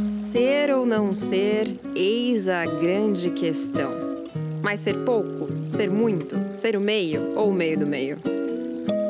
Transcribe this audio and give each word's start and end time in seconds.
Ser 0.00 0.70
ou 0.74 0.86
não 0.86 1.12
ser, 1.12 1.76
eis 1.94 2.48
a 2.48 2.64
grande 2.64 3.30
questão. 3.30 3.90
Mas 4.62 4.80
ser 4.80 4.96
pouco, 5.04 5.48
ser 5.68 5.90
muito, 5.90 6.36
ser 6.52 6.74
o 6.74 6.80
meio 6.80 7.32
ou 7.36 7.50
o 7.50 7.52
meio 7.52 7.78
do 7.78 7.86
meio? 7.86 8.16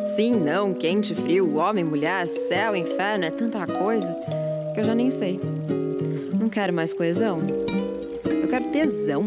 Sim, 0.05 0.35
não, 0.35 0.75
quente, 0.75 1.15
frio, 1.15 1.57
homem, 1.57 1.85
mulher, 1.85 2.27
céu, 2.27 2.75
inferno, 2.75 3.25
é 3.25 3.31
tanta 3.31 3.65
coisa 3.67 4.13
que 4.75 4.81
eu 4.81 4.85
já 4.85 4.93
nem 4.93 5.11
sei. 5.11 5.41
Não 6.39 6.49
quero 6.49 6.73
mais 6.73 6.93
coesão. 6.93 7.39
Eu 8.25 8.49
quero 8.49 8.65
tesão. 8.73 9.23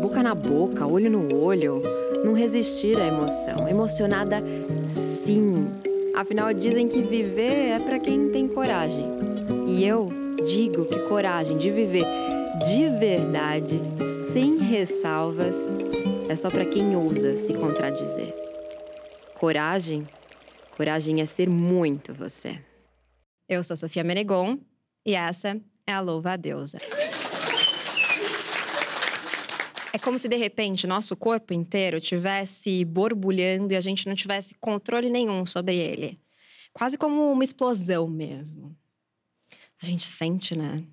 Boca 0.00 0.22
na 0.22 0.34
boca, 0.34 0.86
olho 0.86 1.10
no 1.10 1.34
olho. 1.36 1.82
Não 2.24 2.34
resistir 2.34 2.96
à 2.96 3.06
emoção. 3.06 3.68
Emocionada, 3.68 4.42
sim. 4.88 5.66
Afinal, 6.14 6.54
dizem 6.54 6.86
que 6.86 7.02
viver 7.02 7.70
é 7.70 7.78
para 7.80 7.98
quem 7.98 8.28
tem 8.28 8.46
coragem. 8.46 9.06
E 9.66 9.84
eu 9.84 10.19
digo 10.46 10.84
que 10.86 10.98
coragem 11.00 11.56
de 11.56 11.70
viver 11.70 12.04
de 12.66 12.88
verdade, 12.98 13.80
sem 14.32 14.58
ressalvas, 14.58 15.68
é 16.28 16.34
só 16.34 16.50
para 16.50 16.64
quem 16.64 16.96
ousa 16.96 17.36
se 17.36 17.54
contradizer. 17.54 18.34
Coragem, 19.38 20.06
coragem 20.76 21.20
é 21.20 21.26
ser 21.26 21.48
muito 21.48 22.12
você. 22.12 22.60
Eu 23.48 23.62
sou 23.62 23.76
Sofia 23.76 24.04
Menegon 24.04 24.58
e 25.06 25.14
essa 25.14 25.60
é 25.86 25.92
a 25.92 26.00
Louva 26.00 26.32
a 26.32 26.36
Deusa. 26.36 26.78
É 29.92 29.98
como 29.98 30.18
se 30.18 30.28
de 30.28 30.36
repente 30.36 30.86
nosso 30.86 31.16
corpo 31.16 31.54
inteiro 31.54 32.00
tivesse 32.00 32.84
borbulhando 32.84 33.72
e 33.72 33.76
a 33.76 33.80
gente 33.80 34.06
não 34.06 34.14
tivesse 34.14 34.54
controle 34.60 35.08
nenhum 35.08 35.46
sobre 35.46 35.78
ele. 35.78 36.20
Quase 36.72 36.98
como 36.98 37.32
uma 37.32 37.44
explosão 37.44 38.06
mesmo. 38.06 38.76
A 39.82 39.86
gente 39.86 40.06
sente, 40.06 40.56
né? 40.56 40.84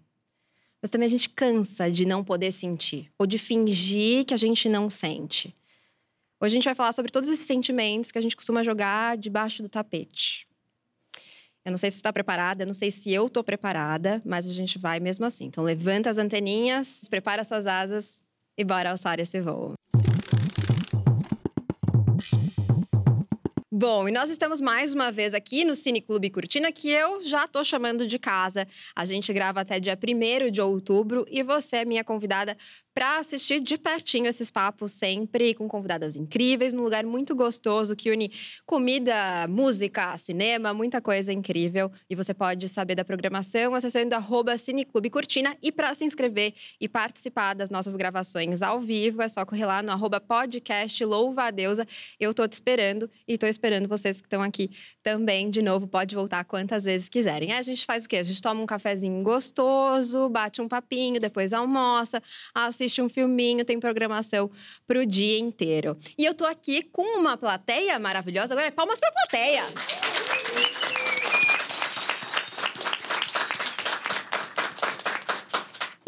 Mas 0.82 0.92
também 0.92 1.08
a 1.08 1.10
gente 1.10 1.30
cansa 1.30 1.92
de 1.92 2.06
não 2.06 2.24
poder 2.24 2.52
sentir 2.52 3.12
ou 3.18 3.26
de 3.26 3.38
fingir 3.38 4.26
que 4.26 4.34
a 4.34 4.38
gente 4.38 4.70
não 4.70 4.90
sente. 4.90 5.56
Hoje 6.40 6.54
a 6.54 6.56
gente 6.56 6.66
vai 6.66 6.76
falar 6.76 6.94
sobre 6.94 7.12
todos 7.12 7.30
esses 7.30 7.46
sentimentos 7.46 8.12
que 8.12 8.18
a 8.18 8.22
gente 8.22 8.36
costuma 8.36 8.64
jogar 8.64 9.18
debaixo 9.18 9.64
do 9.64 9.70
tapete. 9.70 10.48
Eu 11.66 11.72
não 11.72 11.78
sei 11.78 11.92
se 11.92 11.98
está 11.98 12.14
preparada, 12.14 12.64
eu 12.64 12.68
não 12.68 12.74
sei 12.74 12.92
se 12.92 13.12
eu 13.12 13.26
estou 13.26 13.44
preparada, 13.44 14.22
mas 14.24 14.48
a 14.48 14.54
gente 14.54 14.78
vai 14.78 15.00
mesmo 15.00 15.26
assim. 15.26 15.46
Então 15.46 15.64
levanta 15.64 16.10
as 16.10 16.18
anteninhas, 16.18 17.08
prepara 17.10 17.44
suas 17.44 17.66
asas 17.66 18.24
e 18.58 18.64
bora 18.64 18.92
alçar 18.92 19.20
esse 19.20 19.42
voo. 19.42 19.74
Bom, 23.80 24.10
e 24.10 24.12
nós 24.12 24.32
estamos 24.32 24.60
mais 24.60 24.92
uma 24.92 25.12
vez 25.12 25.36
aqui 25.36 25.64
no 25.64 25.76
Cine 25.76 26.02
Clube 26.02 26.32
Cortina, 26.32 26.72
que 26.72 26.90
eu 26.90 27.22
já 27.22 27.48
tô 27.48 27.64
chamando 27.64 28.08
de 28.08 28.18
casa. 28.18 28.68
A 28.96 29.06
gente 29.06 29.32
grava 29.32 29.62
até 29.62 29.80
dia 29.80 29.96
1 29.96 30.50
de 30.50 30.60
outubro 30.60 31.28
e 31.30 31.44
você 31.44 31.76
é 31.76 31.86
minha 31.86 32.04
convidada 32.04 32.58
para 32.92 33.20
assistir 33.20 33.60
de 33.60 33.78
pertinho 33.78 34.26
esses 34.26 34.50
papos, 34.50 34.94
sempre 34.94 35.54
com 35.54 35.68
convidadas 35.68 36.16
incríveis, 36.16 36.74
num 36.74 36.82
lugar 36.82 37.06
muito 37.06 37.36
gostoso 37.36 37.96
que 37.96 38.10
une 38.10 38.32
comida, 38.66 39.48
música, 39.48 40.18
cinema, 40.18 40.74
muita 40.74 41.00
coisa 41.00 41.32
incrível. 41.32 41.92
E 42.10 42.16
você 42.16 42.34
pode 42.34 42.68
saber 42.68 42.96
da 42.96 43.06
programação 43.06 43.76
acessando 43.76 44.16
arroba 44.16 44.58
Cineclube 44.58 45.12
Cortina. 45.12 45.56
E 45.62 45.72
para 45.72 45.94
se 45.94 46.04
inscrever 46.04 46.56
e 46.82 46.90
participar 46.90 47.54
das 47.54 47.70
nossas 47.70 47.96
gravações 47.96 48.64
ao 48.64 48.80
vivo, 48.80 49.22
é 49.22 49.28
só 49.28 49.46
correr 49.46 49.68
lá 49.68 49.84
no 49.84 49.92
arroba 49.92 50.20
podcast 50.20 51.06
Louva 51.06 51.44
a 51.44 51.52
Deusa. 51.52 51.86
Eu 52.20 52.34
tô 52.34 52.48
te 52.48 52.54
esperando 52.54 53.08
e 53.28 53.38
tô 53.38 53.46
esperando 53.46 53.67
vocês 53.88 54.20
que 54.20 54.28
estão 54.28 54.42
aqui 54.42 54.70
também. 55.04 55.50
De 55.50 55.62
novo, 55.62 55.88
pode 55.88 56.16
voltar 56.16 56.44
quantas 56.44 56.86
vezes 56.86 57.10
quiserem. 57.10 57.54
A 57.54 57.62
gente 57.62 57.86
faz 57.86 58.06
o 58.06 58.10
quê? 58.10 58.18
A 58.18 58.24
gente 58.24 58.42
toma 58.42 58.62
um 58.62 58.66
cafezinho 58.66 59.22
gostoso, 59.24 60.30
bate 60.30 60.62
um 60.62 60.68
papinho, 60.68 61.20
depois 61.20 61.54
almoça, 61.54 62.22
assiste 62.54 63.02
um 63.02 63.10
filminho, 63.10 63.66
tem 63.66 63.80
programação 63.80 64.50
pro 64.86 65.06
dia 65.06 65.40
inteiro. 65.40 65.98
E 66.18 66.26
eu 66.26 66.34
tô 66.34 66.46
aqui 66.46 66.84
com 66.84 67.20
uma 67.20 67.38
plateia 67.38 67.98
maravilhosa. 68.00 68.54
Agora 68.54 68.68
é 68.68 68.72
palmas 68.72 69.00
pra 69.00 69.12
plateia! 69.12 69.66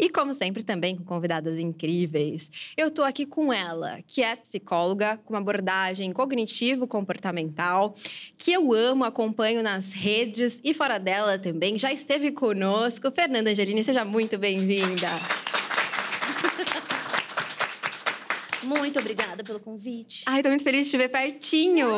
E 0.00 0.08
como 0.08 0.32
sempre, 0.32 0.62
também 0.62 0.96
com 0.96 1.04
convidadas 1.04 1.58
incríveis. 1.58 2.50
Eu 2.74 2.90
tô 2.90 3.02
aqui 3.02 3.26
com 3.26 3.52
ela, 3.52 4.00
que 4.06 4.22
é 4.22 4.34
psicóloga, 4.34 5.18
com 5.18 5.34
uma 5.34 5.40
abordagem 5.40 6.10
cognitivo-comportamental, 6.10 7.94
que 8.38 8.50
eu 8.50 8.72
amo, 8.72 9.04
acompanho 9.04 9.62
nas 9.62 9.92
redes 9.92 10.58
e 10.64 10.72
fora 10.72 10.96
dela 10.96 11.38
também. 11.38 11.76
Já 11.76 11.92
esteve 11.92 12.32
conosco. 12.32 13.10
Fernanda 13.10 13.50
Angelini, 13.50 13.84
seja 13.84 14.02
muito 14.02 14.38
bem-vinda. 14.38 15.08
Muito 18.62 18.98
obrigada 18.98 19.44
pelo 19.44 19.60
convite. 19.60 20.22
Ai, 20.24 20.42
tô 20.42 20.48
muito 20.48 20.64
feliz 20.64 20.86
de 20.86 20.92
te 20.92 20.96
ver 20.96 21.10
pertinho. 21.10 21.88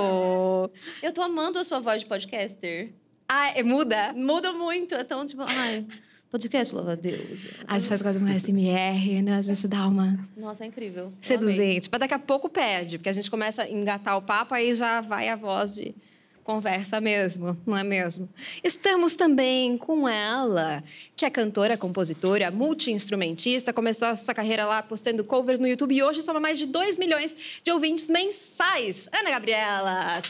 Eu 1.01 1.13
tô 1.13 1.23
amando 1.23 1.57
a 1.57 1.63
sua 1.63 1.79
voz 1.79 2.03
de 2.03 2.09
podcaster. 2.09 2.93
Ah, 3.29 3.51
é, 3.51 3.63
muda? 3.63 4.13
Muda 4.13 4.53
muito. 4.53 4.93
É 4.95 5.05
tão 5.05 5.25
tipo, 5.25 5.43
ai, 5.43 5.87
podcast, 6.33 6.75
louva 6.75 6.93
a 6.93 6.95
Deus. 6.95 7.47
A 7.69 7.79
gente 7.79 7.89
faz 7.91 8.01
quase 8.01 8.19
um 8.19 8.27
SMR, 8.27 9.21
né? 9.23 9.37
A 9.37 9.43
gente 9.43 9.69
dá 9.69 9.87
uma. 9.87 10.19
Nossa, 10.35 10.65
é 10.65 10.67
incrível. 10.67 11.13
Seduzente. 11.21 11.91
Mas 11.93 12.01
daqui 12.01 12.15
a 12.15 12.19
pouco 12.19 12.49
perde, 12.49 12.97
porque 12.97 13.11
a 13.11 13.13
gente 13.13 13.31
começa 13.31 13.65
a 13.65 13.71
engatar 13.71 14.17
o 14.17 14.23
papo, 14.23 14.55
aí 14.55 14.75
já 14.75 15.03
vai 15.03 15.29
a 15.29 15.37
voz 15.37 15.75
de 15.75 15.95
conversa 16.43 17.01
mesmo, 17.03 17.57
não 17.67 17.77
é 17.77 17.85
mesmo? 17.85 18.29
Estamos 18.65 19.15
também 19.15 19.77
com 19.77 20.09
ela, 20.09 20.83
que 21.15 21.27
é 21.27 21.31
cantora, 21.31 21.77
compositora, 21.77 22.51
multi-instrumentista, 22.51 23.73
começou 23.73 24.09
a 24.09 24.17
sua 24.17 24.35
carreira 24.35 24.65
lá 24.65 24.83
postando 24.83 25.23
covers 25.23 25.61
no 25.61 25.69
YouTube 25.69 25.95
e 25.95 26.03
hoje 26.03 26.23
soma 26.23 26.41
mais 26.41 26.59
de 26.59 26.67
2 26.67 26.99
milhões 26.99 27.61
de 27.63 27.71
ouvintes 27.71 28.09
mensais. 28.09 29.09
Ana 29.13 29.31
Gabriela! 29.31 30.23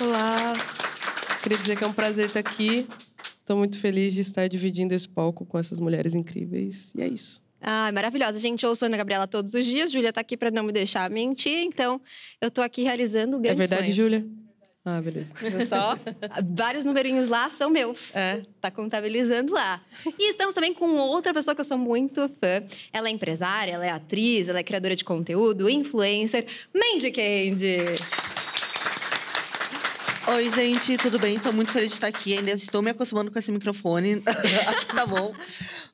Olá! 0.00 0.52
Queria 1.42 1.58
dizer 1.58 1.76
que 1.76 1.82
é 1.82 1.86
um 1.86 1.92
prazer 1.92 2.26
estar 2.26 2.40
aqui. 2.40 2.86
Estou 3.52 3.58
muito 3.58 3.78
feliz 3.78 4.14
de 4.14 4.22
estar 4.22 4.48
dividindo 4.48 4.94
esse 4.94 5.06
palco 5.06 5.44
com 5.44 5.58
essas 5.58 5.78
mulheres 5.78 6.14
incríveis. 6.14 6.90
E 6.96 7.02
é 7.02 7.06
isso. 7.06 7.42
Ah, 7.60 7.92
maravilhosa. 7.92 8.38
Gente, 8.40 8.64
eu 8.64 8.74
sou 8.74 8.86
Ana 8.86 8.96
Gabriela 8.96 9.26
todos 9.26 9.52
os 9.52 9.66
dias. 9.66 9.92
Júlia 9.92 10.10
tá 10.10 10.22
aqui 10.22 10.38
para 10.38 10.50
não 10.50 10.62
me 10.62 10.72
deixar 10.72 11.10
mentir. 11.10 11.58
Então, 11.58 12.00
eu 12.40 12.50
tô 12.50 12.62
aqui 12.62 12.82
realizando 12.82 13.38
grandes 13.38 13.58
É 13.58 13.68
verdade, 13.68 13.82
sonhos. 13.92 13.94
Júlia? 13.94 14.26
Ah, 14.86 15.02
beleza. 15.02 15.34
Viu 15.34 15.66
só? 15.66 15.98
Vários 16.50 16.86
numerinhos 16.86 17.28
lá 17.28 17.50
são 17.50 17.68
meus. 17.68 18.16
É. 18.16 18.40
Tá 18.58 18.70
contabilizando 18.70 19.52
lá. 19.52 19.82
E 20.18 20.30
estamos 20.30 20.54
também 20.54 20.72
com 20.72 20.96
outra 20.96 21.34
pessoa 21.34 21.54
que 21.54 21.60
eu 21.60 21.64
sou 21.66 21.76
muito 21.76 22.26
fã. 22.40 22.64
Ela 22.90 23.08
é 23.08 23.10
empresária, 23.10 23.72
ela 23.72 23.84
é 23.84 23.90
atriz, 23.90 24.48
ela 24.48 24.60
é 24.60 24.62
criadora 24.62 24.96
de 24.96 25.04
conteúdo, 25.04 25.68
influencer. 25.68 26.46
Mandy 26.74 27.10
Candy! 27.10 28.41
Oi, 30.28 30.50
gente, 30.52 30.96
tudo 30.98 31.18
bem? 31.18 31.38
Tô 31.38 31.52
muito 31.52 31.72
feliz 31.72 31.88
de 31.88 31.94
estar 31.94 32.06
aqui. 32.06 32.36
Ainda 32.36 32.52
estou 32.52 32.80
me 32.80 32.90
acostumando 32.90 33.30
com 33.30 33.38
esse 33.38 33.50
microfone. 33.50 34.22
Acho 34.68 34.86
que 34.86 34.94
tá 34.94 35.04
bom. 35.04 35.34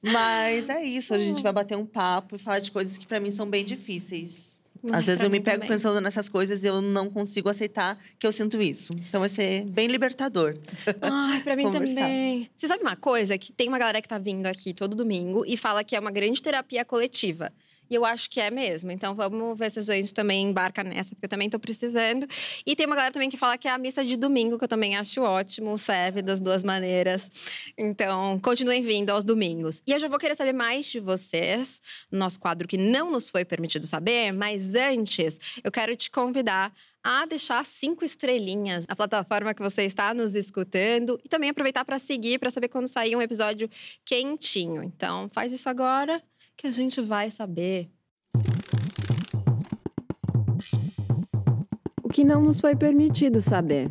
Mas 0.02 0.68
é 0.68 0.84
isso. 0.84 1.14
Hoje 1.14 1.24
a 1.24 1.28
gente 1.28 1.42
vai 1.42 1.52
bater 1.52 1.76
um 1.76 1.86
papo 1.86 2.36
e 2.36 2.38
falar 2.38 2.58
de 2.58 2.70
coisas 2.70 2.98
que 2.98 3.06
para 3.06 3.18
mim 3.18 3.30
são 3.30 3.48
bem 3.48 3.64
difíceis. 3.64 4.60
Às 4.92 5.06
vezes 5.06 5.22
eu 5.22 5.30
me 5.30 5.40
pego 5.40 5.56
também. 5.56 5.68
pensando 5.70 6.00
nessas 6.00 6.28
coisas 6.28 6.62
e 6.62 6.66
eu 6.66 6.80
não 6.80 7.10
consigo 7.10 7.48
aceitar 7.48 7.98
que 8.18 8.26
eu 8.26 8.30
sinto 8.30 8.60
isso. 8.60 8.92
Então 9.08 9.20
vai 9.20 9.28
ser 9.28 9.64
bem 9.64 9.88
libertador. 9.88 10.56
Ai, 11.00 11.40
pra 11.40 11.56
mim 11.56 11.70
também. 11.72 12.48
Você 12.56 12.68
sabe 12.68 12.82
uma 12.82 12.96
coisa? 12.96 13.36
Que 13.38 13.50
tem 13.50 13.66
uma 13.66 13.78
galera 13.78 14.00
que 14.00 14.08
tá 14.08 14.18
vindo 14.18 14.46
aqui 14.46 14.72
todo 14.74 14.94
domingo 14.94 15.42
e 15.46 15.56
fala 15.56 15.82
que 15.82 15.96
é 15.96 16.00
uma 16.00 16.10
grande 16.12 16.40
terapia 16.42 16.84
coletiva. 16.84 17.50
E 17.90 17.94
eu 17.94 18.04
acho 18.04 18.28
que 18.28 18.40
é 18.40 18.50
mesmo. 18.50 18.90
Então 18.90 19.14
vamos 19.14 19.58
ver 19.58 19.70
se 19.70 19.78
a 19.78 19.82
gente 19.82 20.12
também 20.12 20.48
embarca 20.48 20.82
nessa, 20.84 21.10
porque 21.10 21.26
eu 21.26 21.28
também 21.28 21.48
tô 21.48 21.58
precisando. 21.58 22.26
E 22.66 22.76
tem 22.76 22.86
uma 22.86 22.96
galera 22.96 23.12
também 23.12 23.30
que 23.30 23.36
fala 23.36 23.56
que 23.56 23.68
é 23.68 23.70
a 23.70 23.78
missa 23.78 24.04
de 24.04 24.16
domingo, 24.16 24.58
que 24.58 24.64
eu 24.64 24.68
também 24.68 24.96
acho 24.96 25.22
ótimo, 25.22 25.76
serve 25.78 26.22
das 26.22 26.40
duas 26.40 26.62
maneiras. 26.62 27.30
Então, 27.76 28.38
continuem 28.40 28.82
vindo 28.82 29.10
aos 29.10 29.24
domingos. 29.24 29.82
E 29.86 29.92
eu 29.92 29.98
já 29.98 30.08
vou 30.08 30.18
querer 30.18 30.36
saber 30.36 30.52
mais 30.52 30.86
de 30.86 31.00
vocês, 31.00 31.80
no 32.10 32.18
nosso 32.18 32.38
quadro 32.38 32.68
que 32.68 32.76
não 32.76 33.10
nos 33.10 33.30
foi 33.30 33.44
permitido 33.44 33.86
saber, 33.86 34.32
mas 34.32 34.74
antes, 34.74 35.38
eu 35.62 35.70
quero 35.70 35.94
te 35.96 36.10
convidar 36.10 36.72
a 37.02 37.24
deixar 37.26 37.64
cinco 37.64 38.04
estrelinhas 38.04 38.86
na 38.86 38.94
plataforma 38.94 39.54
que 39.54 39.62
você 39.62 39.84
está 39.84 40.12
nos 40.12 40.34
escutando 40.34 41.18
e 41.24 41.28
também 41.28 41.50
aproveitar 41.50 41.84
para 41.84 41.98
seguir 41.98 42.38
para 42.38 42.50
saber 42.50 42.68
quando 42.68 42.88
sair 42.88 43.16
um 43.16 43.22
episódio 43.22 43.70
quentinho. 44.04 44.82
Então, 44.82 45.28
faz 45.32 45.52
isso 45.52 45.68
agora 45.68 46.22
que 46.58 46.66
a 46.66 46.72
gente 46.72 47.00
vai 47.00 47.30
saber. 47.30 47.88
O 52.02 52.08
que 52.08 52.24
não 52.24 52.42
nos 52.42 52.60
foi 52.60 52.74
permitido 52.74 53.40
saber. 53.40 53.88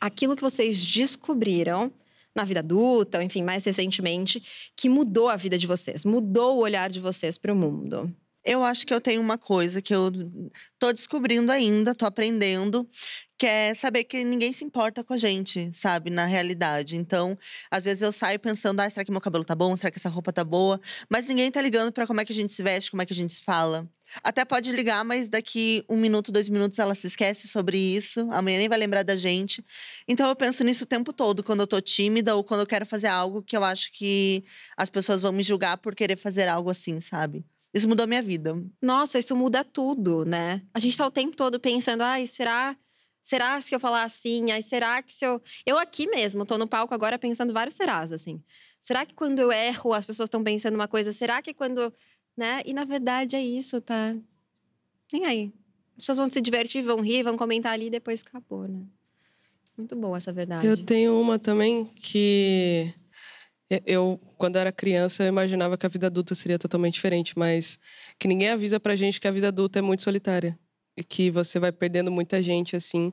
Aquilo 0.00 0.36
que 0.36 0.42
vocês 0.42 0.78
descobriram 0.78 1.92
na 2.34 2.44
vida 2.44 2.60
adulta, 2.60 3.18
ou 3.18 3.24
enfim, 3.24 3.42
mais 3.42 3.64
recentemente, 3.64 4.70
que 4.76 4.88
mudou 4.88 5.28
a 5.28 5.34
vida 5.34 5.58
de 5.58 5.66
vocês, 5.66 6.04
mudou 6.04 6.56
o 6.56 6.60
olhar 6.60 6.88
de 6.88 7.00
vocês 7.00 7.36
para 7.36 7.52
o 7.52 7.56
mundo. 7.56 8.14
Eu 8.44 8.62
acho 8.62 8.86
que 8.86 8.94
eu 8.94 9.00
tenho 9.00 9.20
uma 9.20 9.38
coisa 9.38 9.82
que 9.82 9.94
eu 9.94 10.12
tô 10.78 10.92
descobrindo 10.92 11.50
ainda, 11.50 11.94
tô 11.94 12.06
aprendendo, 12.06 12.88
que 13.36 13.46
é 13.46 13.74
saber 13.74 14.04
que 14.04 14.24
ninguém 14.24 14.52
se 14.52 14.64
importa 14.64 15.02
com 15.02 15.12
a 15.12 15.16
gente, 15.16 15.70
sabe, 15.72 16.10
na 16.10 16.24
realidade. 16.24 16.96
Então, 16.96 17.36
às 17.70 17.84
vezes 17.84 18.02
eu 18.02 18.12
saio 18.12 18.38
pensando, 18.38 18.80
ah, 18.80 18.88
será 18.88 19.04
que 19.04 19.10
meu 19.10 19.20
cabelo 19.20 19.44
tá 19.44 19.54
bom? 19.54 19.74
Será 19.74 19.90
que 19.90 19.98
essa 19.98 20.08
roupa 20.08 20.32
tá 20.32 20.44
boa? 20.44 20.80
Mas 21.08 21.28
ninguém 21.28 21.50
tá 21.50 21.60
ligando 21.60 21.92
para 21.92 22.06
como 22.06 22.20
é 22.20 22.24
que 22.24 22.32
a 22.32 22.34
gente 22.34 22.52
se 22.52 22.62
veste, 22.62 22.90
como 22.90 23.02
é 23.02 23.06
que 23.06 23.12
a 23.12 23.16
gente 23.16 23.32
se 23.32 23.42
fala. 23.42 23.88
Até 24.22 24.44
pode 24.44 24.70
ligar, 24.70 25.04
mas 25.04 25.28
daqui 25.28 25.84
um 25.88 25.96
minuto, 25.96 26.30
dois 26.30 26.48
minutos 26.48 26.78
ela 26.78 26.94
se 26.94 27.06
esquece 27.06 27.48
sobre 27.48 27.76
isso. 27.76 28.28
Amanhã 28.30 28.58
nem 28.58 28.68
vai 28.68 28.78
lembrar 28.78 29.02
da 29.02 29.16
gente. 29.16 29.64
Então 30.06 30.28
eu 30.28 30.36
penso 30.36 30.62
nisso 30.62 30.84
o 30.84 30.86
tempo 30.86 31.12
todo, 31.12 31.42
quando 31.42 31.60
eu 31.60 31.66
tô 31.66 31.80
tímida 31.80 32.36
ou 32.36 32.44
quando 32.44 32.60
eu 32.60 32.66
quero 32.66 32.86
fazer 32.86 33.08
algo 33.08 33.42
que 33.42 33.56
eu 33.56 33.64
acho 33.64 33.90
que 33.92 34.44
as 34.76 34.88
pessoas 34.88 35.22
vão 35.22 35.32
me 35.32 35.42
julgar 35.42 35.78
por 35.78 35.94
querer 35.94 36.16
fazer 36.16 36.48
algo 36.48 36.70
assim, 36.70 37.00
sabe? 37.00 37.44
Isso 37.72 37.88
mudou 37.88 38.06
minha 38.06 38.22
vida. 38.22 38.54
Nossa, 38.80 39.18
isso 39.18 39.34
muda 39.34 39.64
tudo, 39.64 40.24
né? 40.24 40.62
A 40.72 40.78
gente 40.78 40.96
tá 40.96 41.04
o 41.04 41.10
tempo 41.10 41.36
todo 41.36 41.58
pensando, 41.58 42.02
ai, 42.02 42.24
será 42.24 42.76
Será 43.24 43.56
que 43.56 43.64
se 43.64 43.74
eu 43.74 43.80
falar 43.80 44.02
assim? 44.02 44.52
Aí 44.52 44.62
será 44.62 45.02
que 45.02 45.10
se 45.10 45.24
eu. 45.24 45.40
Eu 45.64 45.78
aqui 45.78 46.06
mesmo, 46.06 46.44
tô 46.44 46.58
no 46.58 46.68
palco 46.68 46.92
agora 46.92 47.18
pensando 47.18 47.54
vários 47.54 47.74
serás, 47.74 48.12
assim. 48.12 48.38
Será 48.82 49.06
que 49.06 49.14
quando 49.14 49.38
eu 49.38 49.50
erro, 49.50 49.94
as 49.94 50.04
pessoas 50.04 50.26
estão 50.26 50.44
pensando 50.44 50.74
uma 50.74 50.86
coisa? 50.86 51.10
Será 51.10 51.40
que 51.40 51.54
quando. 51.54 51.90
Né? 52.36 52.60
E 52.66 52.74
na 52.74 52.84
verdade 52.84 53.34
é 53.34 53.42
isso, 53.42 53.80
tá? 53.80 54.14
Nem 55.10 55.24
aí. 55.24 55.52
As 55.92 56.00
pessoas 56.00 56.18
vão 56.18 56.28
se 56.28 56.38
divertir, 56.38 56.82
vão 56.82 57.00
rir, 57.00 57.22
vão 57.22 57.34
comentar 57.34 57.72
ali 57.72 57.86
e 57.86 57.90
depois 57.90 58.22
acabou, 58.22 58.68
né? 58.68 58.82
Muito 59.78 59.96
boa 59.96 60.18
essa 60.18 60.32
verdade. 60.32 60.66
Eu 60.66 60.84
tenho 60.84 61.18
uma 61.18 61.38
também 61.38 61.86
que. 61.94 62.92
Eu, 63.86 64.20
quando 64.36 64.56
era 64.56 64.70
criança, 64.70 65.24
eu 65.24 65.28
imaginava 65.28 65.78
que 65.78 65.86
a 65.86 65.88
vida 65.88 66.08
adulta 66.08 66.34
seria 66.34 66.58
totalmente 66.58 66.94
diferente, 66.94 67.38
mas 67.38 67.78
que 68.18 68.28
ninguém 68.28 68.50
avisa 68.50 68.78
pra 68.78 68.94
gente 68.94 69.18
que 69.18 69.26
a 69.26 69.30
vida 69.30 69.48
adulta 69.48 69.78
é 69.78 69.82
muito 69.82 70.02
solitária 70.02 70.58
que 71.02 71.30
você 71.30 71.58
vai 71.58 71.72
perdendo 71.72 72.10
muita 72.12 72.42
gente 72.42 72.76
assim 72.76 73.12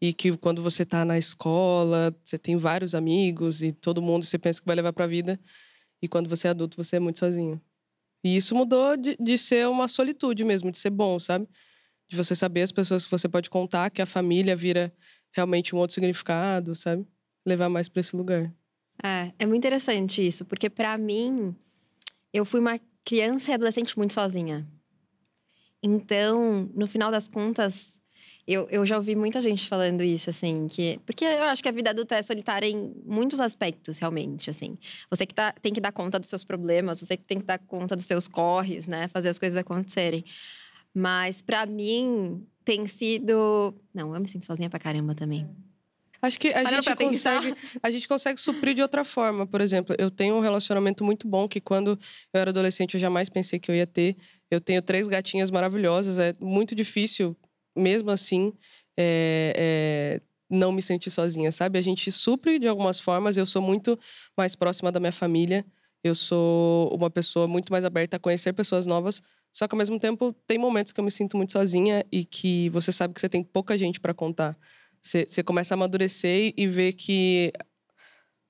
e 0.00 0.12
que 0.12 0.36
quando 0.36 0.62
você 0.62 0.82
está 0.82 1.04
na 1.04 1.16
escola, 1.16 2.14
você 2.22 2.38
tem 2.38 2.56
vários 2.56 2.94
amigos 2.94 3.62
e 3.62 3.72
todo 3.72 4.02
mundo 4.02 4.24
você 4.24 4.38
pensa 4.38 4.60
que 4.60 4.66
vai 4.66 4.76
levar 4.76 4.92
para 4.92 5.04
a 5.04 5.08
vida 5.08 5.40
e 6.02 6.08
quando 6.08 6.28
você 6.28 6.48
é 6.48 6.50
adulto 6.50 6.76
você 6.76 6.96
é 6.96 7.00
muito 7.00 7.18
sozinho. 7.18 7.60
E 8.22 8.36
isso 8.36 8.54
mudou 8.54 8.96
de, 8.96 9.16
de 9.18 9.38
ser 9.38 9.68
uma 9.68 9.88
solitude 9.88 10.44
mesmo, 10.44 10.70
de 10.70 10.78
ser 10.78 10.90
bom, 10.90 11.18
sabe? 11.18 11.48
De 12.08 12.16
você 12.16 12.34
saber 12.34 12.62
as 12.62 12.72
pessoas 12.72 13.04
que 13.04 13.10
você 13.10 13.28
pode 13.28 13.48
contar, 13.48 13.90
que 13.90 14.02
a 14.02 14.06
família 14.06 14.54
vira 14.56 14.92
realmente 15.32 15.74
um 15.74 15.78
outro 15.78 15.94
significado, 15.94 16.74
sabe? 16.74 17.06
Levar 17.46 17.68
mais 17.68 17.88
para 17.88 18.00
esse 18.00 18.16
lugar. 18.16 18.52
É, 19.02 19.32
é 19.38 19.46
muito 19.46 19.58
interessante 19.58 20.26
isso, 20.26 20.44
porque 20.44 20.68
para 20.68 20.96
mim 20.98 21.54
eu 22.32 22.44
fui 22.44 22.60
uma 22.60 22.80
criança 23.04 23.50
e 23.50 23.54
adolescente 23.54 23.96
muito 23.96 24.12
sozinha. 24.12 24.66
Então, 25.86 26.68
no 26.74 26.88
final 26.88 27.12
das 27.12 27.28
contas, 27.28 27.96
eu, 28.44 28.66
eu 28.70 28.84
já 28.84 28.96
ouvi 28.96 29.14
muita 29.14 29.40
gente 29.40 29.68
falando 29.68 30.02
isso, 30.02 30.28
assim, 30.28 30.66
que. 30.66 30.98
Porque 31.06 31.24
eu 31.24 31.44
acho 31.44 31.62
que 31.62 31.68
a 31.68 31.72
vida 31.72 31.90
adulta 31.90 32.16
é 32.16 32.22
solitária 32.22 32.66
em 32.66 32.92
muitos 33.04 33.38
aspectos, 33.38 33.98
realmente, 33.98 34.50
assim. 34.50 34.76
Você 35.08 35.24
que 35.24 35.32
tá, 35.32 35.52
tem 35.52 35.72
que 35.72 35.80
dar 35.80 35.92
conta 35.92 36.18
dos 36.18 36.28
seus 36.28 36.42
problemas, 36.42 37.00
você 37.00 37.16
que 37.16 37.22
tem 37.22 37.38
que 37.38 37.46
dar 37.46 37.60
conta 37.60 37.94
dos 37.94 38.04
seus 38.04 38.26
corres, 38.26 38.88
né? 38.88 39.06
Fazer 39.08 39.28
as 39.28 39.38
coisas 39.38 39.56
acontecerem. 39.56 40.24
Mas, 40.92 41.40
para 41.40 41.64
mim, 41.66 42.44
tem 42.64 42.88
sido. 42.88 43.72
Não, 43.94 44.12
eu 44.12 44.20
me 44.20 44.26
sinto 44.26 44.44
sozinha 44.44 44.68
pra 44.68 44.80
caramba 44.80 45.14
também. 45.14 45.48
Acho 46.20 46.38
que 46.38 46.48
a 46.48 46.64
gente, 46.64 46.94
consegue, 46.96 47.54
a 47.82 47.90
gente 47.90 48.08
consegue 48.08 48.40
suprir 48.40 48.74
de 48.74 48.82
outra 48.82 49.04
forma. 49.04 49.46
Por 49.46 49.60
exemplo, 49.60 49.94
eu 49.98 50.10
tenho 50.10 50.34
um 50.34 50.40
relacionamento 50.40 51.04
muito 51.04 51.28
bom 51.28 51.46
que 51.48 51.60
quando 51.60 51.98
eu 52.32 52.40
era 52.40 52.50
adolescente 52.50 52.94
eu 52.94 53.00
jamais 53.00 53.28
pensei 53.28 53.58
que 53.58 53.70
eu 53.70 53.74
ia 53.74 53.86
ter. 53.86 54.16
Eu 54.50 54.60
tenho 54.60 54.80
três 54.80 55.08
gatinhas 55.08 55.50
maravilhosas. 55.50 56.18
É 56.18 56.34
muito 56.40 56.74
difícil, 56.74 57.36
mesmo 57.76 58.10
assim, 58.10 58.52
é, 58.96 59.52
é, 59.56 60.20
não 60.48 60.72
me 60.72 60.80
sentir 60.80 61.10
sozinha, 61.10 61.52
sabe? 61.52 61.78
A 61.78 61.82
gente 61.82 62.10
supre 62.10 62.58
de 62.58 62.66
algumas 62.66 62.98
formas. 62.98 63.36
Eu 63.36 63.46
sou 63.46 63.60
muito 63.60 63.98
mais 64.36 64.54
próxima 64.54 64.90
da 64.90 64.98
minha 65.00 65.12
família. 65.12 65.64
Eu 66.02 66.14
sou 66.14 66.94
uma 66.94 67.10
pessoa 67.10 67.46
muito 67.46 67.70
mais 67.70 67.84
aberta 67.84 68.16
a 68.16 68.20
conhecer 68.20 68.52
pessoas 68.52 68.86
novas. 68.86 69.22
Só 69.52 69.66
que 69.66 69.74
ao 69.74 69.78
mesmo 69.78 69.98
tempo 69.98 70.34
tem 70.46 70.58
momentos 70.58 70.92
que 70.92 71.00
eu 71.00 71.04
me 71.04 71.10
sinto 71.10 71.36
muito 71.36 71.52
sozinha 71.52 72.04
e 72.12 72.24
que 72.24 72.68
você 72.70 72.92
sabe 72.92 73.14
que 73.14 73.20
você 73.20 73.28
tem 73.28 73.42
pouca 73.42 73.76
gente 73.76 73.98
para 73.98 74.12
contar. 74.12 74.56
Você, 75.06 75.42
começa 75.44 75.72
a 75.72 75.76
amadurecer 75.76 76.52
e 76.56 76.66
ver 76.66 76.92
que 76.92 77.52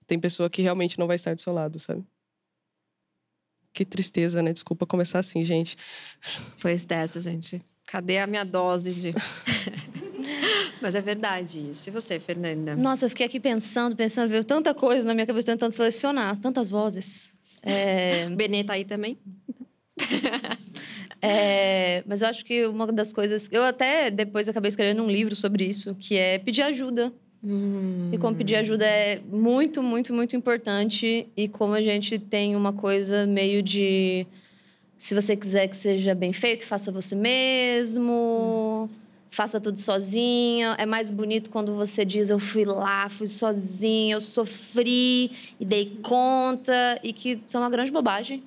tem 0.06 0.18
pessoa 0.18 0.48
que 0.48 0.62
realmente 0.62 0.98
não 0.98 1.06
vai 1.06 1.16
estar 1.16 1.34
do 1.34 1.42
seu 1.42 1.52
lado, 1.52 1.78
sabe? 1.78 2.02
Que 3.74 3.84
tristeza, 3.84 4.42
né? 4.42 4.54
Desculpa 4.54 4.86
começar 4.86 5.18
assim, 5.18 5.44
gente. 5.44 5.76
Pois 6.62 6.86
dessa, 6.86 7.20
gente. 7.20 7.62
Cadê 7.86 8.18
a 8.18 8.26
minha 8.26 8.42
dose 8.42 8.94
de. 8.94 9.12
Mas 10.80 10.94
é 10.94 11.00
verdade 11.02 11.70
isso. 11.70 11.90
E 11.90 11.92
você, 11.92 12.18
Fernanda? 12.18 12.74
Nossa, 12.74 13.04
eu 13.04 13.10
fiquei 13.10 13.26
aqui 13.26 13.38
pensando, 13.38 13.94
pensando, 13.94 14.30
veio 14.30 14.42
tanta 14.42 14.74
coisa 14.74 15.06
na 15.06 15.12
minha 15.12 15.26
cabeça, 15.26 15.52
tentando 15.52 15.72
selecionar, 15.72 16.38
tantas 16.38 16.70
vozes. 16.70 17.34
É... 17.62 18.30
Benê 18.34 18.64
tá 18.64 18.72
aí 18.72 18.84
também? 18.84 19.18
É, 21.20 22.02
mas 22.06 22.22
eu 22.22 22.28
acho 22.28 22.44
que 22.44 22.66
uma 22.66 22.86
das 22.88 23.12
coisas. 23.12 23.48
Eu 23.50 23.64
até 23.64 24.10
depois 24.10 24.48
acabei 24.48 24.68
escrevendo 24.68 25.02
um 25.02 25.08
livro 25.08 25.34
sobre 25.34 25.64
isso, 25.64 25.94
que 25.94 26.16
é 26.16 26.38
pedir 26.38 26.62
ajuda. 26.62 27.12
Hum. 27.42 28.10
E 28.12 28.18
como 28.18 28.36
pedir 28.36 28.56
ajuda 28.56 28.84
é 28.84 29.20
muito, 29.30 29.82
muito, 29.82 30.12
muito 30.12 30.36
importante. 30.36 31.26
E 31.36 31.48
como 31.48 31.74
a 31.74 31.82
gente 31.82 32.18
tem 32.18 32.56
uma 32.56 32.72
coisa 32.72 33.26
meio 33.26 33.62
de. 33.62 34.26
Se 34.98 35.14
você 35.14 35.36
quiser 35.36 35.68
que 35.68 35.76
seja 35.76 36.14
bem 36.14 36.32
feito, 36.32 36.64
faça 36.64 36.90
você 36.92 37.14
mesmo. 37.14 38.88
Hum. 38.90 38.94
Faça 39.30 39.60
tudo 39.60 39.78
sozinha. 39.78 40.76
É 40.78 40.86
mais 40.86 41.10
bonito 41.10 41.50
quando 41.50 41.74
você 41.74 42.04
diz: 42.04 42.30
Eu 42.30 42.38
fui 42.38 42.64
lá, 42.64 43.08
fui 43.08 43.26
sozinha, 43.26 44.14
eu 44.14 44.20
sofri 44.20 45.30
e 45.58 45.64
dei 45.64 45.98
conta. 46.02 46.98
E 47.02 47.12
que 47.12 47.40
são 47.46 47.62
uma 47.62 47.70
grande 47.70 47.90
bobagem. 47.90 48.42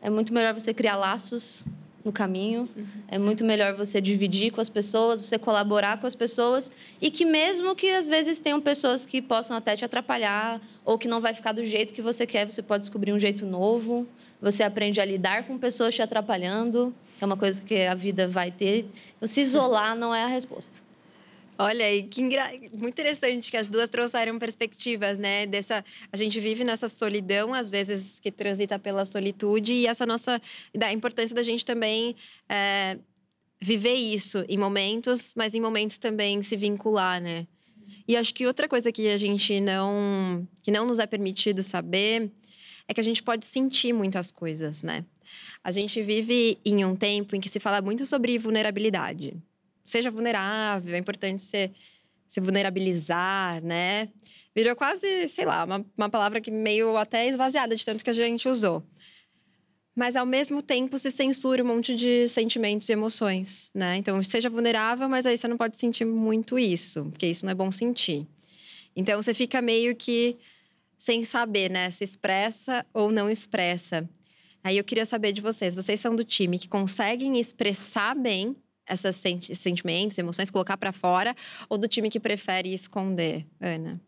É 0.00 0.08
muito 0.08 0.32
melhor 0.32 0.54
você 0.54 0.72
criar 0.72 0.96
laços 0.96 1.66
no 2.08 2.12
caminho. 2.12 2.68
Uhum. 2.74 2.86
É 3.06 3.18
muito 3.18 3.44
melhor 3.44 3.74
você 3.74 4.00
dividir 4.00 4.50
com 4.50 4.60
as 4.60 4.68
pessoas, 4.68 5.20
você 5.20 5.38
colaborar 5.38 6.00
com 6.00 6.06
as 6.06 6.14
pessoas 6.14 6.72
e 7.00 7.10
que 7.10 7.24
mesmo 7.24 7.74
que 7.76 7.90
às 7.90 8.08
vezes 8.08 8.38
tenham 8.38 8.60
pessoas 8.60 9.04
que 9.04 9.20
possam 9.20 9.56
até 9.56 9.76
te 9.76 9.84
atrapalhar 9.84 10.60
ou 10.84 10.98
que 10.98 11.06
não 11.06 11.20
vai 11.20 11.34
ficar 11.34 11.52
do 11.52 11.64
jeito 11.64 11.92
que 11.92 12.02
você 12.02 12.26
quer, 12.26 12.50
você 12.50 12.62
pode 12.62 12.82
descobrir 12.82 13.12
um 13.12 13.18
jeito 13.18 13.44
novo. 13.44 14.06
Você 14.40 14.62
aprende 14.62 15.00
a 15.00 15.04
lidar 15.04 15.44
com 15.46 15.58
pessoas 15.58 15.94
te 15.94 16.00
atrapalhando, 16.00 16.94
que 17.18 17.24
é 17.24 17.26
uma 17.26 17.36
coisa 17.36 17.60
que 17.62 17.86
a 17.86 17.94
vida 17.94 18.26
vai 18.26 18.50
ter. 18.50 18.86
Então, 19.16 19.28
se 19.28 19.40
isolar 19.40 19.94
não 19.94 20.14
é 20.14 20.24
a 20.24 20.28
resposta. 20.28 20.87
Olha 21.60 21.84
aí, 21.84 22.04
que 22.04 22.22
engra... 22.22 22.52
muito 22.72 22.90
interessante 22.90 23.50
que 23.50 23.56
as 23.56 23.68
duas 23.68 23.88
trouxeram 23.88 24.38
perspectivas, 24.38 25.18
né? 25.18 25.44
Dessa, 25.44 25.84
a 26.12 26.16
gente 26.16 26.38
vive 26.38 26.62
nessa 26.62 26.88
solidão, 26.88 27.52
às 27.52 27.68
vezes 27.68 28.20
que 28.20 28.30
transita 28.30 28.78
pela 28.78 29.04
solitude 29.04 29.74
e 29.74 29.86
essa 29.88 30.06
nossa 30.06 30.40
da 30.72 30.92
importância 30.92 31.34
da 31.34 31.42
gente 31.42 31.66
também 31.66 32.14
é, 32.48 32.96
viver 33.60 33.94
isso 33.94 34.44
em 34.48 34.56
momentos, 34.56 35.32
mas 35.34 35.52
em 35.52 35.60
momentos 35.60 35.98
também 35.98 36.40
se 36.42 36.56
vincular, 36.56 37.20
né? 37.20 37.44
E 38.06 38.16
acho 38.16 38.32
que 38.32 38.46
outra 38.46 38.68
coisa 38.68 38.92
que 38.92 39.08
a 39.08 39.16
gente 39.16 39.60
não 39.60 40.46
que 40.62 40.70
não 40.70 40.86
nos 40.86 41.00
é 41.00 41.06
permitido 41.06 41.64
saber 41.64 42.30
é 42.86 42.94
que 42.94 43.00
a 43.00 43.04
gente 43.04 43.20
pode 43.20 43.44
sentir 43.44 43.92
muitas 43.92 44.30
coisas, 44.30 44.84
né? 44.84 45.04
A 45.64 45.72
gente 45.72 46.00
vive 46.02 46.56
em 46.64 46.84
um 46.84 46.94
tempo 46.94 47.34
em 47.34 47.40
que 47.40 47.48
se 47.48 47.58
fala 47.58 47.82
muito 47.82 48.06
sobre 48.06 48.38
vulnerabilidade 48.38 49.36
seja 49.88 50.10
vulnerável, 50.10 50.94
é 50.94 50.98
importante 50.98 51.42
ser, 51.42 51.72
se 52.26 52.40
vulnerabilizar, 52.40 53.62
né? 53.62 54.08
Virou 54.54 54.74
quase, 54.76 55.28
sei 55.28 55.44
lá, 55.44 55.64
uma, 55.64 55.84
uma 55.96 56.10
palavra 56.10 56.40
que 56.40 56.50
meio 56.50 56.96
até 56.96 57.26
esvaziada 57.26 57.74
de 57.74 57.84
tanto 57.84 58.04
que 58.04 58.10
a 58.10 58.14
gente 58.14 58.48
usou. 58.48 58.82
Mas 59.94 60.14
ao 60.14 60.26
mesmo 60.26 60.62
tempo 60.62 60.96
se 60.98 61.10
censura 61.10 61.62
um 61.62 61.66
monte 61.66 61.94
de 61.96 62.28
sentimentos 62.28 62.88
e 62.88 62.92
emoções, 62.92 63.70
né? 63.74 63.96
Então, 63.96 64.22
seja 64.22 64.48
vulnerável, 64.48 65.08
mas 65.08 65.26
aí 65.26 65.36
você 65.36 65.48
não 65.48 65.56
pode 65.56 65.76
sentir 65.76 66.04
muito 66.04 66.58
isso, 66.58 67.06
porque 67.06 67.26
isso 67.26 67.44
não 67.44 67.50
é 67.50 67.54
bom 67.54 67.70
sentir. 67.70 68.26
Então, 68.94 69.20
você 69.20 69.34
fica 69.34 69.60
meio 69.60 69.96
que 69.96 70.36
sem 70.96 71.24
saber, 71.24 71.70
né? 71.70 71.90
Se 71.90 72.04
expressa 72.04 72.84
ou 72.92 73.10
não 73.10 73.28
expressa. 73.28 74.08
Aí 74.62 74.76
eu 74.76 74.84
queria 74.84 75.06
saber 75.06 75.32
de 75.32 75.40
vocês. 75.40 75.74
Vocês 75.74 76.00
são 76.00 76.14
do 76.14 76.24
time 76.24 76.58
que 76.58 76.68
conseguem 76.68 77.38
expressar 77.38 78.14
bem 78.14 78.56
esses 78.88 79.58
sentimentos, 79.58 80.18
emoções, 80.18 80.50
colocar 80.50 80.76
para 80.76 80.92
fora, 80.92 81.34
ou 81.68 81.78
do 81.78 81.88
time 81.88 82.08
que 82.10 82.20
prefere 82.20 82.72
esconder, 82.72 83.46
Ana? 83.60 84.00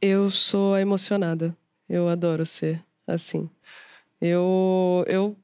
Eu 0.00 0.30
sou 0.30 0.76
emocionada. 0.78 1.56
Eu 1.88 2.08
adoro 2.08 2.44
ser 2.44 2.84
assim. 3.06 3.48
Eu, 4.20 5.04
eu, 5.06 5.36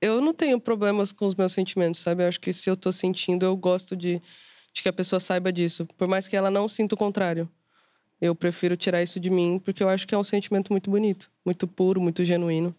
eu 0.00 0.20
não 0.20 0.34
tenho 0.34 0.60
problemas 0.60 1.12
com 1.12 1.24
os 1.24 1.34
meus 1.34 1.52
sentimentos, 1.52 2.00
sabe? 2.00 2.22
Eu 2.22 2.28
acho 2.28 2.40
que 2.40 2.52
se 2.52 2.68
eu 2.68 2.76
tô 2.76 2.90
sentindo, 2.90 3.46
eu 3.46 3.56
gosto 3.56 3.96
de, 3.96 4.20
de 4.72 4.82
que 4.82 4.88
a 4.88 4.92
pessoa 4.92 5.20
saiba 5.20 5.52
disso. 5.52 5.86
Por 5.96 6.08
mais 6.08 6.26
que 6.26 6.36
ela 6.36 6.50
não 6.50 6.68
sinta 6.68 6.94
o 6.94 6.98
contrário. 6.98 7.48
Eu 8.20 8.34
prefiro 8.34 8.76
tirar 8.76 9.02
isso 9.02 9.20
de 9.20 9.28
mim, 9.28 9.60
porque 9.62 9.82
eu 9.82 9.88
acho 9.88 10.06
que 10.06 10.14
é 10.14 10.18
um 10.18 10.24
sentimento 10.24 10.72
muito 10.72 10.90
bonito, 10.90 11.30
muito 11.44 11.68
puro, 11.68 12.00
muito 12.00 12.24
genuíno. 12.24 12.74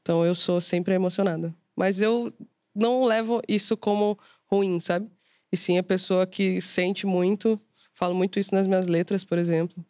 Então 0.00 0.24
eu 0.24 0.34
sou 0.34 0.60
sempre 0.60 0.94
emocionada. 0.94 1.52
Mas 1.74 2.00
eu 2.00 2.32
não 2.74 3.04
levo 3.04 3.42
isso 3.48 3.76
como 3.76 4.18
ruim, 4.50 4.80
sabe? 4.80 5.10
E 5.52 5.56
sim 5.56 5.78
a 5.78 5.82
pessoa 5.82 6.26
que 6.26 6.60
sente 6.60 7.06
muito 7.06 7.60
Falo 7.96 8.14
muito 8.14 8.38
isso 8.38 8.54
nas 8.54 8.66
minhas 8.66 8.86
letras, 8.86 9.24
por 9.24 9.38
exemplo. 9.38 9.84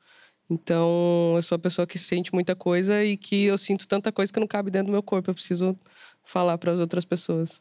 Então, 0.49 1.33
eu 1.35 1.43
sou 1.43 1.57
a 1.57 1.59
pessoa 1.59 1.89
que 1.89 1.99
sente 1.99 2.33
muita 2.33 2.55
coisa 2.55 3.05
e 3.05 3.17
que 3.17 3.47
eu 3.47 3.59
sinto 3.59 3.87
tanta 3.87 4.13
coisa 4.13 4.33
que 4.33 4.39
não 4.39 4.47
cabe 4.47 4.71
dentro 4.71 4.87
do 4.87 4.93
meu 4.93 5.03
corpo. 5.03 5.29
Eu 5.29 5.35
preciso 5.35 5.77
falar 6.25 6.57
para 6.57 6.71
as 6.71 6.79
outras 6.79 7.05
pessoas. 7.05 7.61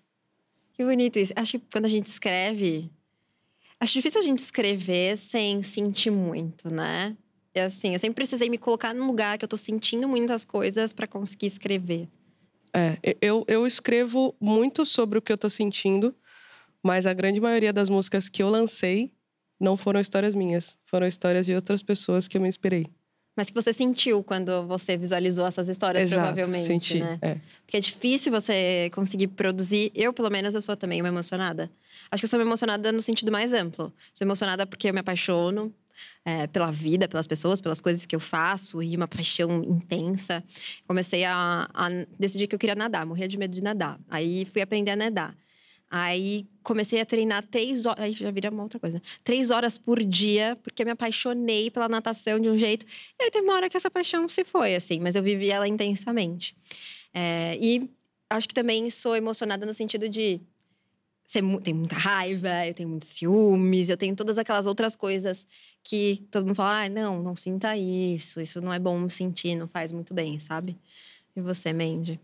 Que 0.73 0.85
bonito 0.85 1.17
isso. 1.17 1.33
Acho 1.35 1.53
que 1.53 1.65
quando 1.71 1.85
a 1.85 1.89
gente 1.89 2.05
escreve, 2.05 2.91
acho 3.79 3.93
difícil 3.93 4.21
a 4.21 4.23
gente 4.23 4.37
escrever 4.37 5.17
sem 5.17 5.63
sentir 5.63 6.11
muito, 6.11 6.69
né? 6.69 7.17
É 7.51 7.63
assim, 7.63 7.93
eu 7.93 7.99
sempre 7.99 8.15
precisei 8.15 8.47
me 8.47 8.59
colocar 8.59 8.93
num 8.93 9.07
lugar 9.07 9.39
que 9.39 9.45
eu 9.45 9.49
tô 9.49 9.57
sentindo 9.57 10.07
muitas 10.07 10.45
coisas 10.45 10.93
para 10.93 11.07
conseguir 11.07 11.47
escrever. 11.47 12.07
É, 12.71 12.99
eu, 13.19 13.43
eu 13.47 13.65
escrevo 13.65 14.35
muito 14.39 14.85
sobre 14.85 15.17
o 15.17 15.21
que 15.23 15.31
eu 15.31 15.37
tô 15.37 15.49
sentindo, 15.49 16.13
mas 16.85 17.07
a 17.07 17.13
grande 17.13 17.41
maioria 17.41 17.73
das 17.73 17.89
músicas 17.89 18.29
que 18.29 18.43
eu 18.43 18.49
lancei 18.49 19.11
não 19.59 19.75
foram 19.75 19.99
histórias 19.99 20.35
minhas, 20.35 20.77
foram 20.85 21.07
histórias 21.07 21.47
de 21.47 21.55
outras 21.55 21.81
pessoas 21.81 22.27
que 22.27 22.37
eu 22.37 22.41
me 22.41 22.47
inspirei. 22.47 22.85
Mas 23.35 23.47
que 23.47 23.53
você 23.55 23.73
sentiu 23.73 24.23
quando 24.23 24.67
você 24.67 24.95
visualizou 24.95 25.47
essas 25.47 25.67
histórias, 25.67 26.11
Exato, 26.11 26.27
provavelmente, 26.27 26.67
senti, 26.67 26.99
né? 26.99 27.17
É. 27.23 27.37
Porque 27.65 27.77
é 27.77 27.79
difícil 27.79 28.31
você 28.31 28.91
conseguir 28.93 29.27
produzir. 29.29 29.91
Eu, 29.95 30.13
pelo 30.13 30.29
menos, 30.29 30.53
eu 30.53 30.61
sou 30.61 30.75
também 30.77 31.01
uma 31.01 31.09
emocionada. 31.09 31.71
Acho 32.11 32.21
que 32.21 32.25
eu 32.25 32.29
sou 32.29 32.39
uma 32.39 32.45
emocionada 32.45 32.91
no 32.91 33.01
sentido 33.01 33.31
mais 33.31 33.51
amplo. 33.51 33.91
Sou 34.13 34.23
emocionada 34.23 34.67
porque 34.67 34.87
eu 34.87 34.93
me 34.93 34.99
apaixono 34.99 35.73
é, 36.23 36.45
pela 36.45 36.71
vida, 36.71 37.07
pelas 37.07 37.25
pessoas, 37.25 37.59
pelas 37.59 37.81
coisas 37.81 38.05
que 38.05 38.15
eu 38.15 38.19
faço 38.19 38.81
e 38.81 38.95
uma 38.95 39.07
paixão 39.07 39.63
intensa. 39.63 40.43
Comecei 40.87 41.25
a, 41.25 41.67
a 41.73 41.89
decidir 42.19 42.47
que 42.47 42.53
eu 42.53 42.59
queria 42.59 42.75
nadar, 42.75 43.05
morria 43.07 43.27
de 43.27 43.37
medo 43.37 43.55
de 43.55 43.63
nadar. 43.63 43.99
Aí 44.07 44.45
fui 44.45 44.61
aprender 44.61 44.91
a 44.91 44.95
nadar. 44.95 45.35
Aí 45.89 46.47
comecei 46.63 46.99
a 46.99 47.05
treinar 47.05 47.45
três 47.47 47.85
horas. 47.85 48.03
Aí 48.03 48.11
já 48.11 48.31
vira 48.31 48.49
uma 48.49 48.63
outra 48.63 48.79
coisa. 48.79 49.01
Três 49.23 49.51
horas 49.51 49.77
por 49.77 50.03
dia, 50.03 50.57
porque 50.63 50.83
me 50.83 50.91
apaixonei 50.91 51.69
pela 51.69 51.87
natação 51.87 52.39
de 52.39 52.49
um 52.49 52.57
jeito. 52.57 52.85
E 53.19 53.23
aí 53.23 53.31
teve 53.31 53.45
uma 53.45 53.55
hora 53.55 53.69
que 53.69 53.77
essa 53.77 53.89
paixão 53.89 54.27
se 54.27 54.43
foi, 54.43 54.75
assim, 54.75 54.99
mas 54.99 55.15
eu 55.15 55.23
vivi 55.23 55.49
ela 55.49 55.67
intensamente. 55.67 56.55
É, 57.13 57.57
e 57.61 57.89
acho 58.29 58.47
que 58.47 58.53
também 58.53 58.89
sou 58.89 59.15
emocionada 59.15 59.65
no 59.65 59.73
sentido 59.73 60.09
de. 60.09 60.41
Ser, 61.27 61.41
tem 61.63 61.73
muita 61.73 61.95
raiva, 61.95 62.67
eu 62.67 62.73
tenho 62.73 62.87
muitos 62.87 63.09
ciúmes, 63.09 63.89
eu 63.89 63.97
tenho 63.97 64.15
todas 64.15 64.37
aquelas 64.37 64.67
outras 64.67 64.95
coisas 64.95 65.45
que 65.83 66.23
todo 66.29 66.45
mundo 66.45 66.55
fala: 66.55 66.83
ah, 66.83 66.89
não, 66.89 67.21
não 67.21 67.35
sinta 67.35 67.75
isso, 67.77 68.41
isso 68.41 68.61
não 68.61 68.73
é 68.73 68.79
bom 68.79 69.09
sentir, 69.09 69.55
não 69.55 69.67
faz 69.67 69.91
muito 69.91 70.13
bem, 70.13 70.39
sabe? 70.39 70.77
E 71.35 71.41
você, 71.41 71.73
Mandy? 71.73 72.19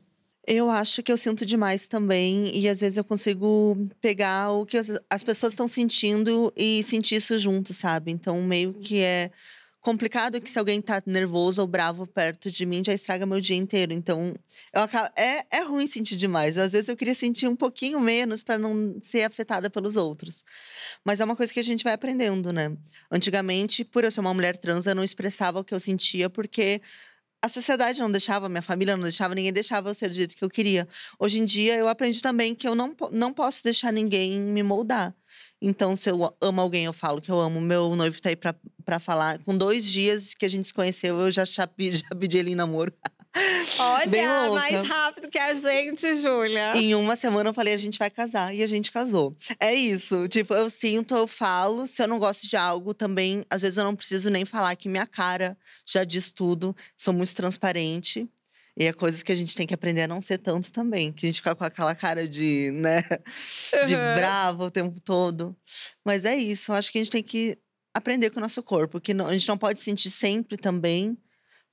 Eu 0.53 0.69
acho 0.69 1.01
que 1.01 1.09
eu 1.09 1.15
sinto 1.17 1.45
demais 1.45 1.87
também, 1.87 2.53
e 2.53 2.67
às 2.67 2.81
vezes 2.81 2.97
eu 2.97 3.05
consigo 3.05 3.87
pegar 4.01 4.51
o 4.51 4.65
que 4.65 4.75
as, 4.75 4.91
as 5.09 5.23
pessoas 5.23 5.53
estão 5.53 5.65
sentindo 5.65 6.51
e 6.57 6.83
sentir 6.83 7.15
isso 7.15 7.39
junto, 7.39 7.73
sabe? 7.73 8.11
Então, 8.11 8.41
meio 8.43 8.73
que 8.73 8.99
é 8.99 9.31
complicado 9.79 10.41
que 10.41 10.49
se 10.49 10.59
alguém 10.59 10.81
tá 10.81 11.01
nervoso 11.05 11.61
ou 11.61 11.67
bravo 11.67 12.05
perto 12.05 12.51
de 12.51 12.65
mim, 12.65 12.83
já 12.83 12.93
estraga 12.93 13.25
meu 13.25 13.39
dia 13.39 13.55
inteiro. 13.55 13.93
Então, 13.93 14.33
eu 14.73 14.81
acabo, 14.81 15.09
é, 15.15 15.45
é 15.49 15.61
ruim 15.63 15.87
sentir 15.87 16.17
demais. 16.17 16.57
Às 16.57 16.73
vezes 16.73 16.89
eu 16.89 16.97
queria 16.97 17.15
sentir 17.15 17.47
um 17.47 17.55
pouquinho 17.55 18.01
menos 18.01 18.43
para 18.43 18.59
não 18.59 18.97
ser 19.01 19.23
afetada 19.23 19.69
pelos 19.69 19.95
outros. 19.95 20.43
Mas 21.05 21.21
é 21.21 21.25
uma 21.25 21.35
coisa 21.35 21.53
que 21.53 21.61
a 21.61 21.63
gente 21.63 21.85
vai 21.85 21.93
aprendendo, 21.93 22.51
né? 22.51 22.75
Antigamente, 23.09 23.85
por 23.85 24.03
eu 24.03 24.11
ser 24.11 24.19
uma 24.19 24.33
mulher 24.33 24.57
trans, 24.57 24.85
eu 24.85 24.95
não 24.95 25.03
expressava 25.03 25.61
o 25.61 25.63
que 25.63 25.73
eu 25.73 25.79
sentia 25.79 26.29
porque 26.29 26.81
a 27.41 27.49
sociedade 27.49 27.99
não 27.99 28.11
deixava, 28.11 28.47
minha 28.47 28.61
família 28.61 28.95
não 28.95 29.03
deixava, 29.03 29.33
ninguém 29.33 29.51
deixava 29.51 29.89
eu 29.89 29.93
ser 29.93 30.09
do 30.09 30.13
jeito 30.13 30.35
que 30.35 30.43
eu 30.43 30.49
queria. 30.49 30.87
Hoje 31.19 31.39
em 31.39 31.45
dia, 31.45 31.75
eu 31.75 31.87
aprendi 31.87 32.21
também 32.21 32.53
que 32.53 32.67
eu 32.67 32.75
não, 32.75 32.95
não 33.11 33.33
posso 33.33 33.63
deixar 33.63 33.91
ninguém 33.91 34.39
me 34.39 34.61
moldar. 34.61 35.15
Então, 35.61 35.95
se 35.95 36.09
eu 36.09 36.35
amo 36.41 36.61
alguém, 36.61 36.85
eu 36.85 36.93
falo 36.93 37.21
que 37.21 37.31
eu 37.31 37.39
amo. 37.39 37.61
Meu 37.61 37.95
noivo 37.95 38.19
tá 38.21 38.29
aí 38.29 38.35
pra, 38.35 38.55
pra 38.83 38.99
falar. 38.99 39.39
Com 39.39 39.55
dois 39.57 39.85
dias 39.85 40.33
que 40.33 40.45
a 40.45 40.49
gente 40.49 40.67
se 40.67 40.73
conheceu, 40.73 41.19
eu 41.19 41.31
já, 41.31 41.45
já, 41.45 41.67
pedi 41.67 42.37
ele 42.37 42.51
em 42.51 42.55
namoro. 42.55 42.93
Olha, 43.79 44.49
mais 44.51 44.87
rápido 44.87 45.29
que 45.29 45.37
a 45.37 45.53
gente, 45.53 46.15
Júlia. 46.17 46.75
Em 46.75 46.93
uma 46.95 47.15
semana 47.15 47.49
eu 47.49 47.53
falei, 47.53 47.73
a 47.73 47.77
gente 47.77 47.97
vai 47.97 48.09
casar. 48.09 48.53
E 48.53 48.61
a 48.61 48.67
gente 48.67 48.91
casou. 48.91 49.35
É 49.59 49.73
isso. 49.73 50.27
Tipo, 50.27 50.53
eu 50.53 50.69
sinto, 50.69 51.15
eu 51.15 51.27
falo. 51.27 51.87
Se 51.87 52.03
eu 52.03 52.07
não 52.07 52.19
gosto 52.19 52.47
de 52.47 52.57
algo, 52.57 52.93
também, 52.93 53.45
às 53.49 53.61
vezes 53.61 53.77
eu 53.77 53.83
não 53.83 53.95
preciso 53.95 54.29
nem 54.29 54.43
falar 54.43 54.75
que 54.75 54.89
minha 54.89 55.07
cara 55.07 55.57
já 55.85 56.03
diz 56.03 56.31
tudo. 56.31 56.75
Sou 56.97 57.13
muito 57.13 57.33
transparente. 57.33 58.29
E 58.77 58.85
é 58.85 58.93
coisas 58.93 59.21
que 59.21 59.31
a 59.31 59.35
gente 59.35 59.55
tem 59.55 59.67
que 59.67 59.73
aprender 59.73 60.03
a 60.03 60.07
não 60.07 60.21
ser 60.21 60.37
tanto 60.37 60.71
também. 60.71 61.11
Que 61.11 61.25
a 61.25 61.29
gente 61.29 61.37
fica 61.37 61.55
com 61.55 61.63
aquela 61.63 61.95
cara 61.95 62.27
de, 62.27 62.71
né? 62.73 63.03
De 63.85 63.95
uhum. 63.95 64.15
bravo 64.15 64.65
o 64.65 64.71
tempo 64.71 64.99
todo. 64.99 65.55
Mas 66.03 66.25
é 66.25 66.35
isso. 66.35 66.71
Eu 66.71 66.75
acho 66.75 66.91
que 66.91 66.97
a 66.97 67.03
gente 67.03 67.11
tem 67.11 67.23
que 67.23 67.57
aprender 67.93 68.29
com 68.29 68.39
o 68.39 68.41
nosso 68.41 68.61
corpo. 68.61 68.99
Que 68.99 69.13
a 69.13 69.33
gente 69.33 69.47
não 69.47 69.57
pode 69.57 69.79
sentir 69.79 70.09
sempre 70.09 70.57
também 70.57 71.17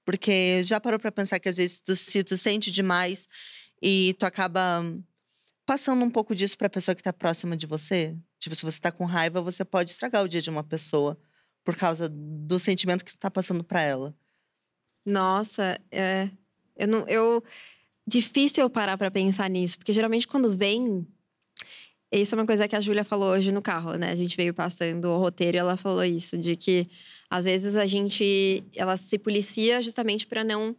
porque 0.09 0.63
já 0.65 0.81
parou 0.81 0.99
para 0.99 1.13
pensar 1.13 1.39
que 1.39 1.51
às 1.51 1.59
vezes 1.59 1.81
tu, 1.81 1.95
se 1.95 2.25
tu 2.25 2.35
sente 2.35 2.71
demais 2.71 3.29
e 3.83 4.15
tu 4.19 4.25
acaba 4.25 4.83
passando 5.67 6.03
um 6.03 6.09
pouco 6.09 6.35
disso 6.35 6.57
para 6.57 6.67
a 6.67 6.71
pessoa 6.71 6.95
que 6.95 7.03
tá 7.03 7.13
próxima 7.13 7.55
de 7.55 7.67
você? 7.67 8.17
Tipo, 8.39 8.57
se 8.57 8.65
você 8.65 8.81
tá 8.81 8.91
com 8.91 9.05
raiva, 9.05 9.43
você 9.43 9.67
pode 9.67 9.91
estragar 9.91 10.25
o 10.25 10.29
dia 10.29 10.41
de 10.41 10.49
uma 10.49 10.65
pessoa 10.65 11.21
por 11.63 11.77
causa 11.77 12.09
do 12.09 12.59
sentimento 12.59 13.05
que 13.05 13.11
tu 13.11 13.19
tá 13.19 13.31
passando 13.31 13.63
para 13.63 13.83
ela. 13.83 14.17
Nossa, 15.05 15.79
é. 15.91 16.31
Eu 16.75 16.89
não. 16.89 17.07
Eu. 17.07 17.45
Difícil 18.07 18.63
eu 18.63 18.71
parar 18.71 18.97
para 18.97 19.11
pensar 19.11 19.51
nisso, 19.51 19.77
porque 19.77 19.93
geralmente 19.93 20.27
quando 20.27 20.57
vem. 20.57 21.07
Isso 22.11 22.35
é 22.35 22.39
uma 22.39 22.47
coisa 22.47 22.67
que 22.67 22.75
a 22.75 22.81
Júlia 22.81 23.05
falou 23.05 23.31
hoje 23.31 23.53
no 23.53 23.61
carro, 23.61 23.95
né? 23.95 24.11
A 24.11 24.15
gente 24.15 24.37
veio 24.37 24.55
passando 24.55 25.07
o 25.09 25.19
roteiro 25.19 25.57
e 25.57 25.61
ela 25.61 25.77
falou 25.77 26.03
isso, 26.03 26.39
de 26.39 26.57
que 26.57 26.89
às 27.29 27.45
vezes 27.45 27.77
a 27.77 27.85
gente, 27.85 28.65
ela 28.75 28.97
se 28.97 29.19
policia 29.19 29.83
justamente 29.83 30.27
para 30.27 30.43
não 30.43 30.75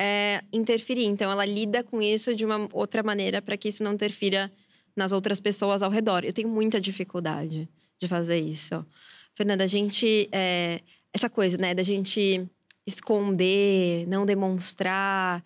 é, 0.00 0.42
interferir. 0.52 1.04
Então, 1.04 1.30
ela 1.30 1.44
lida 1.44 1.82
com 1.82 2.00
isso 2.00 2.34
de 2.34 2.44
uma 2.44 2.68
outra 2.72 3.02
maneira 3.02 3.42
para 3.42 3.56
que 3.56 3.68
isso 3.68 3.82
não 3.82 3.94
interfira 3.94 4.52
nas 4.96 5.10
outras 5.10 5.40
pessoas 5.40 5.82
ao 5.82 5.90
redor. 5.90 6.24
Eu 6.24 6.32
tenho 6.32 6.48
muita 6.48 6.80
dificuldade 6.80 7.68
de 8.00 8.08
fazer 8.08 8.38
isso. 8.38 8.84
Fernanda, 9.34 9.64
a 9.64 9.66
gente. 9.66 10.28
É, 10.30 10.80
essa 11.12 11.28
coisa, 11.28 11.58
né, 11.58 11.74
da 11.74 11.82
gente 11.82 12.48
esconder, 12.86 14.06
não 14.06 14.24
demonstrar. 14.24 15.44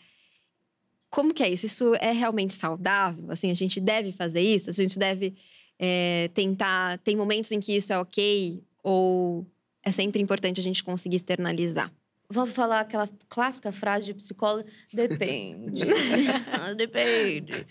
Como 1.11 1.33
que 1.33 1.43
é 1.43 1.49
isso? 1.49 1.67
Isso 1.67 1.95
é 1.97 2.13
realmente 2.13 2.55
saudável? 2.55 3.31
Assim, 3.31 3.51
a 3.51 3.55
gente 3.55 3.81
deve 3.81 4.13
fazer 4.13 4.41
isso? 4.41 4.69
A 4.69 4.73
gente 4.73 4.99
deve 4.99 5.35
é, 5.79 6.31
tentar. 6.35 6.99
Tem 6.99 7.17
momentos 7.17 7.51
em 7.53 7.61
que 7.61 7.77
isso 7.77 7.93
é 7.93 7.99
ok? 7.99 8.63
Ou 8.83 9.47
é 9.83 9.93
sempre 9.93 10.21
importante 10.21 10.61
a 10.61 10.63
gente 10.63 10.83
conseguir 10.83 11.17
externalizar. 11.17 11.93
Vamos 12.29 12.55
falar 12.55 12.81
aquela 12.81 13.09
clássica 13.29 13.71
frase 13.71 14.07
de 14.07 14.15
psicóloga: 14.15 14.69
depende. 14.93 15.83
depende. 16.77 17.67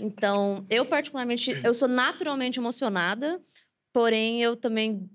Então, 0.00 0.64
eu 0.70 0.84
particularmente, 0.86 1.50
eu 1.62 1.74
sou 1.74 1.88
naturalmente 1.88 2.58
emocionada, 2.58 3.40
porém 3.92 4.42
eu 4.42 4.56
também 4.56 5.08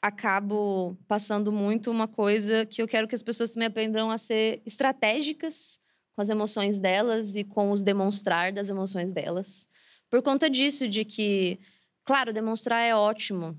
acabo 0.00 0.98
passando 1.06 1.52
muito 1.52 1.88
uma 1.88 2.08
coisa 2.08 2.66
que 2.66 2.82
eu 2.82 2.88
quero 2.88 3.06
que 3.06 3.14
as 3.14 3.22
pessoas 3.22 3.52
também 3.52 3.68
aprendam 3.68 4.10
a 4.10 4.18
ser 4.18 4.60
estratégicas 4.66 5.78
com 6.14 6.22
as 6.22 6.28
emoções 6.28 6.78
delas 6.78 7.36
e 7.36 7.44
com 7.44 7.70
os 7.70 7.82
demonstrar 7.82 8.52
das 8.52 8.68
emoções 8.68 9.12
delas. 9.12 9.66
Por 10.10 10.22
conta 10.22 10.48
disso, 10.50 10.88
de 10.88 11.04
que, 11.04 11.58
claro, 12.04 12.32
demonstrar 12.32 12.80
é 12.80 12.94
ótimo, 12.94 13.58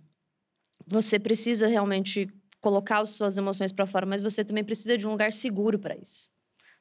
você 0.85 1.17
precisa 1.19 1.67
realmente 1.67 2.29
colocar 2.61 3.01
as 3.01 3.09
suas 3.09 3.37
emoções 3.37 3.71
para 3.71 3.85
fora, 3.85 4.05
mas 4.05 4.21
você 4.21 4.43
também 4.43 4.63
precisa 4.63 4.97
de 4.97 5.05
um 5.07 5.11
lugar 5.11 5.33
seguro 5.33 5.77
para 5.79 5.95
isso. 5.95 6.29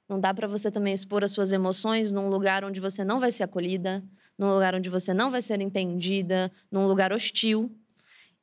Não 0.09 0.21
dá 0.21 0.35
para 0.35 0.47
você 0.47 0.71
também 0.71 0.93
expor 0.93 1.25
as 1.25 1.33
suas 1.33 1.53
emoções 1.53 2.13
num 2.13 2.29
lugar 2.29 2.65
onde 2.65 2.81
você 2.81 3.05
não 3.05 3.19
vai 3.19 3.31
ser 3.31 3.45
acolhida, 3.45 4.05
num 4.39 4.53
lugar 4.53 4.75
onde 4.75 4.91
você 4.91 5.15
não 5.15 5.31
vai 5.31 5.41
ser 5.41 5.61
entendida, 5.61 6.53
num 6.71 6.87
lugar 6.87 7.13
hostil. 7.13 7.75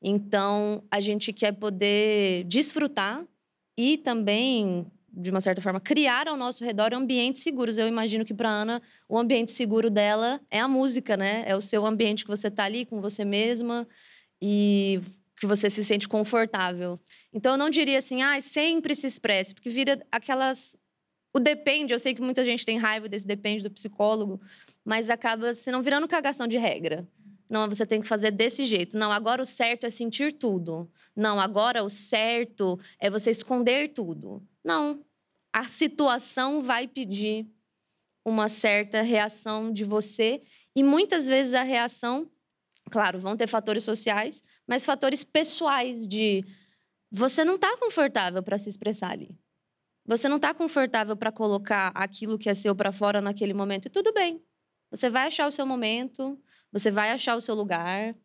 Então, 0.02 0.84
a 0.90 1.00
gente 1.00 1.32
quer 1.32 1.52
poder 1.52 2.44
desfrutar 2.46 3.24
e 3.78 3.98
também, 3.98 4.86
de 5.20 5.30
uma 5.30 5.42
certa 5.42 5.62
forma, 5.62 5.80
criar 5.80 6.28
ao 6.28 6.38
nosso 6.38 6.64
redor 6.64 6.94
ambientes 6.94 7.44
seguros. 7.44 7.78
Eu 7.78 7.88
imagino 7.88 8.24
que 8.24 8.34
para 8.34 8.50
Ana, 8.50 8.82
o 9.08 9.18
ambiente 9.18 9.52
seguro 9.52 9.90
dela 9.90 10.40
é 10.50 10.60
a 10.60 10.68
música, 10.68 11.18
né? 11.18 11.44
É 11.46 11.56
o 11.56 11.62
seu 11.62 11.86
ambiente 11.86 12.24
que 12.24 12.30
você 12.30 12.48
está 12.48 12.64
ali 12.64 12.86
com 12.86 13.02
você 13.02 13.26
mesma 13.26 13.88
e 14.42 15.02
que 15.40 15.46
você 15.46 15.70
se 15.70 15.84
sente 15.84 16.08
confortável. 16.08 17.00
Então 17.34 17.54
eu 17.54 17.58
não 17.58 17.70
diria 17.70 17.98
assim, 17.98 18.22
ah, 18.22 18.40
sempre 18.42 18.96
se 18.96 19.08
expresse, 19.08 19.54
porque 19.54 19.70
vira 19.70 20.02
aquelas 20.12 20.78
o 21.32 21.40
depende, 21.40 21.94
eu 21.94 22.00
sei 22.00 22.16
que 22.16 22.22
muita 22.22 22.44
gente 22.44 22.66
tem 22.66 22.78
raiva 22.78 23.08
desse 23.08 23.28
depende 23.28 23.62
do 23.62 23.70
psicólogo, 23.70 24.42
mas 24.84 25.10
acaba 25.10 25.54
se 25.54 25.72
não 25.72 25.84
virando 25.84 26.08
cagação 26.08 26.48
de 26.48 26.58
regra. 26.58 27.08
Não, 27.50 27.68
você 27.68 27.86
tem 27.86 28.00
que 28.00 28.08
fazer 28.08 28.32
desse 28.32 28.64
jeito. 28.66 28.98
Não, 28.98 29.12
agora 29.12 29.42
o 29.42 29.46
certo 29.46 29.86
é 29.86 29.90
sentir 29.90 30.34
tudo. 30.34 30.90
Não, 31.16 31.40
agora 31.40 31.84
o 31.84 31.90
certo 31.90 32.80
é 33.00 33.10
você 33.10 33.32
esconder 33.32 33.90
tudo. 33.90 34.44
Não. 34.64 35.04
A 35.54 35.68
situação 35.68 36.62
vai 36.62 36.88
pedir 36.88 37.48
uma 38.24 38.48
certa 38.48 39.02
reação 39.02 39.72
de 39.72 39.84
você 39.84 40.42
e 40.76 40.84
muitas 40.84 41.26
vezes 41.26 41.54
a 41.54 41.64
reação 41.64 42.30
Claro, 42.90 43.20
vão 43.20 43.38
ter 43.38 43.48
fatores 43.48 43.84
sociais, 43.84 44.44
mas 44.68 44.86
fatores 44.86 45.24
pessoais 45.24 46.08
de 46.08 46.44
você 47.12 47.46
não 47.46 47.58
tá 47.58 47.78
confortável 47.78 48.42
para 48.42 48.58
se 48.58 48.70
expressar 48.70 49.12
ali. 49.12 49.38
Você 50.06 50.28
não 50.28 50.40
tá 50.40 50.54
confortável 50.54 51.16
para 51.16 51.32
colocar 51.32 51.92
aquilo 51.94 52.38
que 52.38 52.50
é 52.50 52.54
seu 52.54 52.76
para 52.76 52.92
fora 52.92 53.22
naquele 53.22 53.54
momento. 53.54 53.86
E 53.86 53.90
tudo 53.90 54.12
bem. 54.12 54.44
Você 54.90 55.10
vai 55.10 55.28
achar 55.28 55.48
o 55.48 55.52
seu 55.52 55.68
momento, 55.68 56.40
você 56.72 56.90
vai 56.90 57.12
achar 57.12 57.36
o 57.36 57.42
seu 57.42 57.54
lugar. 57.54 58.16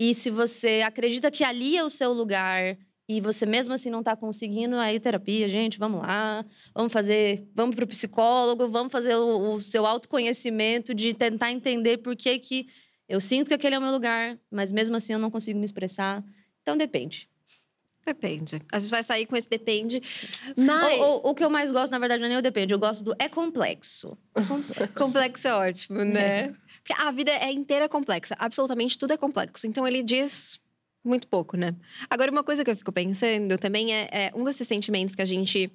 E 0.00 0.14
se 0.14 0.30
você 0.30 0.80
acredita 0.80 1.30
que 1.30 1.44
ali 1.44 1.76
é 1.76 1.84
o 1.84 1.90
seu 1.90 2.12
lugar 2.12 2.78
e 3.08 3.20
você 3.20 3.44
mesmo 3.44 3.74
assim 3.74 3.90
não 3.90 3.98
está 3.98 4.16
conseguindo, 4.16 4.76
aí 4.76 4.98
terapia, 4.98 5.48
gente, 5.48 5.78
vamos 5.78 6.00
lá, 6.00 6.44
vamos 6.74 6.92
fazer, 6.92 7.46
vamos 7.54 7.74
para 7.74 7.84
o 7.84 7.88
psicólogo, 7.88 8.68
vamos 8.68 8.90
fazer 8.90 9.14
o, 9.16 9.54
o, 9.54 9.60
seu 9.60 9.84
autoconhecimento 9.84 10.94
de 10.94 11.12
tentar 11.12 11.52
entender 11.52 11.98
por 11.98 12.16
que 12.16 12.38
que 12.38 12.66
eu 13.06 13.20
sinto 13.20 13.48
que 13.48 13.54
aquele 13.54 13.74
é 13.74 13.78
o 13.78 13.82
meu 13.82 13.92
lugar, 13.92 14.38
mas 14.50 14.72
mesmo 14.72 14.96
assim 14.96 15.12
eu 15.12 15.18
não 15.18 15.30
consigo 15.30 15.58
me 15.58 15.64
expressar. 15.64 16.24
Então 16.62 16.76
depende. 16.76 17.28
Depende. 18.06 18.60
A 18.70 18.78
gente 18.78 18.90
vai 18.90 19.02
sair 19.02 19.26
com 19.26 19.36
esse 19.36 19.48
depende. 19.48 20.02
Mas... 20.56 20.98
O, 21.00 21.04
o, 21.04 21.30
o 21.30 21.34
que 21.34 21.42
eu 21.44 21.48
mais 21.48 21.70
gosto, 21.70 21.90
na 21.90 21.98
verdade, 21.98 22.20
não 22.20 22.26
é 22.26 22.28
nem 22.30 22.38
o 22.38 22.42
depende. 22.42 22.72
Eu 22.72 22.78
gosto 22.78 23.02
do 23.02 23.14
é 23.18 23.28
complexo. 23.28 24.16
É 24.34 24.42
complexo. 24.44 24.94
complexo 24.94 25.48
é 25.48 25.54
ótimo, 25.54 26.04
né? 26.04 26.40
É. 26.40 26.52
Porque 26.82 26.92
a 26.92 27.10
vida 27.10 27.30
é 27.30 27.50
inteira 27.50 27.88
complexa. 27.88 28.34
Absolutamente 28.38 28.98
tudo 28.98 29.12
é 29.12 29.16
complexo. 29.16 29.66
Então 29.66 29.86
ele 29.86 30.02
diz 30.02 30.60
muito 31.04 31.28
pouco, 31.28 31.56
né? 31.56 31.74
Agora, 32.08 32.30
uma 32.30 32.42
coisa 32.42 32.64
que 32.64 32.70
eu 32.70 32.76
fico 32.76 32.92
pensando 32.92 33.58
também 33.58 33.94
é, 33.94 34.08
é 34.10 34.32
um 34.34 34.42
desses 34.44 34.66
sentimentos 34.66 35.14
que 35.14 35.22
a 35.22 35.26
gente 35.26 35.70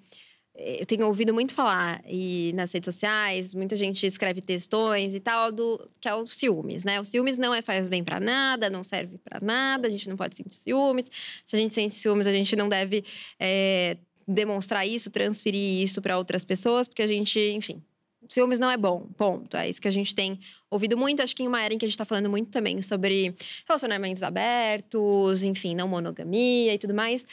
eu 0.60 0.86
tenho 0.86 1.08
ouvido 1.08 1.34
muito 1.34 1.54
falar 1.54 2.02
e 2.06 2.52
nas 2.54 2.74
redes 2.74 2.86
sociais, 2.86 3.54
muita 3.54 3.78
gente 3.78 4.06
escreve 4.06 4.42
textões 4.42 5.16
e 5.16 5.20
tal 5.20 5.54
do 5.54 5.90
que 6.02 6.10
é 6.10 6.14
o 6.14 6.28
ciúmes, 6.28 6.84
né? 6.84 7.00
O 7.00 7.06
ciúmes 7.06 7.38
não 7.38 7.54
é 7.54 7.62
faz 7.62 7.88
bem 7.88 8.04
para 8.04 8.20
nada, 8.20 8.70
não 8.70 8.84
serve 8.84 9.18
para 9.20 9.40
nada, 9.40 9.88
a 9.88 9.92
gente 9.92 10.10
não 10.10 10.18
pode 10.18 10.36
sentir 10.36 10.58
ciúmes. 10.58 11.10
Se 11.46 11.56
a 11.56 11.60
gente 11.60 11.74
sente 11.74 11.96
ciúmes, 11.96 12.28
a 12.28 12.34
gente 12.34 12.58
não 12.58 12.68
deve 12.68 13.06
é, 13.40 13.98
demonstrar 14.28 14.86
isso, 14.86 15.10
transferir 15.10 15.82
isso 15.82 16.02
para 16.02 16.18
outras 16.18 16.44
pessoas, 16.44 16.88
porque 16.88 17.04
a 17.04 17.08
gente, 17.08 17.40
enfim, 17.40 17.82
ciúmes 18.28 18.60
não 18.60 18.70
é 18.70 18.78
bom, 18.78 19.08
ponto. 19.18 19.56
É 19.56 19.70
isso 19.70 19.82
que 19.82 19.88
a 19.88 19.92
gente 19.92 20.14
tem 20.14 20.40
ouvido 20.70 20.98
muito. 20.98 21.22
Acho 21.22 21.36
que 21.36 21.44
em 21.44 21.48
uma 21.48 21.62
era 21.62 21.74
em 21.74 21.78
que 21.78 21.86
a 21.86 21.88
gente 21.88 21.96
está 21.96 22.06
falando 22.06 22.30
muito 22.30 22.50
também 22.50 22.82
sobre 22.82 23.34
relacionamentos 23.68 24.24
abertos, 24.24 25.44
enfim, 25.44 25.76
não 25.76 25.88
monogamia 25.88 26.74
e 26.74 26.78
tudo 26.78 26.94
mais. 26.94 27.26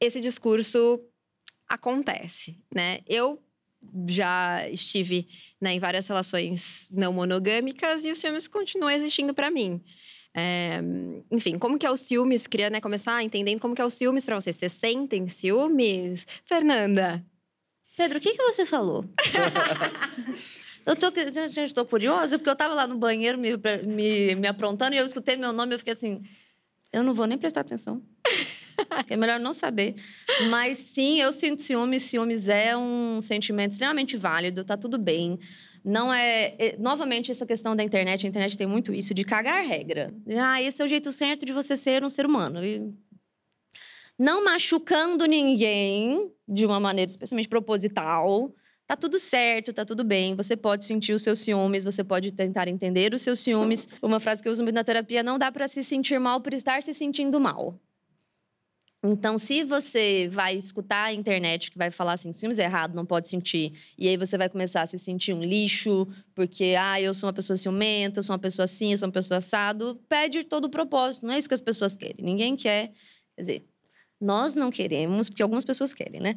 Esse 0.00 0.20
discurso 0.20 1.00
acontece, 1.68 2.56
né? 2.74 3.00
Eu 3.06 3.42
já 4.06 4.68
estive 4.70 5.26
né, 5.60 5.74
em 5.74 5.78
várias 5.78 6.06
relações 6.06 6.88
não 6.92 7.12
monogâmicas 7.12 8.04
e 8.04 8.10
os 8.10 8.18
ciúmes 8.18 8.48
continuam 8.48 8.90
existindo 8.90 9.32
para 9.34 9.50
mim. 9.50 9.80
É, 10.34 10.80
enfim, 11.30 11.58
como 11.58 11.78
que 11.78 11.86
é 11.86 11.90
o 11.90 11.96
ciúmes? 11.96 12.46
Queria 12.46 12.70
né, 12.70 12.80
começar 12.80 13.22
entendendo 13.22 13.60
como 13.60 13.74
que 13.74 13.82
é 13.82 13.84
o 13.84 13.90
ciúmes 13.90 14.24
para 14.24 14.38
você. 14.38 14.52
Você 14.52 14.68
sentem 14.68 15.26
ciúmes? 15.28 16.26
Fernanda? 16.44 17.24
Pedro, 17.98 18.18
o 18.18 18.20
que, 18.20 18.32
que 18.32 18.42
você 18.44 18.64
falou? 18.64 19.04
eu 20.86 20.94
tô, 20.94 21.10
gente, 21.48 21.74
tô 21.74 21.84
curiosa, 21.84 22.38
porque 22.38 22.48
eu 22.48 22.54
tava 22.54 22.72
lá 22.72 22.86
no 22.86 22.96
banheiro 22.96 23.36
me, 23.36 23.50
me, 23.84 24.36
me 24.36 24.46
aprontando 24.46 24.94
e 24.94 24.98
eu 24.98 25.04
escutei 25.04 25.36
meu 25.36 25.52
nome 25.52 25.72
e 25.72 25.74
eu 25.74 25.78
fiquei 25.80 25.94
assim... 25.94 26.22
Eu 26.92 27.02
não 27.02 27.12
vou 27.12 27.26
nem 27.26 27.36
prestar 27.36 27.62
atenção. 27.62 28.00
é 29.10 29.16
melhor 29.16 29.40
não 29.40 29.52
saber. 29.52 29.96
Mas 30.48 30.78
sim, 30.78 31.20
eu 31.20 31.32
sinto 31.32 31.60
ciúmes. 31.60 32.04
Ciúmes 32.04 32.48
é 32.48 32.76
um 32.76 33.20
sentimento 33.20 33.72
extremamente 33.72 34.16
válido, 34.16 34.64
tá 34.64 34.76
tudo 34.76 34.96
bem. 34.96 35.38
Não 35.84 36.14
é, 36.14 36.54
é. 36.56 36.76
Novamente, 36.78 37.32
essa 37.32 37.44
questão 37.44 37.74
da 37.74 37.82
internet, 37.82 38.24
a 38.24 38.28
internet 38.28 38.56
tem 38.56 38.66
muito 38.66 38.94
isso 38.94 39.12
de 39.12 39.24
cagar 39.24 39.66
regra. 39.66 40.14
Ah, 40.40 40.62
esse 40.62 40.80
é 40.80 40.84
o 40.84 40.88
jeito 40.88 41.10
certo 41.10 41.44
de 41.44 41.52
você 41.52 41.76
ser 41.76 42.04
um 42.04 42.08
ser 42.08 42.24
humano. 42.24 42.64
E 42.64 42.94
não 44.18 44.44
machucando 44.44 45.24
ninguém 45.26 46.32
de 46.46 46.66
uma 46.66 46.80
maneira 46.80 47.10
especialmente 47.10 47.48
proposital. 47.48 48.52
Tá 48.86 48.96
tudo 48.96 49.18
certo, 49.18 49.72
tá 49.72 49.84
tudo 49.84 50.02
bem. 50.02 50.34
Você 50.34 50.56
pode 50.56 50.84
sentir 50.84 51.12
os 51.12 51.22
seus 51.22 51.40
ciúmes, 51.40 51.84
você 51.84 52.02
pode 52.02 52.32
tentar 52.32 52.68
entender 52.68 53.12
os 53.14 53.22
seus 53.22 53.40
ciúmes. 53.40 53.86
Uma 54.02 54.18
frase 54.18 54.42
que 54.42 54.48
eu 54.48 54.52
uso 54.52 54.62
muito 54.62 54.74
na 54.74 54.82
terapia: 54.82 55.22
não 55.22 55.38
dá 55.38 55.52
para 55.52 55.68
se 55.68 55.84
sentir 55.84 56.18
mal 56.18 56.40
por 56.40 56.54
estar 56.54 56.82
se 56.82 56.94
sentindo 56.94 57.38
mal. 57.38 57.78
Então, 59.04 59.38
se 59.38 59.62
você 59.62 60.26
vai 60.28 60.56
escutar 60.56 61.04
a 61.04 61.12
internet 61.12 61.70
que 61.70 61.78
vai 61.78 61.88
falar 61.88 62.14
assim, 62.14 62.32
ciúmes 62.32 62.58
é 62.58 62.64
errado, 62.64 62.96
não 62.96 63.06
pode 63.06 63.28
sentir, 63.28 63.72
e 63.96 64.08
aí 64.08 64.16
você 64.16 64.36
vai 64.36 64.48
começar 64.48 64.82
a 64.82 64.86
se 64.86 64.98
sentir 64.98 65.32
um 65.32 65.40
lixo, 65.40 66.04
porque, 66.34 66.74
ah, 66.76 67.00
eu 67.00 67.14
sou 67.14 67.28
uma 67.28 67.32
pessoa 67.32 67.56
ciumenta, 67.56 68.18
eu 68.18 68.24
sou 68.24 68.32
uma 68.34 68.40
pessoa 68.40 68.64
assim, 68.64 68.90
eu 68.90 68.98
sou 68.98 69.06
uma 69.06 69.12
pessoa 69.12 69.38
assado, 69.38 70.00
perde 70.08 70.42
todo 70.42 70.64
o 70.64 70.68
propósito. 70.68 71.26
Não 71.26 71.34
é 71.34 71.38
isso 71.38 71.46
que 71.46 71.54
as 71.54 71.60
pessoas 71.60 71.94
querem. 71.94 72.24
Ninguém 72.24 72.56
quer. 72.56 72.88
Quer 73.36 73.40
dizer, 73.40 73.64
nós 74.20 74.54
não 74.54 74.70
queremos, 74.70 75.28
porque 75.28 75.42
algumas 75.42 75.64
pessoas 75.64 75.92
querem, 75.92 76.20
né? 76.20 76.36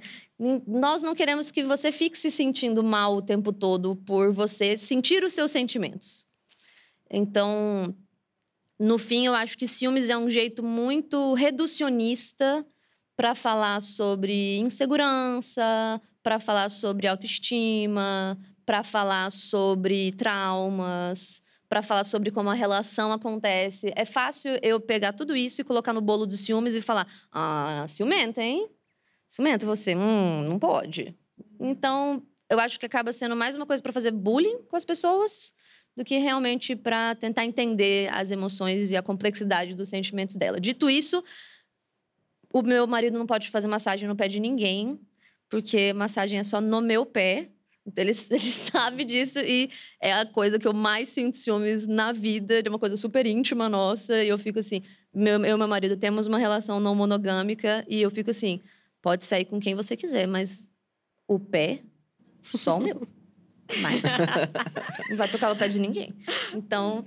Nós 0.68 1.02
não 1.02 1.16
queremos 1.16 1.50
que 1.50 1.64
você 1.64 1.92
fique 1.92 2.18
se 2.18 2.30
sentindo 2.30 2.84
mal 2.84 3.16
o 3.16 3.22
tempo 3.22 3.52
todo 3.52 3.96
por 3.96 4.32
você 4.32 4.78
sentir 4.78 5.24
os 5.24 5.34
seus 5.34 5.52
sentimentos. 5.52 6.26
Então, 7.10 7.96
no 8.80 8.98
fim, 8.98 9.26
eu 9.26 9.34
acho 9.34 9.58
que 9.58 9.68
ciúmes 9.68 10.10
é 10.10 10.18
um 10.18 10.30
jeito 10.30 10.64
muito 10.64 11.34
reducionista 11.34 12.66
para 13.16 13.36
falar 13.36 13.82
sobre 13.82 14.58
insegurança, 14.58 16.02
para 16.24 16.40
falar 16.40 16.70
sobre 16.70 17.08
autoestima, 17.08 18.38
para 18.66 18.84
falar 18.84 19.32
sobre 19.32 20.12
traumas, 20.14 21.42
para 21.72 21.82
falar 21.82 22.04
sobre 22.04 22.32
como 22.32 22.50
a 22.50 22.54
relação 22.54 23.14
acontece. 23.14 23.94
É 23.96 24.04
fácil 24.04 24.60
eu 24.62 24.78
pegar 24.78 25.14
tudo 25.14 25.34
isso 25.34 25.62
e 25.62 25.64
colocar 25.64 25.94
no 25.94 26.02
bolo 26.02 26.28
de 26.28 26.36
ciúmes 26.36 26.76
e 26.76 26.82
falar: 26.82 27.08
ah, 27.32 27.86
ciumenta, 27.88 28.44
hein? 28.44 28.70
Ciumenta 29.30 29.66
você, 29.66 29.96
hum, 29.96 30.44
não 30.50 30.60
pode. 30.60 31.16
Então, 31.58 32.22
eu 32.50 32.60
acho 32.60 32.78
que 32.78 32.86
acaba 32.86 33.14
sendo 33.14 33.38
mais 33.38 33.56
uma 33.56 33.66
coisa 33.66 33.82
para 33.82 33.94
fazer 33.94 34.12
bullying 34.12 34.64
com 34.64 34.76
as 34.76 34.84
pessoas 34.84 35.54
do 35.96 36.04
que 36.04 36.18
realmente 36.18 36.76
para 36.76 37.16
tentar 37.16 37.46
entender 37.46 38.14
as 38.14 38.32
emoções 38.32 38.92
e 38.92 38.98
a 38.98 39.02
complexidade 39.02 39.74
dos 39.74 39.88
sentimentos 39.88 40.36
dela. 40.36 40.60
Dito 40.60 40.90
isso, 40.90 41.24
o 42.54 42.62
meu 42.62 42.86
marido 42.86 43.18
não 43.18 43.26
pode 43.26 43.50
fazer 43.50 43.70
massagem 43.70 44.10
no 44.10 44.16
pé 44.18 44.28
de 44.28 44.42
ninguém, 44.42 45.00
porque 45.50 45.94
massagem 45.94 46.38
é 46.38 46.44
só 46.44 46.60
no 46.60 46.82
meu 46.82 47.06
pé. 47.06 47.50
Então, 47.86 48.04
ele, 48.04 48.12
ele 48.30 48.52
sabe 48.52 49.06
disso 49.06 49.40
e 49.40 49.70
é 50.00 50.14
a 50.14 50.26
coisa 50.26 50.60
que 50.60 50.68
eu 50.68 50.74
mais 50.74 51.10
sinto 51.10 51.38
ciúmes 51.38 51.88
na 51.88 52.12
vida, 52.12 52.62
de 52.62 52.70
uma 52.70 52.80
coisa 52.80 52.96
super 52.98 53.26
íntima 53.26 53.68
nossa. 53.68 54.24
E 54.24 54.30
eu 54.30 54.38
fico 54.38 54.60
assim: 54.60 54.82
meu, 55.14 55.44
eu 55.44 55.56
e 55.56 55.58
meu 55.58 55.68
marido 55.68 55.98
temos 55.98 56.28
uma 56.28 56.38
relação 56.38 56.80
não 56.80 56.96
monogâmica 56.96 57.84
e 57.88 58.02
eu 58.02 58.12
fico 58.12 58.30
assim: 58.30 58.62
pode 59.02 59.26
sair 59.26 59.46
com 59.46 59.60
quem 59.60 59.76
você 59.76 59.96
quiser, 59.96 60.28
mas 60.28 60.70
o 61.28 61.40
pé, 61.40 61.82
só 62.44 62.78
o 62.78 62.82
meu. 62.82 63.08
Mas 63.82 64.02
não 65.10 65.18
vai 65.18 65.30
tocar 65.30 65.52
o 65.52 65.56
pé 65.56 65.68
de 65.68 65.80
ninguém. 65.80 66.14
Então, 66.54 67.06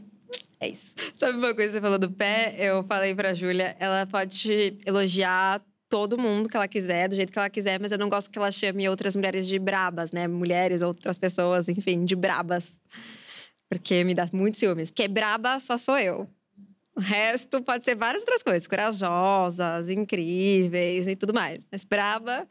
é 0.58 0.68
isso. 0.68 0.94
Sabe 1.18 1.36
uma 1.36 1.54
coisa 1.54 1.72
que 1.72 1.78
você 1.78 1.80
falou 1.80 1.98
do 1.98 2.10
pé? 2.10 2.54
Eu 2.58 2.82
falei 2.84 3.14
pra 3.14 3.34
Júlia, 3.34 3.76
ela 3.78 4.06
pode 4.06 4.78
elogiar 4.86 5.62
todo 5.88 6.18
mundo 6.18 6.48
que 6.48 6.56
ela 6.56 6.68
quiser, 6.68 7.08
do 7.08 7.14
jeito 7.14 7.32
que 7.32 7.38
ela 7.38 7.50
quiser, 7.50 7.78
mas 7.80 7.92
eu 7.92 7.98
não 7.98 8.08
gosto 8.08 8.30
que 8.30 8.38
ela 8.38 8.50
chame 8.50 8.88
outras 8.88 9.14
mulheres 9.14 9.46
de 9.46 9.58
brabas, 9.58 10.12
né? 10.12 10.26
Mulheres, 10.26 10.82
outras 10.82 11.18
pessoas, 11.18 11.68
enfim, 11.68 12.04
de 12.04 12.16
brabas. 12.16 12.80
Porque 13.68 14.04
me 14.04 14.14
dá 14.14 14.28
muito 14.32 14.58
ciúmes. 14.58 14.90
Porque 14.90 15.08
braba 15.08 15.58
só 15.58 15.76
sou 15.76 15.98
eu. 15.98 16.28
O 16.96 17.00
resto 17.00 17.60
pode 17.60 17.84
ser 17.84 17.96
várias 17.96 18.22
outras 18.22 18.42
coisas, 18.42 18.68
corajosas, 18.68 19.90
incríveis 19.90 21.08
e 21.08 21.16
tudo 21.16 21.34
mais. 21.34 21.66
Mas 21.70 21.84
braba 21.84 22.46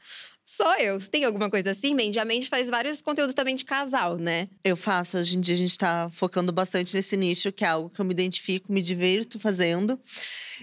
só 0.45 0.77
eu. 0.77 0.99
Você 0.99 1.07
tem 1.07 1.23
alguma 1.23 1.49
coisa 1.49 1.71
assim, 1.71 1.95
Mandy? 1.95 2.19
A 2.19 2.25
Mandy 2.25 2.47
faz 2.47 2.69
vários 2.69 3.01
conteúdos 3.01 3.33
também 3.33 3.55
de 3.55 3.63
casal, 3.63 4.17
né? 4.17 4.49
Eu 4.63 4.75
faço. 4.75 5.17
Hoje 5.17 5.37
em 5.37 5.41
dia 5.41 5.55
a 5.55 5.57
gente 5.57 5.77
tá 5.77 6.09
focando 6.11 6.51
bastante 6.51 6.93
nesse 6.93 7.15
nicho, 7.15 7.51
que 7.53 7.63
é 7.63 7.67
algo 7.67 7.89
que 7.89 8.01
eu 8.01 8.05
me 8.05 8.11
identifico, 8.11 8.71
me 8.71 8.81
divirto 8.81 9.39
fazendo. 9.39 9.97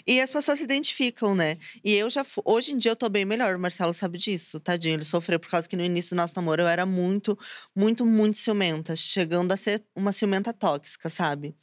E 0.06 0.20
as 0.20 0.30
pessoas 0.30 0.58
se 0.58 0.64
identificam, 0.64 1.34
né? 1.34 1.58
E 1.84 1.94
eu 1.94 2.08
já. 2.10 2.24
Hoje 2.44 2.72
em 2.72 2.78
dia 2.78 2.92
eu 2.92 2.96
tô 2.96 3.08
bem 3.08 3.24
melhor. 3.24 3.56
O 3.56 3.58
Marcelo 3.58 3.92
sabe 3.92 4.18
disso, 4.18 4.60
tadinho. 4.60 4.94
Ele 4.94 5.04
sofreu 5.04 5.38
por 5.38 5.48
causa 5.48 5.68
que 5.68 5.76
no 5.76 5.84
início 5.84 6.14
do 6.14 6.18
nosso 6.18 6.34
namoro 6.36 6.62
eu 6.62 6.68
era 6.68 6.84
muito, 6.86 7.38
muito, 7.74 8.04
muito 8.04 8.38
ciumenta. 8.38 8.94
Chegando 8.96 9.52
a 9.52 9.56
ser 9.56 9.82
uma 9.94 10.12
ciumenta 10.12 10.52
tóxica, 10.52 11.08
sabe? 11.08 11.54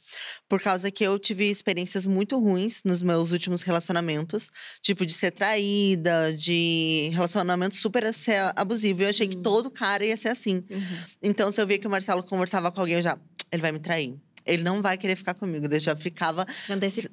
Por 0.48 0.60
causa 0.60 0.90
que 0.90 1.04
eu 1.04 1.18
tive 1.18 1.48
experiências 1.48 2.06
muito 2.06 2.38
ruins 2.38 2.82
nos 2.84 3.02
meus 3.02 3.32
últimos 3.32 3.62
relacionamentos. 3.62 4.50
Tipo, 4.82 5.04
de 5.04 5.12
ser 5.12 5.30
traída, 5.30 6.32
de 6.32 7.10
relacionamento 7.12 7.76
super 7.76 8.12
ser 8.12 8.52
abusivo. 8.56 9.02
Eu 9.02 9.08
achei 9.08 9.28
que 9.28 9.36
todo 9.36 9.70
cara 9.70 10.04
ia 10.04 10.16
ser 10.16 10.28
assim. 10.28 10.64
Uhum. 10.70 10.98
Então, 11.22 11.50
se 11.50 11.60
eu 11.60 11.66
via 11.66 11.78
que 11.78 11.86
o 11.86 11.90
Marcelo 11.90 12.22
conversava 12.22 12.70
com 12.70 12.80
alguém, 12.80 12.96
eu 12.96 13.02
já. 13.02 13.18
Ele 13.50 13.62
vai 13.62 13.72
me 13.72 13.78
trair 13.78 14.14
ele 14.48 14.62
não 14.62 14.82
vai 14.82 14.96
querer 14.96 15.14
ficar 15.14 15.34
comigo. 15.34 15.66
Eu 15.70 15.80
já 15.80 15.94
ficava 15.94 16.46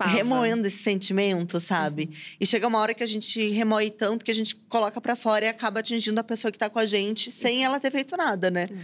remoendo 0.05 0.65
esse 0.67 0.77
sentimento, 0.77 1.59
sabe? 1.59 2.03
Uhum. 2.03 2.17
E 2.39 2.45
chega 2.45 2.67
uma 2.67 2.79
hora 2.79 2.93
que 2.93 3.03
a 3.03 3.05
gente 3.05 3.49
remoe 3.49 3.91
tanto 3.91 4.23
que 4.23 4.31
a 4.31 4.33
gente 4.33 4.55
coloca 4.55 4.99
para 5.01 5.15
fora 5.15 5.45
e 5.45 5.47
acaba 5.47 5.81
atingindo 5.81 6.19
a 6.19 6.23
pessoa 6.23 6.51
que 6.51 6.57
tá 6.57 6.69
com 6.69 6.79
a 6.79 6.85
gente 6.85 7.29
sem 7.29 7.63
ela 7.63 7.79
ter 7.79 7.91
feito 7.91 8.15
nada, 8.15 8.49
né? 8.49 8.67
Uhum. 8.71 8.77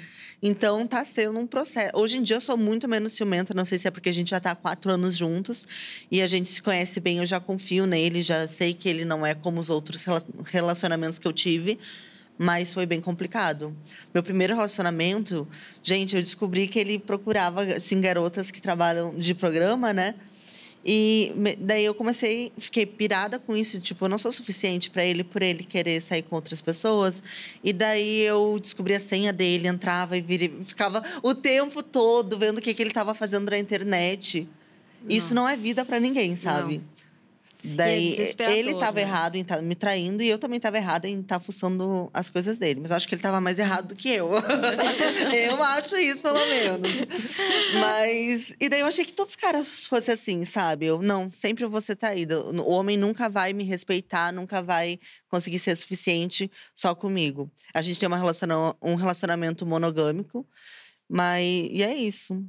Então 0.44 0.88
tá 0.88 1.06
sendo 1.06 1.40
um 1.40 1.48
processo. 1.48 1.92
Hoje 1.96 2.18
em 2.18 2.22
dia 2.22 2.36
eu 2.36 2.42
sou 2.42 2.58
muito 2.58 2.88
menos 2.88 3.14
ciumenta, 3.14 3.54
não 3.54 3.66
sei 3.66 3.78
se 3.78 3.88
é 3.88 3.92
porque 3.92 4.10
a 4.10 4.14
gente 4.14 4.32
já 4.32 4.40
tá 4.40 4.52
há 4.52 4.56
quatro 4.56 4.92
anos 4.92 5.16
juntos 5.16 5.68
e 6.10 6.22
a 6.22 6.28
gente 6.28 6.50
se 6.50 6.62
conhece 6.62 7.00
bem, 7.00 7.20
eu 7.20 7.26
já 7.26 7.40
confio 7.40 7.86
nele, 7.86 8.22
já 8.22 8.48
sei 8.48 8.74
que 8.74 8.90
ele 8.90 9.06
não 9.06 9.26
é 9.26 9.36
como 9.36 9.60
os 9.60 9.70
outros 9.70 10.04
relacionamentos 10.46 11.20
que 11.20 11.28
eu 11.28 11.34
tive 11.34 11.80
mas 12.42 12.74
foi 12.74 12.88
bem 12.88 13.00
complicado. 13.00 13.78
Meu 14.12 14.24
primeiro 14.24 14.56
relacionamento, 14.56 15.48
gente, 15.84 16.16
eu 16.16 16.22
descobri 16.22 16.68
que 16.68 16.80
ele 16.80 16.98
procurava 16.98 17.62
assim 17.62 18.02
garotas 18.02 18.50
que 18.50 18.60
trabalham 18.60 19.14
de 19.16 19.36
programa, 19.36 19.94
né? 19.94 20.16
E 20.84 21.32
daí 21.60 21.86
eu 21.86 21.94
comecei, 21.94 22.52
fiquei 22.58 22.84
pirada 22.84 23.38
com 23.38 23.56
isso, 23.56 23.80
tipo, 23.80 24.06
eu 24.06 24.10
não 24.10 24.18
sou 24.18 24.32
suficiente 24.32 24.90
para 24.90 25.06
ele 25.06 25.24
por 25.24 25.44
ele 25.44 25.64
querer 25.64 26.02
sair 26.02 26.24
com 26.24 26.36
outras 26.36 26.60
pessoas. 26.62 27.24
E 27.64 27.72
daí 27.72 28.22
eu 28.22 28.58
descobri 28.60 28.96
a 28.96 29.00
senha 29.00 29.32
dele, 29.32 29.68
entrava 29.68 30.18
e 30.18 30.22
vira, 30.22 30.52
ficava 30.64 31.04
o 31.22 31.36
tempo 31.36 31.84
todo 31.84 32.40
vendo 32.40 32.58
o 32.58 32.62
que, 32.62 32.74
que 32.74 32.82
ele 32.82 32.90
estava 32.90 33.14
fazendo 33.14 33.52
na 33.52 33.60
internet. 33.60 34.50
Nossa. 35.04 35.16
Isso 35.16 35.36
não 35.36 35.48
é 35.48 35.56
vida 35.56 35.86
para 35.86 36.00
ninguém, 36.00 36.36
sabe? 36.36 36.80
Não. 36.80 37.01
Daí 37.64 38.34
é 38.40 38.58
ele 38.58 38.72
estava 38.72 38.96
né? 38.96 39.02
errado 39.02 39.36
em 39.36 39.42
estar 39.42 39.58
tá 39.58 39.62
me 39.62 39.76
traindo 39.76 40.24
e 40.24 40.30
eu 40.30 40.40
também 40.40 40.58
estava 40.58 40.78
errada 40.78 41.08
em 41.08 41.22
estar 41.22 41.36
tá 41.36 41.40
fuçando 41.40 42.10
as 42.14 42.30
coisas 42.30 42.58
dele. 42.58 42.80
Mas 42.80 42.90
eu 42.90 42.98
acho 42.98 43.08
que 43.08 43.14
ele 43.14 43.20
estava 43.20 43.40
mais 43.40 43.60
errado 43.60 43.90
do 43.90 43.96
que 43.96 44.10
eu. 44.10 44.30
eu 45.32 45.64
acho 45.64 45.98
isso, 45.98 46.24
pelo 46.24 46.40
menos. 46.40 46.92
Mas. 47.80 48.56
E 48.60 48.68
daí 48.68 48.80
eu 48.80 48.88
achei 48.88 49.06
que 49.06 49.14
todos 49.14 49.34
os 49.34 49.36
caras 49.36 49.86
fossem 49.86 50.14
assim, 50.14 50.44
sabe? 50.44 50.88
Eu 50.88 51.02
não, 51.02 51.32
sempre 51.32 51.64
eu 51.64 51.70
vou 51.70 51.82
ser 51.82 51.96
traída. 51.96 52.40
O 52.42 52.72
homem 52.72 52.98
nunca 52.98 53.30
vai 53.30 53.54
me 53.54 53.64
respeitar, 53.64 54.34
nunca 54.34 54.62
vai 54.62 55.00
conseguir 55.30 55.60
ser 55.60 55.76
suficiente 55.76 56.50
só 56.74 56.96
comigo. 56.96 57.52
A 57.74 57.82
gente 57.82 58.00
tem 58.00 58.08
uma 58.08 58.18
relaciona 58.18 58.76
um 58.82 58.96
relacionamento 58.96 59.66
monogâmico, 59.66 60.48
mas. 61.08 61.44
E 61.72 61.84
é 61.84 61.94
isso. 61.94 62.44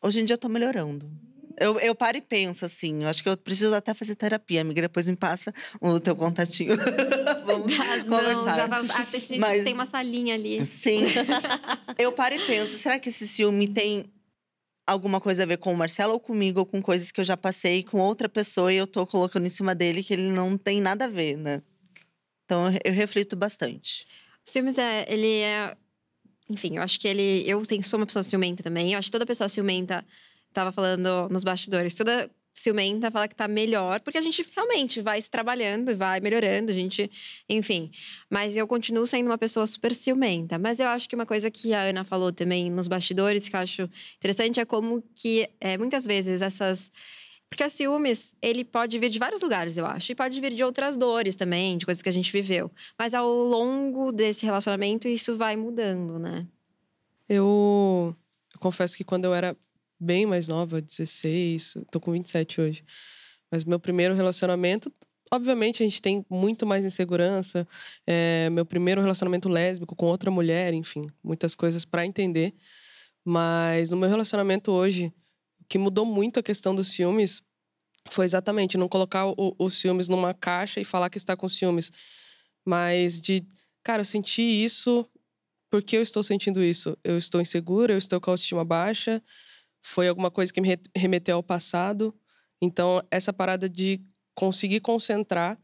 Hoje 0.00 0.20
em 0.20 0.24
dia 0.24 0.34
eu 0.34 0.38
tô 0.38 0.48
melhorando. 0.48 1.31
Eu, 1.62 1.78
eu 1.78 1.94
paro 1.94 2.16
e 2.16 2.20
penso, 2.20 2.64
assim. 2.64 3.02
Eu 3.02 3.08
acho 3.08 3.22
que 3.22 3.28
eu 3.28 3.36
preciso 3.36 3.74
até 3.74 3.94
fazer 3.94 4.16
terapia, 4.16 4.60
amiga. 4.60 4.82
Depois 4.82 5.08
me 5.08 5.16
passa 5.16 5.54
o 5.80 6.00
teu 6.00 6.16
contatinho. 6.16 6.76
Vamos 7.46 7.72
As 7.78 8.08
conversar. 8.08 8.56
já 8.56 8.66
vai, 8.66 8.80
ah, 8.80 9.06
tem, 9.06 9.38
Mas, 9.38 9.64
tem 9.64 9.74
uma 9.74 9.86
salinha 9.86 10.34
ali. 10.34 10.66
Sim. 10.66 11.04
eu 11.98 12.12
paro 12.12 12.34
e 12.34 12.46
penso, 12.46 12.76
será 12.76 12.98
que 12.98 13.08
esse 13.08 13.28
ciúme 13.28 13.68
tem 13.68 14.10
alguma 14.86 15.20
coisa 15.20 15.44
a 15.44 15.46
ver 15.46 15.58
com 15.58 15.72
o 15.72 15.76
Marcelo 15.76 16.12
ou 16.14 16.20
comigo, 16.20 16.60
ou 16.60 16.66
com 16.66 16.82
coisas 16.82 17.12
que 17.12 17.20
eu 17.20 17.24
já 17.24 17.36
passei 17.36 17.82
com 17.82 17.98
outra 18.00 18.28
pessoa 18.28 18.72
e 18.72 18.76
eu 18.76 18.86
tô 18.86 19.06
colocando 19.06 19.46
em 19.46 19.50
cima 19.50 19.74
dele 19.74 20.02
que 20.02 20.12
ele 20.12 20.30
não 20.30 20.58
tem 20.58 20.80
nada 20.80 21.04
a 21.04 21.08
ver, 21.08 21.36
né? 21.36 21.62
Então 22.44 22.70
eu, 22.70 22.78
eu 22.84 22.92
reflito 22.92 23.36
bastante. 23.36 24.06
O 24.44 24.50
ciúmes 24.50 24.78
é, 24.78 25.06
ele 25.08 25.40
é. 25.40 25.76
Enfim, 26.50 26.76
eu 26.76 26.82
acho 26.82 26.98
que 26.98 27.06
ele. 27.06 27.44
Eu 27.46 27.62
sou 27.84 27.98
uma 27.98 28.06
pessoa 28.06 28.22
ciumenta 28.22 28.62
também. 28.62 28.92
Eu 28.92 28.98
acho 28.98 29.06
que 29.06 29.12
toda 29.12 29.24
pessoa 29.24 29.48
ciumenta 29.48 30.04
tava 30.52 30.72
falando 30.72 31.28
nos 31.30 31.44
bastidores, 31.44 31.94
toda 31.94 32.30
ciumenta 32.54 33.10
fala 33.10 33.26
que 33.26 33.34
tá 33.34 33.48
melhor, 33.48 34.00
porque 34.00 34.18
a 34.18 34.20
gente 34.20 34.46
realmente 34.54 35.00
vai 35.00 35.20
se 35.20 35.30
trabalhando 35.30 35.96
vai 35.96 36.20
melhorando, 36.20 36.70
a 36.70 36.74
gente, 36.74 37.10
enfim. 37.48 37.90
Mas 38.28 38.56
eu 38.56 38.66
continuo 38.66 39.06
sendo 39.06 39.26
uma 39.26 39.38
pessoa 39.38 39.66
super 39.66 39.94
ciumenta. 39.94 40.58
Mas 40.58 40.78
eu 40.78 40.88
acho 40.88 41.08
que 41.08 41.14
uma 41.14 41.26
coisa 41.26 41.50
que 41.50 41.72
a 41.72 41.82
Ana 41.82 42.04
falou 42.04 42.32
também 42.32 42.70
nos 42.70 42.88
bastidores, 42.88 43.48
que 43.48 43.56
eu 43.56 43.60
acho 43.60 43.90
interessante, 44.16 44.60
é 44.60 44.64
como 44.64 45.02
que 45.14 45.48
é, 45.60 45.78
muitas 45.78 46.06
vezes 46.06 46.42
essas. 46.42 46.92
Porque 47.48 47.62
a 47.62 47.68
ciúmes, 47.68 48.34
ele 48.40 48.64
pode 48.64 48.98
vir 48.98 49.10
de 49.10 49.18
vários 49.18 49.42
lugares, 49.42 49.76
eu 49.76 49.84
acho. 49.84 50.10
E 50.12 50.14
pode 50.14 50.40
vir 50.40 50.54
de 50.54 50.64
outras 50.64 50.96
dores 50.96 51.36
também, 51.36 51.76
de 51.76 51.84
coisas 51.84 52.00
que 52.00 52.08
a 52.08 52.12
gente 52.12 52.32
viveu. 52.32 52.70
Mas 52.98 53.12
ao 53.12 53.28
longo 53.28 54.10
desse 54.10 54.46
relacionamento, 54.46 55.06
isso 55.06 55.36
vai 55.36 55.54
mudando, 55.54 56.18
né? 56.18 56.46
Eu, 57.28 58.16
eu 58.54 58.58
confesso 58.58 58.96
que 58.96 59.04
quando 59.04 59.26
eu 59.26 59.34
era 59.34 59.54
bem 60.02 60.26
mais 60.26 60.48
nova, 60.48 60.82
16, 60.82 61.76
tô 61.90 62.00
com 62.00 62.10
27 62.10 62.60
hoje. 62.60 62.84
Mas 63.50 63.64
meu 63.64 63.78
primeiro 63.78 64.14
relacionamento, 64.14 64.92
obviamente 65.30 65.82
a 65.82 65.86
gente 65.86 66.02
tem 66.02 66.26
muito 66.28 66.66
mais 66.66 66.84
insegurança. 66.84 67.66
É, 68.06 68.50
meu 68.50 68.66
primeiro 68.66 69.00
relacionamento 69.00 69.48
lésbico 69.48 69.94
com 69.94 70.06
outra 70.06 70.30
mulher, 70.30 70.74
enfim, 70.74 71.02
muitas 71.22 71.54
coisas 71.54 71.84
para 71.84 72.04
entender. 72.04 72.52
Mas 73.24 73.90
no 73.90 73.96
meu 73.96 74.08
relacionamento 74.08 74.72
hoje, 74.72 75.12
o 75.60 75.64
que 75.68 75.78
mudou 75.78 76.04
muito 76.04 76.40
a 76.40 76.42
questão 76.42 76.74
dos 76.74 76.88
ciúmes 76.88 77.40
foi 78.10 78.24
exatamente 78.24 78.76
não 78.76 78.88
colocar 78.88 79.26
o, 79.28 79.54
os 79.56 79.78
ciúmes 79.78 80.08
numa 80.08 80.34
caixa 80.34 80.80
e 80.80 80.84
falar 80.84 81.08
que 81.08 81.18
está 81.18 81.36
com 81.36 81.48
ciúmes, 81.48 81.92
mas 82.64 83.20
de, 83.20 83.46
cara, 83.84 84.00
eu 84.00 84.04
senti 84.04 84.42
isso 84.42 85.08
porque 85.70 85.96
eu 85.96 86.02
estou 86.02 86.22
sentindo 86.22 86.62
isso. 86.62 86.98
Eu 87.02 87.16
estou 87.16 87.40
insegura, 87.40 87.94
eu 87.94 87.98
estou 87.98 88.20
com 88.20 88.30
a 88.30 88.32
autoestima 88.32 88.64
baixa, 88.64 89.22
foi 89.82 90.08
alguma 90.08 90.30
coisa 90.30 90.52
que 90.52 90.60
me 90.60 90.78
remeteu 90.96 91.36
ao 91.36 91.42
passado. 91.42 92.14
Então, 92.60 93.02
essa 93.10 93.32
parada 93.32 93.68
de 93.68 94.00
conseguir 94.34 94.80
concentrar 94.80 95.58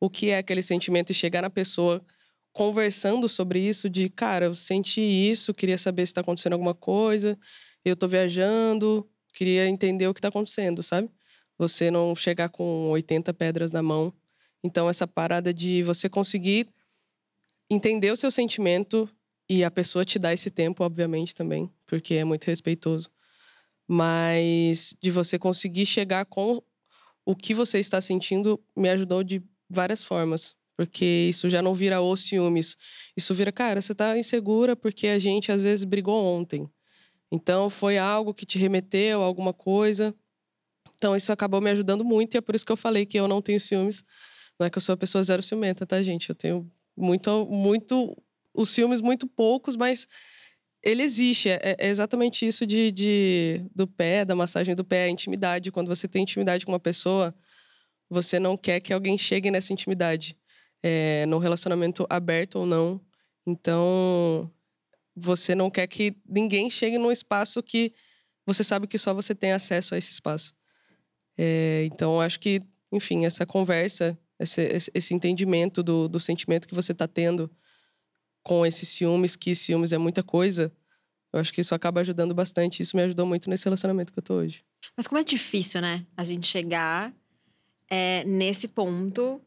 o 0.00 0.08
que 0.08 0.28
é 0.30 0.38
aquele 0.38 0.62
sentimento 0.62 1.10
e 1.10 1.14
chegar 1.14 1.42
na 1.42 1.50
pessoa 1.50 2.04
conversando 2.52 3.28
sobre 3.28 3.60
isso, 3.60 3.90
de 3.90 4.08
cara, 4.08 4.46
eu 4.46 4.54
senti 4.54 5.00
isso, 5.00 5.52
queria 5.52 5.76
saber 5.76 6.06
se 6.06 6.10
está 6.10 6.20
acontecendo 6.20 6.54
alguma 6.54 6.74
coisa, 6.74 7.38
eu 7.84 7.94
estou 7.94 8.08
viajando, 8.08 9.06
queria 9.34 9.68
entender 9.68 10.06
o 10.06 10.14
que 10.14 10.20
está 10.20 10.28
acontecendo, 10.28 10.82
sabe? 10.82 11.10
Você 11.58 11.90
não 11.90 12.14
chegar 12.14 12.48
com 12.48 12.88
80 12.90 13.34
pedras 13.34 13.72
na 13.72 13.82
mão. 13.82 14.12
Então, 14.62 14.88
essa 14.88 15.06
parada 15.06 15.52
de 15.52 15.82
você 15.82 16.08
conseguir 16.08 16.68
entender 17.68 18.10
o 18.10 18.16
seu 18.16 18.30
sentimento 18.30 19.08
e 19.48 19.62
a 19.62 19.70
pessoa 19.70 20.04
te 20.04 20.18
dar 20.18 20.32
esse 20.32 20.50
tempo, 20.50 20.82
obviamente, 20.82 21.34
também, 21.34 21.70
porque 21.86 22.14
é 22.14 22.24
muito 22.24 22.44
respeitoso 22.44 23.10
mas 23.88 24.96
de 25.00 25.10
você 25.10 25.38
conseguir 25.38 25.86
chegar 25.86 26.24
com 26.26 26.62
o 27.24 27.34
que 27.34 27.54
você 27.54 27.78
está 27.78 28.00
sentindo 28.00 28.60
me 28.76 28.88
ajudou 28.88 29.22
de 29.22 29.42
várias 29.68 30.02
formas. 30.02 30.54
Porque 30.76 31.26
isso 31.30 31.48
já 31.48 31.62
não 31.62 31.74
vira 31.74 32.02
os 32.02 32.28
ciúmes. 32.28 32.76
Isso 33.16 33.34
vira, 33.34 33.50
cara, 33.50 33.80
você 33.80 33.92
está 33.92 34.16
insegura 34.18 34.76
porque 34.76 35.08
a 35.08 35.18
gente 35.18 35.50
às 35.50 35.62
vezes 35.62 35.84
brigou 35.84 36.22
ontem. 36.22 36.68
Então 37.32 37.70
foi 37.70 37.98
algo 37.98 38.34
que 38.34 38.44
te 38.44 38.58
remeteu 38.58 39.22
a 39.22 39.24
alguma 39.24 39.52
coisa. 39.52 40.14
Então 40.96 41.16
isso 41.16 41.32
acabou 41.32 41.60
me 41.60 41.70
ajudando 41.70 42.04
muito 42.04 42.34
e 42.34 42.38
é 42.38 42.40
por 42.40 42.54
isso 42.54 42.64
que 42.64 42.72
eu 42.72 42.76
falei 42.76 43.06
que 43.06 43.18
eu 43.18 43.26
não 43.26 43.40
tenho 43.40 43.58
ciúmes. 43.58 44.04
Não 44.58 44.66
é 44.66 44.70
que 44.70 44.78
eu 44.78 44.82
sou 44.82 44.92
uma 44.92 44.98
pessoa 44.98 45.22
zero 45.22 45.42
ciumenta, 45.42 45.86
tá, 45.86 46.02
gente? 46.02 46.28
Eu 46.28 46.34
tenho 46.34 46.70
muito, 46.96 47.46
muito, 47.46 48.16
os 48.54 48.70
ciúmes 48.70 49.00
muito 49.00 49.26
poucos, 49.26 49.76
mas 49.76 50.06
ele 50.86 51.02
existe. 51.02 51.48
É, 51.48 51.76
é, 51.78 51.88
exatamente 51.88 52.46
isso 52.46 52.64
de, 52.64 52.92
de, 52.92 53.60
do 53.74 53.88
pé, 53.88 54.24
da 54.24 54.36
massagem 54.36 54.74
do 54.74 54.84
pé, 54.84 55.04
a 55.04 55.08
intimidade. 55.08 55.72
Quando 55.72 55.88
você 55.88 56.06
tem 56.06 56.22
intimidade 56.22 56.64
com 56.64 56.70
uma 56.70 56.78
pessoa, 56.78 57.34
você 58.08 58.38
não 58.38 58.56
quer 58.56 58.78
que 58.78 58.92
alguém 58.92 59.18
chegue 59.18 59.50
nessa 59.50 59.72
intimidade. 59.72 60.36
É, 60.82 61.26
no 61.26 61.38
relacionamento 61.38 62.06
aberto 62.08 62.60
ou 62.60 62.66
não. 62.66 63.00
Então, 63.44 64.48
você 65.16 65.54
não 65.54 65.68
quer 65.68 65.88
que 65.88 66.14
ninguém 66.28 66.70
chegue 66.70 66.98
num 66.98 67.10
espaço 67.10 67.60
que 67.62 67.92
você 68.46 68.62
sabe 68.62 68.86
que 68.86 68.96
só 68.96 69.12
você 69.12 69.34
tem 69.34 69.50
acesso 69.50 69.94
a 69.94 69.98
esse 69.98 70.12
espaço. 70.12 70.54
É, 71.36 71.84
então, 71.90 72.20
acho 72.20 72.38
que, 72.38 72.60
enfim, 72.92 73.24
essa 73.24 73.44
conversa, 73.44 74.16
esse, 74.38 74.90
esse 74.94 75.14
entendimento 75.14 75.82
do, 75.82 76.06
do 76.06 76.20
sentimento 76.20 76.68
que 76.68 76.74
você 76.74 76.92
está 76.92 77.08
tendo 77.08 77.50
com 78.46 78.64
esses 78.64 78.88
ciúmes, 78.88 79.34
que 79.34 79.56
ciúmes 79.56 79.92
é 79.92 79.98
muita 79.98 80.22
coisa, 80.22 80.72
eu 81.32 81.40
acho 81.40 81.52
que 81.52 81.60
isso 81.60 81.74
acaba 81.74 82.00
ajudando 82.00 82.32
bastante. 82.32 82.80
Isso 82.80 82.96
me 82.96 83.02
ajudou 83.02 83.26
muito 83.26 83.50
nesse 83.50 83.64
relacionamento 83.64 84.12
que 84.12 84.20
eu 84.20 84.22
tô 84.22 84.34
hoje. 84.34 84.64
Mas 84.96 85.08
como 85.08 85.20
é 85.20 85.24
difícil, 85.24 85.80
né? 85.80 86.06
A 86.16 86.22
gente 86.22 86.46
chegar 86.46 87.12
é, 87.90 88.22
nesse 88.22 88.68
ponto 88.68 89.40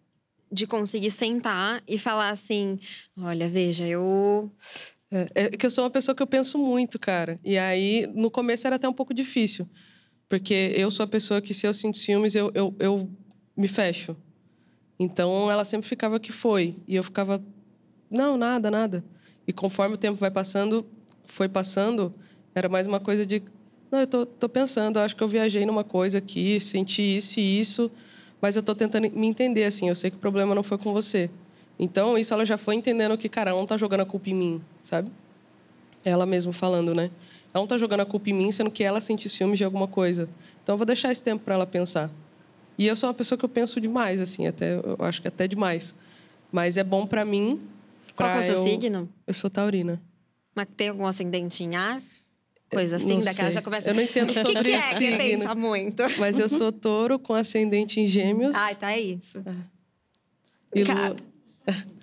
de 0.52 0.68
conseguir 0.68 1.12
sentar 1.12 1.82
e 1.88 1.98
falar 1.98 2.30
assim: 2.30 2.78
olha, 3.18 3.48
veja, 3.48 3.88
eu. 3.88 4.52
É, 5.10 5.28
é, 5.34 5.50
que 5.50 5.66
eu 5.66 5.72
sou 5.72 5.86
uma 5.86 5.90
pessoa 5.90 6.14
que 6.14 6.22
eu 6.22 6.28
penso 6.28 6.58
muito, 6.58 7.00
cara. 7.00 7.40
E 7.42 7.58
aí, 7.58 8.06
no 8.14 8.30
começo 8.30 8.68
era 8.68 8.76
até 8.76 8.90
um 8.90 8.94
pouco 8.94 9.14
difícil. 9.14 9.66
Porque 10.28 10.74
eu 10.76 10.92
sou 10.92 11.06
a 11.06 11.08
pessoa 11.08 11.42
que, 11.42 11.54
se 11.54 11.66
eu 11.66 11.74
sinto 11.74 11.98
ciúmes, 11.98 12.36
eu, 12.36 12.52
eu, 12.54 12.76
eu 12.80 13.10
me 13.56 13.70
fecho. 13.70 14.16
Então, 15.00 15.50
ela 15.50 15.64
sempre 15.64 15.88
ficava 15.88 16.20
que 16.20 16.34
foi. 16.34 16.76
E 16.86 16.98
eu 16.98 17.04
ficava, 17.04 17.42
não, 18.10 18.38
nada, 18.38 18.72
nada. 18.72 19.04
E 19.48 19.54
conforme 19.54 19.96
o 19.96 19.98
tempo 19.98 20.18
vai 20.18 20.32
passando, 20.32 20.86
foi 21.26 21.48
passando, 21.48 22.14
era 22.54 22.68
mais 22.68 22.88
uma 22.88 23.00
coisa 23.00 23.26
de. 23.26 23.42
Não, 23.92 24.02
eu 24.02 24.08
tô, 24.08 24.26
tô 24.26 24.48
pensando, 24.48 24.98
acho 24.98 25.16
que 25.16 25.24
eu 25.24 25.28
viajei 25.28 25.66
numa 25.66 25.84
coisa 25.84 26.20
aqui, 26.20 26.60
senti 26.60 27.02
isso 27.02 27.40
e 27.40 27.60
isso, 27.60 27.92
mas 28.42 28.56
eu 28.56 28.64
tô 28.64 28.76
tentando 28.76 29.10
me 29.10 29.28
entender, 29.28 29.64
assim. 29.64 29.90
Eu 29.90 29.96
sei 29.96 30.12
que 30.12 30.18
o 30.18 30.20
problema 30.20 30.54
não 30.54 30.64
foi 30.64 30.78
com 30.78 30.94
você. 30.94 31.30
Então, 31.80 32.18
isso 32.18 32.34
ela 32.34 32.46
já 32.46 32.58
foi 32.58 32.76
entendendo 32.76 33.18
que, 33.18 33.30
cara, 33.30 33.52
ela 33.52 33.60
não 33.60 33.66
tá 33.66 33.78
jogando 33.78 34.02
a 34.02 34.06
culpa 34.06 34.30
em 34.30 34.34
mim, 34.34 34.62
sabe? 34.84 35.10
Ela 36.04 36.26
mesma 36.26 36.52
falando, 36.52 36.94
né? 36.94 37.10
Ela 37.54 37.64
não 37.64 37.68
tá 37.68 37.78
jogando 37.78 38.02
a 38.02 38.06
culpa 38.06 38.30
em 38.30 38.34
mim, 38.34 38.52
sendo 38.52 38.70
que 38.70 38.84
ela 38.84 39.00
sente 39.02 39.30
ciúmes 39.30 39.58
de 39.58 39.64
alguma 39.64 39.88
coisa. 39.88 40.30
Então 40.62 40.74
eu 40.74 40.78
vou 40.78 40.86
deixar 40.86 41.12
esse 41.12 41.22
tempo 41.22 41.44
para 41.44 41.56
ela 41.56 41.66
pensar. 41.66 42.12
E 42.78 42.86
eu 42.86 42.96
sou 42.96 43.10
uma 43.10 43.14
pessoa 43.14 43.38
que 43.38 43.44
eu 43.44 43.50
penso 43.50 43.82
demais, 43.82 44.22
assim, 44.22 44.46
até 44.46 44.76
eu 44.76 44.98
acho 45.00 45.22
que 45.22 45.28
até 45.28 45.48
demais. 45.48 45.96
Mas 46.52 46.78
é 46.78 46.84
bom 46.84 47.08
para 47.08 47.26
mim. 47.26 47.60
Qual 48.24 48.30
é 48.36 48.40
o 48.40 48.44
seu 48.44 48.56
eu... 48.56 48.64
signo? 48.64 49.10
Eu 49.28 49.34
sou 49.34 49.50
taurina. 49.50 50.02
Mas 50.56 50.68
tem 50.76 50.90
algum 50.90 51.06
ascendente 51.06 51.64
em 51.64 51.76
ar? 51.76 52.02
Coisa 52.70 52.98
assim, 52.98 53.14
Não 53.16 53.20
daquela 53.22 53.48
sei. 53.48 53.52
já 53.56 53.62
começa. 53.62 53.90
Eu 53.90 53.96
não 53.96 54.04
entendo 54.04 54.30
O 54.30 54.34
que, 54.34 54.42
sobre 54.46 54.62
que 54.64 54.72
é 54.72 54.80
que 54.80 54.96
signo. 54.96 55.18
pensa 55.18 55.56
muito? 55.56 56.04
Mas 56.20 56.38
eu 56.38 56.48
sou 56.48 56.72
touro 56.72 57.18
com 57.18 57.34
ascendente 57.34 58.00
em 58.00 58.08
gêmeos. 58.08 58.56
Ai, 58.56 58.76
tá 58.76 58.92
é 58.92 59.00
isso. 59.00 59.40
lu- 59.40 59.56
Obrigada. 60.72 61.16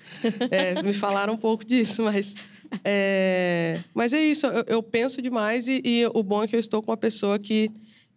É, 0.51 0.83
me 0.83 0.93
falaram 0.95 1.35
um 1.35 1.37
pouco 1.37 1.65
disso, 1.65 2.03
mas. 2.03 2.35
É, 2.83 3.81
mas 3.95 4.13
é 4.13 4.21
isso, 4.25 4.47
eu, 4.47 4.65
eu 4.67 4.83
penso 4.83 5.21
demais 5.21 5.69
e, 5.69 5.81
e 5.85 6.07
o 6.15 6.23
bom 6.23 6.43
é 6.43 6.49
que 6.49 6.57
eu 6.57 6.61
estou 6.61 6.83
com 6.83 6.91
uma 6.91 6.97
pessoa 6.97 7.39
que 7.39 7.71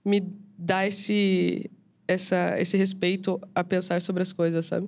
me 0.04 0.24
dá 0.58 0.88
esse, 0.88 1.70
essa, 2.08 2.56
esse 2.60 2.78
respeito 2.78 3.40
a 3.54 3.64
pensar 3.64 4.02
sobre 4.02 4.24
as 4.24 4.32
coisas, 4.32 4.66
sabe? 4.66 4.88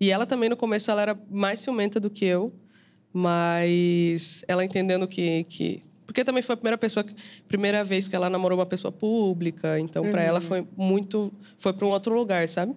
E 0.00 0.10
ela 0.10 0.26
também, 0.26 0.48
no 0.48 0.56
começo, 0.56 0.90
ela 0.90 1.02
era 1.02 1.18
mais 1.30 1.60
ciumenta 1.60 1.98
do 2.00 2.10
que 2.10 2.24
eu, 2.24 2.52
mas 3.12 4.44
ela 4.48 4.64
entendendo 4.64 5.06
que. 5.06 5.44
que 5.44 5.82
porque 6.06 6.22
também 6.22 6.42
foi 6.42 6.52
a 6.52 6.56
primeira 6.56 6.76
pessoa, 6.78 7.02
que- 7.02 7.14
primeira 7.48 7.82
vez 7.82 8.06
que 8.06 8.14
ela 8.14 8.28
namorou 8.28 8.58
uma 8.58 8.66
pessoa 8.66 8.92
pública, 8.92 9.80
então 9.80 10.04
para 10.10 10.20
ela 10.22 10.40
foi 10.40 10.66
muito, 10.76 11.32
foi 11.58 11.72
para 11.72 11.86
um 11.86 11.90
outro 11.90 12.14
lugar, 12.14 12.46
sabe? 12.48 12.74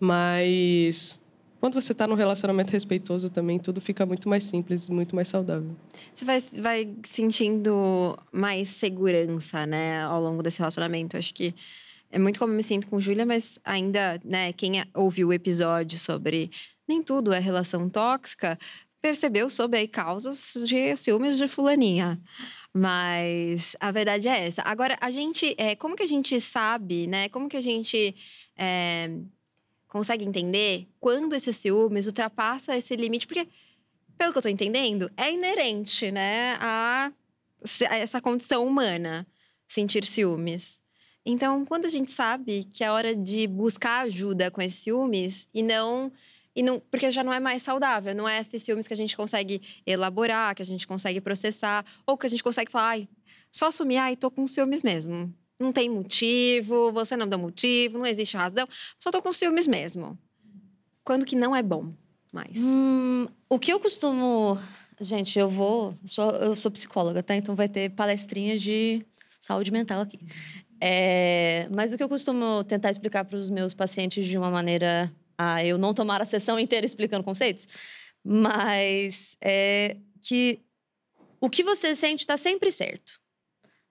Mas 0.00 1.20
quando 1.60 1.74
você 1.74 1.92
está 1.92 2.06
num 2.06 2.14
relacionamento 2.14 2.72
respeitoso 2.72 3.28
também, 3.28 3.58
tudo 3.58 3.80
fica 3.80 4.06
muito 4.06 4.28
mais 4.28 4.44
simples, 4.44 4.88
muito 4.88 5.14
mais 5.14 5.28
saudável. 5.28 5.76
Você 6.14 6.24
vai, 6.24 6.40
vai 6.40 6.88
sentindo 7.04 8.16
mais 8.32 8.68
segurança, 8.70 9.66
né, 9.66 10.02
ao 10.02 10.20
longo 10.22 10.42
desse 10.42 10.58
relacionamento. 10.58 11.16
Acho 11.16 11.34
que 11.34 11.54
é 12.10 12.18
muito 12.18 12.38
como 12.38 12.52
eu 12.52 12.56
me 12.56 12.62
sinto 12.62 12.86
com 12.86 13.00
Júlia, 13.00 13.26
mas 13.26 13.58
ainda, 13.64 14.20
né, 14.24 14.52
quem 14.52 14.82
ouviu 14.94 15.28
o 15.28 15.32
episódio 15.32 15.98
sobre 15.98 16.50
nem 16.86 17.02
tudo 17.02 17.32
é 17.32 17.38
relação 17.38 17.88
tóxica, 17.88 18.58
percebeu 19.00 19.50
sobre 19.50 19.78
aí 19.78 19.88
causas 19.88 20.54
de 20.66 20.96
ciúmes 20.96 21.36
de 21.36 21.46
fulaninha. 21.46 22.20
Mas 22.72 23.76
a 23.80 23.90
verdade 23.90 24.28
é 24.28 24.46
essa. 24.46 24.62
Agora, 24.62 24.96
a 25.00 25.10
gente, 25.10 25.54
é, 25.58 25.74
como 25.74 25.96
que 25.96 26.02
a 26.02 26.08
gente 26.08 26.40
sabe, 26.40 27.06
né? 27.06 27.28
Como 27.28 27.48
que 27.48 27.56
a 27.56 27.60
gente 27.60 28.14
é, 28.56 29.10
consegue 29.86 30.24
entender 30.24 30.88
quando 31.00 31.34
esse 31.34 31.52
ciúmes 31.52 32.06
ultrapassa 32.06 32.76
esse 32.76 32.94
limite? 32.96 33.26
Porque 33.26 33.48
pelo 34.18 34.32
que 34.32 34.38
eu 34.38 34.42
tô 34.42 34.48
entendendo, 34.48 35.10
é 35.16 35.32
inerente, 35.32 36.10
né, 36.10 36.56
a 36.60 37.12
essa 37.90 38.20
condição 38.20 38.66
humana, 38.66 39.26
sentir 39.68 40.04
ciúmes. 40.04 40.80
Então, 41.30 41.62
quando 41.66 41.84
a 41.84 41.88
gente 41.90 42.10
sabe 42.10 42.64
que 42.72 42.82
é 42.82 42.90
hora 42.90 43.14
de 43.14 43.46
buscar 43.46 44.00
ajuda 44.06 44.50
com 44.50 44.62
esses 44.62 44.78
ciúmes 44.78 45.46
e 45.52 45.62
não 45.62 46.10
e 46.56 46.62
não, 46.62 46.80
porque 46.90 47.10
já 47.10 47.22
não 47.22 47.32
é 47.32 47.38
mais 47.38 47.62
saudável, 47.62 48.14
não 48.14 48.26
é 48.26 48.40
esses 48.40 48.62
ciúmes 48.62 48.88
que 48.88 48.94
a 48.94 48.96
gente 48.96 49.14
consegue 49.14 49.60
elaborar, 49.86 50.54
que 50.56 50.62
a 50.62 50.64
gente 50.64 50.88
consegue 50.88 51.20
processar, 51.20 51.84
ou 52.06 52.16
que 52.16 52.26
a 52.26 52.30
gente 52.30 52.42
consegue 52.42 52.72
falar, 52.72 52.88
ai, 52.88 53.08
só 53.52 53.66
assumir, 53.68 53.98
ai, 53.98 54.16
tô 54.16 54.28
com 54.30 54.44
ciúmes 54.46 54.82
mesmo. 54.82 55.32
Não 55.60 55.70
tem 55.70 55.88
motivo, 55.90 56.90
você 56.90 57.14
não 57.14 57.28
deu 57.28 57.38
motivo, 57.38 57.98
não 57.98 58.06
existe 58.06 58.36
razão, 58.36 58.66
só 58.98 59.10
tô 59.10 59.20
com 59.22 59.32
ciúmes 59.32 59.68
mesmo. 59.68 60.18
Quando 61.04 61.26
que 61.26 61.36
não 61.36 61.54
é 61.54 61.62
bom 61.62 61.92
mais? 62.32 62.58
Hum, 62.58 63.28
o 63.48 63.58
que 63.58 63.72
eu 63.72 63.78
costumo. 63.78 64.58
Gente, 65.00 65.38
eu 65.38 65.48
vou. 65.48 65.94
sou- 66.06 66.30
eu 66.32 66.56
sou 66.56 66.70
psicóloga, 66.72 67.22
tá? 67.22 67.36
Então 67.36 67.54
vai 67.54 67.68
ter 67.68 67.90
palestrinhas 67.90 68.60
de 68.60 69.04
saúde 69.40 69.70
mental 69.70 70.00
aqui. 70.00 70.18
É, 70.80 71.68
mas 71.70 71.92
o 71.92 71.96
que 71.96 72.02
eu 72.02 72.08
costumo 72.08 72.62
tentar 72.64 72.90
explicar 72.90 73.24
para 73.24 73.36
os 73.36 73.50
meus 73.50 73.74
pacientes 73.74 74.26
de 74.26 74.38
uma 74.38 74.50
maneira 74.50 75.12
a 75.36 75.64
eu 75.64 75.78
não 75.78 75.92
tomar 75.94 76.20
a 76.20 76.26
sessão 76.26 76.58
inteira 76.60 76.86
explicando 76.86 77.24
conceitos, 77.24 77.68
mas 78.24 79.36
é 79.40 79.96
que 80.20 80.60
o 81.40 81.48
que 81.48 81.62
você 81.62 81.94
sente 81.94 82.20
está 82.20 82.36
sempre 82.36 82.70
certo. 82.72 83.20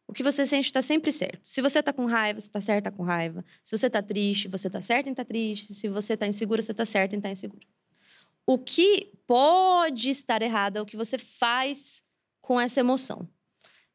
O 0.08 0.13
que 0.13 0.23
você 0.23 0.45
sente 0.45 0.65
está 0.65 0.82
sempre 0.82 1.12
certo. 1.12 1.41
Se 1.43 1.62
você 1.62 1.80
está 1.80 1.91
com 1.91 2.06
raiva, 2.06 2.39
você 2.39 2.47
está 2.47 2.62
certo, 2.62 2.86
tá 2.86 2.91
com 2.91 3.04
raiva. 3.04 3.43
Se 3.63 3.78
você 3.78 3.88
está 3.88 4.02
triste, 4.02 4.47
você 4.47 4.67
está 4.67 4.82
certo 4.82 5.08
em 5.08 5.12
estar 5.12 5.26
triste. 5.26 5.73
Se 5.73 5.89
você 5.89 6.13
está 6.13 6.26
insegura, 6.26 6.62
você 6.62 6.71
está 6.71 6.86
certo 6.86 7.13
em 7.13 7.17
estar 7.17 7.30
insegura. 7.30 7.65
O 8.45 8.58
que 8.58 9.12
pode 9.28 10.10
estar 10.10 10.41
errado 10.41 10.78
é 10.78 10.82
o 10.82 10.86
que 10.86 10.95
você 10.95 11.17
faz 11.17 12.02
com 12.41 12.60
essa 12.60 12.80
emoção. 12.80 13.28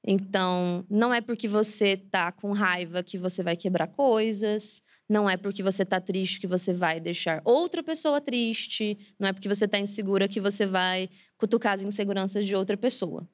Então, 0.05 0.85
não 0.91 1.15
é 1.15 1.21
porque 1.21 1.47
você 1.47 1.97
tá 1.97 2.33
com 2.33 2.53
raiva 2.53 3.03
que 3.03 3.17
você 3.17 3.43
vai 3.43 3.57
quebrar 3.57 3.87
coisas, 3.87 4.83
não 5.09 5.31
é 5.31 5.37
porque 5.37 5.63
você 5.63 5.85
tá 5.85 6.01
triste 6.01 6.41
que 6.41 6.47
você 6.47 6.73
vai 6.73 6.99
deixar 6.99 7.41
outra 7.45 7.83
pessoa 7.83 8.21
triste, 8.21 8.99
não 9.19 9.29
é 9.29 9.33
porque 9.33 9.49
você 9.49 9.69
tá 9.69 9.79
insegura 9.79 10.27
que 10.27 10.41
você 10.41 10.67
vai 10.67 11.09
cutucar 11.37 11.75
as 11.75 11.83
inseguranças 11.83 12.47
de 12.47 12.57
outra 12.57 12.77
pessoa. 12.77 13.29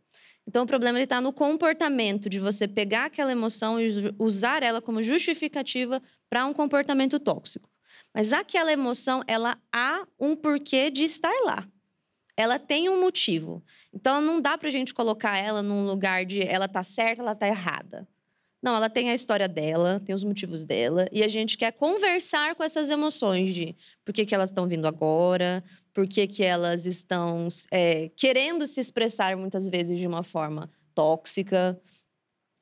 Então, 0.47 0.65
o 0.65 0.67
problema 0.67 0.99
ele 0.99 1.07
tá 1.07 1.21
no 1.21 1.33
comportamento 1.33 2.29
de 2.29 2.39
você 2.39 2.67
pegar 2.67 3.07
aquela 3.07 3.33
emoção 3.33 3.81
e 3.81 4.15
usar 4.19 4.63
ela 4.63 4.81
como 4.81 5.03
justificativa 5.03 6.03
para 6.29 6.47
um 6.47 6.55
comportamento 6.55 7.21
tóxico. 7.21 7.71
Mas 8.15 8.33
aquela 8.33 8.73
emoção, 8.73 9.23
ela 9.27 9.59
há 9.73 10.07
um 10.19 10.35
porquê 10.35 10.91
de 10.91 11.05
estar 11.05 11.35
lá. 11.45 11.69
Ela 12.39 12.57
tem 12.57 12.89
um 12.89 13.01
motivo. 13.01 13.61
Então 13.93 14.21
não 14.21 14.41
dá 14.41 14.57
pra 14.57 14.71
gente 14.71 14.95
colocar 14.95 15.37
ela 15.37 15.61
num 15.61 15.85
lugar 15.85 16.25
de 16.25 16.41
ela 16.41 16.69
tá 16.69 16.85
certa, 16.85 17.21
ela 17.21 17.35
tá 17.35 17.49
errada. 17.49 18.07
Não, 18.63 18.77
ela 18.77 18.89
tem 18.89 19.11
a 19.11 19.15
história 19.15 19.49
dela, 19.49 20.01
tem 20.05 20.15
os 20.15 20.23
motivos 20.23 20.65
dela, 20.65 21.09
e 21.13 21.23
a 21.23 21.29
gente 21.29 21.57
quer 21.57 21.73
conversar 21.73 22.55
com 22.55 22.63
essas 22.63 22.91
emoções 22.91 23.55
de 23.55 23.77
por 24.05 24.13
que, 24.13 24.25
que 24.25 24.35
elas 24.35 24.51
estão 24.51 24.69
vindo 24.69 24.87
agora, 24.87 25.63
por 25.93 26.09
que, 26.09 26.27
que 26.27 26.45
elas 26.45 26.87
estão 26.87 27.49
é, 27.71 28.09
querendo 28.17 28.67
se 28.67 28.81
expressar 28.81 29.37
muitas 29.37 29.67
vezes 29.69 29.99
de 29.99 30.07
uma 30.07 30.25
forma 30.25 30.71
tóxica, 30.93 31.81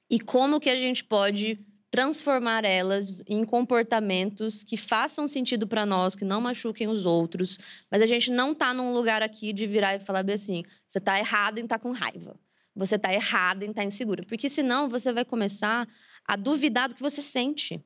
e 0.08 0.20
como 0.20 0.60
que 0.60 0.70
a 0.70 0.76
gente 0.76 1.02
pode 1.02 1.58
transformar 1.96 2.62
elas 2.62 3.22
em 3.26 3.42
comportamentos 3.42 4.62
que 4.62 4.76
façam 4.76 5.26
sentido 5.26 5.66
para 5.66 5.86
nós, 5.86 6.14
que 6.14 6.26
não 6.26 6.42
machuquem 6.42 6.88
os 6.88 7.06
outros, 7.06 7.58
mas 7.90 8.02
a 8.02 8.06
gente 8.06 8.30
não 8.30 8.54
tá 8.54 8.74
num 8.74 8.92
lugar 8.92 9.22
aqui 9.22 9.50
de 9.50 9.66
virar 9.66 9.96
e 9.96 10.00
falar 10.00 10.22
bem 10.22 10.34
assim: 10.34 10.62
você 10.86 11.00
tá 11.00 11.18
errado 11.18 11.56
em 11.56 11.62
estar 11.62 11.78
com 11.78 11.92
raiva. 11.92 12.38
Você 12.74 12.98
tá 12.98 13.10
errado 13.14 13.62
em 13.62 13.70
estar 13.70 13.82
insegura. 13.82 14.22
Porque 14.28 14.46
senão 14.50 14.90
você 14.90 15.10
vai 15.10 15.24
começar 15.24 15.88
a 16.26 16.36
duvidar 16.36 16.90
do 16.90 16.94
que 16.94 17.00
você 17.00 17.22
sente. 17.22 17.82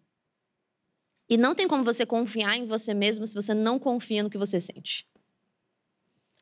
E 1.29 1.37
não 1.37 1.55
tem 1.55 1.69
como 1.69 1.85
você 1.85 2.05
confiar 2.05 2.57
em 2.57 2.67
você 2.67 2.93
mesmo 2.93 3.25
se 3.25 3.33
você 3.33 3.55
não 3.55 3.79
confia 3.79 4.25
no 4.25 4.29
que 4.29 4.37
você 4.37 4.61
sente. 4.61 5.07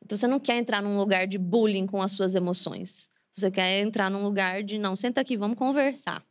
Então 0.02 0.16
você 0.16 0.26
não 0.26 0.40
quer 0.40 0.57
entrar 0.57 0.81
num 0.81 0.96
lugar 0.96 1.26
de 1.26 1.37
bullying 1.37 1.87
com 1.87 2.00
as 2.00 2.12
suas 2.12 2.35
emoções. 2.35 3.11
Você 3.37 3.50
quer 3.50 3.81
entrar 3.81 4.11
num 4.11 4.24
lugar 4.24 4.62
de 4.62 4.78
não, 4.78 4.96
senta 4.96 5.20
aqui, 5.20 5.37
vamos 5.37 5.59
conversar. 5.59 6.26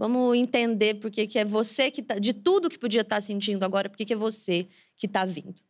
Vamos 0.00 0.34
entender 0.34 0.94
por 0.94 1.10
que, 1.10 1.38
é 1.38 1.44
você 1.44 1.90
que 1.90 2.02
tá. 2.02 2.18
De 2.18 2.32
tudo 2.32 2.70
que 2.70 2.78
podia 2.78 3.02
estar 3.02 3.20
sentindo 3.20 3.62
agora, 3.66 3.86
por 3.86 3.98
que, 3.98 4.06
que 4.06 4.14
é 4.14 4.16
você 4.16 4.66
que 4.96 5.04
está 5.04 5.26
vindo. 5.26 5.60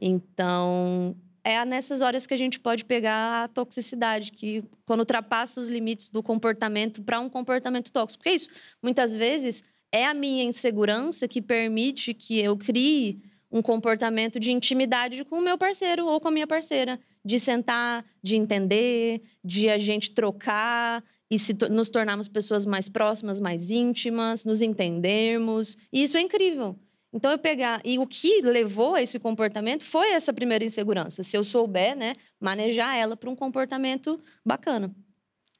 Então, 0.00 1.16
é 1.42 1.64
nessas 1.64 2.00
horas 2.00 2.24
que 2.24 2.32
a 2.32 2.36
gente 2.36 2.60
pode 2.60 2.84
pegar 2.84 3.42
a 3.42 3.48
toxicidade, 3.48 4.30
que 4.30 4.62
quando 4.86 5.00
ultrapassa 5.00 5.60
os 5.60 5.68
limites 5.68 6.08
do 6.08 6.22
comportamento 6.22 7.02
para 7.02 7.18
um 7.18 7.28
comportamento 7.28 7.90
tóxico. 7.90 8.22
Porque 8.22 8.28
é 8.28 8.34
isso, 8.36 8.48
muitas 8.80 9.12
vezes, 9.12 9.64
é 9.90 10.06
a 10.06 10.14
minha 10.14 10.44
insegurança 10.44 11.26
que 11.26 11.42
permite 11.42 12.14
que 12.14 12.38
eu 12.38 12.56
crie 12.56 13.20
um 13.50 13.60
comportamento 13.60 14.38
de 14.38 14.52
intimidade 14.52 15.24
com 15.24 15.38
o 15.38 15.42
meu 15.42 15.58
parceiro 15.58 16.06
ou 16.06 16.20
com 16.20 16.28
a 16.28 16.30
minha 16.30 16.46
parceira. 16.46 17.00
De 17.24 17.40
sentar, 17.40 18.04
de 18.22 18.36
entender, 18.36 19.20
de 19.42 19.68
a 19.68 19.78
gente 19.78 20.12
trocar 20.12 21.02
e 21.30 21.38
se 21.38 21.54
nos 21.70 21.90
tornarmos 21.90 22.26
pessoas 22.26 22.64
mais 22.64 22.88
próximas, 22.88 23.40
mais 23.40 23.70
íntimas, 23.70 24.44
nos 24.44 24.62
entendermos. 24.62 25.76
E 25.92 26.02
isso 26.02 26.16
é 26.16 26.20
incrível. 26.20 26.78
Então, 27.12 27.30
eu 27.30 27.38
pegar. 27.38 27.80
E 27.84 27.98
o 27.98 28.06
que 28.06 28.40
levou 28.42 28.94
a 28.94 29.02
esse 29.02 29.18
comportamento 29.18 29.84
foi 29.84 30.10
essa 30.10 30.32
primeira 30.32 30.64
insegurança. 30.64 31.22
Se 31.22 31.36
eu 31.36 31.44
souber, 31.44 31.96
né, 31.96 32.12
manejar 32.40 32.96
ela 32.96 33.16
para 33.16 33.30
um 33.30 33.36
comportamento 33.36 34.20
bacana. 34.44 34.94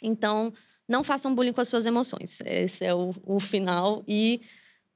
Então, 0.02 0.52
não 0.88 1.04
façam 1.04 1.35
bullying 1.35 1.52
com 1.52 1.61
as 1.61 1.68
suas 1.68 1.85
emoções. 1.85 2.40
Esse 2.44 2.85
é 2.85 2.94
o, 2.94 3.14
o 3.24 3.40
final. 3.40 4.02
E 4.07 4.40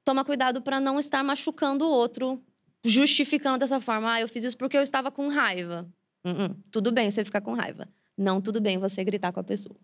toma 0.03 0.25
cuidado 0.25 0.61
para 0.61 0.79
não 0.79 0.99
estar 0.99 1.23
machucando 1.23 1.85
o 1.85 1.89
outro, 1.89 2.41
justificando 2.83 3.59
dessa 3.59 3.79
forma. 3.79 4.13
Ah, 4.13 4.21
eu 4.21 4.27
fiz 4.27 4.43
isso 4.43 4.57
porque 4.57 4.77
eu 4.77 4.83
estava 4.83 5.11
com 5.11 5.27
raiva. 5.27 5.87
Uh-uh. 6.25 6.55
Tudo 6.71 6.91
bem 6.91 7.11
você 7.11 7.23
ficar 7.23 7.41
com 7.41 7.53
raiva. 7.53 7.87
Não 8.17 8.41
tudo 8.41 8.61
bem 8.61 8.77
você 8.77 9.03
gritar 9.03 9.31
com 9.31 9.39
a 9.39 9.43
pessoa. 9.43 9.75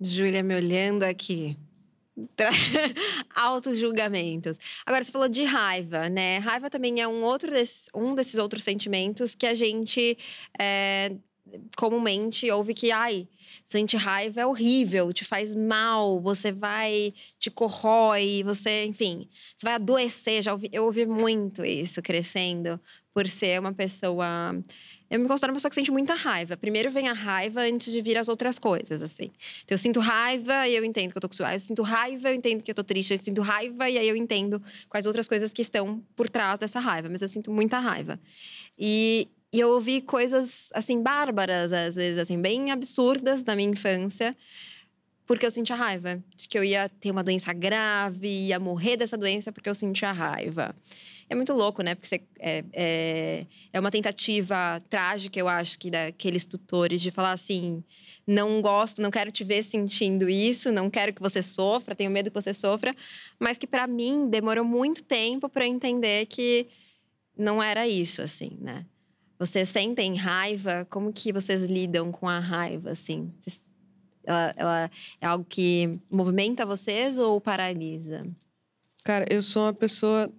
Júlia 0.00 0.42
me 0.42 0.54
olhando 0.54 1.02
aqui. 1.02 1.56
Tra- 2.34 2.50
Altos 3.34 3.78
julgamentos. 3.78 4.58
Agora, 4.86 5.04
você 5.04 5.12
falou 5.12 5.28
de 5.28 5.44
raiva, 5.44 6.08
né? 6.08 6.38
Raiva 6.38 6.70
também 6.70 7.00
é 7.00 7.08
um 7.08 7.22
outro 7.22 7.50
desses, 7.50 7.88
um 7.94 8.14
desses 8.14 8.38
outros 8.38 8.62
sentimentos 8.64 9.34
que 9.34 9.46
a 9.46 9.54
gente 9.54 10.16
é, 10.58 11.14
comumente 11.76 12.50
ouve 12.50 12.72
que, 12.74 12.90
ai, 12.90 13.28
sentir 13.64 13.98
raiva 13.98 14.40
é 14.40 14.46
horrível, 14.46 15.12
te 15.12 15.24
faz 15.24 15.54
mal, 15.54 16.18
você 16.20 16.50
vai, 16.52 17.12
te 17.38 17.50
corrói, 17.50 18.42
você, 18.44 18.84
enfim, 18.86 19.28
você 19.56 19.66
vai 19.66 19.74
adoecer. 19.74 20.42
Já 20.42 20.52
ouvi, 20.52 20.70
eu 20.72 20.84
ouvi 20.84 21.04
muito 21.06 21.64
isso 21.64 22.00
crescendo, 22.02 22.80
por 23.12 23.28
ser 23.28 23.60
uma 23.60 23.72
pessoa. 23.74 24.26
Eu 25.08 25.20
me 25.20 25.28
considero 25.28 25.52
uma 25.52 25.56
pessoa 25.56 25.70
que 25.70 25.74
sente 25.76 25.90
muita 25.90 26.14
raiva. 26.14 26.56
Primeiro 26.56 26.90
vem 26.90 27.08
a 27.08 27.12
raiva 27.12 27.60
antes 27.60 27.92
de 27.92 28.02
vir 28.02 28.18
as 28.18 28.28
outras 28.28 28.58
coisas, 28.58 29.02
assim. 29.02 29.30
Então, 29.64 29.74
eu 29.74 29.78
sinto 29.78 30.00
raiva 30.00 30.66
e 30.66 30.74
eu 30.74 30.84
entendo 30.84 31.12
que 31.12 31.16
eu 31.16 31.20
tô 31.20 31.28
com 31.28 31.34
suave. 31.34 31.54
Eu 31.54 31.60
sinto 31.60 31.82
raiva, 31.82 32.30
eu 32.30 32.34
entendo 32.34 32.62
que 32.62 32.70
eu 32.70 32.74
tô 32.74 32.82
triste. 32.82 33.12
Eu 33.12 33.18
sinto 33.18 33.40
raiva 33.40 33.88
e 33.88 33.98
aí 33.98 34.08
eu 34.08 34.16
entendo 34.16 34.60
quais 34.88 35.06
outras 35.06 35.28
coisas 35.28 35.52
que 35.52 35.62
estão 35.62 36.02
por 36.16 36.28
trás 36.28 36.58
dessa 36.58 36.80
raiva. 36.80 37.08
Mas 37.08 37.22
eu 37.22 37.28
sinto 37.28 37.52
muita 37.52 37.78
raiva. 37.78 38.18
E, 38.76 39.28
e 39.52 39.60
eu 39.60 39.68
ouvi 39.68 40.00
coisas, 40.00 40.70
assim, 40.74 41.00
bárbaras, 41.00 41.72
às 41.72 41.94
vezes, 41.94 42.18
assim, 42.18 42.40
bem 42.40 42.72
absurdas 42.72 43.44
da 43.44 43.54
minha 43.54 43.70
infância. 43.70 44.36
Porque 45.26 45.44
eu 45.44 45.50
sentia 45.50 45.74
raiva. 45.74 46.22
De 46.36 46.48
que 46.48 46.58
eu 46.58 46.62
ia 46.62 46.88
ter 46.88 47.10
uma 47.10 47.24
doença 47.24 47.52
grave, 47.52 48.28
ia 48.28 48.58
morrer 48.60 48.96
dessa 48.96 49.16
doença 49.16 49.50
porque 49.50 49.68
eu 49.68 49.74
sentia 49.74 50.12
raiva. 50.12 50.74
É 51.28 51.34
muito 51.34 51.52
louco, 51.52 51.82
né? 51.82 51.94
Porque 51.94 52.06
você, 52.06 52.22
é, 52.38 52.64
é, 52.72 53.46
é 53.72 53.80
uma 53.80 53.90
tentativa 53.90 54.80
trágica, 54.88 55.38
eu 55.38 55.48
acho, 55.48 55.76
que 55.76 55.90
daqueles 55.90 56.46
tutores 56.46 57.00
de 57.00 57.10
falar 57.10 57.32
assim: 57.32 57.82
não 58.24 58.62
gosto, 58.62 59.02
não 59.02 59.10
quero 59.10 59.32
te 59.32 59.42
ver 59.42 59.64
sentindo 59.64 60.28
isso, 60.28 60.70
não 60.70 60.88
quero 60.88 61.12
que 61.12 61.20
você 61.20 61.42
sofra, 61.42 61.96
tenho 61.96 62.10
medo 62.10 62.30
que 62.30 62.40
você 62.40 62.54
sofra. 62.54 62.94
Mas 63.40 63.58
que 63.58 63.66
para 63.66 63.88
mim 63.88 64.28
demorou 64.28 64.64
muito 64.64 65.02
tempo 65.02 65.48
para 65.48 65.66
entender 65.66 66.26
que 66.26 66.68
não 67.36 67.60
era 67.60 67.88
isso, 67.88 68.22
assim, 68.22 68.56
né? 68.60 68.86
Vocês 69.38 69.68
sentem 69.68 70.14
raiva? 70.14 70.86
Como 70.88 71.12
que 71.12 71.32
vocês 71.32 71.64
lidam 71.64 72.10
com 72.10 72.28
a 72.28 72.38
raiva, 72.38 72.92
assim? 72.92 73.30
Ela, 74.26 74.54
ela 74.56 74.90
é 75.20 75.26
algo 75.26 75.44
que 75.48 75.98
movimenta 76.10 76.66
vocês 76.66 77.16
ou 77.16 77.40
paralisa? 77.40 78.26
Cara, 79.04 79.24
eu 79.30 79.42
sou 79.42 79.62
uma 79.62 79.72
pessoa 79.72 80.30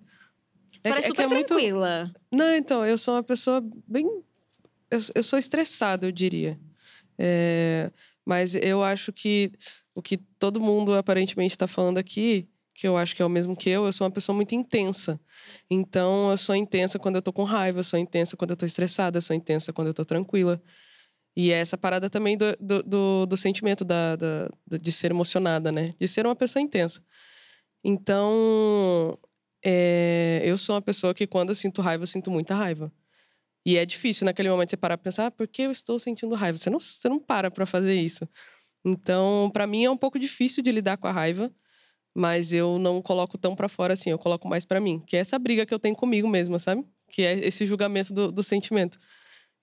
é, 0.84 0.89
parece 0.89 1.08
é 1.08 1.10
super 1.10 1.26
é 1.26 1.30
tranquila. 1.30 2.04
Muito... 2.04 2.21
Não, 2.32 2.56
então, 2.56 2.86
eu 2.86 2.97
sou 2.97 3.15
uma 3.15 3.23
pessoa 3.23 3.63
bem. 3.88 4.06
Eu, 4.89 5.00
eu 5.15 5.23
sou 5.23 5.39
estressada, 5.39 6.06
eu 6.06 6.12
diria. 6.12 6.60
É... 7.17 7.91
Mas 8.26 8.56
eu 8.56 8.84
acho 8.84 9.12
que 9.13 9.52
o 9.95 10.02
que 10.02 10.17
todo 10.17 10.60
mundo 10.60 10.93
aparentemente 10.93 11.54
está 11.54 11.65
falando 11.65 11.97
aqui, 11.97 12.47
que 12.73 12.88
eu 12.88 12.97
acho 12.97 13.15
que 13.15 13.21
é 13.21 13.26
o 13.26 13.30
mesmo 13.30 13.56
que 13.56 13.69
eu, 13.69 13.86
eu 13.86 13.91
sou 13.91 14.06
uma 14.06 14.12
pessoa 14.12 14.36
muito 14.36 14.54
intensa. 14.54 15.19
Então, 15.69 16.30
eu 16.30 16.38
sou 16.38 16.56
intensa 16.56 17.00
quando 17.00 17.15
eu 17.15 17.21
tô 17.21 17.32
com 17.34 17.43
raiva, 17.43 17.80
eu 17.80 17.84
sou 17.84 17.97
intensa 17.97 18.36
quando 18.36 18.52
eu 18.52 18.58
tô 18.58 18.65
estressada, 18.65 19.17
eu 19.17 19.21
sou 19.21 19.36
intensa 19.36 19.71
quando 19.71 19.88
eu 19.88 19.93
tô 19.93 20.04
tranquila. 20.06 20.62
E 21.39 21.52
é 21.52 21.60
essa 21.60 21.78
parada 21.78 22.10
também 22.10 22.36
do, 22.36 22.58
do, 22.60 22.82
do, 22.82 23.26
do 23.28 23.38
sentimento 23.38 23.86
da, 23.86 24.15
da, 24.15 24.50
de 24.65 24.91
ser 24.91 25.12
emocionada, 25.12 25.71
né? 25.71 25.93
De 26.00 26.08
ser 26.08 26.26
uma 26.26 26.36
pessoa 26.36 26.63
intensa. 26.63 27.00
Então, 27.84 29.19
é, 29.63 30.41
eu 30.43 30.58
sou 30.58 30.73
uma 30.73 30.82
pessoa 30.82 31.13
que 31.13 31.28
quando 31.28 31.50
eu 31.50 31.56
sinto 31.56 31.80
raiva, 31.80 32.02
eu 32.02 32.08
sinto 32.08 32.32
muita 32.32 32.56
raiva. 32.56 32.91
E 33.63 33.78
é 33.78 33.86
difícil 33.86 34.26
naquele 34.26 34.50
momento 34.50 34.71
você 34.71 34.78
parar 34.78 34.97
pra 34.97 35.04
pensar, 35.04 35.28
ah, 35.28 35.32
por 35.32 35.47
que 35.47 35.62
eu 35.62 35.69
estou 35.69 36.00
sentindo 36.00 36.34
raiva? 36.34 36.58
Você 36.58 36.71
não, 36.71 36.80
você 36.80 37.08
não 37.08 37.19
para 37.19 37.52
pra 37.52 37.67
fazer 37.67 37.93
isso. 37.93 38.28
Então, 38.84 39.52
para 39.54 39.67
mim 39.67 39.84
é 39.86 39.91
um 39.91 39.97
pouco 39.97 40.17
difícil 40.17 40.63
de 40.63 40.71
lidar 40.71 40.97
com 40.97 41.06
a 41.06 41.12
raiva, 41.12 41.52
mas 42.15 42.52
eu 42.52 42.80
não 42.80 43.00
coloco 43.00 43.38
tão 43.38 43.56
para 43.56 43.69
fora 43.69 43.93
assim, 43.93 44.10
eu 44.10 44.17
coloco 44.17 44.47
mais 44.47 44.65
para 44.65 44.80
mim. 44.80 45.04
Que 45.06 45.15
é 45.15 45.19
essa 45.19 45.38
briga 45.38 45.67
que 45.67 45.73
eu 45.73 45.78
tenho 45.78 45.95
comigo 45.95 46.28
mesma, 46.28 46.58
sabe? 46.58 46.84
Que 47.12 47.21
é 47.21 47.34
esse 47.45 47.63
julgamento 47.63 48.12
do, 48.12 48.32
do 48.32 48.41
sentimento. 48.41 48.97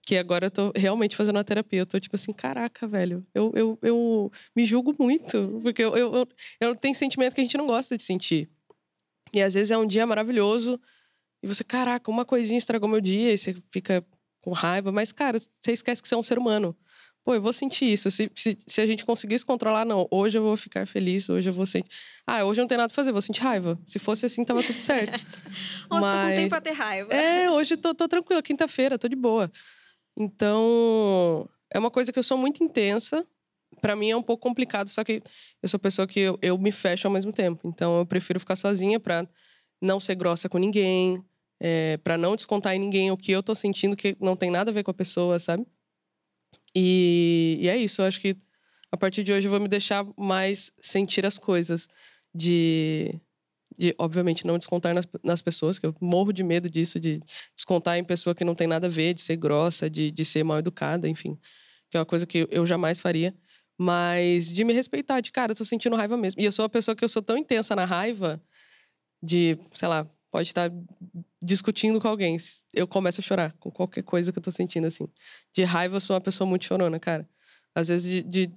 Que 0.06 0.16
agora 0.16 0.46
eu 0.46 0.50
tô 0.50 0.72
realmente 0.76 1.16
fazendo 1.16 1.36
uma 1.36 1.44
terapia. 1.44 1.80
Eu 1.80 1.86
tô 1.86 1.98
tipo 1.98 2.14
assim, 2.14 2.32
caraca, 2.32 2.86
velho, 2.86 3.26
eu, 3.34 3.52
eu, 3.54 3.78
eu 3.82 4.32
me 4.54 4.66
julgo 4.66 4.94
muito. 4.98 5.60
Porque 5.62 5.82
eu, 5.82 5.96
eu, 5.96 6.14
eu, 6.14 6.28
eu 6.60 6.76
tenho 6.76 6.94
sentimento 6.94 7.34
que 7.34 7.40
a 7.40 7.44
gente 7.44 7.56
não 7.56 7.66
gosta 7.66 7.96
de 7.96 8.02
sentir. 8.02 8.48
E 9.32 9.42
às 9.42 9.54
vezes 9.54 9.70
é 9.70 9.78
um 9.78 9.86
dia 9.86 10.06
maravilhoso 10.06 10.78
e 11.44 11.46
você, 11.46 11.62
caraca, 11.62 12.10
uma 12.10 12.24
coisinha 12.24 12.56
estragou 12.56 12.88
meu 12.88 13.02
dia 13.02 13.30
e 13.30 13.36
você 13.36 13.54
fica 13.70 14.02
com 14.40 14.52
raiva. 14.52 14.90
Mas, 14.90 15.12
cara, 15.12 15.38
você 15.38 15.72
esquece 15.72 16.00
que 16.00 16.08
você 16.08 16.14
é 16.14 16.18
um 16.18 16.22
ser 16.22 16.38
humano. 16.38 16.74
Pô, 17.22 17.34
eu 17.34 17.42
vou 17.42 17.52
sentir 17.52 17.84
isso. 17.84 18.10
Se, 18.10 18.30
se, 18.34 18.56
se 18.66 18.80
a 18.80 18.86
gente 18.86 19.04
conseguisse 19.04 19.44
controlar, 19.44 19.84
não. 19.84 20.08
Hoje 20.10 20.38
eu 20.38 20.42
vou 20.42 20.56
ficar 20.56 20.86
feliz, 20.86 21.28
hoje 21.28 21.50
eu 21.50 21.52
vou 21.52 21.66
sentir. 21.66 21.90
Ah, 22.26 22.46
hoje 22.46 22.60
eu 22.60 22.62
não 22.62 22.68
tenho 22.68 22.78
nada 22.78 22.88
pra 22.88 22.94
fazer, 22.94 23.12
vou 23.12 23.20
sentir 23.20 23.42
raiva. 23.42 23.78
Se 23.84 23.98
fosse 23.98 24.24
assim, 24.24 24.42
tava 24.42 24.62
tudo 24.62 24.78
certo. 24.78 25.16
hoje 25.90 26.00
Mas... 26.00 26.06
tô 26.06 26.28
com 26.30 26.34
tempo 26.34 26.48
pra 26.48 26.60
ter 26.62 26.72
raiva. 26.72 27.12
É, 27.12 27.50
hoje 27.50 27.76
tô, 27.76 27.94
tô 27.94 28.08
tranquila, 28.08 28.42
quinta-feira, 28.42 28.98
tô 28.98 29.06
de 29.06 29.16
boa. 29.16 29.52
Então, 30.16 31.48
é 31.72 31.78
uma 31.78 31.90
coisa 31.90 32.12
que 32.12 32.18
eu 32.18 32.22
sou 32.22 32.38
muito 32.38 32.62
intensa 32.62 33.26
para 33.80 33.96
mim 33.96 34.10
é 34.10 34.16
um 34.16 34.22
pouco 34.22 34.42
complicado, 34.42 34.88
só 34.88 35.04
que 35.04 35.22
eu 35.62 35.68
sou 35.68 35.78
pessoa 35.78 36.06
que 36.06 36.20
eu, 36.20 36.38
eu 36.40 36.56
me 36.58 36.72
fecho 36.72 37.06
ao 37.06 37.12
mesmo 37.12 37.32
tempo. 37.32 37.68
Então 37.68 37.98
eu 37.98 38.06
prefiro 38.06 38.40
ficar 38.40 38.56
sozinha 38.56 38.98
para 38.98 39.28
não 39.80 40.00
ser 40.00 40.14
grossa 40.14 40.48
com 40.48 40.58
ninguém, 40.58 41.22
é, 41.60 41.96
para 41.98 42.16
não 42.16 42.36
descontar 42.36 42.74
em 42.74 42.78
ninguém 42.78 43.10
o 43.10 43.16
que 43.16 43.32
eu 43.32 43.42
tô 43.42 43.54
sentindo 43.54 43.96
que 43.96 44.16
não 44.20 44.36
tem 44.36 44.50
nada 44.50 44.70
a 44.70 44.74
ver 44.74 44.82
com 44.82 44.90
a 44.90 44.94
pessoa, 44.94 45.38
sabe? 45.38 45.66
E, 46.74 47.58
e 47.60 47.68
é 47.68 47.76
isso, 47.76 48.02
eu 48.02 48.06
acho 48.06 48.20
que 48.20 48.36
a 48.90 48.96
partir 48.96 49.22
de 49.22 49.32
hoje 49.32 49.46
eu 49.46 49.50
vou 49.50 49.60
me 49.60 49.68
deixar 49.68 50.04
mais 50.16 50.72
sentir 50.80 51.26
as 51.26 51.38
coisas 51.38 51.88
de 52.34 53.20
de, 53.78 53.94
obviamente, 53.98 54.46
não 54.46 54.58
descontar 54.58 54.94
nas, 54.94 55.06
nas 55.22 55.42
pessoas, 55.42 55.78
que 55.78 55.86
eu 55.86 55.94
morro 56.00 56.32
de 56.32 56.42
medo 56.42 56.68
disso, 56.68 56.98
de 57.00 57.20
descontar 57.54 57.98
em 57.98 58.04
pessoa 58.04 58.34
que 58.34 58.44
não 58.44 58.54
tem 58.54 58.66
nada 58.66 58.86
a 58.86 58.90
ver, 58.90 59.14
de 59.14 59.20
ser 59.20 59.36
grossa, 59.36 59.88
de, 59.88 60.10
de 60.10 60.24
ser 60.24 60.44
mal 60.44 60.58
educada, 60.58 61.08
enfim. 61.08 61.38
Que 61.90 61.96
é 61.96 62.00
uma 62.00 62.06
coisa 62.06 62.26
que 62.26 62.46
eu 62.50 62.64
jamais 62.66 63.00
faria. 63.00 63.34
Mas 63.78 64.52
de 64.52 64.64
me 64.64 64.72
respeitar, 64.72 65.20
de 65.20 65.32
cara, 65.32 65.52
eu 65.52 65.56
tô 65.56 65.64
sentindo 65.64 65.96
raiva 65.96 66.16
mesmo. 66.16 66.40
E 66.40 66.44
eu 66.44 66.52
sou 66.52 66.64
uma 66.64 66.68
pessoa 66.68 66.94
que 66.94 67.04
eu 67.04 67.08
sou 67.08 67.22
tão 67.22 67.36
intensa 67.36 67.74
na 67.74 67.84
raiva, 67.84 68.40
de, 69.22 69.58
sei 69.72 69.88
lá, 69.88 70.08
pode 70.30 70.48
estar 70.48 70.70
discutindo 71.40 72.00
com 72.00 72.08
alguém. 72.08 72.36
Eu 72.72 72.86
começo 72.86 73.20
a 73.20 73.24
chorar 73.24 73.52
com 73.58 73.70
qualquer 73.70 74.02
coisa 74.02 74.32
que 74.32 74.38
eu 74.38 74.42
tô 74.42 74.50
sentindo, 74.50 74.86
assim. 74.86 75.06
De 75.52 75.64
raiva, 75.64 75.96
eu 75.96 76.00
sou 76.00 76.14
uma 76.14 76.20
pessoa 76.20 76.48
muito 76.48 76.64
chorona, 76.64 76.98
cara. 76.98 77.28
Às 77.74 77.88
vezes, 77.88 78.08
de, 78.08 78.22
de 78.22 78.52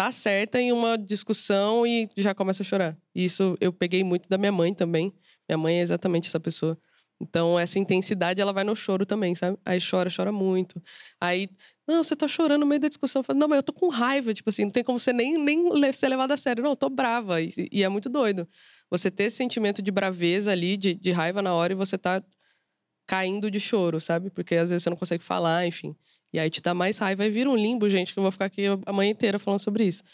tá 0.00 0.10
certa 0.10 0.58
em 0.58 0.72
uma 0.72 0.96
discussão 0.96 1.86
e 1.86 2.08
já 2.16 2.34
começa 2.34 2.62
a 2.62 2.64
chorar. 2.64 2.96
Isso 3.14 3.54
eu 3.60 3.70
peguei 3.70 4.02
muito 4.02 4.30
da 4.30 4.38
minha 4.38 4.50
mãe 4.50 4.72
também. 4.72 5.12
Minha 5.46 5.58
mãe 5.58 5.78
é 5.78 5.82
exatamente 5.82 6.26
essa 6.26 6.40
pessoa. 6.40 6.78
Então, 7.20 7.58
essa 7.58 7.78
intensidade, 7.78 8.40
ela 8.40 8.50
vai 8.50 8.64
no 8.64 8.74
choro 8.74 9.04
também, 9.04 9.34
sabe? 9.34 9.58
Aí 9.62 9.78
chora, 9.78 10.08
chora 10.10 10.32
muito. 10.32 10.82
Aí, 11.20 11.50
não, 11.86 12.02
você 12.02 12.16
tá 12.16 12.26
chorando 12.26 12.60
no 12.60 12.66
meio 12.66 12.80
da 12.80 12.88
discussão. 12.88 13.22
Falo, 13.22 13.38
não, 13.38 13.46
mas 13.46 13.58
eu 13.58 13.62
tô 13.62 13.74
com 13.74 13.90
raiva. 13.90 14.32
Tipo 14.32 14.48
assim, 14.48 14.64
não 14.64 14.70
tem 14.70 14.82
como 14.82 14.98
você 14.98 15.12
nem, 15.12 15.36
nem 15.36 15.92
ser 15.92 16.08
levado 16.08 16.32
a 16.32 16.36
sério. 16.38 16.62
Não, 16.62 16.70
eu 16.70 16.76
tô 16.76 16.88
brava. 16.88 17.42
E, 17.42 17.50
e, 17.70 17.82
é 17.82 17.88
muito 17.90 18.08
doido. 18.08 18.48
Você 18.88 19.10
ter 19.10 19.24
esse 19.24 19.36
sentimento 19.36 19.82
de 19.82 19.90
braveza 19.90 20.50
ali, 20.50 20.78
de, 20.78 20.94
de 20.94 21.12
raiva 21.12 21.42
na 21.42 21.52
hora, 21.52 21.74
e 21.74 21.76
você 21.76 21.98
tá 21.98 22.24
caindo 23.10 23.50
de 23.50 23.58
choro, 23.58 24.00
sabe? 24.00 24.30
Porque 24.30 24.54
às 24.54 24.70
vezes 24.70 24.84
você 24.84 24.90
não 24.90 24.96
consegue 24.96 25.24
falar, 25.24 25.66
enfim. 25.66 25.96
E 26.32 26.38
aí 26.38 26.48
te 26.48 26.62
dá 26.62 26.72
mais 26.72 26.96
raiva 26.98 27.26
e 27.26 27.30
vira 27.30 27.50
um 27.50 27.56
limbo, 27.56 27.88
gente, 27.88 28.12
que 28.12 28.20
eu 28.20 28.22
vou 28.22 28.30
ficar 28.30 28.44
aqui 28.44 28.66
a 28.86 28.92
manhã 28.92 29.10
inteira 29.10 29.36
falando 29.36 29.58
sobre 29.58 29.82
isso. 29.84 30.04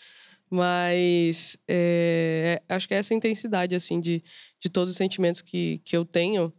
Mas 0.49 1.59
é, 1.69 2.63
acho 2.67 2.89
que 2.89 2.95
é 2.95 2.97
essa 2.97 3.13
intensidade, 3.13 3.75
assim, 3.75 4.01
de, 4.01 4.25
de 4.59 4.71
todos 4.71 4.93
os 4.93 4.97
sentimentos 4.97 5.43
que, 5.43 5.79
que 5.85 5.95
eu 5.95 6.07
tenho 6.07 6.51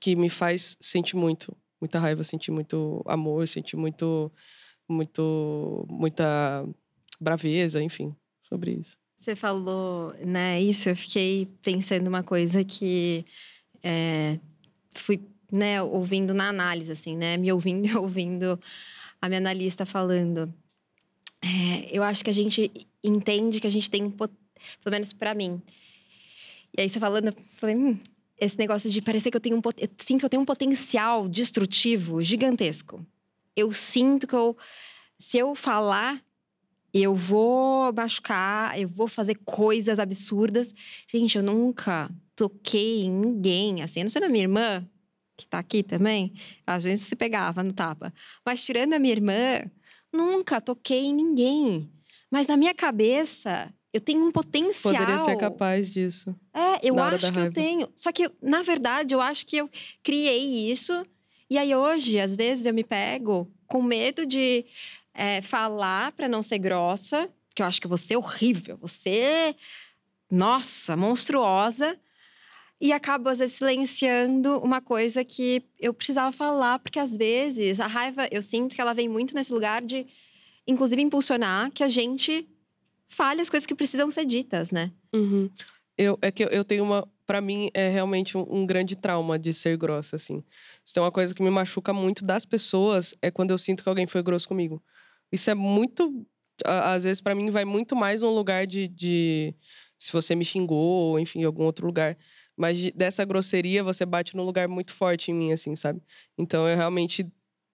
que 0.00 0.16
me 0.16 0.28
faz 0.28 0.76
sentir 0.80 1.14
muito, 1.14 1.56
muita 1.80 2.00
raiva, 2.00 2.24
sentir 2.24 2.50
muito 2.50 3.00
amor, 3.06 3.46
sentir 3.46 3.76
muito, 3.76 4.32
muito, 4.88 5.86
muita 5.88 6.66
braveza, 7.20 7.80
enfim, 7.80 8.12
sobre 8.42 8.72
isso. 8.72 8.98
Você 9.14 9.36
falou, 9.36 10.12
né, 10.24 10.60
isso, 10.60 10.88
eu 10.88 10.96
fiquei 10.96 11.48
pensando 11.62 12.08
uma 12.08 12.24
coisa 12.24 12.64
que 12.64 13.24
é, 13.84 14.40
fui, 14.90 15.20
né, 15.50 15.82
ouvindo 15.82 16.34
na 16.34 16.48
análise, 16.48 16.92
assim, 16.92 17.16
né, 17.16 17.36
me 17.36 17.52
ouvindo 17.52 17.86
e 17.86 17.94
ouvindo 17.96 18.58
a 19.20 19.28
minha 19.28 19.38
analista 19.38 19.86
falando. 19.86 20.52
É, 21.42 21.96
eu 21.96 22.02
acho 22.02 22.24
que 22.24 22.30
a 22.30 22.34
gente 22.34 22.70
entende 23.02 23.60
que 23.60 23.66
a 23.66 23.70
gente 23.70 23.90
tem 23.90 24.04
um, 24.04 24.10
pelo 24.10 24.30
menos 24.90 25.12
para 25.12 25.34
mim. 25.34 25.60
E 26.76 26.82
aí 26.82 26.88
você 26.88 26.98
falando, 26.98 27.28
eu 27.28 27.36
falei, 27.54 27.76
hum, 27.76 27.98
esse 28.38 28.58
negócio 28.58 28.90
de 28.90 29.00
parecer 29.00 29.30
que 29.30 29.36
eu 29.36 29.40
tenho 29.40 29.56
um 29.56 29.62
eu 29.78 29.88
sinto 29.98 30.20
que 30.20 30.24
eu 30.26 30.30
tenho 30.30 30.42
um 30.42 30.46
potencial 30.46 31.28
destrutivo 31.28 32.22
gigantesco. 32.22 33.04
Eu 33.54 33.72
sinto 33.72 34.26
que 34.26 34.34
eu 34.34 34.56
se 35.18 35.38
eu 35.38 35.54
falar 35.54 36.22
eu 36.92 37.14
vou 37.14 37.92
machucar, 37.92 38.78
eu 38.80 38.88
vou 38.88 39.06
fazer 39.06 39.34
coisas 39.44 39.98
absurdas. 39.98 40.74
Gente, 41.06 41.36
eu 41.36 41.42
nunca 41.42 42.10
toquei 42.34 43.04
em 43.04 43.10
ninguém, 43.10 43.82
assim, 43.82 44.02
não 44.02 44.08
ser 44.08 44.20
na 44.20 44.28
minha 44.28 44.44
irmã, 44.44 44.86
que 45.36 45.46
tá 45.46 45.58
aqui 45.58 45.82
também, 45.82 46.32
a 46.66 46.78
gente 46.78 47.00
se 47.00 47.14
pegava 47.14 47.62
no 47.62 47.72
tapa. 47.72 48.12
Mas 48.44 48.62
tirando 48.62 48.94
a 48.94 48.98
minha 48.98 49.12
irmã, 49.12 49.70
nunca 50.12 50.60
toquei 50.60 51.04
em 51.04 51.14
ninguém. 51.14 51.90
Mas 52.30 52.46
na 52.46 52.56
minha 52.56 52.74
cabeça, 52.74 53.72
eu 53.92 54.00
tenho 54.00 54.24
um 54.24 54.32
potencial. 54.32 54.94
Poderia 54.94 55.18
ser 55.18 55.36
capaz 55.36 55.90
disso. 55.90 56.34
É, 56.52 56.80
eu 56.82 56.98
acho 56.98 57.32
que 57.32 57.38
eu 57.38 57.52
tenho. 57.52 57.88
Só 57.94 58.12
que, 58.12 58.30
na 58.42 58.62
verdade, 58.62 59.14
eu 59.14 59.20
acho 59.20 59.46
que 59.46 59.56
eu 59.56 59.70
criei 60.02 60.70
isso. 60.70 61.04
E 61.48 61.58
aí, 61.58 61.74
hoje, 61.74 62.18
às 62.20 62.34
vezes, 62.34 62.66
eu 62.66 62.74
me 62.74 62.84
pego 62.84 63.50
com 63.66 63.82
medo 63.82 64.26
de 64.26 64.64
é, 65.14 65.40
falar 65.40 66.12
para 66.12 66.28
não 66.28 66.42
ser 66.42 66.58
grossa, 66.58 67.28
que 67.54 67.62
eu 67.62 67.66
acho 67.66 67.80
que 67.80 67.88
você 67.88 68.14
é 68.14 68.18
horrível, 68.18 68.76
você, 68.76 69.54
nossa, 70.30 70.96
monstruosa. 70.96 71.98
E 72.80 72.92
acabo, 72.92 73.28
às 73.28 73.38
vezes, 73.38 73.56
silenciando 73.56 74.58
uma 74.58 74.82
coisa 74.82 75.24
que 75.24 75.62
eu 75.78 75.94
precisava 75.94 76.30
falar, 76.30 76.78
porque 76.78 76.98
às 76.98 77.16
vezes 77.16 77.80
a 77.80 77.86
raiva, 77.86 78.28
eu 78.30 78.42
sinto 78.42 78.74
que 78.76 78.80
ela 78.80 78.92
vem 78.92 79.08
muito 79.08 79.34
nesse 79.34 79.52
lugar 79.52 79.82
de, 79.82 80.06
inclusive, 80.66 81.00
impulsionar 81.00 81.70
que 81.70 81.82
a 81.82 81.88
gente 81.88 82.46
fale 83.08 83.40
as 83.40 83.48
coisas 83.48 83.66
que 83.66 83.74
precisam 83.74 84.10
ser 84.10 84.26
ditas, 84.26 84.70
né? 84.72 84.92
Uhum. 85.14 85.50
Eu, 85.96 86.18
é 86.20 86.30
que 86.30 86.42
eu, 86.42 86.64
tenho 86.64 86.84
uma. 86.84 87.08
Para 87.26 87.40
mim, 87.40 87.70
é 87.72 87.88
realmente 87.88 88.36
um, 88.36 88.46
um, 88.48 88.66
grande 88.66 88.94
trauma 88.94 89.38
de 89.38 89.52
ser 89.54 89.76
grossa, 89.76 90.16
assim. 90.16 90.44
É 90.94 91.00
uma 91.00 91.10
coisa 91.10 91.34
que 91.34 91.42
me 91.42 91.50
machuca 91.50 91.92
muito 91.92 92.24
das 92.24 92.44
pessoas, 92.44 93.16
é 93.22 93.30
quando 93.30 93.50
eu 93.50 93.58
sinto 93.58 93.82
que 93.82 93.88
alguém 93.88 94.06
foi 94.06 94.22
grosso 94.22 94.46
comigo. 94.46 94.82
Isso 95.32 95.50
é 95.50 95.54
muito. 95.54 96.26
Às 96.64 97.04
vezes, 97.04 97.20
para 97.20 97.34
mim, 97.34 97.50
vai 97.50 97.64
muito 97.64 97.96
mais 97.96 98.20
num 98.20 98.34
lugar 98.34 98.66
de, 98.66 98.86
de. 98.88 99.54
Se 99.98 100.12
você 100.12 100.34
me 100.34 100.44
xingou, 100.44 100.76
ou 101.12 101.18
enfim, 101.18 101.42
algum 101.42 101.64
outro 101.64 101.86
lugar. 101.86 102.16
Mas 102.56 102.78
de, 102.78 102.90
dessa 102.92 103.24
grosseria, 103.24 103.84
você 103.84 104.06
bate 104.06 104.36
num 104.36 104.42
lugar 104.42 104.66
muito 104.68 104.92
forte 104.94 105.30
em 105.30 105.34
mim, 105.34 105.52
assim, 105.52 105.76
sabe? 105.76 106.00
Então, 106.38 106.68
eu 106.68 106.76
realmente 106.76 107.26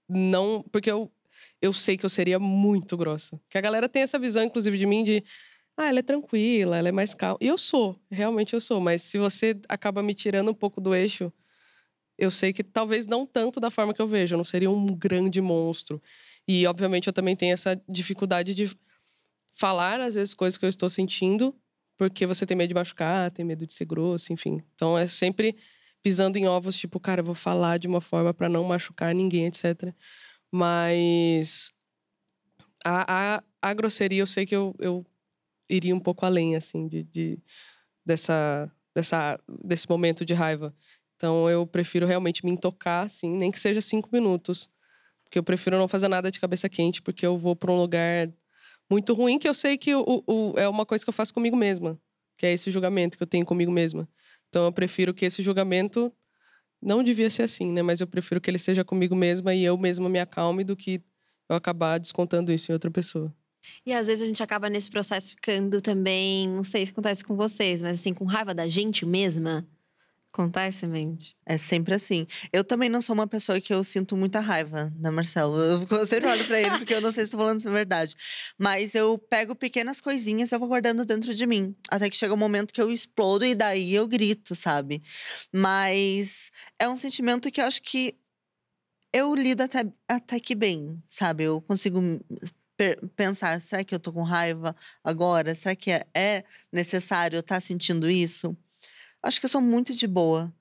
não. 0.09 0.65
Porque 0.73 0.91
eu, 0.91 1.11
eu 1.61 1.73
sei 1.73 1.97
que 1.97 2.05
eu 2.05 2.11
seria 2.11 2.39
muito 2.39 2.97
grossa. 2.97 3.41
Que 3.49 3.59
a 3.59 3.61
galera 3.61 3.89
tem 3.89 4.03
essa 4.03 4.19
visão, 4.19 4.43
inclusive, 4.43 4.77
de 4.77 4.87
mim 4.87 5.05
de 5.05 5.23
ah, 5.77 5.89
ela 5.89 6.01
é 6.01 6.03
tranquila, 6.03 6.77
ela 6.77 6.89
é 6.89 6.93
mais 6.93 7.15
calma. 7.15 7.39
E 7.41 7.47
eu 7.47 7.57
sou, 7.57 7.99
realmente 8.11 8.55
eu 8.55 8.61
sou. 8.61 8.81
Mas 8.81 9.03
se 9.03 9.19
você 9.19 9.59
acaba 9.69 10.03
me 10.03 10.15
tirando 10.15 10.51
um 10.51 10.55
pouco 10.55 10.81
do 10.81 10.95
eixo, 10.95 11.33
eu 12.19 12.31
sei 12.31 12.53
que 12.53 12.63
talvez 12.63 13.07
não 13.07 13.27
tanto 13.27 13.59
da 13.59 13.71
forma 13.71 13.95
que 13.95 14.03
eu 14.03 14.07
vejo. 14.07 14.35
Eu 14.35 14.39
não 14.39 14.45
seria 14.45 14.71
um 14.71 14.95
grande 14.95 15.41
monstro. 15.41 16.01
E, 16.47 16.67
obviamente, 16.67 17.07
eu 17.07 17.13
também 17.13 17.35
tenho 17.35 17.53
essa 17.53 17.81
dificuldade 17.89 18.55
de 18.55 18.77
falar, 19.53 20.01
às 20.01 20.15
vezes, 20.15 20.35
coisas 20.35 20.59
que 20.59 20.65
eu 20.65 20.69
estou 20.69 20.91
sentindo, 20.91 21.55
porque 21.97 22.27
você 22.27 22.45
tem 22.47 22.57
medo 22.57 22.69
de 22.69 22.75
machucar, 22.75 23.31
tem 23.31 23.45
medo 23.45 23.67
de 23.67 23.73
ser 23.73 23.85
grosso, 23.85 24.33
enfim. 24.33 24.63
Então, 24.75 24.97
é 24.97 25.07
sempre 25.07 25.57
pisando 26.03 26.37
em 26.37 26.47
ovos, 26.47 26.77
tipo, 26.77 26.99
cara, 26.99 27.21
eu 27.21 27.25
vou 27.25 27.35
falar 27.35 27.79
de 27.79 27.87
uma 27.87 28.01
forma 28.01 28.35
para 28.35 28.49
não 28.49 28.65
machucar 28.65 29.15
ninguém, 29.15 29.47
etc. 29.47 29.95
Mas 30.51 31.73
a, 32.85 33.37
a, 33.37 33.43
a 33.63 33.75
grosseria, 33.75 34.21
eu 34.21 34.27
sei 34.27 34.45
que 34.45 34.55
eu, 34.55 34.75
eu 34.79 35.07
iria 35.69 35.95
um 35.95 36.01
pouco 36.01 36.27
além, 36.27 36.57
assim, 36.57 36.89
de, 36.89 37.05
de, 37.05 37.39
dessa, 38.05 38.71
dessa, 38.95 39.39
desse 39.65 39.89
momento 39.89 40.25
de 40.25 40.35
raiva. 40.35 40.75
Então, 41.17 41.49
eu 41.49 41.67
prefiro 41.67 42.07
realmente 42.07 42.45
me 42.45 42.51
intocar, 42.51 43.05
assim, 43.05 43.37
nem 43.37 43.51
que 43.51 43.61
seja 43.61 43.81
cinco 43.81 44.09
minutos. 44.13 44.69
Porque 45.23 45.39
eu 45.39 45.43
prefiro 45.43 45.79
não 45.79 45.89
fazer 45.89 46.09
nada 46.09 46.31
de 46.31 46.41
cabeça 46.41 46.69
quente, 46.69 47.01
porque 47.01 47.25
eu 47.25 47.39
vou 47.39 47.57
para 47.57 47.71
um 47.73 47.79
lugar 47.79 48.29
muito 48.93 49.15
ruim, 49.15 49.39
que 49.39 49.49
eu 49.49 49.55
sei 49.55 49.79
que 49.79 49.95
o, 49.95 50.23
o, 50.27 50.55
é 50.59 50.69
uma 50.69 50.85
coisa 50.85 51.03
que 51.03 51.09
eu 51.09 51.15
faço 51.15 51.33
comigo 51.33 51.57
mesma. 51.57 51.99
Que 52.37 52.47
é 52.47 52.53
esse 52.53 52.71
julgamento 52.71 53.17
que 53.17 53.23
eu 53.23 53.27
tenho 53.27 53.47
comigo 53.47 53.73
mesma. 53.73 54.07
Então, 54.49 54.65
eu 54.67 54.73
prefiro 54.73 55.15
que 55.15 55.25
esse 55.25 55.43
julgamento 55.43 56.13
não 56.81 57.03
devia 57.03 57.31
ser 57.31 57.45
assim, 57.45 57.73
né? 57.73 57.81
Mas 57.81 58.01
eu 58.01 58.07
prefiro 58.07 58.41
que 58.41 58.51
ele 58.51 58.59
seja 58.59 58.85
comigo 58.85 59.17
mesma 59.17 59.55
e 59.55 59.65
eu 59.65 59.79
mesma 59.79 60.09
me 60.11 60.19
acalme 60.19 60.63
do 60.63 60.77
que 60.77 61.01
eu 61.49 61.57
acabar 61.57 61.99
descontando 61.99 62.53
isso 62.53 62.71
em 62.71 62.75
outra 62.75 62.91
pessoa. 62.91 63.35
E 63.87 63.93
às 63.95 64.09
vezes 64.09 64.23
a 64.23 64.27
gente 64.27 64.43
acaba 64.43 64.69
nesse 64.69 64.91
processo 64.91 65.31
ficando 65.31 65.81
também, 65.81 66.49
não 66.49 66.65
sei 66.65 66.85
se 66.85 66.93
acontece 66.93 67.25
com 67.25 67.35
vocês, 67.35 67.83
mas 67.83 68.01
assim, 68.01 68.13
com 68.13 68.25
raiva 68.25 68.53
da 68.53 68.67
gente 68.67 69.07
mesma. 69.07 69.67
Acontece, 70.33 70.87
mente? 70.87 71.37
É 71.45 71.59
sempre 71.59 71.93
assim. 71.93 72.27
Eu 72.51 72.65
também 72.65 72.89
não 72.89 73.03
sou 73.03 73.13
uma 73.13 73.27
pessoa 73.27 73.61
que 73.61 73.73
eu 73.73 73.85
sinto 73.85 74.17
muita 74.17 74.41
raiva, 74.41 74.91
né, 74.99 75.11
Marcelo? 75.11 75.59
Eu 75.59 75.87
sempre 76.07 76.27
olho 76.27 76.47
pra 76.47 76.59
ele 76.59 76.79
porque 76.79 76.95
eu 76.95 77.03
não 77.03 77.13
sei 77.13 77.27
se 77.27 77.33
tô 77.33 77.37
falando 77.37 77.69
a 77.69 77.71
verdade. 77.71 78.15
Mas 78.59 78.95
eu 78.95 79.19
pego 79.19 79.55
pequenas 79.55 80.01
coisinhas 80.01 80.51
e 80.51 80.55
eu 80.55 80.59
vou 80.59 80.69
guardando 80.69 81.05
dentro 81.05 81.35
de 81.35 81.47
mim. 81.47 81.77
Até 81.91 82.09
que 82.09 82.17
chega 82.17 82.33
um 82.33 82.39
momento 82.39 82.73
que 82.73 82.81
eu 82.81 82.91
explodo 82.91 83.45
e 83.45 83.55
daí 83.55 83.95
eu 83.95 84.09
grito, 84.09 84.55
sabe? 84.55 85.03
Mas 85.53 86.51
é 86.79 86.89
um 86.89 86.97
sentimento 86.97 87.51
que 87.51 87.61
eu 87.61 87.67
acho 87.67 87.83
que 87.83 88.17
eu 89.13 89.35
lido 89.35 89.61
até, 89.63 89.85
até 90.09 90.41
que 90.41 90.55
bem, 90.55 91.03
sabe? 91.11 91.45
Eu 91.45 91.61
consigo 91.61 92.01
pensar, 93.15 93.61
será 93.61 93.85
que 93.85 93.95
eu 93.95 94.01
tô 94.01 94.13
com 94.13 94.23
raiva 94.23 94.75
agora? 95.05 95.55
Será 95.55 95.77
que 95.77 95.91
é, 95.91 96.07
é 96.15 96.45
necessário 96.73 97.37
eu 97.37 97.41
estar 97.41 97.57
tá 97.57 97.61
sentindo 97.61 98.11
isso? 98.11 98.57
Acho 99.23 99.41
que 99.41 99.47
eu 99.47 99.51
sou 99.51 99.61
muito 99.61 99.95
de 99.95 100.07
boa. 100.07 100.53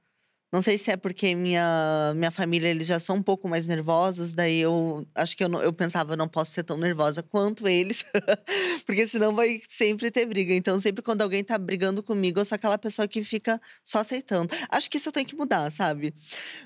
Não 0.52 0.62
sei 0.62 0.78
se 0.78 0.92
é 0.92 0.98
porque 0.98 1.34
minha, 1.34 2.12
minha 2.14 2.30
família 2.30 2.68
eles 2.68 2.86
já 2.86 3.00
são 3.00 3.16
um 3.16 3.24
pouco 3.24 3.48
mais 3.48 3.68
nervosos, 3.68 4.34
daí 4.34 4.60
eu 4.60 5.08
acho 5.16 5.36
que 5.38 5.42
eu, 5.42 5.50
eu 5.62 5.72
pensava, 5.72 6.12
eu 6.12 6.18
não 6.18 6.28
posso 6.28 6.52
ser 6.52 6.64
tão 6.64 6.78
nervosa 6.78 7.24
quanto 7.24 7.70
eles, 7.70 8.04
porque 8.86 9.08
senão 9.08 9.34
vai 9.34 9.62
sempre 9.70 10.12
ter 10.12 10.26
briga. 10.26 10.54
Então, 10.54 10.78
sempre 10.78 11.02
quando 11.02 11.22
alguém 11.22 11.42
tá 11.42 11.58
brigando 11.58 12.04
comigo, 12.04 12.38
eu 12.42 12.44
sou 12.44 12.58
aquela 12.58 12.78
pessoa 12.78 13.08
que 13.08 13.24
fica 13.24 13.62
só 13.82 14.00
aceitando. 14.00 14.54
Acho 14.70 14.90
que 14.90 14.98
isso 14.98 15.08
eu 15.08 15.14
tenho 15.14 15.26
que 15.26 15.38
mudar, 15.38 15.72
sabe? 15.72 16.14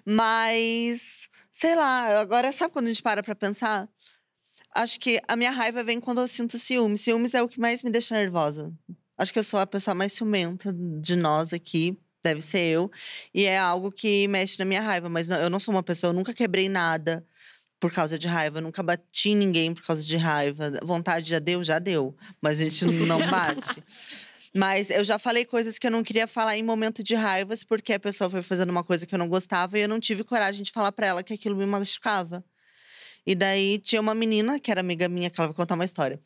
Mas, 0.03 1.29
sei 1.51 1.75
lá, 1.75 2.19
agora 2.19 2.51
sabe 2.51 2.73
quando 2.73 2.87
a 2.87 2.89
gente 2.89 3.03
para 3.03 3.21
pra 3.21 3.35
pensar? 3.35 3.87
Acho 4.73 4.99
que 4.99 5.21
a 5.27 5.35
minha 5.35 5.51
raiva 5.51 5.83
vem 5.83 6.01
quando 6.01 6.21
eu 6.21 6.27
sinto 6.27 6.57
ciúmes. 6.57 7.01
Ciúmes 7.01 7.35
é 7.35 7.41
o 7.43 7.47
que 7.47 7.59
mais 7.59 7.83
me 7.83 7.91
deixa 7.91 8.15
nervosa. 8.15 8.73
Acho 9.17 9.31
que 9.31 9.39
eu 9.39 9.43
sou 9.43 9.59
a 9.59 9.67
pessoa 9.67 9.95
mais 9.95 10.13
ciumenta 10.13 10.73
de 10.73 11.15
nós 11.15 11.53
aqui. 11.53 11.97
Deve 12.23 12.41
ser 12.41 12.61
eu. 12.61 12.91
E 13.33 13.45
é 13.45 13.57
algo 13.57 13.91
que 13.91 14.27
mexe 14.27 14.57
na 14.57 14.65
minha 14.65 14.81
raiva. 14.81 15.07
Mas 15.09 15.29
eu 15.29 15.49
não 15.49 15.59
sou 15.59 15.73
uma 15.73 15.83
pessoa, 15.83 16.09
eu 16.09 16.13
nunca 16.13 16.33
quebrei 16.33 16.67
nada 16.67 17.25
por 17.79 17.91
causa 17.91 18.17
de 18.17 18.27
raiva. 18.27 18.57
Eu 18.57 18.63
nunca 18.63 18.81
bati 18.81 19.29
em 19.29 19.35
ninguém 19.35 19.73
por 19.73 19.83
causa 19.83 20.03
de 20.03 20.17
raiva. 20.17 20.71
Vontade 20.83 21.29
já 21.29 21.39
deu, 21.39 21.63
já 21.63 21.79
deu. 21.79 22.15
Mas 22.41 22.59
a 22.59 22.65
gente 22.65 22.85
não 22.85 23.19
bate. 23.29 23.83
Mas 24.55 24.89
eu 24.89 25.03
já 25.03 25.19
falei 25.19 25.43
coisas 25.43 25.77
que 25.77 25.85
eu 25.85 25.91
não 25.91 26.01
queria 26.01 26.25
falar 26.27 26.57
em 26.57 26.63
momento 26.63 27.03
de 27.03 27.13
raivas, 27.13 27.61
porque 27.61 27.91
a 27.91 27.99
pessoa 27.99 28.29
foi 28.29 28.41
fazendo 28.41 28.69
uma 28.69 28.85
coisa 28.85 29.05
que 29.05 29.13
eu 29.13 29.19
não 29.19 29.27
gostava 29.27 29.77
e 29.77 29.81
eu 29.81 29.89
não 29.89 29.99
tive 29.99 30.23
coragem 30.23 30.63
de 30.63 30.71
falar 30.71 30.93
para 30.93 31.07
ela 31.07 31.23
que 31.23 31.33
aquilo 31.33 31.57
me 31.57 31.65
machucava. 31.65 32.41
E 33.25 33.33
daí 33.33 33.79
tinha 33.79 33.99
uma 33.99 34.13
menina, 34.13 34.59
que 34.59 34.69
era 34.69 34.81
amiga 34.81 35.09
minha, 35.09 35.29
que 35.29 35.39
ela 35.39 35.47
vai 35.47 35.55
contar 35.55 35.75
uma 35.75 35.83
história. 35.85 36.19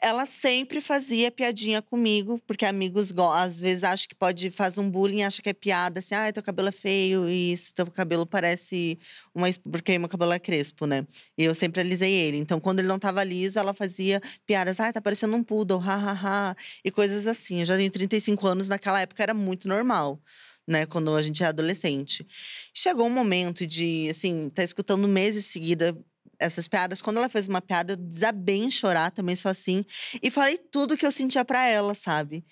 Ela 0.00 0.26
sempre 0.26 0.80
fazia 0.80 1.30
piadinha 1.30 1.82
comigo, 1.82 2.40
porque 2.46 2.64
amigos 2.64 3.12
às 3.34 3.58
vezes 3.58 3.82
acham 3.82 4.08
que 4.08 4.14
pode 4.14 4.50
fazer 4.50 4.80
um 4.80 4.88
bullying, 4.88 5.22
acha 5.22 5.42
que 5.42 5.48
é 5.48 5.52
piada, 5.52 5.98
assim, 5.98 6.14
ah, 6.14 6.32
teu 6.32 6.42
cabelo 6.42 6.68
é 6.68 6.72
feio, 6.72 7.28
e 7.28 7.52
isso, 7.52 7.74
teu 7.74 7.86
cabelo 7.86 8.24
parece 8.24 8.98
uma. 9.34 9.48
Porque 9.70 9.98
meu 9.98 10.08
cabelo 10.08 10.32
é 10.32 10.38
crespo, 10.38 10.86
né? 10.86 11.06
E 11.36 11.44
eu 11.44 11.54
sempre 11.54 11.80
alisei 11.80 12.12
ele. 12.12 12.36
Então, 12.36 12.60
quando 12.60 12.78
ele 12.78 12.88
não 12.88 12.98
tava 12.98 13.24
liso, 13.24 13.58
ela 13.58 13.74
fazia 13.74 14.20
piadas, 14.46 14.78
ah, 14.78 14.92
tá 14.92 15.00
parecendo 15.00 15.34
um 15.34 15.42
poodle, 15.42 15.78
hahaha, 15.78 16.56
e 16.84 16.90
coisas 16.90 17.26
assim. 17.26 17.60
Eu 17.60 17.64
já 17.64 17.76
tenho 17.76 17.90
35 17.90 18.46
anos, 18.46 18.68
naquela 18.68 19.00
época 19.00 19.22
era 19.22 19.34
muito 19.34 19.68
normal 19.68 20.20
né, 20.66 20.84
quando 20.84 21.14
a 21.14 21.22
gente 21.22 21.42
é 21.42 21.46
adolescente. 21.46 22.26
Chegou 22.74 23.06
um 23.06 23.10
momento 23.10 23.66
de, 23.66 24.08
assim, 24.10 24.50
tá 24.50 24.64
escutando 24.64 25.06
meses 25.06 25.46
seguida 25.46 25.96
essas 26.38 26.68
piadas. 26.68 27.02
Quando 27.02 27.18
ela 27.18 27.28
fez 27.28 27.48
uma 27.48 27.60
piada, 27.60 27.92
eu 27.92 27.96
desabei 27.96 28.58
em 28.58 28.70
chorar, 28.70 29.10
também 29.10 29.36
sou 29.36 29.50
assim. 29.50 29.84
E 30.22 30.30
falei 30.30 30.58
tudo 30.58 30.96
que 30.96 31.06
eu 31.06 31.12
sentia 31.12 31.44
para 31.44 31.66
ela, 31.66 31.94
sabe? 31.94 32.44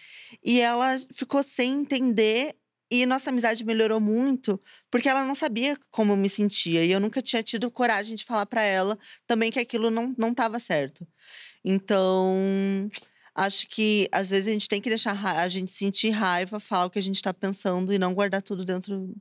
E 0.42 0.60
ela 0.60 0.98
ficou 1.12 1.42
sem 1.42 1.72
entender. 1.80 2.54
E 2.90 3.06
nossa 3.06 3.30
amizade 3.30 3.64
melhorou 3.64 3.98
muito, 3.98 4.60
porque 4.90 5.08
ela 5.08 5.24
não 5.24 5.34
sabia 5.34 5.76
como 5.90 6.12
eu 6.12 6.16
me 6.16 6.28
sentia. 6.28 6.84
E 6.84 6.90
eu 6.90 7.00
nunca 7.00 7.20
tinha 7.22 7.42
tido 7.42 7.70
coragem 7.70 8.14
de 8.14 8.24
falar 8.24 8.46
para 8.46 8.62
ela 8.62 8.98
também 9.26 9.50
que 9.50 9.58
aquilo 9.58 9.90
não, 9.90 10.14
não 10.16 10.34
tava 10.34 10.60
certo. 10.60 11.06
Então, 11.64 12.90
acho 13.34 13.66
que 13.68 14.08
às 14.12 14.30
vezes 14.30 14.48
a 14.48 14.52
gente 14.52 14.68
tem 14.68 14.80
que 14.80 14.88
deixar 14.88 15.18
a 15.24 15.48
gente 15.48 15.72
sentir 15.72 16.10
raiva, 16.10 16.60
falar 16.60 16.86
o 16.86 16.90
que 16.90 16.98
a 16.98 17.02
gente 17.02 17.22
tá 17.22 17.32
pensando 17.32 17.92
e 17.92 17.98
não 17.98 18.14
guardar 18.14 18.42
tudo 18.42 18.64
dentro 18.64 18.98
do 18.98 19.16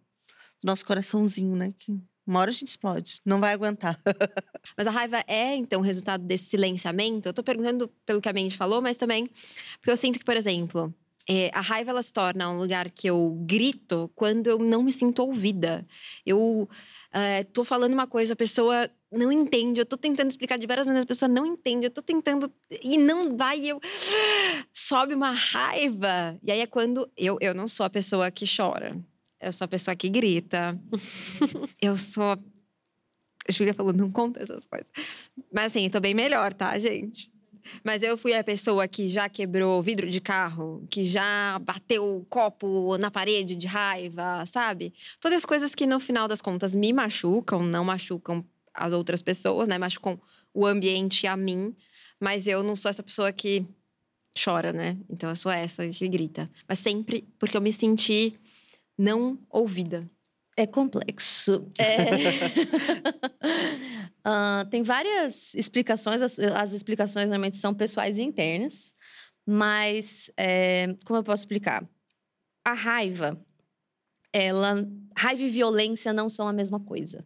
nosso 0.64 0.86
coraçãozinho, 0.86 1.55
né? 1.55 1.74
Que 1.80 1.99
uma 2.26 2.40
hora 2.40 2.50
a 2.50 2.54
gente 2.54 2.68
explode, 2.68 3.20
não 3.26 3.40
vai 3.40 3.54
aguentar. 3.54 4.00
mas 4.78 4.88
a 4.88 4.92
raiva 4.92 5.24
é, 5.28 5.56
então, 5.56 5.82
resultado 5.82 6.24
desse 6.24 6.46
silenciamento? 6.46 7.28
Eu 7.28 7.34
tô 7.34 7.44
perguntando 7.44 7.90
pelo 8.06 8.22
que 8.22 8.30
a 8.30 8.34
Mandy 8.34 8.56
falou, 8.56 8.82
mas 8.82 8.98
também 8.98 9.30
porque 9.80 9.92
eu 9.92 9.98
sinto 9.98 10.20
que, 10.20 10.26
por 10.26 10.38
exemplo, 10.38 10.94
é, 11.30 11.50
a 11.54 11.62
raiva 11.62 11.92
ela 11.92 12.04
se 12.04 12.12
torna 12.12 12.50
um 12.50 12.58
lugar 12.58 12.90
que 12.90 13.08
eu 13.08 13.38
grito 13.46 14.12
quando 14.16 14.48
eu 14.48 14.60
não 14.60 14.84
me 14.84 14.92
sinto 14.92 15.20
ouvida. 15.24 15.86
Eu 16.26 16.70
é, 17.12 17.44
tô 17.44 17.64
falando 17.64 17.94
uma 17.94 18.08
coisa, 18.08 18.34
a 18.34 18.36
pessoa 18.36 18.90
não 19.12 19.32
entende. 19.32 19.80
Eu 19.80 19.86
tô 19.86 19.96
tentando 19.96 20.30
explicar 20.30 20.58
de 20.58 20.68
várias 20.68 20.86
maneiras, 20.86 21.06
a 21.06 21.08
pessoa 21.08 21.30
não 21.30 21.46
entende. 21.46 21.86
Eu 21.86 21.92
tô 21.92 22.02
tentando 22.02 22.52
e 22.84 22.98
não 22.98 23.38
vai. 23.38 23.60
E 23.60 23.70
eu 23.70 23.80
sobe 24.74 25.14
uma 25.14 25.32
raiva. 25.32 26.38
E 26.44 26.52
aí 26.52 26.60
é 26.60 26.68
quando 26.68 27.10
eu, 27.16 27.38
eu 27.40 27.54
não 27.54 27.68
sou 27.68 27.86
a 27.86 27.90
pessoa 27.90 28.30
que 28.32 28.46
chora. 28.46 28.98
Eu 29.44 29.54
sou 29.54 29.66
a 29.66 29.68
pessoa 29.68 29.96
que 29.96 30.10
grita. 30.10 30.80
eu 31.82 31.98
sou. 31.98 32.38
A 33.48 33.52
Júlia 33.52 33.74
falou, 33.74 33.91
não 33.91 34.10
conta 34.10 34.41
essas 34.41 34.66
coisas. 34.66 34.89
Mas 35.52 35.66
assim, 35.66 35.89
tô 35.89 36.00
bem 36.00 36.14
melhor, 36.14 36.54
tá, 36.54 36.78
gente? 36.80 37.32
Mas 37.84 38.04
eu 38.04 38.18
fui 38.18 38.34
a 38.34 38.44
pessoa 38.44 38.88
que 38.88 39.08
já 39.10 39.30
quebrou 39.30 39.82
vidro 39.82 40.10
de 40.10 40.20
carro, 40.20 40.86
que 40.89 41.04
já 41.04 41.60
bateu 41.60 42.18
o 42.18 42.26
copo 42.26 42.98
na 42.98 43.10
parede 43.10 43.56
de 43.56 43.68
raiva, 43.68 44.46
sabe? 44.46 44.94
Todas 45.20 45.39
as 45.39 45.46
coisas 45.46 45.74
que 45.74 45.86
no 45.86 46.00
final 46.00 46.28
das 46.28 46.41
contas 46.41 46.76
me 46.76 46.91
machucam, 46.91 47.64
não 47.64 47.84
machucam 47.84 48.46
as 48.74 48.94
outras 48.94 49.22
pessoas, 49.22 49.68
né? 49.68 49.78
Machucam 49.78 50.20
o 50.54 50.66
ambiente 50.66 51.28
a 51.28 51.38
mim. 51.38 51.76
Mas 52.20 52.48
eu 52.48 52.64
não 52.64 52.76
sou 52.76 52.89
essa 52.89 53.04
pessoa 53.04 53.32
que 53.32 53.66
chora, 54.41 54.74
né? 54.74 54.98
Então 55.10 55.30
eu 55.30 55.36
sou 55.36 55.52
essa 55.52 55.88
que 55.88 56.08
grita. 56.08 56.50
Mas 56.68 56.80
sempre 56.80 57.28
porque 57.38 57.56
eu 57.56 57.62
me 57.62 57.72
senti 57.72 58.34
não 58.98 59.39
ouvida. 59.50 60.10
É 60.56 60.68
complexo. 60.68 61.72
É... 61.80 62.04
uh, 64.28 64.66
tem 64.70 64.84
várias 64.84 65.54
explicações, 65.56 66.22
as, 66.22 66.38
as, 66.38 66.74
explicações 66.74 67.26
normalmente 67.26 67.58
são 67.58 67.74
pessoais 67.74 68.18
e 68.20 68.22
internas, 68.22 68.94
mas 69.46 70.32
é, 70.38 70.96
como 71.06 71.20
eu 71.20 71.24
posso 71.24 71.41
explicar? 71.41 71.88
A 72.66 72.74
raiva, 72.74 73.44
ela. 74.32 74.88
Raiva 75.16 75.44
e 75.44 75.50
violência 75.50 76.14
não 76.14 76.30
são 76.30 76.48
a 76.48 76.54
mesma 76.54 76.80
coisa. 76.80 77.26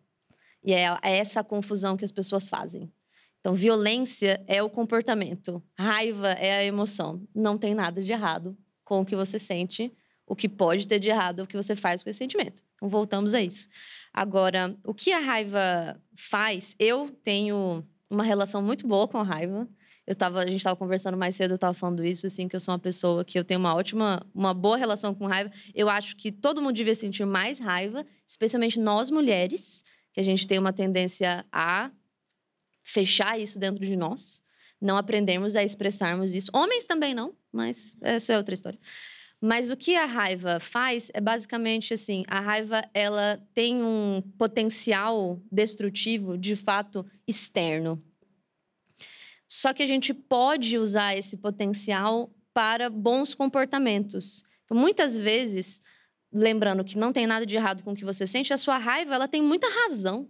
E 0.63 0.73
é, 0.73 0.85
é 1.03 1.17
essa 1.17 1.41
a 1.41 1.43
confusão 1.43 1.95
que 1.95 2.05
as 2.05 2.11
pessoas 2.11 2.49
fazem. 2.49 2.91
Então, 3.39 3.55
violência 3.55 4.43
é 4.47 4.61
o 4.61 4.69
comportamento, 4.69 5.63
raiva 5.77 6.31
é 6.31 6.57
a 6.57 6.63
emoção. 6.65 7.25
Não 7.33 7.57
tem 7.57 7.73
nada 7.73 8.01
de 8.01 8.11
errado 8.11 8.57
com 8.83 9.01
o 9.01 9.05
que 9.05 9.15
você 9.15 9.39
sente, 9.39 9.93
o 10.27 10.35
que 10.35 10.49
pode 10.49 10.87
ter 10.87 10.99
de 10.99 11.07
errado 11.07 11.43
o 11.43 11.47
que 11.47 11.55
você 11.55 11.75
faz 11.75 12.03
com 12.03 12.09
esse 12.09 12.19
sentimento. 12.19 12.61
Então, 12.75 12.89
voltamos 12.89 13.33
a 13.33 13.41
isso. 13.41 13.67
Agora, 14.13 14.75
o 14.83 14.93
que 14.93 15.11
a 15.11 15.19
raiva 15.19 15.99
faz? 16.15 16.75
Eu 16.77 17.09
tenho 17.23 17.83
uma 18.09 18.23
relação 18.23 18.61
muito 18.61 18.85
boa 18.85 19.07
com 19.07 19.17
a 19.17 19.23
raiva. 19.23 19.67
Eu 20.05 20.15
tava, 20.15 20.39
a 20.39 20.45
gente 20.45 20.57
estava 20.57 20.75
conversando 20.75 21.17
mais 21.17 21.35
cedo, 21.35 21.51
eu 21.51 21.55
estava 21.55 21.73
falando 21.73 22.05
isso, 22.05 22.27
assim, 22.27 22.47
que 22.47 22.55
eu 22.55 22.59
sou 22.59 22.73
uma 22.73 22.79
pessoa 22.79 23.25
que 23.25 23.37
eu 23.37 23.43
tenho 23.43 23.59
uma 23.59 23.73
ótima, 23.73 24.25
uma 24.33 24.53
boa 24.53 24.77
relação 24.77 25.13
com 25.13 25.25
raiva. 25.25 25.51
Eu 25.73 25.89
acho 25.89 26.15
que 26.15 26.31
todo 26.31 26.61
mundo 26.61 26.75
devia 26.75 26.95
sentir 26.95 27.25
mais 27.25 27.59
raiva, 27.59 28.05
especialmente 28.25 28.79
nós 28.79 29.09
mulheres, 29.09 29.83
que 30.13 30.19
a 30.19 30.23
gente 30.23 30.47
tem 30.47 30.59
uma 30.59 30.71
tendência 30.71 31.45
a 31.51 31.91
fechar 32.83 33.37
isso 33.37 33.59
dentro 33.59 33.85
de 33.85 33.97
nós, 33.97 34.41
não 34.79 34.95
aprendemos 34.95 35.55
a 35.57 35.63
expressarmos 35.63 36.33
isso. 36.33 36.49
Homens 36.53 36.85
também 36.85 37.13
não, 37.13 37.35
mas 37.51 37.97
essa 38.01 38.31
é 38.33 38.37
outra 38.37 38.53
história. 38.53 38.79
Mas 39.39 39.69
o 39.69 39.77
que 39.77 39.95
a 39.95 40.05
raiva 40.05 40.59
faz 40.59 41.11
é 41.13 41.21
basicamente 41.21 41.93
assim, 41.93 42.23
a 42.27 42.39
raiva 42.39 42.81
ela 42.93 43.39
tem 43.53 43.83
um 43.83 44.21
potencial 44.37 45.39
destrutivo 45.51 46.37
de 46.37 46.55
fato 46.55 47.05
externo. 47.27 48.03
Só 49.47 49.73
que 49.73 49.83
a 49.83 49.85
gente 49.85 50.13
pode 50.13 50.77
usar 50.77 51.15
esse 51.15 51.37
potencial 51.37 52.33
para 52.53 52.89
bons 52.89 53.35
comportamentos. 53.35 54.43
Então, 54.65 54.75
muitas 54.75 55.15
vezes, 55.15 55.81
lembrando 56.33 56.83
que 56.83 56.97
não 56.97 57.13
tem 57.13 57.27
nada 57.27 57.45
de 57.45 57.55
errado 57.55 57.83
com 57.83 57.91
o 57.91 57.95
que 57.95 58.03
você 58.03 58.25
sente, 58.25 58.51
a 58.51 58.57
sua 58.57 58.77
raiva 58.77 59.13
ela 59.13 59.27
tem 59.27 59.41
muita 59.41 59.67
razão 59.69 60.27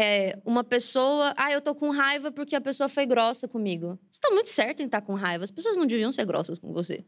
é, 0.00 0.38
uma 0.44 0.62
pessoa, 0.62 1.34
ah, 1.36 1.50
eu 1.50 1.60
tô 1.60 1.74
com 1.74 1.90
raiva 1.90 2.30
porque 2.30 2.54
a 2.54 2.60
pessoa 2.60 2.88
foi 2.88 3.04
grossa 3.04 3.48
comigo. 3.48 3.98
Você 4.08 4.20
tá 4.20 4.30
muito 4.30 4.48
certo 4.48 4.80
em 4.80 4.86
estar 4.86 5.00
tá 5.00 5.06
com 5.06 5.14
raiva. 5.14 5.42
As 5.42 5.50
pessoas 5.50 5.76
não 5.76 5.86
deviam 5.86 6.12
ser 6.12 6.24
grossas 6.24 6.56
com 6.56 6.72
você. 6.72 7.04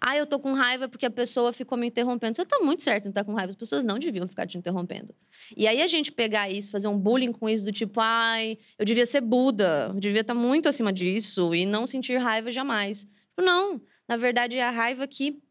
Ah, 0.00 0.16
eu 0.16 0.26
tô 0.26 0.38
com 0.38 0.52
raiva 0.54 0.88
porque 0.88 1.04
a 1.04 1.10
pessoa 1.10 1.52
ficou 1.52 1.76
me 1.76 1.88
interrompendo. 1.88 2.34
Você 2.34 2.44
tá 2.44 2.58
muito 2.60 2.82
certo 2.82 3.06
em 3.06 3.08
estar 3.10 3.20
tá 3.20 3.24
com 3.24 3.34
raiva. 3.34 3.50
As 3.50 3.56
pessoas 3.56 3.84
não 3.84 3.98
deviam 3.98 4.26
ficar 4.26 4.46
te 4.46 4.56
interrompendo. 4.56 5.14
E 5.56 5.66
aí 5.68 5.82
a 5.82 5.86
gente 5.86 6.10
pegar 6.10 6.48
isso, 6.48 6.70
fazer 6.70 6.88
um 6.88 6.98
bullying 6.98 7.32
com 7.32 7.48
isso 7.48 7.64
do 7.64 7.72
tipo, 7.72 8.00
ai, 8.00 8.56
eu 8.78 8.84
devia 8.84 9.04
ser 9.04 9.20
Buda, 9.20 9.90
eu 9.94 10.00
devia 10.00 10.22
estar 10.22 10.34
tá 10.34 10.40
muito 10.40 10.68
acima 10.68 10.92
disso 10.92 11.54
e 11.54 11.66
não 11.66 11.86
sentir 11.86 12.16
raiva 12.16 12.50
jamais. 12.50 13.00
Tipo, 13.00 13.42
não. 13.42 13.80
Na 14.08 14.16
verdade, 14.16 14.56
é 14.56 14.62
a 14.62 14.70
raiva 14.70 15.06
que 15.06 15.42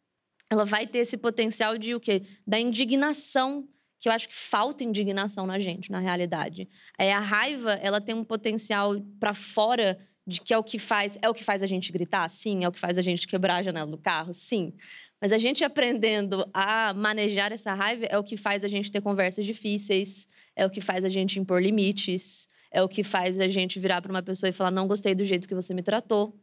ela 0.49 0.65
vai 0.65 0.87
ter 0.87 0.99
esse 0.99 1.15
potencial 1.15 1.77
de 1.77 1.93
o 1.93 1.99
quê? 1.99 2.23
Da 2.45 2.59
indignação 2.59 3.67
que 3.99 4.07
eu 4.07 4.13
acho 4.13 4.29
que 4.29 4.35
falta 4.35 4.83
indignação 4.83 5.45
na 5.45 5.59
gente, 5.59 5.91
na 5.91 5.99
realidade. 5.99 6.69
É 6.97 7.11
a 7.11 7.19
raiva, 7.19 7.73
ela 7.73 7.99
tem 7.99 8.15
um 8.15 8.23
potencial 8.23 8.95
para 9.19 9.33
fora 9.33 9.99
de 10.29 10.41
que 10.41 10.53
é 10.53 10.57
o 10.57 10.63
que 10.63 10.77
faz, 10.77 11.17
é 11.21 11.27
o 11.27 11.33
que 11.33 11.43
faz 11.43 11.63
a 11.63 11.67
gente 11.67 11.91
gritar, 11.91 12.29
sim, 12.29 12.63
é 12.63 12.67
o 12.67 12.71
que 12.71 12.79
faz 12.79 12.97
a 12.97 13.01
gente 13.01 13.27
quebrar 13.27 13.57
a 13.57 13.63
janela 13.63 13.89
do 13.89 13.97
carro, 13.97 14.33
sim. 14.33 14.73
Mas 15.19 15.31
a 15.31 15.37
gente 15.37 15.63
aprendendo 15.63 16.47
a 16.53 16.93
manejar 16.93 17.51
essa 17.51 17.73
raiva 17.73 18.05
é 18.05 18.17
o 18.17 18.23
que 18.23 18.37
faz 18.37 18.63
a 18.63 18.67
gente 18.67 18.91
ter 18.91 19.01
conversas 19.01 19.45
difíceis, 19.45 20.27
é 20.55 20.65
o 20.65 20.69
que 20.69 20.79
faz 20.79 21.03
a 21.03 21.09
gente 21.09 21.39
impor 21.39 21.61
limites, 21.61 22.47
é 22.71 22.81
o 22.81 22.87
que 22.87 23.03
faz 23.03 23.39
a 23.39 23.47
gente 23.47 23.79
virar 23.79 24.01
para 24.01 24.11
uma 24.11 24.21
pessoa 24.21 24.49
e 24.49 24.53
falar 24.53 24.71
não 24.71 24.87
gostei 24.87 25.15
do 25.15 25.25
jeito 25.25 25.47
que 25.47 25.55
você 25.55 25.73
me 25.73 25.81
tratou. 25.81 26.33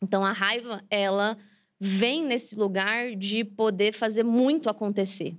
Então 0.00 0.24
a 0.24 0.32
raiva, 0.32 0.82
ela 0.88 1.36
vem 1.78 2.24
nesse 2.24 2.56
lugar 2.56 3.14
de 3.14 3.44
poder 3.44 3.92
fazer 3.92 4.22
muito 4.22 4.70
acontecer. 4.70 5.36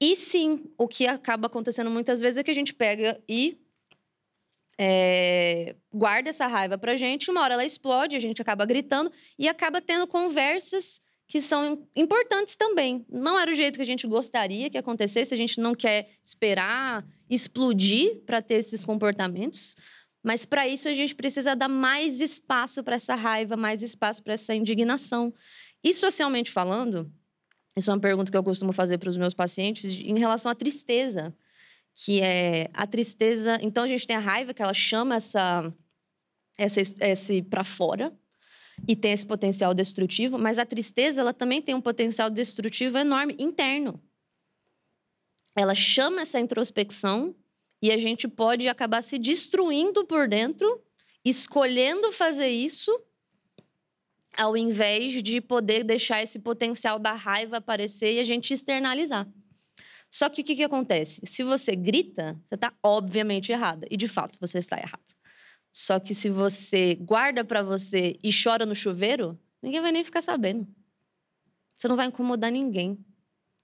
E 0.00 0.16
sim, 0.16 0.64
o 0.76 0.88
que 0.88 1.06
acaba 1.06 1.46
acontecendo 1.46 1.90
muitas 1.90 2.20
vezes 2.20 2.38
é 2.38 2.42
que 2.42 2.50
a 2.50 2.54
gente 2.54 2.74
pega 2.74 3.18
e 3.28 3.63
é, 4.78 5.76
guarda 5.92 6.28
essa 6.28 6.46
raiva 6.46 6.76
pra 6.76 6.96
gente, 6.96 7.30
uma 7.30 7.42
hora 7.42 7.54
ela 7.54 7.64
explode, 7.64 8.16
a 8.16 8.20
gente 8.20 8.40
acaba 8.42 8.64
gritando 8.64 9.10
e 9.38 9.48
acaba 9.48 9.80
tendo 9.80 10.06
conversas 10.06 11.00
que 11.26 11.40
são 11.40 11.86
importantes 11.96 12.56
também. 12.56 13.04
Não 13.08 13.38
era 13.38 13.50
o 13.50 13.54
jeito 13.54 13.76
que 13.76 13.82
a 13.82 13.86
gente 13.86 14.06
gostaria 14.06 14.68
que 14.70 14.78
acontecesse, 14.78 15.32
a 15.32 15.36
gente 15.36 15.60
não 15.60 15.74
quer 15.74 16.10
esperar 16.22 17.04
explodir 17.28 18.22
para 18.26 18.42
ter 18.42 18.54
esses 18.54 18.84
comportamentos, 18.84 19.74
mas 20.22 20.44
para 20.44 20.66
isso 20.68 20.88
a 20.88 20.92
gente 20.92 21.14
precisa 21.14 21.54
dar 21.54 21.68
mais 21.68 22.20
espaço 22.20 22.82
para 22.82 22.96
essa 22.96 23.14
raiva, 23.14 23.56
mais 23.56 23.82
espaço 23.82 24.22
para 24.22 24.34
essa 24.34 24.54
indignação. 24.54 25.32
E 25.82 25.92
socialmente 25.92 26.50
falando, 26.50 27.10
isso 27.76 27.90
é 27.90 27.94
uma 27.94 28.00
pergunta 28.00 28.30
que 28.30 28.36
eu 28.36 28.44
costumo 28.44 28.72
fazer 28.72 28.98
para 28.98 29.10
os 29.10 29.16
meus 29.16 29.34
pacientes 29.34 29.92
em 30.00 30.18
relação 30.18 30.50
à 30.50 30.54
tristeza, 30.54 31.34
que 31.94 32.20
é 32.20 32.68
a 32.72 32.86
tristeza. 32.86 33.58
Então 33.62 33.84
a 33.84 33.88
gente 33.88 34.06
tem 34.06 34.16
a 34.16 34.20
raiva 34.20 34.52
que 34.52 34.62
ela 34.62 34.74
chama 34.74 35.16
essa, 35.16 35.72
essa 36.56 36.80
esse 36.80 37.42
para 37.42 37.64
fora 37.64 38.12
e 38.88 38.96
tem 38.96 39.12
esse 39.12 39.24
potencial 39.24 39.72
destrutivo, 39.72 40.38
mas 40.38 40.58
a 40.58 40.66
tristeza 40.66 41.20
ela 41.20 41.32
também 41.32 41.62
tem 41.62 41.74
um 41.74 41.80
potencial 41.80 42.28
destrutivo 42.28 42.98
enorme 42.98 43.36
interno. 43.38 44.02
Ela 45.56 45.74
chama 45.74 46.22
essa 46.22 46.40
introspecção 46.40 47.34
e 47.80 47.92
a 47.92 47.96
gente 47.96 48.26
pode 48.26 48.68
acabar 48.68 49.02
se 49.02 49.18
destruindo 49.18 50.04
por 50.04 50.28
dentro, 50.28 50.82
escolhendo 51.24 52.10
fazer 52.10 52.48
isso 52.48 52.90
ao 54.36 54.56
invés 54.56 55.22
de 55.22 55.40
poder 55.40 55.84
deixar 55.84 56.20
esse 56.20 56.40
potencial 56.40 56.98
da 56.98 57.12
raiva 57.12 57.58
aparecer 57.58 58.14
e 58.14 58.20
a 58.20 58.24
gente 58.24 58.52
externalizar. 58.52 59.28
Só 60.14 60.28
que 60.28 60.42
o 60.42 60.44
que, 60.44 60.54
que 60.54 60.62
acontece? 60.62 61.20
Se 61.26 61.42
você 61.42 61.74
grita, 61.74 62.40
você 62.48 62.54
está 62.54 62.72
obviamente 62.80 63.50
errada. 63.50 63.84
E 63.90 63.96
de 63.96 64.06
fato, 64.06 64.38
você 64.40 64.58
está 64.58 64.78
errada. 64.78 65.02
Só 65.72 65.98
que 65.98 66.14
se 66.14 66.30
você 66.30 66.94
guarda 66.94 67.44
para 67.44 67.64
você 67.64 68.16
e 68.22 68.30
chora 68.30 68.64
no 68.64 68.76
chuveiro, 68.76 69.36
ninguém 69.60 69.80
vai 69.80 69.90
nem 69.90 70.04
ficar 70.04 70.22
sabendo. 70.22 70.68
Você 71.76 71.88
não 71.88 71.96
vai 71.96 72.06
incomodar 72.06 72.52
ninguém. 72.52 72.96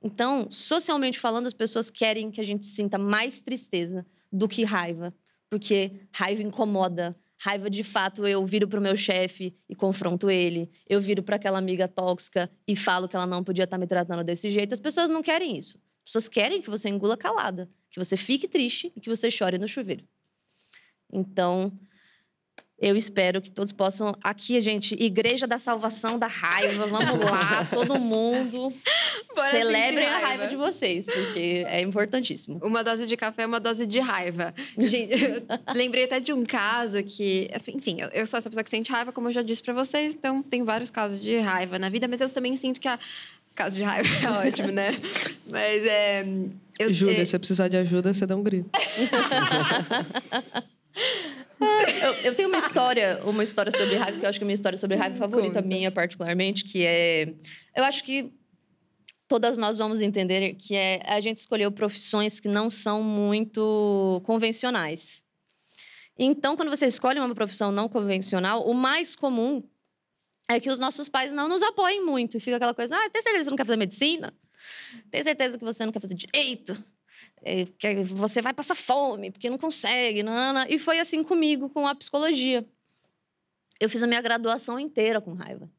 Então, 0.02 0.50
socialmente 0.50 1.20
falando, 1.20 1.46
as 1.46 1.52
pessoas 1.52 1.88
querem 1.88 2.32
que 2.32 2.40
a 2.40 2.44
gente 2.44 2.66
sinta 2.66 2.98
mais 2.98 3.40
tristeza 3.40 4.04
do 4.32 4.48
que 4.48 4.64
raiva. 4.64 5.14
Porque 5.48 6.00
raiva 6.10 6.42
incomoda, 6.42 7.16
Raiva 7.42 7.70
de 7.70 7.82
fato, 7.82 8.26
eu 8.26 8.44
viro 8.44 8.68
pro 8.68 8.82
meu 8.82 8.94
chefe 8.98 9.56
e 9.66 9.74
confronto 9.74 10.28
ele. 10.28 10.70
Eu 10.86 11.00
viro 11.00 11.22
para 11.22 11.36
aquela 11.36 11.56
amiga 11.56 11.88
tóxica 11.88 12.50
e 12.68 12.76
falo 12.76 13.08
que 13.08 13.16
ela 13.16 13.26
não 13.26 13.42
podia 13.42 13.64
estar 13.64 13.78
tá 13.78 13.80
me 13.80 13.86
tratando 13.86 14.22
desse 14.22 14.50
jeito. 14.50 14.74
As 14.74 14.80
pessoas 14.80 15.08
não 15.08 15.22
querem 15.22 15.56
isso. 15.56 15.78
As 16.10 16.12
pessoas 16.12 16.28
querem 16.28 16.60
que 16.60 16.68
você 16.68 16.88
engula 16.88 17.16
calada, 17.16 17.70
que 17.88 17.96
você 17.96 18.16
fique 18.16 18.48
triste 18.48 18.92
e 18.96 19.00
que 19.00 19.08
você 19.08 19.30
chore 19.30 19.58
no 19.58 19.68
chuveiro. 19.68 20.04
Então, 21.12 21.72
eu 22.80 22.96
espero 22.96 23.40
que 23.40 23.48
todos 23.48 23.70
possam. 23.70 24.12
Aqui, 24.20 24.58
gente, 24.58 24.96
Igreja 24.98 25.46
da 25.46 25.56
Salvação 25.56 26.18
da 26.18 26.26
Raiva. 26.26 26.84
Vamos 26.86 27.20
lá, 27.20 27.64
todo 27.70 28.00
mundo. 28.00 28.74
Bora 29.36 29.50
Celebrem 29.50 30.04
a 30.04 30.18
raiva 30.18 30.48
de 30.48 30.56
vocês, 30.56 31.06
porque 31.06 31.64
é 31.68 31.80
importantíssimo. 31.80 32.58
Uma 32.60 32.82
dose 32.82 33.06
de 33.06 33.16
café 33.16 33.42
é 33.42 33.46
uma 33.46 33.60
dose 33.60 33.86
de 33.86 34.00
raiva. 34.00 34.52
Gente, 34.76 35.14
lembrei 35.76 36.04
até 36.04 36.18
de 36.18 36.32
um 36.32 36.44
caso 36.44 37.04
que. 37.04 37.48
Enfim, 37.72 37.98
eu 38.12 38.26
sou 38.26 38.36
essa 38.38 38.50
pessoa 38.50 38.64
que 38.64 38.70
sente 38.70 38.90
raiva, 38.90 39.12
como 39.12 39.28
eu 39.28 39.32
já 39.32 39.42
disse 39.42 39.62
para 39.62 39.74
vocês, 39.74 40.12
então 40.12 40.42
tem 40.42 40.64
vários 40.64 40.90
casos 40.90 41.20
de 41.20 41.36
raiva 41.36 41.78
na 41.78 41.88
vida, 41.88 42.08
mas 42.08 42.20
eu 42.20 42.28
também 42.30 42.56
sinto 42.56 42.80
que 42.80 42.88
a. 42.88 42.98
Caso 43.60 43.76
de 43.76 43.82
raiva 43.82 44.08
é 44.08 44.48
ótimo, 44.48 44.72
né? 44.72 44.92
Mas 45.46 45.84
é. 45.84 46.24
Eu, 46.78 46.88
Júlia, 46.88 47.20
é... 47.20 47.24
se 47.26 47.38
precisar 47.38 47.68
de 47.68 47.76
ajuda, 47.76 48.14
você 48.14 48.24
dá 48.24 48.34
um 48.34 48.42
grito. 48.42 48.70
eu, 52.02 52.12
eu, 52.24 52.34
tenho 52.34 52.48
uma 52.48 52.56
história, 52.56 53.20
uma 53.22 53.42
história 53.44 53.70
sobre 53.70 53.96
raiva, 53.96 54.18
que 54.18 54.24
eu 54.24 54.30
acho 54.30 54.38
que 54.38 54.44
é 54.44 54.46
a 54.46 54.48
minha 54.48 54.54
história 54.54 54.78
sobre 54.78 54.96
raiva 54.96 55.18
favorita 55.18 55.56
Conta. 55.56 55.68
minha, 55.68 55.90
particularmente, 55.90 56.64
que 56.64 56.86
é. 56.86 57.34
Eu 57.76 57.84
acho 57.84 58.02
que 58.02 58.32
todas 59.28 59.58
nós 59.58 59.76
vamos 59.76 60.00
entender 60.00 60.54
que 60.54 60.74
é 60.74 61.02
a 61.04 61.20
gente 61.20 61.36
escolheu 61.36 61.70
profissões 61.70 62.40
que 62.40 62.48
não 62.48 62.70
são 62.70 63.02
muito 63.02 64.22
convencionais. 64.24 65.22
Então, 66.18 66.56
quando 66.56 66.70
você 66.70 66.86
escolhe 66.86 67.20
uma 67.20 67.34
profissão 67.34 67.70
não 67.70 67.90
convencional, 67.90 68.66
o 68.66 68.72
mais 68.72 69.14
comum 69.14 69.62
é 70.56 70.60
que 70.60 70.70
os 70.70 70.78
nossos 70.78 71.08
pais 71.08 71.32
não 71.32 71.48
nos 71.48 71.62
apoiem 71.62 72.04
muito. 72.04 72.36
E 72.36 72.40
fica 72.40 72.56
aquela 72.56 72.74
coisa: 72.74 72.96
ah, 72.96 73.10
tem 73.10 73.22
certeza 73.22 73.38
que 73.38 73.44
você 73.44 73.50
não 73.50 73.56
quer 73.56 73.66
fazer 73.66 73.76
medicina? 73.76 74.34
Tem 75.10 75.22
certeza 75.22 75.58
que 75.58 75.64
você 75.64 75.84
não 75.84 75.92
quer 75.92 76.00
fazer 76.00 76.14
direito? 76.14 76.84
é, 77.42 77.64
que 77.64 78.02
você 78.02 78.42
vai 78.42 78.52
passar 78.52 78.74
fome, 78.74 79.30
porque 79.30 79.48
não 79.48 79.58
consegue, 79.58 80.22
não. 80.22 80.64
e 80.68 80.78
foi 80.78 80.98
assim 80.98 81.22
comigo, 81.22 81.68
com 81.70 81.86
a 81.86 81.94
psicologia. 81.94 82.66
Eu 83.78 83.88
fiz 83.88 84.02
a 84.02 84.06
minha 84.06 84.20
graduação 84.20 84.78
inteira 84.78 85.20
com 85.20 85.32
raiva. 85.32 85.70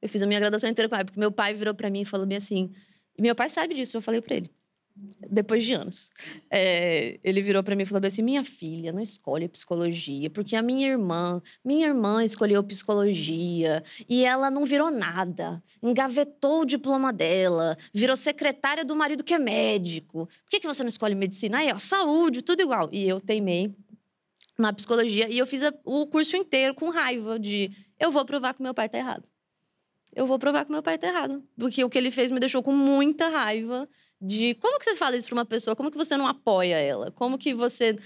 Eu 0.00 0.08
fiz 0.08 0.22
a 0.22 0.26
minha 0.26 0.40
graduação 0.40 0.68
inteira 0.68 0.88
com 0.88 0.94
raiva, 0.94 1.06
porque 1.06 1.20
meu 1.20 1.32
pai 1.32 1.54
virou 1.54 1.74
para 1.74 1.90
mim 1.90 2.02
e 2.02 2.04
falou 2.04 2.26
bem 2.26 2.38
assim, 2.38 2.72
e 3.16 3.22
meu 3.22 3.34
pai 3.34 3.50
sabe 3.50 3.74
disso, 3.74 3.96
eu 3.96 4.02
falei 4.02 4.20
para 4.20 4.36
ele 4.36 4.50
depois 4.96 5.64
de 5.64 5.74
anos. 5.74 6.10
É, 6.50 7.18
ele 7.24 7.42
virou 7.42 7.62
para 7.62 7.74
mim 7.74 7.82
e 7.82 7.86
falou 7.86 8.06
assim: 8.06 8.22
minha 8.22 8.44
filha 8.44 8.92
não 8.92 9.00
escolhe 9.00 9.48
psicologia, 9.48 10.30
porque 10.30 10.54
a 10.54 10.62
minha 10.62 10.88
irmã, 10.88 11.42
minha 11.64 11.86
irmã 11.86 12.22
escolheu 12.22 12.62
psicologia 12.62 13.82
e 14.08 14.24
ela 14.24 14.50
não 14.50 14.64
virou 14.64 14.90
nada. 14.90 15.62
Engavetou 15.82 16.62
o 16.62 16.64
diploma 16.64 17.12
dela, 17.12 17.76
virou 17.92 18.16
secretária 18.16 18.84
do 18.84 18.94
marido 18.94 19.24
que 19.24 19.34
é 19.34 19.38
médico. 19.38 20.26
Por 20.26 20.50
que, 20.50 20.60
que 20.60 20.66
você 20.66 20.82
não 20.82 20.88
escolhe 20.88 21.14
medicina? 21.14 21.58
Aí, 21.58 21.72
ó, 21.72 21.78
saúde, 21.78 22.42
tudo 22.42 22.62
igual. 22.62 22.88
E 22.92 23.08
eu 23.08 23.20
teimei 23.20 23.74
na 24.56 24.72
psicologia 24.72 25.28
e 25.28 25.38
eu 25.38 25.46
fiz 25.46 25.62
a, 25.64 25.74
o 25.84 26.06
curso 26.06 26.36
inteiro 26.36 26.74
com 26.74 26.90
raiva 26.90 27.38
de 27.38 27.72
eu 27.98 28.12
vou 28.12 28.24
provar 28.24 28.54
que 28.54 28.62
meu 28.62 28.74
pai 28.74 28.88
tá 28.88 28.98
errado. 28.98 29.24
Eu 30.14 30.26
vou 30.28 30.38
provar 30.38 30.64
que 30.64 30.70
meu 30.70 30.82
pai 30.82 30.96
tá 30.96 31.08
errado. 31.08 31.42
Porque 31.58 31.82
o 31.82 31.90
que 31.90 31.98
ele 31.98 32.10
fez 32.12 32.30
me 32.30 32.38
deixou 32.38 32.62
com 32.62 32.70
muita 32.70 33.28
raiva 33.28 33.88
de 34.20 34.54
como 34.54 34.78
que 34.78 34.84
você 34.84 34.96
fala 34.96 35.16
isso 35.16 35.26
para 35.26 35.36
uma 35.36 35.44
pessoa? 35.44 35.76
Como 35.76 35.90
que 35.90 35.96
você 35.96 36.16
não 36.16 36.26
apoia 36.26 36.76
ela? 36.76 37.10
Como 37.10 37.38
que 37.38 37.54
você 37.54 37.98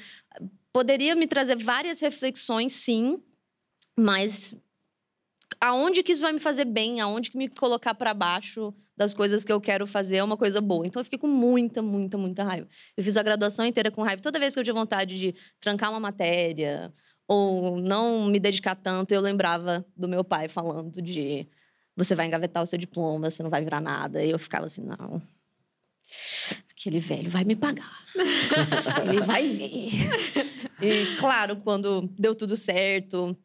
poderia 0.73 1.15
me 1.15 1.27
trazer 1.27 1.57
várias 1.57 2.01
reflexões, 2.01 2.73
sim, 2.73 3.23
mas 3.97 4.55
aonde 5.61 6.03
que 6.03 6.13
isso 6.13 6.23
vai 6.23 6.33
me 6.33 6.39
fazer 6.39 6.65
bem? 6.65 7.01
Aonde 7.01 7.31
que 7.31 7.37
me 7.37 7.49
colocar 7.49 7.95
para 7.95 8.15
baixo 8.15 8.75
das 8.97 9.15
coisas 9.15 9.45
que 9.45 9.53
eu 9.53 9.61
quero 9.61 9.87
fazer 9.87 10.17
é 10.17 10.25
uma 10.25 10.37
coisa 10.37 10.61
boa. 10.61 10.87
Então 10.87 11.01
eu 11.01 11.05
fiquei 11.05 11.19
com 11.19 11.29
muita, 11.29 11.81
muita, 11.81 12.19
muita 12.19 12.43
raiva. 12.43 12.69
Eu 12.97 13.05
fiz 13.05 13.17
a 13.17 13.23
graduação 13.23 13.65
inteira 13.65 13.91
com 13.91 14.03
raiva. 14.03 14.21
Toda 14.21 14.39
vez 14.39 14.55
que 14.55 14.61
eu 14.61 14.65
tinha 14.65 14.75
vontade 14.75 15.19
de 15.19 15.35
trancar 15.61 15.91
uma 15.91 16.01
matéria 16.01 16.93
ou 17.27 17.77
não 17.79 18.27
me 18.27 18.41
dedicar 18.41 18.75
tanto, 18.75 19.13
eu 19.13 19.21
lembrava 19.21 19.85
do 19.97 20.09
meu 20.09 20.25
pai 20.25 20.49
falando 20.49 21.01
de 21.01 21.47
você 21.95 22.15
vai 22.15 22.27
engavetar 22.27 22.63
o 22.63 22.67
seu 22.67 22.79
diploma, 22.79 23.31
você 23.31 23.43
não 23.43 23.51
vai 23.51 23.63
virar 23.63 23.81
nada. 23.81 24.25
E 24.25 24.31
eu 24.31 24.39
ficava 24.39 24.67
assim, 24.67 24.83
não, 24.83 25.21
aquele 26.71 27.01
velho 27.01 27.29
vai 27.29 27.45
me 27.45 27.57
pagar. 27.57 28.05
Ele 29.09 29.21
vai 29.21 29.49
ver. 29.49 29.91
E, 30.81 31.17
claro, 31.17 31.57
quando 31.57 32.09
deu 32.19 32.35
tudo 32.35 32.57
certo, 32.57 33.37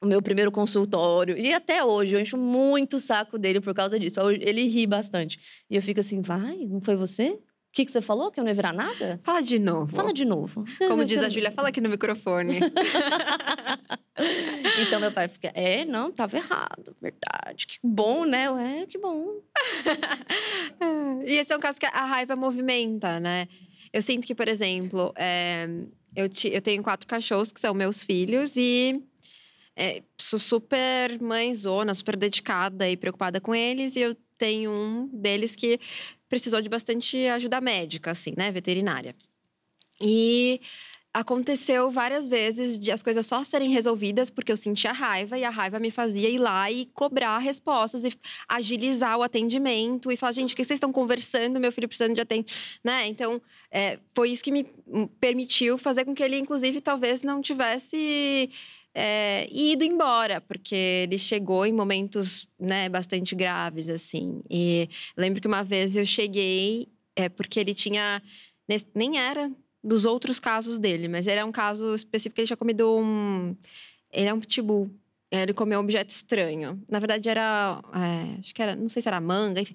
o 0.00 0.06
meu 0.06 0.22
primeiro 0.22 0.50
consultório. 0.50 1.36
E 1.36 1.52
até 1.52 1.84
hoje, 1.84 2.14
eu 2.14 2.20
encho 2.20 2.36
muito 2.36 2.96
o 2.96 3.00
saco 3.00 3.38
dele 3.38 3.60
por 3.60 3.74
causa 3.74 3.98
disso. 3.98 4.18
Ele 4.30 4.66
ri 4.68 4.86
bastante. 4.86 5.38
E 5.70 5.76
eu 5.76 5.82
fico 5.82 6.00
assim, 6.00 6.20
vai, 6.20 6.56
não 6.66 6.80
foi 6.80 6.96
você? 6.96 7.38
O 7.72 7.74
que, 7.74 7.86
que 7.86 7.90
você 7.90 8.02
falou? 8.02 8.30
Que 8.30 8.38
eu 8.38 8.44
não 8.44 8.50
ia 8.50 8.54
virar 8.54 8.74
nada? 8.74 9.18
Fala 9.22 9.40
de 9.40 9.58
novo. 9.58 9.96
Fala 9.96 10.12
de 10.12 10.26
novo. 10.26 10.62
Como 10.76 11.06
diz 11.06 11.22
a 11.22 11.28
Júlia, 11.32 11.50
fala 11.50 11.70
aqui 11.70 11.80
no 11.80 11.88
microfone. 11.88 12.60
então 14.86 15.00
meu 15.00 15.10
pai 15.10 15.26
fica, 15.26 15.50
é, 15.54 15.82
não, 15.82 16.12
tava 16.12 16.36
errado, 16.36 16.94
verdade. 17.00 17.66
Que 17.66 17.78
bom, 17.82 18.26
né? 18.26 18.82
É, 18.82 18.86
que 18.86 18.98
bom. 18.98 19.40
e 21.24 21.38
esse 21.38 21.50
é 21.50 21.56
um 21.56 21.60
caso 21.60 21.80
que 21.80 21.86
a 21.86 22.04
raiva 22.04 22.36
movimenta, 22.36 23.18
né? 23.18 23.48
Eu 23.90 24.02
sinto 24.02 24.26
que, 24.26 24.34
por 24.34 24.48
exemplo, 24.48 25.10
é, 25.16 25.66
eu, 26.14 26.28
te, 26.28 26.52
eu 26.52 26.60
tenho 26.60 26.82
quatro 26.82 27.06
cachorros 27.06 27.50
que 27.50 27.60
são 27.60 27.72
meus 27.72 28.04
filhos 28.04 28.54
e 28.54 29.02
é, 29.74 30.02
sou 30.18 30.38
super 30.38 31.18
mãezona, 31.22 31.94
super 31.94 32.16
dedicada 32.16 32.86
e 32.86 32.98
preocupada 32.98 33.40
com 33.40 33.54
eles. 33.54 33.96
E 33.96 34.00
eu 34.00 34.14
tenho 34.36 34.70
um 34.70 35.08
deles 35.10 35.56
que 35.56 35.80
precisou 36.32 36.62
de 36.62 36.68
bastante 36.70 37.26
ajuda 37.26 37.60
médica, 37.60 38.10
assim, 38.10 38.32
né? 38.34 38.50
Veterinária. 38.50 39.14
E 40.00 40.62
aconteceu 41.12 41.90
várias 41.90 42.26
vezes 42.26 42.78
de 42.78 42.90
as 42.90 43.02
coisas 43.02 43.26
só 43.26 43.44
serem 43.44 43.70
resolvidas 43.70 44.30
porque 44.30 44.50
eu 44.50 44.56
sentia 44.56 44.92
raiva 44.92 45.36
e 45.36 45.44
a 45.44 45.50
raiva 45.50 45.78
me 45.78 45.90
fazia 45.90 46.30
ir 46.30 46.38
lá 46.38 46.70
e 46.70 46.86
cobrar 46.86 47.36
respostas 47.36 48.02
e 48.02 48.12
agilizar 48.48 49.18
o 49.18 49.22
atendimento 49.22 50.10
e 50.10 50.16
falar, 50.16 50.32
gente, 50.32 50.54
o 50.54 50.56
que 50.56 50.64
vocês 50.64 50.78
estão 50.78 50.90
conversando? 50.90 51.60
Meu 51.60 51.70
filho 51.70 51.86
precisando 51.86 52.14
de 52.14 52.22
atendimento, 52.22 52.54
né? 52.82 53.06
Então, 53.08 53.38
é, 53.70 53.98
foi 54.14 54.30
isso 54.30 54.42
que 54.42 54.50
me 54.50 54.64
permitiu 55.20 55.76
fazer 55.76 56.06
com 56.06 56.14
que 56.14 56.22
ele, 56.22 56.38
inclusive, 56.38 56.80
talvez 56.80 57.22
não 57.22 57.42
tivesse 57.42 58.48
é, 58.94 59.48
ido 59.50 59.84
embora, 59.84 60.40
porque 60.40 60.74
ele 60.74 61.18
chegou 61.18 61.64
em 61.64 61.72
momentos 61.72 62.46
né, 62.58 62.88
bastante 62.88 63.34
graves, 63.34 63.88
assim. 63.88 64.42
E 64.50 64.88
lembro 65.16 65.40
que 65.40 65.48
uma 65.48 65.62
vez 65.62 65.96
eu 65.96 66.04
cheguei, 66.04 66.88
é, 67.16 67.28
porque 67.28 67.58
ele 67.58 67.74
tinha. 67.74 68.22
Nem 68.94 69.18
era 69.18 69.50
dos 69.82 70.04
outros 70.04 70.38
casos 70.38 70.78
dele, 70.78 71.08
mas 71.08 71.26
era 71.26 71.44
um 71.44 71.52
caso 71.52 71.92
específico 71.94 72.36
que 72.36 72.40
ele 72.42 72.46
tinha 72.46 72.56
comido 72.56 72.96
um. 72.96 73.56
Ele 74.12 74.28
é 74.28 74.34
um 74.34 74.40
pitbull. 74.40 74.90
Ele 75.30 75.54
comeu 75.54 75.80
um 75.80 75.82
objeto 75.82 76.10
estranho. 76.10 76.82
Na 76.88 76.98
verdade, 76.98 77.28
era. 77.28 77.82
É, 77.94 78.38
acho 78.38 78.54
que 78.54 78.62
era. 78.62 78.76
Não 78.76 78.88
sei 78.88 79.00
se 79.02 79.08
era 79.08 79.20
manga, 79.20 79.60
enfim 79.60 79.74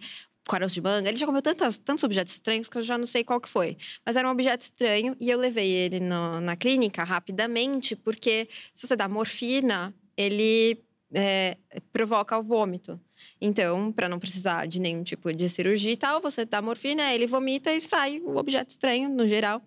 caroço 0.49 0.73
de 0.73 0.81
manga. 0.81 1.09
Ele 1.09 1.17
já 1.17 1.25
comeu 1.25 1.41
tantas, 1.41 1.77
tantos 1.77 2.03
objetos 2.03 2.33
estranhos 2.33 2.69
que 2.69 2.77
eu 2.77 2.81
já 2.81 2.97
não 2.97 3.05
sei 3.05 3.23
qual 3.23 3.39
que 3.39 3.49
foi. 3.49 3.77
Mas 4.05 4.15
era 4.15 4.27
um 4.27 4.31
objeto 4.31 4.61
estranho 4.61 5.15
e 5.19 5.29
eu 5.29 5.37
levei 5.37 5.71
ele 5.71 5.99
no, 5.99 6.39
na 6.41 6.55
clínica 6.55 7.03
rapidamente, 7.03 7.95
porque 7.95 8.47
se 8.73 8.87
você 8.87 8.95
dá 8.95 9.07
morfina, 9.07 9.93
ele 10.15 10.83
é, 11.13 11.57
provoca 11.91 12.37
o 12.37 12.43
vômito. 12.43 12.99
Então, 13.39 13.91
para 13.91 14.09
não 14.09 14.19
precisar 14.19 14.67
de 14.67 14.79
nenhum 14.79 15.03
tipo 15.03 15.31
de 15.33 15.47
cirurgia 15.49 15.91
e 15.91 15.97
tal, 15.97 16.21
você 16.21 16.45
dá 16.45 16.61
morfina, 16.61 17.13
ele 17.13 17.27
vomita 17.27 17.71
e 17.73 17.81
sai 17.81 18.19
o 18.19 18.37
objeto 18.37 18.69
estranho, 18.69 19.09
no 19.09 19.27
geral. 19.27 19.61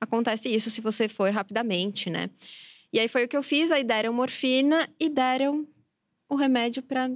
Acontece 0.00 0.48
isso 0.48 0.70
se 0.70 0.80
você 0.80 1.08
for 1.08 1.30
rapidamente, 1.30 2.08
né? 2.08 2.30
E 2.92 2.98
aí 2.98 3.08
foi 3.08 3.24
o 3.24 3.28
que 3.28 3.36
eu 3.36 3.42
fiz, 3.42 3.70
aí 3.70 3.84
deram 3.84 4.12
morfina 4.12 4.88
e 4.98 5.08
deram 5.08 5.66
o 6.28 6.34
remédio 6.34 6.82
para 6.82 7.10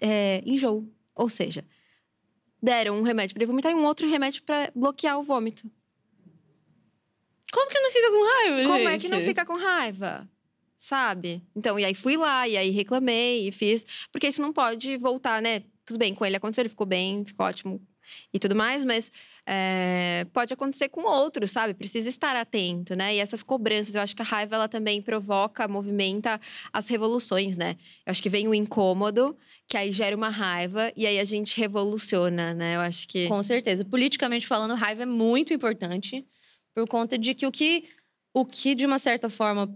é, 0.00 0.42
enjoo. 0.44 0.86
Ou 1.14 1.28
seja, 1.28 1.64
deram 2.62 2.98
um 2.98 3.02
remédio 3.02 3.34
para 3.34 3.42
ele 3.42 3.50
vomitar 3.50 3.72
e 3.72 3.74
um 3.74 3.84
outro 3.84 4.08
remédio 4.08 4.42
para 4.42 4.70
bloquear 4.74 5.18
o 5.18 5.22
vômito. 5.22 5.70
Como 7.52 7.70
que 7.70 7.80
não 7.80 7.90
fica 7.90 8.10
com 8.10 8.24
raiva, 8.26 8.62
Como 8.68 8.78
gente? 8.78 8.88
é 8.88 8.98
que 8.98 9.08
não 9.08 9.22
fica 9.22 9.46
com 9.46 9.56
raiva? 9.56 10.28
Sabe? 10.76 11.42
Então, 11.56 11.78
e 11.78 11.84
aí 11.84 11.94
fui 11.94 12.16
lá, 12.16 12.46
e 12.46 12.56
aí 12.56 12.70
reclamei 12.70 13.48
e 13.48 13.52
fiz. 13.52 14.08
Porque 14.12 14.28
isso 14.28 14.42
não 14.42 14.52
pode 14.52 14.96
voltar, 14.96 15.40
né? 15.42 15.62
Tudo 15.84 15.98
bem, 15.98 16.14
com 16.14 16.24
ele 16.24 16.36
aconteceu, 16.36 16.62
ele 16.62 16.68
ficou 16.68 16.86
bem, 16.86 17.24
ficou 17.24 17.46
ótimo 17.46 17.80
e 18.32 18.38
tudo 18.38 18.54
mais, 18.54 18.84
mas 18.84 19.10
é, 19.46 20.26
pode 20.32 20.52
acontecer 20.52 20.88
com 20.88 21.02
outros, 21.02 21.50
sabe? 21.50 21.72
Precisa 21.74 22.08
estar 22.08 22.36
atento, 22.36 22.94
né? 22.94 23.14
E 23.14 23.18
essas 23.18 23.42
cobranças, 23.42 23.94
eu 23.94 24.02
acho 24.02 24.14
que 24.14 24.22
a 24.22 24.24
raiva 24.24 24.56
ela 24.56 24.68
também 24.68 25.00
provoca, 25.00 25.66
movimenta 25.66 26.40
as 26.72 26.88
revoluções, 26.88 27.56
né? 27.56 27.76
Eu 28.04 28.10
acho 28.10 28.22
que 28.22 28.28
vem 28.28 28.46
o 28.46 28.54
incômodo, 28.54 29.36
que 29.66 29.76
aí 29.76 29.90
gera 29.90 30.16
uma 30.16 30.28
raiva 30.28 30.92
e 30.96 31.06
aí 31.06 31.18
a 31.18 31.24
gente 31.24 31.58
revoluciona, 31.58 32.52
né? 32.54 32.76
Eu 32.76 32.80
acho 32.80 33.08
que 33.08 33.26
Com 33.28 33.42
certeza. 33.42 33.84
Politicamente 33.84 34.46
falando, 34.46 34.74
raiva 34.74 35.02
é 35.02 35.06
muito 35.06 35.54
importante 35.54 36.26
por 36.74 36.86
conta 36.88 37.18
de 37.18 37.34
que 37.34 37.46
o 37.46 37.50
que 37.50 37.84
o 38.32 38.44
que 38.44 38.74
de 38.74 38.86
uma 38.86 38.98
certa 38.98 39.28
forma 39.28 39.74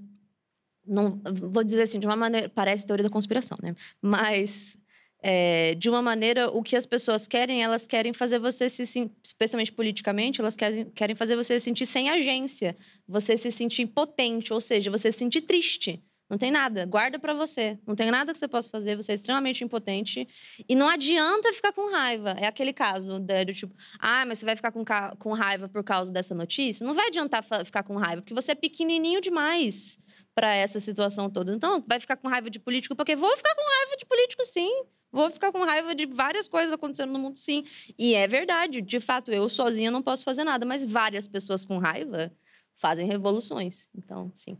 não 0.86 1.20
vou 1.32 1.62
dizer 1.62 1.82
assim, 1.82 1.98
de 1.98 2.06
uma 2.06 2.16
maneira 2.16 2.48
parece 2.48 2.86
teoria 2.86 3.04
da 3.04 3.10
conspiração, 3.10 3.56
né? 3.62 3.74
Mas 4.00 4.76
é, 5.22 5.74
de 5.76 5.88
uma 5.88 6.02
maneira, 6.02 6.50
o 6.50 6.62
que 6.62 6.74
as 6.74 6.84
pessoas 6.84 7.28
querem, 7.28 7.62
elas 7.62 7.86
querem 7.86 8.12
fazer 8.12 8.40
você 8.40 8.68
se 8.68 9.10
especialmente 9.22 9.72
politicamente, 9.72 10.40
elas 10.40 10.56
querem, 10.56 10.86
querem 10.86 11.14
fazer 11.14 11.36
você 11.36 11.60
se 11.60 11.64
sentir 11.64 11.86
sem 11.86 12.10
agência, 12.10 12.76
você 13.06 13.36
se 13.36 13.50
sentir 13.50 13.82
impotente, 13.82 14.52
ou 14.52 14.60
seja, 14.60 14.90
você 14.90 15.12
se 15.12 15.18
sentir 15.18 15.42
triste. 15.42 16.02
Não 16.28 16.38
tem 16.38 16.50
nada, 16.50 16.86
guarda 16.86 17.18
para 17.18 17.34
você. 17.34 17.78
Não 17.86 17.94
tem 17.94 18.10
nada 18.10 18.32
que 18.32 18.38
você 18.38 18.48
possa 18.48 18.68
fazer, 18.68 18.96
você 18.96 19.12
é 19.12 19.14
extremamente 19.14 19.62
impotente. 19.62 20.26
E 20.66 20.74
não 20.74 20.88
adianta 20.88 21.52
ficar 21.52 21.74
com 21.74 21.90
raiva. 21.90 22.30
É 22.38 22.46
aquele 22.46 22.72
caso 22.72 23.18
né, 23.18 23.44
do 23.44 23.52
tipo, 23.52 23.74
ah, 23.98 24.24
mas 24.24 24.38
você 24.38 24.46
vai 24.46 24.56
ficar 24.56 24.72
com, 24.72 24.82
com 25.18 25.32
raiva 25.34 25.68
por 25.68 25.84
causa 25.84 26.10
dessa 26.10 26.34
notícia? 26.34 26.86
Não 26.86 26.94
vai 26.94 27.08
adiantar 27.08 27.44
ficar 27.64 27.82
com 27.82 27.96
raiva, 27.96 28.22
porque 28.22 28.32
você 28.32 28.52
é 28.52 28.54
pequenininho 28.54 29.20
demais 29.20 29.98
para 30.34 30.54
essa 30.54 30.80
situação 30.80 31.28
toda. 31.28 31.54
Então, 31.54 31.84
vai 31.86 32.00
ficar 32.00 32.16
com 32.16 32.28
raiva 32.28 32.48
de 32.48 32.58
político, 32.58 32.96
porque 32.96 33.14
vou 33.14 33.36
ficar 33.36 33.54
com 33.54 33.62
raiva 33.62 33.96
de 33.98 34.06
político 34.06 34.42
sim. 34.46 34.84
Vou 35.12 35.30
ficar 35.30 35.52
com 35.52 35.62
raiva 35.62 35.94
de 35.94 36.06
várias 36.06 36.48
coisas 36.48 36.72
acontecendo 36.72 37.12
no 37.12 37.18
mundo, 37.18 37.38
sim. 37.38 37.64
E 37.98 38.14
é 38.14 38.26
verdade, 38.26 38.80
de 38.80 38.98
fato, 38.98 39.30
eu 39.30 39.48
sozinha 39.48 39.90
não 39.90 40.02
posso 40.02 40.24
fazer 40.24 40.42
nada, 40.42 40.64
mas 40.64 40.84
várias 40.84 41.28
pessoas 41.28 41.64
com 41.64 41.76
raiva 41.78 42.32
fazem 42.76 43.06
revoluções. 43.06 43.88
Então, 43.94 44.32
sim. 44.34 44.56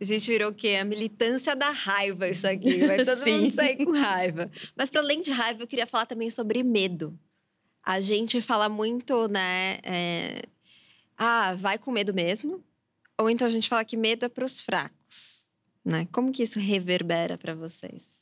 A 0.00 0.04
gente 0.04 0.30
virou 0.30 0.50
o 0.50 0.54
quê? 0.54 0.76
A 0.80 0.84
militância 0.84 1.56
da 1.56 1.70
raiva, 1.70 2.28
isso 2.28 2.46
aqui. 2.46 2.86
Vai 2.86 2.98
todo 3.04 3.18
Sim. 3.24 3.40
mundo 3.40 3.54
sair 3.54 3.84
com 3.84 3.90
raiva. 3.90 4.50
Mas, 4.76 4.90
para 4.90 5.00
além 5.00 5.20
de 5.20 5.32
raiva, 5.32 5.62
eu 5.62 5.66
queria 5.66 5.86
falar 5.86 6.06
também 6.06 6.30
sobre 6.30 6.62
medo. 6.62 7.18
A 7.82 8.00
gente 8.00 8.40
fala 8.40 8.68
muito, 8.68 9.26
né? 9.26 9.78
É... 9.82 10.42
Ah, 11.16 11.54
vai 11.54 11.76
com 11.76 11.90
medo 11.90 12.14
mesmo. 12.14 12.62
Ou 13.18 13.30
então 13.30 13.46
a 13.46 13.50
gente 13.50 13.68
fala 13.68 13.84
que 13.84 13.96
medo 13.96 14.26
é 14.26 14.28
para 14.28 14.44
os 14.44 14.60
fracos, 14.60 15.48
né? 15.84 16.08
Como 16.10 16.32
que 16.32 16.42
isso 16.42 16.58
reverbera 16.58 17.38
para 17.38 17.54
vocês? 17.54 18.13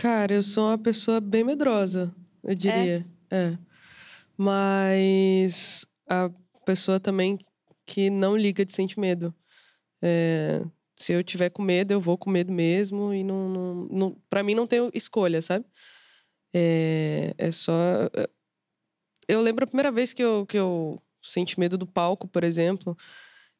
Cara, 0.00 0.32
eu 0.32 0.42
sou 0.42 0.68
uma 0.68 0.78
pessoa 0.78 1.20
bem 1.20 1.44
medrosa, 1.44 2.10
eu 2.42 2.54
diria. 2.54 3.06
É. 3.30 3.36
é. 3.36 3.58
Mas 4.34 5.86
a 6.08 6.30
pessoa 6.64 6.98
também 6.98 7.38
que 7.84 8.08
não 8.08 8.34
liga 8.34 8.64
de 8.64 8.72
sentir 8.72 8.98
medo. 8.98 9.34
É, 10.00 10.64
se 10.96 11.12
eu 11.12 11.22
tiver 11.22 11.50
com 11.50 11.60
medo, 11.60 11.92
eu 11.92 12.00
vou 12.00 12.16
com 12.16 12.30
medo 12.30 12.50
mesmo 12.50 13.12
e 13.12 13.22
não, 13.22 13.48
não, 13.50 13.74
não 13.90 14.16
para 14.30 14.42
mim 14.42 14.54
não 14.54 14.66
tem 14.66 14.90
escolha, 14.94 15.42
sabe? 15.42 15.66
É, 16.54 17.34
é 17.36 17.50
só 17.50 17.74
eu 19.28 19.42
lembro 19.42 19.64
a 19.64 19.66
primeira 19.66 19.92
vez 19.92 20.14
que 20.14 20.24
eu, 20.24 20.46
que 20.46 20.56
eu 20.56 20.98
senti 21.22 21.60
medo 21.60 21.76
do 21.76 21.86
palco, 21.86 22.26
por 22.26 22.42
exemplo, 22.42 22.96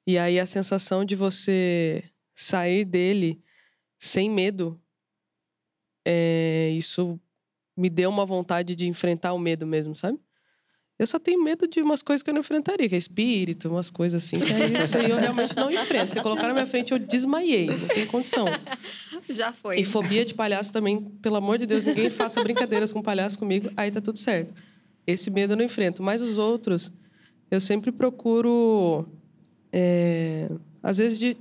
e 0.07 0.17
aí 0.17 0.41
a 0.41 0.47
sensação 0.47 1.05
de 1.05 1.15
você 1.15 2.03
sair 2.35 2.87
dele 2.87 3.43
sem 3.99 4.31
medo, 4.31 4.81
é, 6.13 6.71
isso 6.71 7.21
me 7.77 7.89
deu 7.89 8.11
uma 8.11 8.27
vontade 8.27 8.75
de 8.75 8.89
enfrentar 8.89 9.33
o 9.33 9.39
medo 9.39 9.65
mesmo, 9.65 9.95
sabe? 9.95 10.19
Eu 10.99 11.07
só 11.07 11.19
tenho 11.19 11.43
medo 11.43 11.67
de 11.67 11.81
umas 11.81 12.03
coisas 12.03 12.23
que 12.23 12.29
eu 12.29 12.35
não 12.35 12.41
enfrentaria, 12.41 12.87
que 12.87 12.95
é 12.95 12.99
espírito, 12.99 13.71
umas 13.71 13.91
coisas 13.91 14.23
assim. 14.23 14.39
Que 14.39 14.53
aí, 14.53 14.73
isso 14.77 14.99
aí 14.99 15.09
eu 15.09 15.17
realmente 15.17 15.57
não 15.57 15.71
enfrento. 15.71 16.13
Se 16.13 16.21
colocar 16.21 16.49
na 16.49 16.53
minha 16.53 16.67
frente, 16.67 16.93
eu 16.93 16.99
desmaiei, 16.99 17.69
não 17.69 17.89
tem 17.89 18.07
condição. 18.07 18.45
Já 19.31 19.51
foi. 19.53 19.79
E 19.81 19.85
fobia 19.85 20.25
de 20.27 20.35
palhaço 20.35 20.73
também, 20.73 21.01
pelo 21.23 21.37
amor 21.37 21.57
de 21.57 21.65
Deus, 21.65 21.85
ninguém 21.87 22.11
faça 22.11 22.43
brincadeiras 22.43 22.93
com 22.93 23.01
palhaço 23.01 23.39
comigo, 23.39 23.71
aí 23.77 23.91
tá 23.91 24.01
tudo 24.01 24.19
certo. 24.19 24.53
Esse 25.07 25.31
medo 25.31 25.55
eu 25.55 25.57
não 25.57 25.65
enfrento. 25.65 26.03
Mas 26.03 26.21
os 26.21 26.37
outros, 26.37 26.93
eu 27.51 27.61
sempre 27.61 27.91
procuro, 27.93 29.09
é, 29.73 30.51
às 30.83 30.99
vezes, 30.99 31.19
de, 31.19 31.35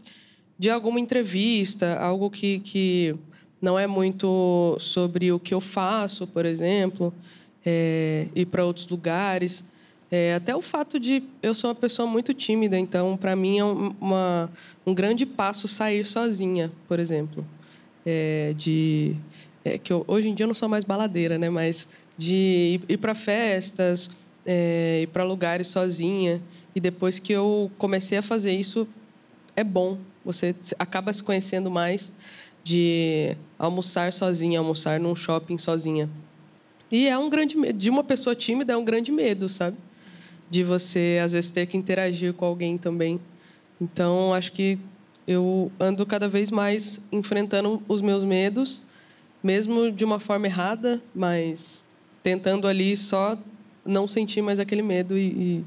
de 0.58 0.70
alguma 0.70 1.02
entrevista, 1.02 1.98
algo 1.98 2.30
que, 2.30 2.60
que 2.60 3.16
não 3.62 3.78
é 3.78 3.88
muito 3.88 4.76
sobre 4.80 5.32
o 5.32 5.40
que 5.40 5.54
eu 5.54 5.62
faço, 5.62 6.26
por 6.26 6.46
exemplo 6.46 7.14
é, 7.66 8.28
ir 8.36 8.46
para 8.46 8.66
outros 8.66 8.88
lugares. 8.88 9.64
É, 10.12 10.34
até 10.34 10.56
o 10.56 10.62
fato 10.62 11.00
de 11.00 11.24
eu 11.42 11.54
sou 11.54 11.70
uma 11.70 11.76
pessoa 11.76 12.08
muito 12.08 12.34
tímida, 12.34 12.78
então 12.78 13.16
para 13.16 13.36
mim 13.36 13.60
é 13.60 13.64
uma, 13.64 14.52
um 14.86 14.94
grande 14.94 15.26
passo 15.26 15.68
sair 15.68 16.04
sozinha, 16.04 16.72
por 16.88 17.00
exemplo, 17.00 17.46
é, 18.06 18.54
de 18.58 19.16
é, 19.64 19.78
que 19.78 19.94
eu, 19.94 20.04
hoje 20.08 20.30
em 20.30 20.34
dia 20.34 20.46
eu 20.46 20.48
não 20.48 20.54
sou 20.56 20.68
mais 20.68 20.84
baladeira, 20.84 21.38
né? 21.38 21.50
Mas 21.50 21.88
de 22.18 22.82
ir, 22.88 22.94
ir 22.94 22.98
para 22.98 23.14
festas, 23.14 24.10
é, 24.46 25.02
ir 25.04 25.08
para 25.08 25.24
lugares 25.24 25.68
sozinha 25.68 26.42
e 26.74 26.80
depois 26.80 27.20
que 27.20 27.32
eu 27.32 27.70
comecei 27.78 28.18
a 28.18 28.24
fazer 28.24 28.54
isso 28.54 28.88
é 29.56 29.64
bom, 29.64 30.00
você 30.26 30.56
acaba 30.80 31.14
se 31.14 31.22
conhecendo 31.22 31.70
mais 31.70 32.12
de 32.64 33.36
almoçar 33.58 34.14
sozinha, 34.14 34.60
almoçar 34.60 35.00
num 35.00 35.16
shopping 35.16 35.58
sozinha. 35.58 36.10
E 36.92 37.08
é 37.08 37.18
um 37.18 37.30
grande 37.30 37.58
medo. 37.58 37.78
De 37.78 37.90
uma 37.90 38.04
pessoa 38.04 38.36
tímida 38.36 38.74
é 38.74 38.78
um 38.78 38.84
grande 38.84 39.12
medo, 39.12 39.48
sabe? 39.48 39.78
De 40.50 40.64
você, 40.64 41.20
às 41.24 41.34
vezes, 41.34 41.52
ter 41.52 41.66
que 41.68 41.78
interagir 41.78 42.34
com 42.34 42.46
alguém 42.46 42.78
também. 42.78 43.20
Então, 43.80 44.34
acho 44.34 44.52
que 44.52 44.78
eu 45.28 45.72
ando 45.80 46.06
cada 46.06 46.28
vez 46.28 46.50
mais 46.50 47.00
enfrentando 47.12 47.82
os 47.88 48.02
meus 48.02 48.24
medos, 48.24 48.82
mesmo 49.44 49.92
de 49.92 50.04
uma 50.04 50.20
forma 50.20 50.48
errada, 50.48 51.02
mas 51.14 51.86
tentando 52.24 52.68
ali 52.68 52.98
só 52.98 53.38
não 53.86 54.08
sentir 54.08 54.42
mais 54.42 54.60
aquele 54.60 54.82
medo 54.82 55.18
e, 55.18 55.28
e 55.28 55.66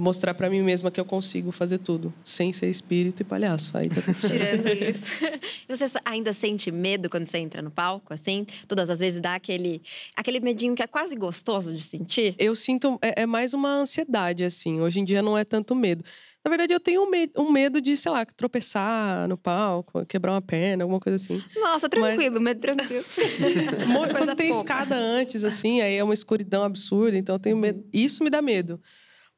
mostrar 0.00 0.32
para 0.32 0.48
mim 0.48 0.62
mesma 0.62 0.90
que 0.90 0.98
eu 0.98 1.04
consigo 1.04 1.52
fazer 1.52 1.78
tudo, 1.78 2.12
sem 2.24 2.52
ser 2.52 2.70
espírito 2.70 3.20
e 3.20 3.24
palhaço. 3.24 3.76
Aí 3.76 3.88
tá 3.88 4.00
tudo 4.00 4.18
certo. 4.18 4.32
Tirando 4.32 4.68
isso. 4.68 5.12
você 5.68 5.98
ainda 6.04 6.32
sente 6.32 6.70
medo 6.70 7.10
quando 7.10 7.26
você 7.26 7.38
entra 7.38 7.60
no 7.60 7.70
palco, 7.70 8.12
assim? 8.14 8.46
Todas 8.66 8.88
as 8.88 9.00
vezes 9.00 9.20
dá 9.20 9.34
aquele, 9.34 9.82
aquele 10.16 10.40
medinho 10.40 10.74
que 10.74 10.82
é 10.82 10.86
quase 10.86 11.14
gostoso 11.14 11.74
de 11.74 11.82
sentir? 11.82 12.34
Eu 12.38 12.56
sinto, 12.56 12.98
é, 13.02 13.22
é 13.22 13.26
mais 13.26 13.52
uma 13.52 13.68
ansiedade, 13.68 14.42
assim. 14.42 14.80
Hoje 14.80 15.00
em 15.00 15.04
dia 15.04 15.20
não 15.20 15.36
é 15.36 15.44
tanto 15.44 15.74
medo. 15.74 16.02
Na 16.42 16.48
verdade, 16.48 16.72
eu 16.72 16.80
tenho 16.80 17.02
um, 17.02 17.10
me 17.10 17.30
um 17.36 17.52
medo 17.52 17.82
de, 17.82 17.94
sei 17.98 18.10
lá, 18.10 18.24
tropeçar 18.24 19.28
no 19.28 19.36
palco, 19.36 20.06
quebrar 20.06 20.32
uma 20.32 20.40
perna, 20.40 20.84
alguma 20.84 20.98
coisa 20.98 21.16
assim. 21.16 21.42
Nossa, 21.54 21.86
tranquilo, 21.86 22.36
Mas... 22.36 22.42
medo 22.42 22.60
tranquilo. 22.60 23.04
Quando 24.16 24.34
tem 24.34 24.48
pouca. 24.48 24.62
escada 24.62 24.96
antes, 24.96 25.44
assim, 25.44 25.82
aí 25.82 25.96
é 25.96 26.02
uma 26.02 26.14
escuridão 26.14 26.64
absurda, 26.64 27.18
então 27.18 27.34
eu 27.34 27.38
tenho 27.38 27.58
medo. 27.58 27.84
Isso 27.92 28.24
me 28.24 28.30
dá 28.30 28.40
medo. 28.40 28.80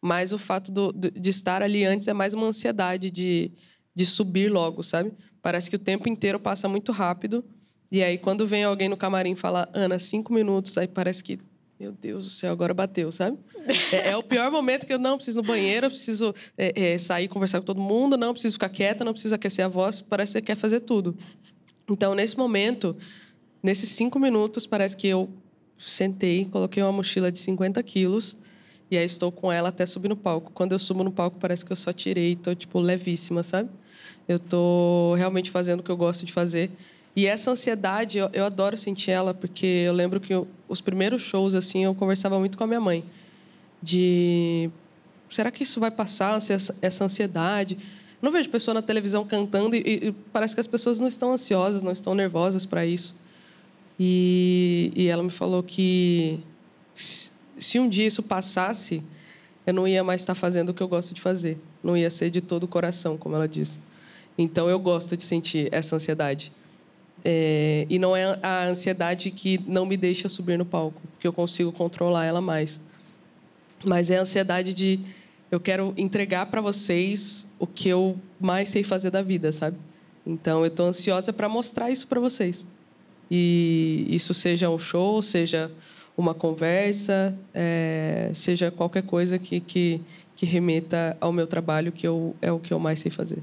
Mas 0.02 0.32
o 0.32 0.38
fato 0.38 0.72
do, 0.72 0.92
de 0.92 1.30
estar 1.30 1.62
ali 1.62 1.84
antes 1.84 2.08
é 2.08 2.12
mais 2.12 2.34
uma 2.34 2.48
ansiedade 2.48 3.08
de, 3.08 3.52
de 3.94 4.04
subir 4.04 4.50
logo, 4.50 4.82
sabe? 4.82 5.12
Parece 5.40 5.70
que 5.70 5.76
o 5.76 5.78
tempo 5.78 6.08
inteiro 6.08 6.40
passa 6.40 6.68
muito 6.68 6.90
rápido. 6.90 7.44
E 7.90 8.02
aí, 8.02 8.18
quando 8.18 8.44
vem 8.44 8.64
alguém 8.64 8.88
no 8.88 8.96
camarim 8.96 9.32
e 9.32 9.36
fala, 9.36 9.70
Ana, 9.72 10.00
cinco 10.00 10.32
minutos, 10.32 10.76
aí 10.76 10.88
parece 10.88 11.22
que, 11.22 11.38
meu 11.78 11.92
Deus 11.92 12.24
do 12.24 12.30
céu, 12.30 12.50
agora 12.50 12.74
bateu, 12.74 13.12
sabe? 13.12 13.38
é, 13.92 14.10
é, 14.10 14.16
o 14.16 14.24
pior 14.24 14.50
momento 14.50 14.86
que 14.86 14.92
eu 14.92 14.98
não 14.98 15.16
preciso 15.16 15.40
no 15.40 15.46
banheiro, 15.46 15.86
eu 15.86 15.90
preciso 15.90 16.34
é, 16.58 16.94
é, 16.94 16.98
sair 16.98 17.28
conversar 17.28 17.60
com 17.60 17.66
todo 17.66 17.80
mundo, 17.80 18.16
não 18.16 18.32
preciso 18.32 18.54
ficar 18.54 18.70
quieta, 18.70 19.04
não 19.04 19.12
preciso 19.12 19.36
aquecer 19.36 19.64
a 19.64 19.68
voz, 19.68 20.00
parece 20.00 20.32
que 20.32 20.38
você 20.38 20.42
quer 20.42 20.56
fazer 20.56 20.80
tudo. 20.80 21.16
Então, 21.88 22.12
nesse 22.12 22.36
momento, 22.36 22.96
nesses 23.62 23.90
cinco 23.90 24.18
minutos, 24.18 24.66
parece 24.66 24.96
que 24.96 25.06
eu 25.06 25.28
sentei, 25.78 26.46
coloquei 26.46 26.82
uma 26.82 26.92
mochila 26.92 27.30
de 27.30 27.38
50 27.38 27.80
quilos 27.84 28.36
e 28.92 28.98
aí 28.98 29.06
estou 29.06 29.32
com 29.32 29.50
ela 29.50 29.70
até 29.70 29.86
subir 29.86 30.10
no 30.10 30.16
palco. 30.16 30.52
Quando 30.52 30.72
eu 30.72 30.78
subo 30.78 31.02
no 31.02 31.10
palco, 31.10 31.38
parece 31.40 31.64
que 31.64 31.72
eu 31.72 31.76
só 31.76 31.94
tirei, 31.94 32.36
tô 32.36 32.54
tipo 32.54 32.78
levíssima, 32.78 33.42
sabe? 33.42 33.70
Eu 34.28 34.38
tô 34.38 35.14
realmente 35.14 35.50
fazendo 35.50 35.80
o 35.80 35.82
que 35.82 35.90
eu 35.90 35.96
gosto 35.96 36.26
de 36.26 36.32
fazer. 36.32 36.70
E 37.16 37.26
essa 37.26 37.50
ansiedade, 37.50 38.18
eu, 38.18 38.28
eu 38.34 38.44
adoro 38.44 38.76
sentir 38.76 39.10
ela, 39.10 39.32
porque 39.32 39.64
eu 39.64 39.94
lembro 39.94 40.20
que 40.20 40.34
eu, 40.34 40.46
os 40.68 40.82
primeiros 40.82 41.22
shows 41.22 41.54
assim, 41.54 41.84
eu 41.84 41.94
conversava 41.94 42.38
muito 42.38 42.58
com 42.58 42.64
a 42.64 42.66
minha 42.66 42.80
mãe 42.82 43.02
de 43.82 44.68
será 45.30 45.50
que 45.50 45.62
isso 45.62 45.80
vai 45.80 45.90
passar 45.90 46.36
essa, 46.36 47.04
ansiedade? 47.04 47.78
não 48.20 48.30
vejo 48.30 48.50
pessoa 48.50 48.74
na 48.74 48.82
televisão 48.82 49.26
cantando 49.26 49.74
e, 49.74 49.80
e, 49.80 50.12
parece 50.34 50.54
que 50.54 50.60
as 50.60 50.66
pessoas 50.66 51.00
não 51.00 51.08
estão 51.08 51.32
ansiosas, 51.32 51.82
não 51.82 51.92
estão 51.92 52.14
nervosas 52.14 52.66
para 52.66 52.84
isso. 52.84 53.16
E, 53.98 54.92
e 54.94 55.08
ela 55.08 55.22
me 55.22 55.30
falou 55.30 55.62
que 55.62 56.38
se 57.58 57.78
um 57.78 57.88
dia 57.88 58.06
isso 58.06 58.22
passasse, 58.22 59.02
eu 59.66 59.72
não 59.72 59.86
ia 59.86 60.02
mais 60.02 60.20
estar 60.20 60.34
fazendo 60.34 60.70
o 60.70 60.74
que 60.74 60.82
eu 60.82 60.88
gosto 60.88 61.14
de 61.14 61.20
fazer. 61.20 61.58
Não 61.82 61.96
ia 61.96 62.10
ser 62.10 62.30
de 62.30 62.40
todo 62.40 62.64
o 62.64 62.68
coração, 62.68 63.16
como 63.16 63.34
ela 63.34 63.48
disse. 63.48 63.80
Então, 64.36 64.68
eu 64.68 64.78
gosto 64.78 65.16
de 65.16 65.22
sentir 65.22 65.68
essa 65.72 65.96
ansiedade. 65.96 66.52
É, 67.24 67.86
e 67.88 67.98
não 67.98 68.16
é 68.16 68.38
a 68.42 68.64
ansiedade 68.64 69.30
que 69.30 69.60
não 69.66 69.86
me 69.86 69.96
deixa 69.96 70.28
subir 70.28 70.58
no 70.58 70.64
palco, 70.64 71.00
porque 71.12 71.26
eu 71.26 71.32
consigo 71.32 71.70
controlar 71.70 72.24
ela 72.24 72.40
mais. 72.40 72.80
Mas 73.84 74.10
é 74.10 74.18
a 74.18 74.22
ansiedade 74.22 74.74
de 74.74 74.98
eu 75.50 75.60
quero 75.60 75.92
entregar 75.96 76.46
para 76.46 76.60
vocês 76.60 77.46
o 77.58 77.66
que 77.66 77.88
eu 77.88 78.16
mais 78.40 78.70
sei 78.70 78.82
fazer 78.82 79.10
da 79.10 79.22
vida, 79.22 79.52
sabe? 79.52 79.76
Então 80.26 80.60
eu 80.60 80.66
estou 80.66 80.86
ansiosa 80.86 81.32
para 81.32 81.48
mostrar 81.48 81.90
isso 81.90 82.06
para 82.06 82.18
vocês. 82.18 82.66
E 83.30 84.06
isso 84.08 84.32
seja 84.34 84.70
um 84.70 84.78
show, 84.78 85.20
seja 85.20 85.70
uma 86.16 86.34
conversa, 86.34 87.36
é, 87.54 88.30
seja 88.34 88.70
qualquer 88.70 89.02
coisa 89.02 89.38
que, 89.38 89.60
que, 89.60 90.00
que 90.36 90.46
remeta 90.46 91.16
ao 91.20 91.32
meu 91.32 91.46
trabalho, 91.46 91.92
que 91.92 92.06
eu, 92.06 92.36
é 92.40 92.52
o 92.52 92.58
que 92.58 92.72
eu 92.72 92.78
mais 92.78 93.00
sei 93.00 93.10
fazer. 93.10 93.42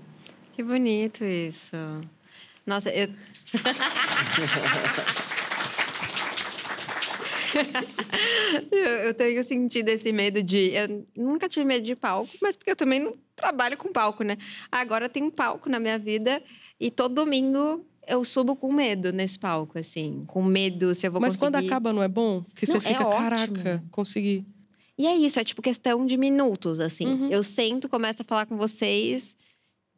Que 0.54 0.64
bonito 0.64 1.24
isso. 1.24 1.76
Nossa, 2.66 2.92
eu. 2.94 3.10
eu 9.06 9.14
tenho 9.14 9.44
sentido 9.44 9.90
esse 9.90 10.12
medo 10.12 10.44
de. 10.44 10.72
Eu 10.74 11.06
nunca 11.16 11.50
tive 11.50 11.66
medo 11.66 11.86
de 11.86 11.96
palco, 11.96 12.32
mas 12.42 12.56
porque 12.56 12.72
eu 12.72 12.76
também 12.76 13.00
não 13.00 13.18
trabalho 13.36 13.78
com 13.78 13.92
palco, 13.92 14.24
né? 14.24 14.38
Agora 14.72 15.10
tem 15.10 15.24
um 15.24 15.32
palco 15.32 15.70
na 15.70 15.80
minha 15.80 15.98
vida 15.98 16.44
e 16.80 16.92
todo 16.92 17.16
domingo 17.16 17.86
eu 18.10 18.26
subo 18.26 18.56
com 18.56 18.74
medo 18.74 19.14
nesse 19.14 19.38
palco, 19.38 19.78
assim. 19.78 20.24
Com 20.28 20.44
medo 20.44 20.94
se 20.96 21.08
eu 21.08 21.12
vou 21.12 21.22
Mas 21.22 21.36
conseguir. 21.36 21.52
Mas 21.52 21.62
quando 21.62 21.66
acaba, 21.66 21.94
não 21.94 22.04
é 22.04 22.08
bom? 22.08 22.44
Que 22.56 22.68
não, 22.68 22.74
você 22.74 22.80
fica, 22.80 23.04
é 23.04 23.10
caraca, 23.10 23.84
consegui. 23.92 24.46
E 24.98 25.08
é 25.08 25.16
isso, 25.16 25.40
é 25.40 25.44
tipo 25.44 25.62
questão 25.62 26.06
de 26.06 26.18
minutos, 26.18 26.80
assim. 26.80 27.06
Uhum. 27.06 27.30
Eu 27.30 27.42
sento, 27.42 27.88
começo 27.88 28.22
a 28.22 28.26
falar 28.26 28.46
com 28.46 28.58
vocês. 28.58 29.38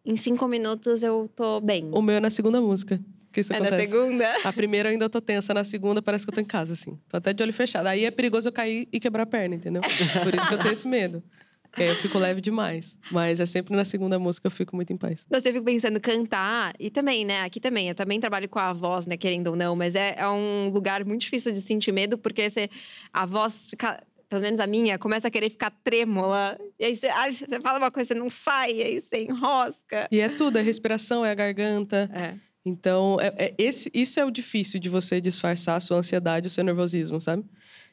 Em 0.06 0.16
cinco 0.16 0.48
minutos 0.48 1.02
eu 1.02 1.30
tô 1.36 1.60
bem. 1.60 1.90
O 1.92 2.02
meu 2.02 2.16
é 2.16 2.20
na 2.20 2.30
segunda 2.30 2.62
música. 2.62 3.00
Que 3.32 3.40
isso 3.40 3.54
é 3.54 3.56
acontece. 3.56 3.78
na 3.78 3.88
segunda? 3.88 4.36
A 4.44 4.52
primeira 4.52 4.90
eu 4.90 4.94
ainda 4.94 5.10
tô 5.10 5.22
tensa, 5.22 5.54
na 5.54 5.64
segunda 5.64 6.02
parece 6.02 6.26
que 6.26 6.30
eu 6.30 6.36
tô 6.36 6.42
em 6.42 6.46
casa, 6.46 6.74
assim. 6.74 7.00
Tô 7.08 7.18
até 7.18 7.34
de 7.34 7.42
olho 7.42 7.54
fechado. 7.54 7.88
Aí 7.88 8.04
é 8.04 8.12
perigoso 8.12 8.50
eu 8.50 8.52
cair 8.52 8.88
e 8.92 9.00
quebrar 9.00 9.24
a 9.24 9.26
perna, 9.26 9.56
entendeu? 9.56 9.82
Por 10.24 10.36
isso 10.36 10.48
que 10.48 10.54
eu 10.54 10.60
tenho 10.60 10.74
esse 10.74 10.88
medo. 10.88 11.24
Porque 11.72 11.84
aí 11.84 11.90
eu 11.90 11.96
fico 11.96 12.20
leve 12.20 12.42
demais. 12.42 12.98
Mas 13.10 13.40
é 13.40 13.46
sempre 13.46 13.74
na 13.76 13.86
segunda 13.86 14.20
música 14.20 14.48
eu 14.48 14.52
fico 14.52 14.76
muito 14.76 14.92
em 14.92 14.98
paz. 14.98 15.26
Você 15.30 15.54
fica 15.54 15.64
pensando 15.64 16.02
cantar, 16.02 16.74
e 16.78 16.90
também, 16.90 17.24
né? 17.24 17.42
Aqui 17.44 17.62
também, 17.62 17.88
eu 17.88 17.96
também 17.96 18.20
trabalho 18.20 18.50
com 18.50 18.60
a 18.60 18.74
voz, 18.74 19.08
né? 19.08 19.16
Querendo 19.16 19.48
ou 19.48 19.56
não, 19.56 19.74
mas 19.74 19.96
é, 19.96 20.16
é 20.18 20.28
um 20.28 20.70
lugar 20.70 21.06
muito 21.06 21.22
difícil 21.22 21.54
de 21.54 21.62
sentir 21.62 21.94
medo, 21.94 22.18
porque 22.18 22.50
você, 22.50 22.70
a 23.14 23.26
voz 23.26 23.68
fica 23.70 24.04
pelo 24.30 24.42
menos 24.42 24.62
a 24.62 24.68
minha, 24.68 24.98
começa 24.98 25.28
a 25.28 25.32
querer 25.32 25.50
ficar 25.50 25.72
trêmula. 25.84 26.58
E 26.80 26.86
aí 26.86 26.96
você, 26.96 27.08
ai, 27.08 27.34
você 27.34 27.60
fala 27.60 27.80
uma 27.80 27.92
coisa, 27.92 28.10
você 28.10 28.14
não 28.14 28.30
sai, 28.30 28.82
aí 28.82 29.02
você 29.02 29.26
enrosca. 29.26 30.08
E 30.10 30.22
é 30.22 30.30
tudo, 30.30 30.58
é 30.58 30.62
respiração, 30.62 31.26
é 31.26 31.32
a 31.32 31.36
garganta. 31.36 32.10
É. 32.14 32.36
Então, 32.66 33.18
é, 33.20 33.34
é, 33.38 33.54
esse, 33.58 33.92
isso 33.94 34.20
é 34.20 34.26
o 34.26 34.32
difícil 34.32 34.80
de 34.80 34.88
você 34.88 35.20
disfarçar 35.20 35.76
a 35.76 35.80
sua 35.82 35.98
ansiedade, 35.98 36.48
o 36.48 36.50
seu 36.50 36.64
nervosismo, 36.64 37.20
sabe? 37.20 37.44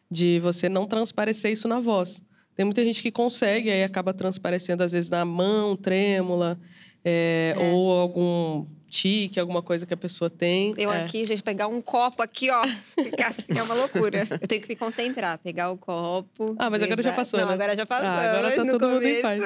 De 0.09 0.39
você 0.39 0.68
não 0.68 0.87
transparecer 0.87 1.51
isso 1.51 1.66
na 1.66 1.81
voz. 1.81 2.22
Tem 2.59 2.64
muita 2.64 2.84
gente 2.84 3.00
que 3.00 3.12
consegue, 3.12 3.70
aí 3.70 3.84
acaba 3.84 4.12
transparecendo, 4.12 4.82
às 4.82 4.90
vezes, 4.90 5.09
na 5.09 5.24
mão, 5.24 5.76
trêmula, 5.76 6.59
é, 7.04 7.54
é. 7.56 7.70
ou 7.70 7.92
algum 7.92 8.66
tique, 8.88 9.38
alguma 9.38 9.62
coisa 9.62 9.86
que 9.86 9.94
a 9.94 9.96
pessoa 9.96 10.28
tem. 10.28 10.74
Eu 10.76 10.92
é. 10.92 11.04
aqui, 11.04 11.24
gente, 11.24 11.40
pegar 11.40 11.68
um 11.68 11.80
copo 11.80 12.20
aqui, 12.20 12.50
ó, 12.50 12.66
ficar 13.00 13.28
assim 13.28 13.56
é 13.56 13.62
uma 13.62 13.74
loucura. 13.74 14.26
Eu 14.28 14.48
tenho 14.48 14.61
que 14.61 14.68
me 14.68 14.74
concentrar, 14.74 15.38
pegar 15.38 15.70
o 15.70 15.78
copo. 15.78 16.56
Ah, 16.59 16.68
mas 16.68 16.82
agora 16.82 17.00
já 17.00 17.12
passou, 17.12 17.38
Não, 17.38 17.46
né? 17.46 17.54
agora 17.54 17.76
já 17.76 17.86
passou. 17.86 18.09
Ah, 18.09 18.28
agora 18.28 18.50
tá 18.50 18.64
todo 18.64 18.80
começo. 18.80 18.92
mundo 18.92 19.06
em 19.06 19.22
paz. 19.22 19.42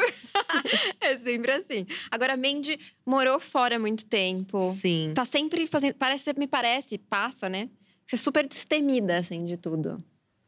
é 0.98 1.18
sempre 1.18 1.52
assim. 1.52 1.86
Agora, 2.10 2.34
Mandy 2.34 2.80
morou 3.04 3.38
fora 3.38 3.76
há 3.76 3.78
muito 3.78 4.06
tempo. 4.06 4.58
Sim. 4.58 5.12
Tá 5.14 5.26
sempre 5.26 5.66
fazendo. 5.66 5.96
Parece, 5.96 6.32
me 6.38 6.46
parece, 6.46 6.96
passa, 6.96 7.46
né? 7.46 7.68
Você 8.06 8.14
é 8.14 8.18
super 8.18 8.48
destemida, 8.48 9.18
assim, 9.18 9.44
de 9.44 9.58
tudo. 9.58 10.02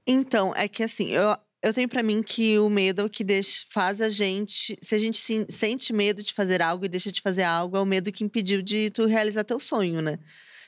Então, 0.06 0.54
é 0.56 0.66
que 0.66 0.82
assim, 0.82 1.10
eu, 1.10 1.36
eu 1.64 1.72
tenho 1.72 1.88
para 1.88 2.02
mim 2.02 2.22
que 2.22 2.58
o 2.58 2.68
medo 2.68 3.00
é 3.00 3.04
o 3.06 3.08
que 3.08 3.24
deixa, 3.24 3.64
faz 3.70 4.02
a 4.02 4.10
gente. 4.10 4.76
Se 4.82 4.94
a 4.94 4.98
gente 4.98 5.16
se, 5.16 5.46
sente 5.48 5.94
medo 5.94 6.22
de 6.22 6.34
fazer 6.34 6.60
algo 6.60 6.84
e 6.84 6.88
deixa 6.90 7.10
de 7.10 7.22
fazer 7.22 7.42
algo, 7.42 7.74
é 7.74 7.80
o 7.80 7.86
medo 7.86 8.12
que 8.12 8.22
impediu 8.22 8.60
de 8.60 8.90
tu 8.90 9.06
realizar 9.06 9.44
teu 9.44 9.58
sonho, 9.58 10.02
né? 10.02 10.18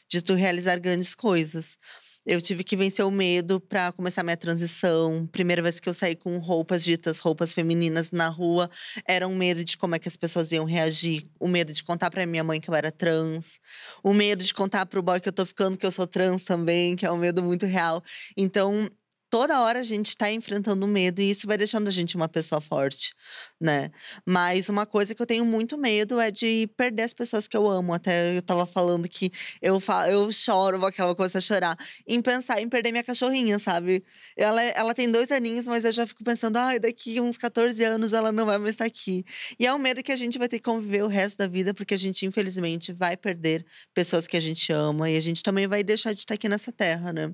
De 0.09 0.23
tu 0.23 0.33
realizar 0.33 0.79
grandes 0.81 1.15
coisas. 1.15 1.77
Eu 2.25 2.41
tive 2.41 2.65
que 2.65 2.79
vencer 2.79 3.05
o 3.05 3.11
medo 3.11 3.61
para 3.61 3.93
começar 3.93 4.23
minha 4.23 4.39
transição. 4.39 5.29
Primeira 5.31 5.61
vez 5.61 5.79
que 5.79 5.87
eu 5.87 5.93
saí 5.93 6.17
com 6.17 6.39
roupas 6.39 6.83
ditas, 6.83 7.19
roupas 7.19 7.53
femininas 7.53 8.11
na 8.11 8.29
rua, 8.29 8.71
era 9.07 9.29
um 9.29 9.37
medo 9.37 9.63
de 9.63 9.77
como 9.77 9.95
é 9.97 9.99
que 9.99 10.09
as 10.09 10.17
pessoas 10.17 10.51
iam 10.51 10.65
reagir, 10.65 11.29
o 11.39 11.47
medo 11.47 11.75
de 11.75 11.85
contar 11.85 12.11
para 12.11 12.25
minha 12.25 12.43
mãe 12.43 12.59
que 12.59 12.71
eu 12.71 12.75
era 12.75 12.91
trans, 12.91 13.59
o 14.03 14.15
medo 14.15 14.43
de 14.43 14.55
contar 14.55 14.87
pro 14.87 15.03
boy 15.03 15.21
que 15.21 15.29
eu 15.29 15.33
tô 15.33 15.45
ficando 15.45 15.77
que 15.77 15.85
eu 15.85 15.93
sou 15.93 16.07
trans 16.07 16.45
também, 16.45 16.97
que 16.97 17.05
é 17.05 17.13
um 17.13 17.19
medo 17.19 17.43
muito 17.43 17.67
real. 17.67 18.03
Então, 18.35 18.89
toda 19.29 19.61
hora 19.61 19.81
a 19.81 19.83
gente 19.83 20.09
está 20.09 20.31
enfrentando 20.31 20.87
medo 20.87 21.21
e 21.21 21.31
isso 21.31 21.47
vai 21.47 21.57
deixando 21.59 21.89
a 21.89 21.91
gente 21.91 22.17
uma 22.17 22.29
pessoa 22.29 22.61
forte, 22.61 23.15
né? 23.61 23.91
Mas 24.25 24.69
uma 24.69 24.87
coisa 24.87 25.15
que 25.15 25.23
eu 25.23 25.27
tenho 25.27 25.45
muito 25.45 25.77
medo 25.77 26.21
é 26.21 26.31
de 26.31 26.69
perder 26.77 27.03
as 27.03 27.13
pessoas 27.13 27.49
que 27.49 27.57
eu 27.57 27.69
amo. 27.69 27.93
Até 27.93 28.37
eu 28.37 28.43
tava 28.43 28.67
falando 28.67 29.09
que 29.09 29.33
eu, 29.61 29.81
falo, 29.81 30.11
eu 30.11 30.31
choro, 30.31 30.85
aquela 30.87 31.15
coisa 31.15 31.39
a 31.39 31.41
chorar, 31.41 31.77
em 32.07 32.23
pensar 32.23 32.61
em 32.61 32.69
perder 32.69 32.93
minha 32.93 33.05
cachorrinha, 33.05 33.59
sabe? 33.59 34.05
Ela, 34.37 34.63
ela 34.63 34.95
tem 34.95 35.11
dois 35.11 35.31
aninhos, 35.31 35.67
mas 35.67 35.85
eu 35.85 35.93
já 35.93 36.07
fico 36.07 36.23
pensando, 36.23 36.57
ai, 36.57 36.77
ah, 36.77 36.81
daqui 36.81 37.21
uns 37.21 37.37
14 37.37 37.83
anos 37.85 38.13
ela 38.13 38.31
não 38.33 38.47
vai 38.47 38.59
mais 38.59 38.71
estar 38.71 38.85
aqui. 38.85 39.25
E 39.59 39.67
é 39.67 39.75
um 39.75 39.79
medo 39.79 40.03
que 40.03 40.13
a 40.13 40.17
gente 40.17 40.39
vai 40.39 40.49
ter 40.49 40.59
que 40.59 40.65
conviver 40.65 41.03
o 41.03 41.09
resto 41.09 41.39
da 41.39 41.47
vida, 41.47 41.75
porque 41.75 41.95
a 41.95 41.99
gente, 41.99 42.25
infelizmente, 42.27 42.93
vai 42.93 43.17
perder 43.17 43.65
pessoas 43.95 44.27
que 44.27 44.37
a 44.37 44.41
gente 44.41 44.73
ama 44.73 45.11
e 45.11 45.17
a 45.17 45.21
gente 45.21 45.43
também 45.43 45.67
vai 45.67 45.83
deixar 45.83 46.13
de 46.13 46.21
estar 46.21 46.35
aqui 46.35 46.49
nessa 46.49 46.73
terra, 46.73 47.13
né? 47.13 47.33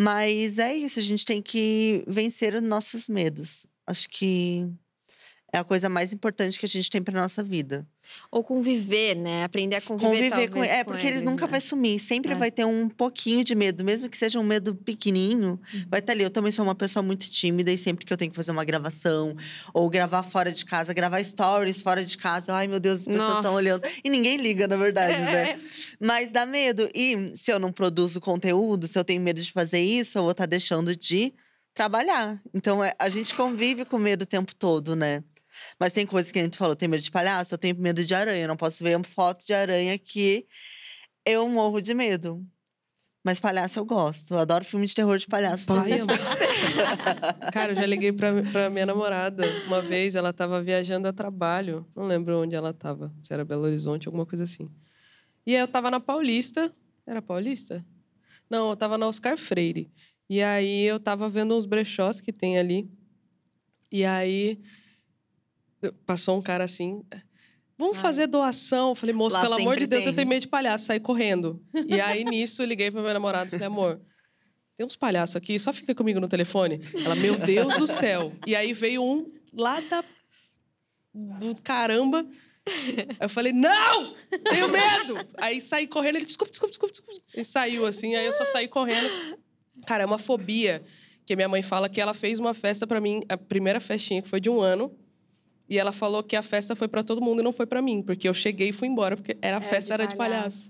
Mas 0.00 0.60
é 0.60 0.76
isso, 0.76 1.00
a 1.00 1.02
gente 1.02 1.24
tem 1.24 1.42
que 1.42 2.04
vencer 2.06 2.54
os 2.54 2.62
nossos 2.62 3.08
medos. 3.08 3.66
Acho 3.84 4.08
que 4.08 4.64
é 5.50 5.58
a 5.58 5.64
coisa 5.64 5.88
mais 5.88 6.12
importante 6.12 6.58
que 6.58 6.66
a 6.66 6.68
gente 6.68 6.90
tem 6.90 7.02
para 7.02 7.18
nossa 7.18 7.42
vida. 7.42 7.86
Ou 8.30 8.44
conviver, 8.44 9.14
né? 9.14 9.44
Aprender 9.44 9.76
a 9.76 9.80
conviver. 9.80 10.30
Conviver 10.30 10.48
com 10.48 10.62
É, 10.62 10.84
porque 10.84 11.06
ele 11.06 11.22
nunca 11.22 11.46
né? 11.46 11.52
vai 11.52 11.60
sumir. 11.60 11.98
Sempre 11.98 12.32
é. 12.32 12.34
vai 12.34 12.50
ter 12.50 12.66
um 12.66 12.88
pouquinho 12.88 13.42
de 13.42 13.54
medo, 13.54 13.82
mesmo 13.82 14.08
que 14.10 14.16
seja 14.16 14.38
um 14.38 14.42
medo 14.42 14.74
pequenininho, 14.74 15.58
uhum. 15.72 15.84
vai 15.88 16.00
estar 16.00 16.12
ali. 16.12 16.22
Eu 16.22 16.30
também 16.30 16.52
sou 16.52 16.64
uma 16.64 16.74
pessoa 16.74 17.02
muito 17.02 17.30
tímida 17.30 17.72
e 17.72 17.78
sempre 17.78 18.04
que 18.04 18.12
eu 18.12 18.16
tenho 18.16 18.30
que 18.30 18.36
fazer 18.36 18.50
uma 18.50 18.64
gravação 18.64 19.34
ou 19.72 19.88
gravar 19.88 20.22
fora 20.22 20.52
de 20.52 20.64
casa, 20.64 20.92
gravar 20.92 21.22
stories 21.22 21.80
fora 21.80 22.04
de 22.04 22.16
casa, 22.16 22.52
ai 22.52 22.66
meu 22.66 22.80
Deus, 22.80 23.00
as 23.00 23.06
pessoas 23.06 23.36
estão 23.36 23.54
olhando. 23.54 23.82
E 24.04 24.10
ninguém 24.10 24.36
liga, 24.36 24.68
na 24.68 24.76
verdade, 24.76 25.14
é. 25.14 25.24
né? 25.32 25.60
Mas 25.98 26.30
dá 26.30 26.44
medo. 26.44 26.90
E 26.94 27.32
se 27.34 27.50
eu 27.50 27.58
não 27.58 27.72
produzo 27.72 28.20
conteúdo, 28.20 28.86
se 28.86 28.98
eu 28.98 29.04
tenho 29.04 29.22
medo 29.22 29.40
de 29.40 29.50
fazer 29.50 29.80
isso, 29.80 30.18
eu 30.18 30.22
vou 30.22 30.32
estar 30.32 30.46
deixando 30.46 30.94
de 30.94 31.32
trabalhar. 31.74 32.40
Então 32.52 32.82
é, 32.82 32.92
a 32.98 33.08
gente 33.08 33.34
convive 33.34 33.84
com 33.84 33.98
medo 33.98 34.22
o 34.22 34.26
tempo 34.26 34.54
todo, 34.54 34.96
né? 34.96 35.22
Mas 35.78 35.92
tem 35.92 36.06
coisas 36.06 36.32
que 36.32 36.38
a 36.38 36.42
gente 36.42 36.58
falou, 36.58 36.76
tem 36.76 36.88
medo 36.88 37.02
de 37.02 37.10
palhaço, 37.10 37.54
eu 37.54 37.58
tenho 37.58 37.76
medo 37.76 38.04
de 38.04 38.14
aranha. 38.14 38.44
Eu 38.44 38.48
não 38.48 38.56
posso 38.56 38.82
ver 38.82 38.96
uma 38.96 39.04
foto 39.04 39.46
de 39.46 39.52
aranha 39.52 39.98
que 39.98 40.46
eu 41.24 41.48
morro 41.48 41.80
de 41.80 41.94
medo. 41.94 42.44
Mas 43.24 43.40
palhaço 43.40 43.78
eu 43.78 43.84
gosto. 43.84 44.32
Eu 44.34 44.38
adoro 44.38 44.64
filme 44.64 44.86
de 44.86 44.94
terror 44.94 45.18
de 45.18 45.26
palhaço. 45.26 45.66
Pai, 45.66 45.98
Cara, 47.52 47.72
eu 47.72 47.76
já 47.76 47.84
liguei 47.84 48.12
pra, 48.12 48.42
pra 48.50 48.70
minha 48.70 48.86
namorada 48.86 49.44
uma 49.66 49.82
vez. 49.82 50.14
Ela 50.14 50.32
tava 50.32 50.62
viajando 50.62 51.08
a 51.08 51.12
trabalho. 51.12 51.86
Não 51.94 52.04
lembro 52.06 52.40
onde 52.40 52.54
ela 52.54 52.72
tava. 52.72 53.12
Se 53.22 53.34
era 53.34 53.44
Belo 53.44 53.64
Horizonte, 53.64 54.08
alguma 54.08 54.24
coisa 54.24 54.44
assim. 54.44 54.70
E 55.44 55.54
aí 55.54 55.60
eu 55.60 55.68
tava 55.68 55.90
na 55.90 56.00
Paulista. 56.00 56.72
Era 57.06 57.20
Paulista? 57.20 57.84
Não, 58.48 58.70
eu 58.70 58.76
tava 58.76 58.96
na 58.96 59.06
Oscar 59.06 59.36
Freire. 59.36 59.90
E 60.30 60.42
aí 60.42 60.84
eu 60.84 61.00
tava 61.00 61.28
vendo 61.28 61.54
uns 61.54 61.66
brechós 61.66 62.20
que 62.20 62.32
tem 62.32 62.58
ali. 62.58 62.88
E 63.90 64.04
aí 64.04 64.58
Passou 66.04 66.38
um 66.38 66.42
cara 66.42 66.64
assim. 66.64 67.02
Vamos 67.76 67.96
Ai. 67.96 68.02
fazer 68.02 68.26
doação. 68.26 68.94
Falei, 68.94 69.14
moço, 69.14 69.36
Lá 69.36 69.42
pelo 69.42 69.54
amor 69.54 69.76
de 69.78 69.86
Deus, 69.86 70.02
tem. 70.02 70.12
eu 70.12 70.16
tenho 70.16 70.28
medo 70.28 70.42
de 70.42 70.48
palhaço. 70.48 70.86
Saí 70.86 70.98
correndo. 70.98 71.62
E 71.86 72.00
aí, 72.00 72.24
nisso, 72.24 72.62
eu 72.62 72.66
liguei 72.66 72.90
para 72.90 73.00
meu 73.00 73.12
namorado 73.12 73.48
e 73.48 73.50
falei, 73.50 73.66
amor, 73.66 74.00
tem 74.76 74.86
uns 74.86 74.96
palhaços 74.96 75.36
aqui, 75.36 75.58
só 75.58 75.72
fica 75.72 75.94
comigo 75.94 76.20
no 76.20 76.28
telefone. 76.28 76.80
Ela, 77.04 77.14
meu 77.14 77.36
Deus 77.36 77.76
do 77.76 77.86
céu. 77.86 78.32
E 78.46 78.54
aí 78.56 78.72
veio 78.72 79.02
um 79.02 79.30
lá 79.52 79.80
da. 79.80 80.04
do 81.14 81.54
caramba. 81.62 82.26
Eu 83.20 83.28
falei, 83.28 83.52
não! 83.52 84.14
Tenho 84.50 84.68
medo! 84.68 85.14
Aí 85.38 85.60
saí 85.60 85.86
correndo, 85.86 86.16
ele, 86.16 86.26
desculpa, 86.26 86.50
desculpa, 86.50 86.70
desculpa, 86.70 86.92
desculpa. 86.92 87.22
Ele 87.32 87.44
saiu 87.44 87.86
assim, 87.86 88.14
aí 88.14 88.26
eu 88.26 88.32
só 88.32 88.44
saí 88.44 88.68
correndo. 88.68 89.08
Cara, 89.86 90.02
é 90.02 90.06
uma 90.06 90.18
fobia 90.18 90.82
que 91.24 91.34
minha 91.34 91.48
mãe 91.48 91.62
fala 91.62 91.88
que 91.88 92.00
ela 92.00 92.12
fez 92.14 92.38
uma 92.38 92.54
festa 92.54 92.86
para 92.86 93.00
mim, 93.00 93.22
a 93.28 93.36
primeira 93.36 93.80
festinha 93.80 94.20
que 94.20 94.28
foi 94.28 94.40
de 94.40 94.50
um 94.50 94.60
ano. 94.60 94.94
E 95.68 95.78
ela 95.78 95.92
falou 95.92 96.22
que 96.22 96.34
a 96.34 96.42
festa 96.42 96.74
foi 96.74 96.88
para 96.88 97.02
todo 97.02 97.20
mundo 97.20 97.40
e 97.40 97.44
não 97.44 97.52
foi 97.52 97.66
para 97.66 97.82
mim, 97.82 98.02
porque 98.02 98.26
eu 98.28 98.32
cheguei 98.32 98.70
e 98.70 98.72
fui 98.72 98.88
embora, 98.88 99.16
porque 99.16 99.36
era 99.42 99.58
a 99.58 99.60
festa 99.60 99.92
era 99.92 100.06
de 100.06 100.16
palhaço. 100.16 100.68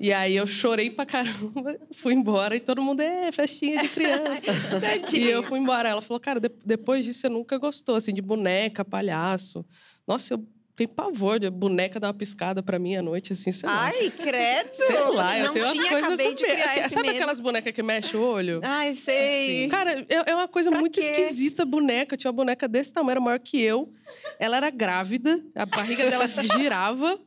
E 0.00 0.12
aí 0.12 0.34
eu 0.34 0.46
chorei 0.46 0.90
pra 0.90 1.06
caramba, 1.06 1.78
fui 1.94 2.12
embora 2.12 2.56
e 2.56 2.60
todo 2.60 2.82
mundo 2.82 3.00
é 3.00 3.30
festinha 3.30 3.82
de 3.82 3.88
criança. 3.88 4.46
e 5.16 5.28
eu 5.28 5.42
fui 5.44 5.60
embora. 5.60 5.88
Ela 5.88 6.02
falou: 6.02 6.18
"Cara, 6.18 6.40
de 6.40 6.50
depois 6.64 7.04
disso 7.04 7.20
você 7.20 7.28
nunca 7.28 7.56
gostou 7.56 7.94
assim 7.94 8.12
de 8.12 8.20
boneca, 8.20 8.84
palhaço". 8.84 9.64
Nossa, 10.06 10.34
eu 10.34 10.44
tem 10.74 10.88
pavor 10.88 11.38
de 11.38 11.50
boneca 11.50 12.00
dar 12.00 12.08
uma 12.08 12.14
piscada 12.14 12.62
pra 12.62 12.78
mim 12.78 12.96
à 12.96 13.02
noite, 13.02 13.34
assim, 13.34 13.52
sei 13.52 13.68
lá. 13.68 13.84
Ai, 13.84 14.10
credo! 14.10 14.68
Sei 14.72 15.00
lá, 15.10 15.38
eu 15.38 15.46
não 15.46 15.52
tenho 15.52 15.66
tinha, 15.66 15.82
umas 15.82 15.88
coisas 15.90 16.08
acabei 16.08 16.34
de 16.34 16.44
criar 16.44 16.90
Sabe 16.90 17.06
medo. 17.08 17.16
aquelas 17.16 17.40
bonecas 17.40 17.72
que 17.72 17.82
mexem 17.82 18.18
o 18.18 18.22
olho? 18.22 18.60
Ai, 18.64 18.94
sei. 18.94 19.60
Assim. 19.64 19.68
Cara, 19.68 20.06
é, 20.08 20.30
é 20.30 20.34
uma 20.34 20.48
coisa 20.48 20.70
pra 20.70 20.80
muito 20.80 20.98
quê? 20.98 21.06
esquisita, 21.06 21.64
boneca. 21.66 22.14
Eu 22.14 22.18
tinha 22.18 22.30
uma 22.30 22.36
boneca 22.36 22.66
desse 22.66 22.92
tamanho, 22.92 23.12
era 23.12 23.20
maior 23.20 23.38
que 23.38 23.60
eu. 23.60 23.92
Ela 24.38 24.56
era 24.56 24.70
grávida, 24.70 25.42
a 25.54 25.66
barriga 25.66 26.08
dela 26.08 26.26
girava. 26.56 27.20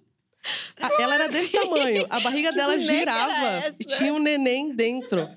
Ela 1.00 1.16
era 1.16 1.28
desse 1.28 1.52
tamanho, 1.54 2.06
a 2.10 2.20
barriga 2.20 2.52
dela 2.52 2.78
girava 2.80 3.74
e 3.80 3.84
tinha 3.84 4.14
um 4.14 4.20
neném 4.20 4.76
dentro. 4.76 5.28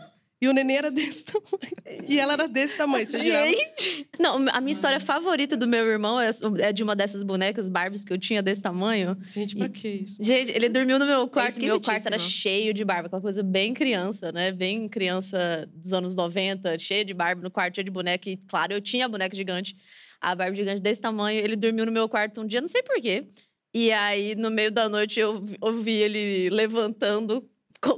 E 0.41 0.47
o 0.47 0.53
neném 0.53 0.77
era 0.77 0.91
desse 0.91 1.25
tamanho. 1.25 2.07
E 2.09 2.19
ela 2.19 2.35
era 2.35 2.49
desse 2.49 2.77
tamanho. 2.77 3.07
Você 3.07 3.19
Gente! 3.19 4.09
Não, 4.21 4.37
a 4.53 4.61
minha 4.61 4.73
história 4.73 5.01
favorita 5.01 5.57
do 5.57 5.67
meu 5.67 5.85
irmão 5.85 6.21
é, 6.21 6.31
é 6.61 6.73
de 6.73 6.83
uma 6.83 6.95
dessas 6.95 7.25
bonecas 7.25 7.69
Barbies 7.69 8.05
que 8.05 8.13
eu 8.13 8.19
tinha 8.19 8.41
desse 8.41 8.63
tamanho. 8.63 9.17
Gente, 9.31 9.57
pra 9.57 9.69
que 9.69 9.89
isso? 9.89 10.23
Gente, 10.23 10.53
ele 10.53 10.69
dormiu 10.69 10.99
no 10.99 11.07
meu 11.07 11.27
quarto. 11.27 11.59
É 11.59 11.63
meu 11.63 11.81
quarto 11.81 12.07
era 12.07 12.19
cheio 12.19 12.73
de 12.73 12.85
barba. 12.85 13.07
Aquela 13.07 13.23
coisa 13.23 13.43
bem 13.43 13.75
criança, 13.75 14.31
né? 14.31 14.53
Bem 14.53 14.89
criança 14.89 15.69
dos 15.75 15.93
anos 15.93 16.15
90. 16.15 16.79
Cheia 16.79 17.05
de 17.05 17.13
barba 17.13 17.43
no 17.43 17.51
quarto, 17.51 17.75
cheia 17.75 17.85
de 17.85 17.91
boneca. 17.91 18.31
E, 18.31 18.37
claro, 18.37 18.73
eu 18.73 18.81
tinha 18.81 19.07
a 19.07 19.09
boneca 19.09 19.35
gigante. 19.35 19.77
A 20.21 20.35
Barbie 20.35 20.57
gigante 20.57 20.81
desse 20.81 21.01
tamanho. 21.01 21.41
Ele 21.41 21.57
dormiu 21.57 21.85
no 21.85 21.93
meu 21.93 22.09
quarto 22.09 22.41
um 22.41 22.47
dia, 22.47 22.61
não 22.61 22.69
sei 22.69 22.83
porquê. 22.83 23.27
E 23.75 23.93
aí, 23.93 24.35
no 24.35 24.51
meio 24.51 24.71
da 24.71 24.89
noite, 24.89 25.21
eu 25.21 25.45
ouvi 25.61 25.93
ele 25.93 26.49
levantando 26.51 27.49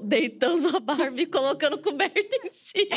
deitando 0.04 0.76
a 0.76 0.80
Barbie 0.80 1.22
e 1.22 1.26
colocando 1.26 1.78
coberta 1.78 2.36
em 2.44 2.52
cima. 2.52 2.96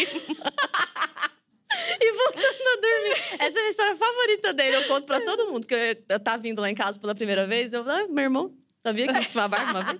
e 2.01 2.11
voltando 2.11 2.43
a 2.43 2.81
dormir. 2.81 3.17
Essa 3.39 3.43
é 3.43 3.47
a 3.47 3.51
minha 3.51 3.69
história 3.69 3.95
favorita 3.95 4.53
dele. 4.53 4.75
Eu 4.77 4.87
conto 4.87 5.05
pra 5.05 5.21
todo 5.21 5.51
mundo 5.51 5.65
que 5.65 5.73
eu, 6.09 6.19
tava 6.19 6.41
vindo 6.41 6.61
lá 6.61 6.69
em 6.69 6.75
casa 6.75 6.99
pela 6.99 7.15
primeira 7.15 7.47
vez. 7.47 7.73
Eu 7.73 7.89
ah, 7.89 8.07
meu 8.07 8.23
irmão, 8.23 8.55
sabia 8.81 9.07
que 9.07 9.29
tinha 9.29 9.43
uma 9.43 9.47
Barbie 9.47 9.71
uma 9.71 9.83
vez? 9.83 9.97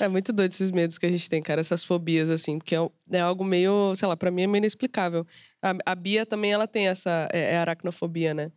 É 0.00 0.06
muito 0.06 0.32
doido 0.32 0.52
esses 0.52 0.70
medos 0.70 0.96
que 0.96 1.06
a 1.06 1.10
gente 1.10 1.28
tem, 1.28 1.42
cara, 1.42 1.60
essas 1.60 1.82
fobias, 1.82 2.30
assim, 2.30 2.58
porque 2.58 2.76
é, 2.76 2.78
é 3.10 3.20
algo 3.20 3.42
meio, 3.42 3.96
sei 3.96 4.06
lá, 4.06 4.16
pra 4.16 4.30
mim 4.30 4.42
é 4.42 4.46
meio 4.46 4.60
inexplicável. 4.60 5.26
A, 5.60 5.74
a 5.86 5.94
Bia 5.94 6.24
também, 6.24 6.52
ela 6.52 6.68
tem 6.68 6.86
essa, 6.86 7.28
é, 7.32 7.54
é 7.54 7.56
aracnofobia, 7.58 8.32
né? 8.32 8.52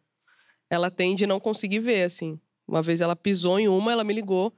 Ela 0.70 0.92
tem 0.92 1.16
de 1.16 1.26
não 1.26 1.40
conseguir 1.40 1.80
ver, 1.80 2.04
assim. 2.04 2.40
Uma 2.68 2.82
vez 2.82 3.02
ela 3.02 3.16
pisou 3.16 3.60
em 3.60 3.68
uma, 3.68 3.92
ela 3.92 4.04
me 4.04 4.14
ligou. 4.14 4.56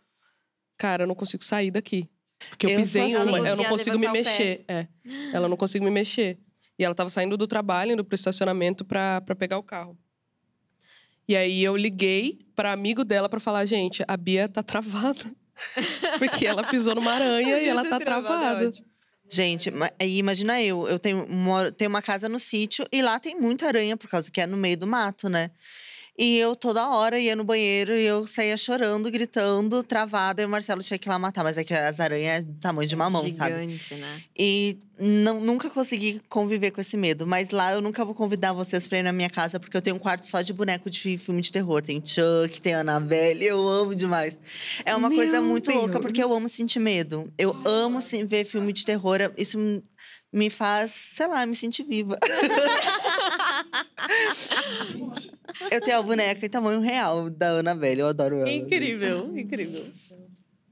Cara, 0.78 1.04
eu 1.04 1.08
não 1.08 1.16
consigo 1.16 1.44
sair 1.44 1.72
daqui. 1.72 2.10
Porque 2.50 2.66
eu, 2.66 2.72
eu 2.72 2.78
pisei 2.78 3.04
em 3.04 3.16
uma, 3.18 3.40
eu 3.40 3.56
não 3.56 3.66
consigo 3.66 3.98
me 3.98 4.08
mexer. 4.08 4.64
É. 4.68 4.88
Ela 5.34 5.48
não 5.48 5.58
consigo 5.58 5.84
me 5.86 5.92
mexer. 5.92 6.38
E 6.78 6.84
ela 6.84 6.96
tava 6.96 7.10
saindo 7.10 7.38
do 7.38 7.48
trabalho, 7.48 7.94
indo 7.94 8.04
pro 8.04 8.16
estacionamento 8.16 8.84
pra, 8.84 9.22
pra 9.22 9.36
pegar 9.36 9.58
o 9.58 9.64
carro. 9.64 9.98
E 11.28 11.36
aí 11.36 11.64
eu 11.64 11.78
liguei 11.78 12.40
para 12.56 12.72
amigo 12.72 13.04
dela 13.04 13.30
para 13.30 13.40
falar, 13.40 13.66
gente, 13.66 14.04
a 14.08 14.18
Bia 14.18 14.50
tá 14.50 14.62
travada. 14.62 15.24
Porque 16.20 16.46
ela 16.46 16.64
pisou 16.64 16.96
numa 16.96 17.14
aranha 17.14 17.60
e 17.60 17.68
ela 17.68 17.88
tá, 17.88 18.00
travada. 18.00 18.74
Gente, 19.30 19.72
aí 20.00 20.18
imagina 20.18 20.62
eu, 20.62 20.88
eu 20.88 21.00
tenho, 21.00 21.28
moro, 21.30 21.72
tenho 21.72 21.90
uma 21.90 22.02
casa 22.02 22.28
no 22.28 22.40
sítio 22.40 22.86
e 22.92 23.02
lá 23.02 23.20
tem 23.20 23.40
muita 23.40 23.68
aranha, 23.68 23.96
por 23.96 24.10
causa 24.10 24.30
que 24.30 24.42
é 24.42 24.46
no 24.46 24.58
meio 24.58 24.78
do 24.78 24.86
mato, 24.86 25.30
né? 25.30 25.52
E 26.18 26.38
eu 26.38 26.56
toda 26.56 26.88
hora 26.90 27.18
ia 27.20 27.36
no 27.36 27.44
banheiro 27.44 27.96
e 27.96 28.06
eu 28.06 28.28
saía 28.28 28.56
chorando, 28.56 29.10
gritando, 29.10 29.82
travada. 29.82 30.44
E 30.44 30.46
o 30.46 30.50
Marcelo 30.50 30.82
tinha 30.84 30.98
que 31.00 31.08
ir 31.08 31.10
lá 31.10 31.18
matar. 31.18 31.44
Mas 31.44 31.58
é 31.58 31.64
que 31.64 31.74
as 31.74 32.00
aranhas 32.00 32.40
é 32.40 32.42
do 32.44 32.54
tamanho 32.60 32.88
de 32.88 32.94
uma 32.94 33.10
mão, 33.10 33.24
Gigante, 33.30 33.84
sabe? 33.90 34.02
né? 34.02 34.22
E 34.38 34.78
não, 35.00 35.42
nunca 35.42 35.72
consegui 35.72 36.22
conviver 36.30 36.70
com 36.70 36.80
esse 36.80 36.96
medo. 36.96 37.26
Mas 37.26 37.50
lá 37.50 37.74
eu 37.74 37.82
nunca 37.82 38.06
vou 38.06 38.14
convidar 38.14 38.54
vocês 38.54 38.86
pra 38.86 39.00
ir 39.00 39.04
na 39.04 39.12
minha 39.12 39.30
casa, 39.30 39.60
porque 39.60 39.76
eu 39.76 39.82
tenho 39.82 39.96
um 39.96 40.00
quarto 40.00 40.28
só 40.28 40.44
de 40.44 40.54
boneco 40.54 40.88
de 40.88 41.18
filme 41.18 41.42
de 41.42 41.52
terror. 41.52 41.82
Tem 41.82 42.00
Chuck, 42.06 42.62
tem 42.62 42.76
Annabelle, 42.76 43.44
eu 43.44 43.68
amo 43.68 43.96
demais. 43.96 44.38
É 44.86 44.96
uma 44.96 45.10
Meu 45.10 45.18
coisa 45.18 45.42
muito 45.42 45.72
Deus. 45.72 45.82
louca, 45.82 46.00
porque 46.00 46.24
eu 46.24 46.32
amo 46.32 46.48
sentir 46.48 46.80
medo. 46.80 47.34
Eu 47.40 47.60
amo 47.66 48.00
sim, 48.02 48.24
ver 48.24 48.46
filme 48.46 48.72
de 48.72 48.86
terror. 48.86 49.18
Isso 49.36 49.58
me 50.34 50.50
faz, 50.50 50.92
sei 50.92 51.28
lá, 51.28 51.46
me 51.46 51.56
sentir 51.56 51.84
viva. 51.84 52.18
eu 55.72 55.80
tenho 55.80 56.00
a 56.00 56.02
boneca 56.02 56.46
em 56.46 56.50
tamanho 56.50 56.82
real 56.82 57.30
da 57.30 57.60
Annabelle, 57.60 58.02
eu 58.02 58.08
adoro 58.08 58.36
ela. 58.38 58.50
Incrível, 58.50 59.38
incrível. 59.38 59.86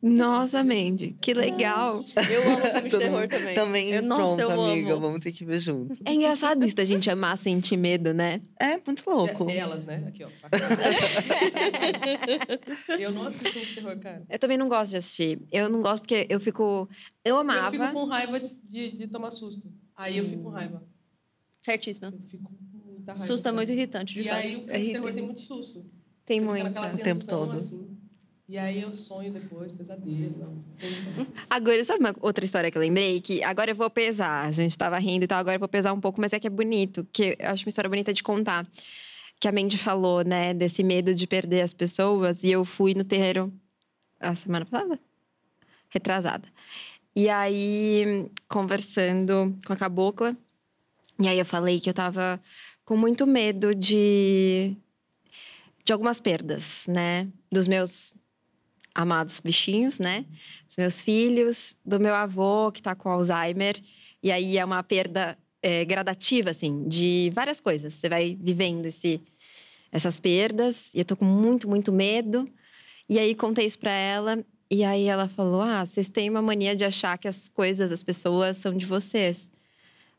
Nossa, 0.02 0.64
Mandy, 0.64 1.16
que 1.22 1.34
legal. 1.34 2.04
Eu 2.30 2.43
amo 2.54 2.62
filme 2.62 2.82
de 2.89 2.97
terror 2.97 3.28
também. 3.28 3.54
Também, 3.54 3.89
eu, 3.91 4.04
pronto, 4.04 4.20
nossa, 4.22 4.41
eu 4.41 4.52
amiga, 4.62 4.93
amo. 4.93 5.02
vamos 5.02 5.20
ter 5.20 5.32
que 5.32 5.45
ver 5.45 5.60
junto. 5.60 5.93
É 6.04 6.14
engraçado 6.14 6.66
isso 6.66 6.76
da 6.76 6.84
gente 6.84 7.10
amar 7.10 7.38
sentir 7.38 7.78
medo, 7.78 8.12
né? 8.12 8.41
É 8.60 8.78
muito 8.86 9.08
louco. 9.08 9.49
É, 9.49 9.58
elas, 9.58 9.86
né? 9.86 10.04
Aqui, 10.08 10.24
ó. 10.24 10.30
eu 12.99 13.12
não 13.12 13.24
assisto 13.28 13.49
filme 13.49 13.66
de 13.68 13.76
terror, 13.76 13.97
cara. 13.99 14.24
Eu 14.30 14.39
também 14.39 14.58
não 14.58 14.68
gosto 14.68 14.91
de 14.91 14.97
assistir. 14.97 15.39
Eu 15.52 15.70
não 15.70 15.82
gosto 15.82 16.02
porque 16.04 16.26
eu 16.30 16.39
fico. 16.39 16.89
Eu 17.24 17.38
amava. 17.38 17.76
Eu 17.76 17.82
fico 17.84 17.93
com 17.93 18.06
raiva 18.06 18.39
de, 18.39 18.49
de, 18.70 18.97
de 18.97 19.08
tomar 19.08 19.32
susto. 19.32 19.72
Aí 19.95 20.18
eu 20.18 20.26
fico 20.26 20.43
com 20.43 20.49
raiva. 20.49 20.84
Certíssima. 21.62 22.08
Eu 22.08 22.20
fico 22.28 22.43
com 22.43 22.54
muita 22.89 23.12
raiva. 23.12 23.26
Susto 23.26 23.47
é 23.47 23.52
muito 23.52 23.72
irritante, 23.72 24.14
de 24.16 24.22
E 24.22 24.24
fato. 24.24 24.36
aí 24.36 24.56
o 24.56 24.60
filme 24.60 24.74
É 24.74 24.80
de 24.80 24.91
terror 24.93 25.14
tem 25.14 25.24
muito 25.24 25.41
susto. 25.41 25.86
Tem 26.26 26.39
Você 26.39 26.45
muito. 26.45 26.80
O 26.80 26.97
tempo 26.97 27.26
todo. 27.28 27.58
assim. 27.58 27.88
E 28.52 28.58
aí 28.58 28.82
eu 28.82 28.93
sonho 28.93 29.32
depois, 29.32 29.72
pesadelo. 29.72 30.62
Agora, 31.49 31.82
sabe 31.86 32.02
uma 32.02 32.14
outra 32.20 32.43
história 32.43 32.70
que 32.70 32.78
eu 32.78 32.82
lembrei? 32.82 33.22
Que 33.22 33.41
agora 33.41 33.72
eu 33.72 33.76
vou 33.76 33.89
pesar. 33.89 34.45
A 34.45 34.52
gente 34.52 34.78
tava 34.78 34.99
rindo 34.99 35.24
e 35.24 35.28
tal, 35.28 35.39
agora 35.39 35.56
eu 35.56 35.60
vou 35.60 35.70
pesar 35.70 35.93
um 35.93 36.02
pouco, 36.02 36.20
mas 36.20 36.34
é 36.34 36.39
que 36.39 36.47
é 36.47 36.49
bonito. 36.49 37.08
Que 37.14 37.38
eu 37.39 37.49
acho 37.49 37.64
uma 37.66 37.70
história 37.70 37.89
bonita 37.89 38.12
de 38.12 38.22
contar. 38.22 38.68
Que 39.39 39.47
a 39.47 39.54
Mandy 39.54 39.78
falou, 39.78 40.22
né? 40.26 40.54
Desse 40.54 40.84
medo 40.84 41.16
de 41.16 41.26
perder 41.26 41.62
as 41.62 41.74
pessoas. 41.74 42.43
E 42.43 42.52
eu 42.52 42.66
fui 42.66 42.93
no 42.93 43.06
terreiro 43.06 43.54
a 44.20 44.36
semana 44.36 44.66
passada? 44.66 44.99
Retrasada. 45.88 46.45
E 47.16 47.30
aí, 47.30 48.30
conversando 48.49 49.56
com 49.66 49.72
a 49.72 49.78
cabocla. 49.78 50.36
E 51.18 51.26
aí 51.26 51.39
eu 51.39 51.45
falei 51.45 51.80
que 51.80 51.89
eu 51.89 51.93
tava 51.93 52.38
com 52.84 52.97
muito 52.97 53.26
medo 53.26 53.74
de... 53.74 54.76
De 55.86 55.93
algumas 55.93 56.20
perdas, 56.20 56.86
né? 56.89 57.30
Dos 57.49 57.66
meus 57.66 58.14
amados 58.94 59.39
bichinhos, 59.39 60.00
né? 60.00 60.26
Dos 60.66 60.78
meus 60.78 61.04
filhos, 61.04 61.76
do 61.86 62.00
meu 62.00 62.14
avô 62.14 62.72
que 62.72 62.82
tá 62.82 62.96
com 62.96 63.10
Alzheimer. 63.10 63.82
E 64.22 64.32
aí 64.32 64.58
é 64.58 64.66
uma 64.66 64.84
perda 64.84 65.38
é, 65.62 65.86
gradativa, 65.86 66.50
assim, 66.50 66.88
de 66.88 67.32
várias 67.34 67.60
coisas. 67.60 67.94
Você 67.94 68.10
vai 68.10 68.38
vivendo 68.39 68.86
esse, 68.86 69.22
essas 69.92 70.20
perdas. 70.20 70.94
E 70.94 71.00
eu 71.00 71.06
tô 71.06 71.16
com 71.16 71.26
muito, 71.26 71.68
muito 71.68 71.92
medo. 71.92 72.48
E 73.08 73.20
aí 73.20 73.36
contei 73.36 73.66
isso 73.66 73.80
pra 73.80 73.92
ela. 73.92 74.44
E 74.70 74.84
aí 74.84 75.06
ela 75.06 75.28
falou: 75.28 75.62
Ah, 75.62 75.86
vocês 75.86 76.10
têm 76.10 76.30
uma 76.30 76.42
mania 76.42 76.76
de 76.76 76.86
achar 76.86 77.18
que 77.18 77.28
as 77.28 77.50
coisas, 77.50 77.92
as 77.92 78.04
pessoas 78.04 78.58
são 78.58 78.76
de 78.76 78.86
vocês. 78.86 79.50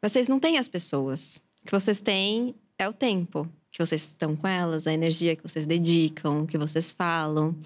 Mas 0.00 0.12
vocês 0.12 0.28
não 0.28 0.40
têm 0.40 0.58
as 0.58 0.68
pessoas. 0.68 1.40
O 1.62 1.66
que 1.66 1.72
vocês 1.72 2.00
têm 2.00 2.54
é 2.78 2.88
o 2.88 2.92
tempo 2.92 3.48
que 3.70 3.78
vocês 3.78 4.04
estão 4.04 4.36
com 4.36 4.46
elas, 4.46 4.86
a 4.86 4.92
energia 4.92 5.34
que 5.34 5.42
vocês 5.42 5.64
dedicam, 5.64 6.42
o 6.42 6.46
que 6.46 6.58
vocês 6.58 6.92
falam. 6.92 7.56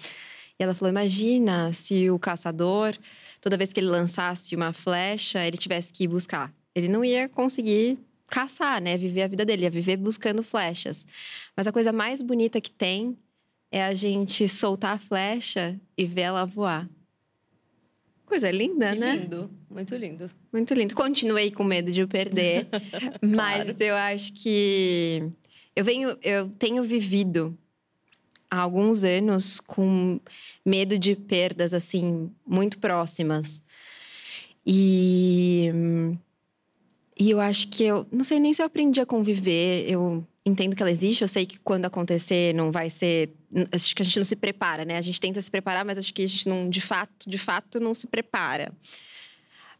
E 0.59 0.63
ela 0.63 0.73
falou: 0.73 0.89
imagina 0.89 1.71
se 1.73 2.09
o 2.09 2.17
caçador, 2.17 2.95
toda 3.41 3.57
vez 3.57 3.71
que 3.71 3.79
ele 3.79 3.87
lançasse 3.87 4.55
uma 4.55 4.73
flecha, 4.73 5.45
ele 5.45 5.57
tivesse 5.57 5.93
que 5.93 6.03
ir 6.03 6.07
buscar. 6.07 6.53
Ele 6.73 6.87
não 6.87 7.03
ia 7.03 7.27
conseguir 7.29 7.97
caçar, 8.29 8.81
né? 8.81 8.97
Viver 8.97 9.23
a 9.23 9.27
vida 9.27 9.45
dele, 9.45 9.63
ia 9.63 9.69
viver 9.69 9.97
buscando 9.97 10.43
flechas. 10.43 11.05
Mas 11.55 11.67
a 11.67 11.71
coisa 11.71 11.91
mais 11.91 12.21
bonita 12.21 12.59
que 12.59 12.71
tem 12.71 13.17
é 13.71 13.83
a 13.83 13.93
gente 13.93 14.47
soltar 14.47 14.95
a 14.95 14.99
flecha 14.99 15.79
e 15.97 16.05
ver 16.05 16.21
ela 16.21 16.45
voar. 16.45 16.87
Coisa 18.25 18.51
linda, 18.51 18.91
Que 18.93 18.99
né? 18.99 19.15
lindo, 19.15 19.49
muito 19.69 19.95
lindo. 19.95 20.29
Muito 20.51 20.73
lindo. 20.73 20.93
Continuei 20.93 21.49
com 21.49 21.63
medo 21.63 21.91
de 21.91 22.01
eu 22.01 22.07
perder, 22.07 22.67
mas 23.21 23.79
eu 23.79 23.95
acho 23.95 24.33
que 24.33 25.23
eu 25.73 25.85
venho, 25.85 26.17
eu 26.21 26.49
tenho 26.59 26.83
vivido 26.83 27.57
há 28.49 28.59
alguns 28.59 29.03
anos 29.03 29.59
com 29.59 30.19
medo 30.65 30.97
de 30.97 31.15
perdas 31.15 31.73
assim 31.73 32.31
muito 32.45 32.77
próximas. 32.79 33.61
E 34.65 35.71
e 37.19 37.31
eu 37.31 37.39
acho 37.39 37.67
que 37.69 37.83
eu 37.83 38.05
não 38.11 38.23
sei 38.23 38.39
nem 38.39 38.53
se 38.53 38.61
eu 38.61 38.65
aprendi 38.65 38.99
a 39.01 39.05
conviver. 39.05 39.89
Eu 39.89 40.25
entendo 40.45 40.75
que 40.75 40.83
ela 40.83 40.91
existe. 40.91 41.23
Eu 41.23 41.27
sei 41.27 41.45
que 41.45 41.59
quando 41.59 41.85
acontecer 41.85 42.53
não 42.53 42.71
vai 42.71 42.89
ser. 42.89 43.31
Acho 43.71 43.95
que 43.95 44.01
a 44.01 44.05
gente 44.05 44.17
não 44.17 44.25
se 44.25 44.35
prepara, 44.35 44.85
né? 44.85 44.97
A 44.97 45.01
gente 45.01 45.19
tenta 45.19 45.41
se 45.41 45.49
preparar, 45.49 45.83
mas 45.83 45.97
acho 45.97 46.13
que 46.13 46.21
a 46.21 46.27
gente 46.27 46.47
não, 46.47 46.69
de 46.69 46.81
fato, 46.81 47.27
de 47.27 47.37
fato, 47.37 47.79
não 47.79 47.93
se 47.93 48.05
prepara. 48.05 48.71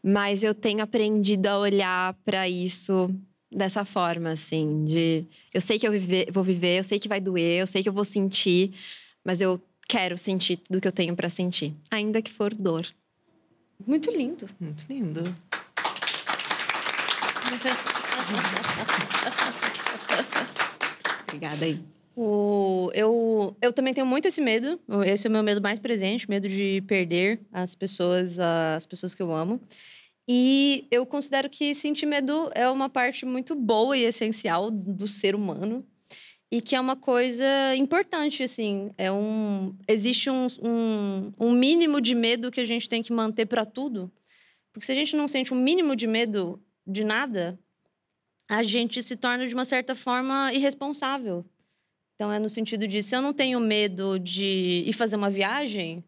Mas 0.02 0.42
eu 0.42 0.54
tenho 0.54 0.82
aprendido 0.82 1.46
a 1.46 1.58
olhar 1.58 2.14
para 2.24 2.48
isso 2.48 3.10
dessa 3.50 3.84
forma, 3.84 4.30
assim, 4.30 4.84
de 4.84 5.24
eu 5.52 5.60
sei 5.60 5.78
que 5.78 5.86
eu 5.86 5.92
viver- 5.92 6.30
vou 6.30 6.44
viver, 6.44 6.78
eu 6.80 6.84
sei 6.84 6.98
que 6.98 7.08
vai 7.08 7.20
doer, 7.20 7.60
eu 7.60 7.66
sei 7.66 7.82
que 7.82 7.88
eu 7.88 7.92
vou 7.92 8.04
sentir, 8.04 8.72
mas 9.24 9.40
eu 9.40 9.60
quero 9.88 10.16
sentir 10.18 10.56
tudo 10.58 10.80
que 10.80 10.88
eu 10.88 10.92
tenho 10.92 11.16
para 11.16 11.30
sentir, 11.30 11.74
ainda 11.90 12.20
que 12.20 12.30
for 12.30 12.52
dor. 12.54 12.86
Muito 13.86 14.10
lindo. 14.10 14.48
Muito 14.60 14.84
lindo. 14.88 15.22
Obrigada 21.28 21.64
aí. 21.64 21.80
O, 22.16 22.90
eu, 22.94 23.56
eu 23.62 23.72
também 23.72 23.94
tenho 23.94 24.06
muito 24.06 24.26
esse 24.26 24.40
medo. 24.40 24.80
Esse 25.06 25.26
é 25.26 25.30
o 25.30 25.32
meu 25.32 25.42
medo 25.42 25.62
mais 25.62 25.78
presente, 25.78 26.28
medo 26.28 26.48
de 26.48 26.82
perder 26.86 27.40
as 27.52 27.74
pessoas, 27.76 28.38
as 28.40 28.84
pessoas 28.86 29.14
que 29.14 29.22
eu 29.22 29.32
amo. 29.32 29.60
E 30.30 30.86
eu 30.90 31.06
considero 31.06 31.48
que 31.48 31.74
sentir 31.74 32.04
medo 32.04 32.50
é 32.54 32.68
uma 32.68 32.90
parte 32.90 33.24
muito 33.24 33.54
boa 33.54 33.96
e 33.96 34.02
essencial 34.02 34.70
do 34.70 35.08
ser 35.08 35.34
humano. 35.34 35.86
E 36.50 36.60
que 36.60 36.76
é 36.76 36.80
uma 36.80 36.96
coisa 36.96 37.46
importante, 37.76 38.42
assim. 38.42 38.90
É 38.98 39.10
um, 39.10 39.74
existe 39.88 40.28
um, 40.28 40.46
um, 40.62 41.32
um 41.38 41.52
mínimo 41.52 41.98
de 41.98 42.14
medo 42.14 42.50
que 42.50 42.60
a 42.60 42.64
gente 42.64 42.88
tem 42.88 43.02
que 43.02 43.12
manter 43.12 43.46
para 43.46 43.64
tudo. 43.64 44.12
Porque 44.70 44.84
se 44.84 44.92
a 44.92 44.94
gente 44.94 45.16
não 45.16 45.26
sente 45.26 45.52
um 45.54 45.56
mínimo 45.56 45.96
de 45.96 46.06
medo 46.06 46.62
de 46.86 47.04
nada, 47.04 47.58
a 48.46 48.62
gente 48.62 49.02
se 49.02 49.16
torna, 49.16 49.46
de 49.46 49.54
uma 49.54 49.64
certa 49.64 49.94
forma, 49.94 50.52
irresponsável. 50.52 51.44
Então, 52.14 52.30
é 52.30 52.38
no 52.38 52.50
sentido 52.50 52.86
de, 52.86 53.02
se 53.02 53.16
eu 53.16 53.22
não 53.22 53.32
tenho 53.32 53.60
medo 53.60 54.18
de 54.18 54.84
ir 54.86 54.92
fazer 54.92 55.16
uma 55.16 55.30
viagem, 55.30 56.04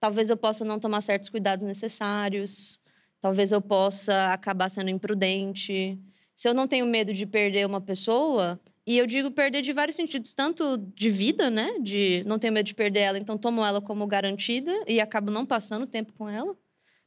talvez 0.00 0.30
eu 0.30 0.36
possa 0.36 0.64
não 0.64 0.80
tomar 0.80 1.00
certos 1.00 1.28
cuidados 1.28 1.64
necessários, 1.64 2.80
talvez 3.22 3.52
eu 3.52 3.62
possa 3.62 4.32
acabar 4.32 4.68
sendo 4.68 4.90
imprudente. 4.90 5.96
Se 6.34 6.48
eu 6.48 6.52
não 6.52 6.66
tenho 6.66 6.84
medo 6.84 7.14
de 7.14 7.24
perder 7.24 7.64
uma 7.64 7.80
pessoa, 7.80 8.60
e 8.84 8.98
eu 8.98 9.06
digo 9.06 9.30
perder 9.30 9.62
de 9.62 9.72
vários 9.72 9.94
sentidos, 9.94 10.34
tanto 10.34 10.76
de 10.76 11.08
vida, 11.08 11.48
né? 11.48 11.78
De 11.80 12.24
não 12.26 12.38
tenho 12.38 12.52
medo 12.52 12.66
de 12.66 12.74
perder 12.74 13.00
ela, 13.00 13.18
então 13.18 13.38
tomo 13.38 13.64
ela 13.64 13.80
como 13.80 14.04
garantida 14.08 14.72
e 14.88 15.00
acabo 15.00 15.30
não 15.30 15.46
passando 15.46 15.86
tempo 15.86 16.12
com 16.14 16.28
ela, 16.28 16.56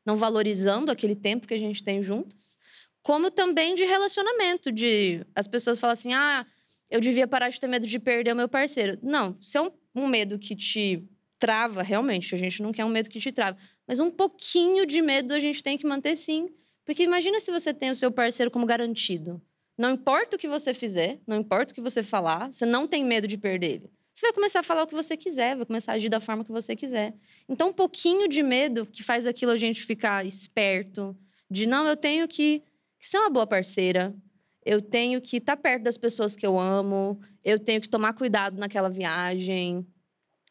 não 0.05 0.16
valorizando 0.16 0.89
aquele 0.89 1.16
tempo 1.16 1.45
que 1.45 1.53
a 1.53 1.59
gente 1.59 1.84
tem 1.84 2.01
juntas. 2.01 2.57
Como 3.03 3.30
também 3.30 3.76
de 3.76 3.84
relacionamento, 3.84 4.72
de 4.72 5.26
as 5.36 5.47
pessoas 5.47 5.78
falam 5.78 5.91
assim: 5.91 6.13
ah, 6.13 6.45
eu 6.89 7.01
devia 7.01 7.28
parar 7.28 7.49
de 7.49 7.59
ter 7.59 7.68
medo 7.68 7.86
de 7.86 7.99
perder 7.99 8.32
o 8.32 8.36
meu 8.38 8.47
parceiro. 8.47 8.97
Não, 9.03 9.36
se 9.41 9.57
é 9.57 9.61
um, 9.61 9.70
um 9.93 10.07
medo 10.07 10.39
que 10.39 10.55
te 10.55 11.03
trava, 11.39 11.81
realmente, 11.81 12.33
a 12.33 12.38
gente 12.38 12.61
não 12.61 12.71
quer 12.71 12.86
um 12.86 12.89
medo 12.89 13.09
que 13.09 13.19
te 13.19 13.31
trava. 13.31 13.57
Mas 13.88 13.99
um 13.99 14.09
pouquinho 14.09 14.86
de 14.86 15.01
medo 15.01 15.33
a 15.33 15.39
gente 15.39 15.61
tem 15.61 15.77
que 15.77 15.86
manter 15.86 16.15
sim. 16.15 16.49
Porque 16.86 17.03
imagina 17.03 17.39
se 17.39 17.51
você 17.51 17.73
tem 17.73 17.89
o 17.89 17.95
seu 17.95 18.11
parceiro 18.11 18.51
como 18.51 18.65
garantido. 18.65 19.41
Não 19.77 19.91
importa 19.91 20.36
o 20.36 20.39
que 20.39 20.47
você 20.47 20.73
fizer, 20.73 21.19
não 21.27 21.38
importa 21.38 21.71
o 21.71 21.75
que 21.75 21.81
você 21.81 22.01
falar, 22.01 22.51
você 22.51 22.65
não 22.65 22.88
tem 22.88 23.03
medo 23.03 23.27
de 23.27 23.38
perder 23.38 23.67
ele. 23.67 23.91
Você 24.13 24.27
vai 24.27 24.33
começar 24.33 24.61
a 24.61 24.63
falar 24.63 24.83
o 24.83 24.88
que 24.88 24.95
você 24.95 25.17
quiser, 25.17 25.57
vai 25.57 25.65
começar 25.65 25.91
a 25.91 25.95
agir 25.95 26.07
da 26.07 26.21
forma 26.21 26.45
que 26.45 26.51
você 26.51 26.73
quiser. 26.73 27.13
Então, 27.49 27.69
um 27.69 27.73
pouquinho 27.73 28.29
de 28.29 28.41
medo 28.41 28.86
que 28.86 29.03
faz 29.03 29.27
aquilo 29.27 29.51
a 29.51 29.57
gente 29.57 29.83
ficar 29.83 30.25
esperto, 30.25 31.13
de 31.51 31.65
não, 31.67 31.86
eu 31.86 31.97
tenho 31.97 32.25
que, 32.25 32.63
que 32.97 33.09
ser 33.09 33.17
uma 33.17 33.29
boa 33.29 33.45
parceira, 33.45 34.15
eu 34.65 34.81
tenho 34.81 35.21
que 35.21 35.38
estar 35.38 35.57
perto 35.57 35.83
das 35.83 35.97
pessoas 35.97 36.33
que 36.33 36.45
eu 36.47 36.57
amo, 36.57 37.19
eu 37.43 37.59
tenho 37.59 37.81
que 37.81 37.89
tomar 37.89 38.13
cuidado 38.13 38.57
naquela 38.57 38.89
viagem. 38.89 39.86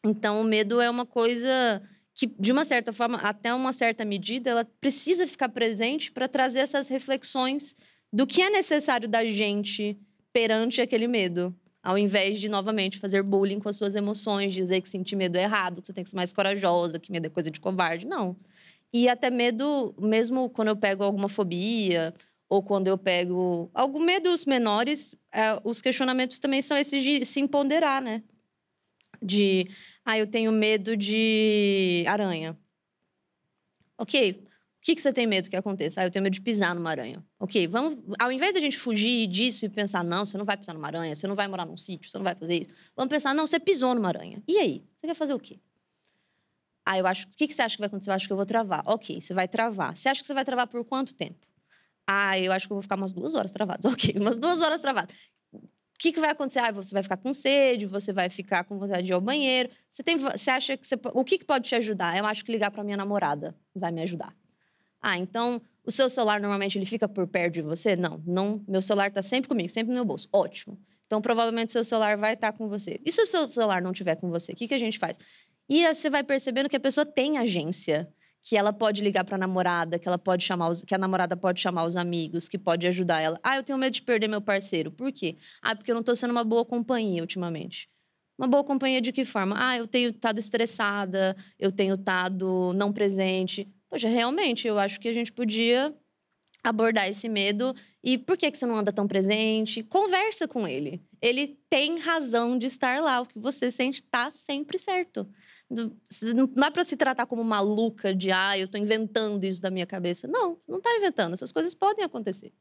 Então, 0.05 0.39
o 0.39 0.43
medo 0.43 0.79
é 0.79 0.89
uma 0.89 1.05
coisa 1.05 1.81
que, 2.13 2.27
de 2.27 2.51
uma 2.51 2.63
certa 2.63 2.93
forma, 2.93 3.17
até 3.17 3.53
uma 3.53 3.73
certa 3.73 4.05
medida, 4.05 4.51
ela 4.51 4.65
precisa 4.79 5.25
ficar 5.25 5.49
presente 5.49 6.11
para 6.11 6.27
trazer 6.27 6.59
essas 6.59 6.87
reflexões 6.87 7.75
do 8.13 8.27
que 8.27 8.41
é 8.41 8.49
necessário 8.49 9.09
da 9.09 9.25
gente 9.25 9.97
perante 10.31 10.79
aquele 10.79 11.07
medo. 11.07 11.53
Ao 11.81 11.97
invés 11.97 12.39
de, 12.39 12.47
novamente, 12.47 12.99
fazer 12.99 13.23
bullying 13.23 13.59
com 13.59 13.67
as 13.67 13.75
suas 13.75 13.95
emoções, 13.95 14.53
dizer 14.53 14.81
que 14.81 14.89
sentir 14.89 15.15
medo 15.15 15.37
é 15.37 15.43
errado, 15.43 15.81
que 15.81 15.87
você 15.87 15.93
tem 15.93 16.03
que 16.03 16.09
ser 16.09 16.15
mais 16.15 16.31
corajosa, 16.31 16.99
que 16.99 17.11
medo 17.11 17.25
é 17.25 17.29
coisa 17.29 17.49
de 17.49 17.59
covarde. 17.59 18.05
Não. 18.05 18.35
E 18.93 19.09
até 19.09 19.29
medo, 19.29 19.93
mesmo 19.99 20.49
quando 20.49 20.69
eu 20.69 20.75
pego 20.75 21.03
alguma 21.03 21.27
fobia, 21.27 22.13
ou 22.47 22.61
quando 22.63 22.87
eu 22.87 22.97
pego 22.97 23.69
algum 23.73 23.99
medos 23.99 24.45
menores, 24.45 25.15
é, 25.33 25.59
os 25.63 25.81
questionamentos 25.81 26.39
também 26.39 26.61
são 26.61 26.77
esses 26.77 27.03
de 27.03 27.25
se 27.25 27.39
empoderar, 27.39 28.01
né? 28.01 28.23
De, 29.21 29.67
ah, 30.05 30.17
eu 30.17 30.27
tenho 30.27 30.51
medo 30.51 30.95
de 30.95 32.05
aranha. 32.07 32.57
Ok, 33.97 34.31
o 34.31 34.81
que, 34.81 34.93
que 34.93 35.01
você 35.01 35.11
tem 35.11 35.25
medo 35.25 35.49
que 35.49 35.55
aconteça? 35.55 36.01
Ah, 36.01 36.05
eu 36.05 36.11
tenho 36.11 36.21
medo 36.21 36.33
de 36.33 36.41
pisar 36.41 36.75
numa 36.75 36.91
aranha. 36.91 37.25
Ok, 37.39 37.67
vamos. 37.67 37.97
Ao 38.19 38.31
invés 38.31 38.53
da 38.53 38.59
gente 38.59 38.77
fugir 38.77 39.25
disso 39.27 39.65
e 39.65 39.69
pensar, 39.69 40.03
não, 40.03 40.25
você 40.25 40.37
não 40.37 40.45
vai 40.45 40.55
pisar 40.57 40.73
numa 40.73 40.87
aranha, 40.87 41.15
você 41.15 41.25
não 41.27 41.35
vai 41.35 41.47
morar 41.47 41.65
num 41.65 41.75
sítio, 41.77 42.09
você 42.09 42.17
não 42.17 42.23
vai 42.23 42.35
fazer 42.35 42.61
isso. 42.61 42.69
Vamos 42.95 43.09
pensar, 43.09 43.33
não, 43.33 43.47
você 43.47 43.59
pisou 43.59 43.95
numa 43.95 44.09
aranha. 44.09 44.43
E 44.47 44.59
aí? 44.59 44.83
Você 44.95 45.07
quer 45.07 45.15
fazer 45.15 45.33
o 45.33 45.39
quê? 45.39 45.59
Ah, 46.85 46.99
eu 46.99 47.07
acho. 47.07 47.25
O 47.25 47.29
que, 47.35 47.47
que 47.47 47.53
você 47.53 47.63
acha 47.63 47.75
que 47.75 47.81
vai 47.81 47.87
acontecer? 47.87 48.11
Eu 48.11 48.13
acho 48.13 48.27
que 48.27 48.33
eu 48.33 48.37
vou 48.37 48.45
travar. 48.45 48.83
Ok, 48.85 49.19
você 49.19 49.33
vai 49.33 49.47
travar. 49.47 49.97
Você 49.97 50.07
acha 50.07 50.21
que 50.21 50.27
você 50.27 50.33
vai 50.35 50.45
travar 50.45 50.67
por 50.67 50.85
quanto 50.85 51.15
tempo? 51.15 51.47
Ah, 52.07 52.37
eu 52.39 52.51
acho 52.51 52.67
que 52.67 52.73
eu 52.73 52.75
vou 52.75 52.83
ficar 52.83 52.95
umas 52.95 53.11
duas 53.11 53.33
horas 53.33 53.51
travado. 53.51 53.87
Ok, 53.89 54.13
umas 54.17 54.37
duas 54.37 54.61
horas 54.61 54.79
travado. 54.81 55.11
O 55.95 55.97
que, 55.97 56.11
que 56.11 56.19
vai 56.19 56.29
acontecer? 56.29 56.59
Ah, 56.59 56.71
você 56.71 56.93
vai 56.93 57.01
ficar 57.01 57.15
com 57.15 57.31
sede, 57.31 57.85
você 57.85 58.11
vai 58.11 58.29
ficar 58.29 58.65
com 58.65 58.77
vontade 58.77 59.03
de 59.03 59.11
ir 59.11 59.13
ao 59.13 59.21
banheiro. 59.21 59.69
Você, 59.89 60.03
tem, 60.03 60.17
você 60.17 60.51
acha 60.51 60.75
que 60.75 60.85
você. 60.85 60.95
O 61.13 61.23
que, 61.23 61.37
que 61.37 61.45
pode 61.45 61.69
te 61.69 61.75
ajudar? 61.75 62.17
Eu 62.17 62.25
acho 62.25 62.43
que 62.43 62.51
ligar 62.51 62.69
para 62.69 62.83
minha 62.83 62.97
namorada 62.97 63.55
vai 63.73 63.93
me 63.93 64.01
ajudar. 64.01 64.35
Ah, 65.01 65.17
então 65.17 65.61
o 65.85 65.91
seu 65.91 66.09
celular 66.09 66.41
normalmente 66.41 66.77
ele 66.77 66.85
fica 66.85 67.07
por 67.07 67.25
perto 67.27 67.53
de 67.53 67.61
você? 67.61 67.95
Não, 67.95 68.21
não. 68.25 68.61
Meu 68.67 68.81
celular 68.81 69.07
está 69.07 69.21
sempre 69.21 69.47
comigo, 69.47 69.69
sempre 69.69 69.89
no 69.89 69.95
meu 69.95 70.05
bolso. 70.05 70.27
Ótimo. 70.33 70.77
Então 71.05 71.21
provavelmente 71.21 71.71
seu 71.71 71.85
celular 71.85 72.17
vai 72.17 72.33
estar 72.33 72.51
tá 72.51 72.57
com 72.57 72.67
você. 72.67 72.99
E 73.05 73.11
se 73.11 73.21
o 73.21 73.25
seu 73.25 73.47
celular 73.47 73.81
não 73.81 73.91
estiver 73.91 74.15
com 74.15 74.29
você, 74.29 74.51
o 74.51 74.55
que, 74.55 74.67
que 74.67 74.73
a 74.73 74.79
gente 74.79 74.99
faz? 74.99 75.17
E 75.69 75.87
você 75.87 76.09
vai 76.09 76.23
percebendo 76.23 76.67
que 76.67 76.75
a 76.75 76.79
pessoa 76.79 77.05
tem 77.05 77.37
agência 77.37 78.11
que 78.47 78.55
ela 78.55 78.71
pode 78.71 79.01
ligar 79.01 79.23
para 79.25 79.35
a 79.35 79.39
namorada, 79.39 79.97
que 79.97 80.07
ela 80.07 80.19
pode 80.19 80.45
chamar 80.45 80.69
os, 80.69 80.83
que 80.83 80.93
a 80.93 80.99
namorada 80.99 81.35
pode 81.35 81.59
chamar 81.59 81.83
os 81.85 81.95
amigos, 81.97 82.47
que 82.47 82.59
pode 82.59 82.85
ajudar 82.85 83.19
ela. 83.19 83.39
Ah, 83.41 83.57
eu 83.57 83.63
tenho 83.63 83.75
medo 83.79 83.93
de 83.93 84.03
perder 84.03 84.27
meu 84.27 84.39
parceiro. 84.39 84.91
Por 84.91 85.11
quê? 85.11 85.35
Ah, 85.63 85.75
porque 85.75 85.89
eu 85.89 85.95
não 85.95 86.01
estou 86.01 86.15
sendo 86.15 86.29
uma 86.29 86.43
boa 86.43 86.63
companhia 86.63 87.23
ultimamente. 87.23 87.89
Uma 88.37 88.47
boa 88.47 88.63
companhia 88.63 89.01
de 89.01 89.11
que 89.11 89.25
forma? 89.25 89.55
Ah, 89.57 89.75
eu 89.77 89.87
tenho 89.87 90.11
estado 90.11 90.37
estressada, 90.37 91.35
eu 91.57 91.71
tenho 91.71 91.95
estado 91.95 92.71
não 92.75 92.93
presente. 92.93 93.67
Poxa, 93.89 94.07
realmente, 94.07 94.67
eu 94.67 94.77
acho 94.77 94.99
que 94.99 95.07
a 95.07 95.13
gente 95.13 95.33
podia 95.33 95.91
abordar 96.69 97.07
esse 97.07 97.29
medo 97.29 97.75
e 98.03 98.17
por 98.17 98.37
que, 98.37 98.51
que 98.51 98.57
você 98.57 98.65
não 98.65 98.77
anda 98.77 98.91
tão 98.91 99.07
presente? 99.07 99.83
Conversa 99.83 100.47
com 100.47 100.67
ele. 100.67 101.01
Ele 101.21 101.57
tem 101.69 101.99
razão 101.99 102.57
de 102.57 102.65
estar 102.65 103.01
lá. 103.01 103.21
O 103.21 103.25
que 103.25 103.39
você 103.39 103.71
sente 103.71 104.01
está 104.01 104.31
sempre 104.31 104.77
certo. 104.77 105.27
Não 105.69 106.47
dá 106.55 106.69
para 106.69 106.83
se 106.83 106.95
tratar 106.95 107.25
como 107.25 107.43
maluca 107.43 108.13
de, 108.13 108.31
ah, 108.31 108.57
eu 108.57 108.65
estou 108.65 108.79
inventando 108.79 109.43
isso 109.43 109.61
da 109.61 109.71
minha 109.71 109.85
cabeça. 109.85 110.27
Não, 110.27 110.57
não 110.67 110.77
está 110.77 110.95
inventando. 110.95 111.33
Essas 111.33 111.51
coisas 111.51 111.73
podem 111.73 112.05
acontecer. 112.05 112.51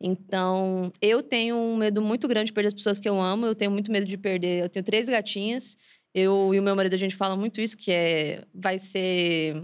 Então, 0.00 0.92
eu 1.02 1.22
tenho 1.22 1.56
um 1.56 1.76
medo 1.76 2.00
muito 2.00 2.26
grande 2.26 2.46
de 2.46 2.52
perder 2.52 2.68
as 2.68 2.74
pessoas 2.74 3.00
que 3.00 3.08
eu 3.08 3.20
amo. 3.20 3.46
Eu 3.46 3.54
tenho 3.54 3.70
muito 3.70 3.90
medo 3.90 4.06
de 4.06 4.16
perder. 4.16 4.62
Eu 4.62 4.68
tenho 4.68 4.84
três 4.84 5.08
gatinhas. 5.08 5.76
Eu 6.14 6.54
e 6.54 6.58
o 6.58 6.62
meu 6.62 6.74
marido, 6.74 6.94
a 6.94 6.98
gente 6.98 7.16
fala 7.16 7.36
muito 7.36 7.60
isso, 7.60 7.76
que 7.76 7.90
é... 7.90 8.44
Vai 8.54 8.78
ser 8.78 9.62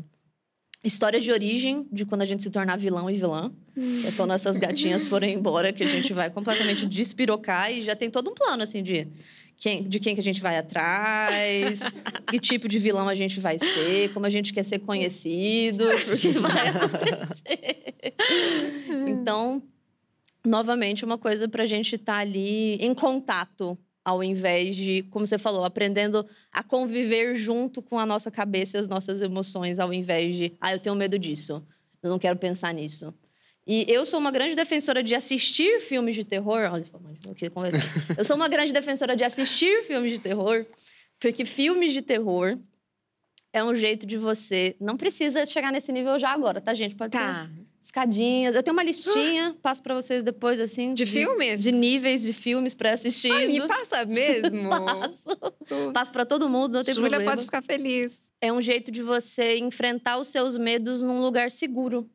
história 0.87 1.20
de 1.20 1.30
origem 1.32 1.87
de 1.91 2.05
quando 2.05 2.22
a 2.22 2.24
gente 2.24 2.43
se 2.43 2.51
tornar 2.51 2.78
vilão 2.78 3.11
e 3.11 3.16
vilã. 3.16 3.53
É 4.07 4.12
quando 4.12 4.32
essas 4.32 4.57
gatinhas 4.57 5.07
forem 5.09 5.34
embora, 5.34 5.72
que 5.72 5.82
a 5.82 5.87
gente 5.87 6.12
vai 6.12 6.30
completamente 6.30 6.87
despirocar 6.87 7.72
e 7.72 7.82
já 7.82 7.97
tem 7.97 8.11
todo 8.11 8.30
um 8.30 8.34
plano, 8.34 8.62
assim, 8.62 8.82
de 8.82 9.09
quem, 9.57 9.89
de 9.89 9.99
quem 9.99 10.14
que 10.14 10.20
a 10.20 10.24
gente 10.24 10.41
vai 10.41 10.57
atrás, 10.59 11.80
que 12.28 12.39
tipo 12.39 12.68
de 12.68 12.78
vilão 12.78 13.09
a 13.09 13.14
gente 13.14 13.41
vai 13.41 13.59
ser, 13.59 14.12
como 14.12 14.26
a 14.26 14.30
gente 14.30 14.53
quer 14.53 14.62
ser 14.62 14.78
conhecido, 14.80 15.84
porque 16.05 16.28
vai 16.30 16.68
acontecer. 16.68 17.95
Então, 19.07 19.62
novamente, 20.45 21.05
uma 21.05 21.18
coisa 21.18 21.49
para 21.49 21.64
a 21.64 21.66
gente 21.66 21.97
estar 21.97 22.14
tá 22.14 22.18
ali 22.18 22.74
em 22.76 22.95
contato, 22.95 23.78
ao 24.07 24.23
invés 24.23 24.77
de, 24.77 25.03
como 25.11 25.27
você 25.27 25.37
falou, 25.37 25.65
aprendendo 25.65 26.25
a 26.53 26.63
conviver 26.63 27.35
junto 27.35 27.83
com 27.83 27.99
a 27.99 28.07
nossa 28.07 28.31
cabeça 28.31 28.77
e 28.77 28.81
as 28.81 28.87
nossas 28.87 29.21
emoções, 29.21 29.81
ao 29.81 29.93
invés 29.93 30.37
de, 30.37 30.53
ah, 30.61 30.73
eu 30.73 30.79
tenho 30.79 30.95
medo 30.95 31.19
disso, 31.19 31.61
eu 32.01 32.09
não 32.09 32.17
quero 32.17 32.39
pensar 32.39 32.73
nisso. 32.73 33.13
E 33.67 33.85
eu 33.89 34.07
sou 34.07 34.21
uma 34.21 34.31
grande 34.31 34.55
defensora 34.55 35.03
de 35.03 35.13
assistir 35.13 35.81
filmes 35.81 36.15
de 36.15 36.23
terror. 36.23 36.71
Olha, 36.73 36.85
eu 37.27 37.35
queria 37.35 37.51
conversar. 37.51 37.81
eu 38.17 38.25
sou 38.25 38.37
uma 38.37 38.47
grande 38.47 38.73
defensora 38.73 39.17
de 39.17 39.25
assistir 39.25 39.83
filmes 39.83 40.13
de 40.13 40.21
terror, 40.21 40.65
porque 41.19 41.45
filmes 41.45 41.93
de 41.93 42.01
terror 42.01 42.57
é 43.53 43.65
um 43.65 43.75
jeito 43.75 44.07
de 44.07 44.17
você. 44.17 44.77
Não 44.81 44.97
precisa 44.97 45.45
chegar 45.45 45.73
nesse 45.73 45.91
nível 45.91 46.17
já 46.17 46.31
agora, 46.31 46.61
tá, 46.61 46.75
gente? 46.75 46.95
Pode 46.95 47.11
tá. 47.11 47.47
ser 47.47 47.67
escadinhas. 47.87 48.55
Eu 48.55 48.62
tenho 48.62 48.76
uma 48.76 48.82
listinha, 48.82 49.51
uh, 49.51 49.55
passo 49.55 49.82
para 49.82 49.95
vocês 49.95 50.22
depois, 50.22 50.61
assim. 50.61 50.93
De, 50.93 51.05
de, 51.05 51.11
filmes? 51.11 51.62
De 51.62 51.72
níveis 51.72 52.22
de 52.22 52.32
filmes 52.32 52.74
para 52.74 52.93
assistir. 52.93 53.32
Ai, 53.32 53.47
me 53.47 53.66
passa 53.66 54.05
mesmo? 54.05 54.68
passo. 54.70 55.93
Passo 55.93 56.12
para 56.12 56.26
todo 56.26 56.49
mundo, 56.49 56.74
não 56.74 56.84
tem 56.84 56.95
Júlia 56.95 57.11
problema. 57.11 57.32
pode 57.32 57.45
ficar 57.45 57.62
feliz. 57.62 58.18
É 58.41 58.53
um 58.53 58.61
jeito 58.61 58.91
de 58.91 59.03
você 59.03 59.57
enfrentar 59.57 60.18
os 60.18 60.28
seus 60.28 60.59
medos 60.59 61.03
num 61.03 61.20
lugar 61.20 61.51
seguro. 61.51 62.11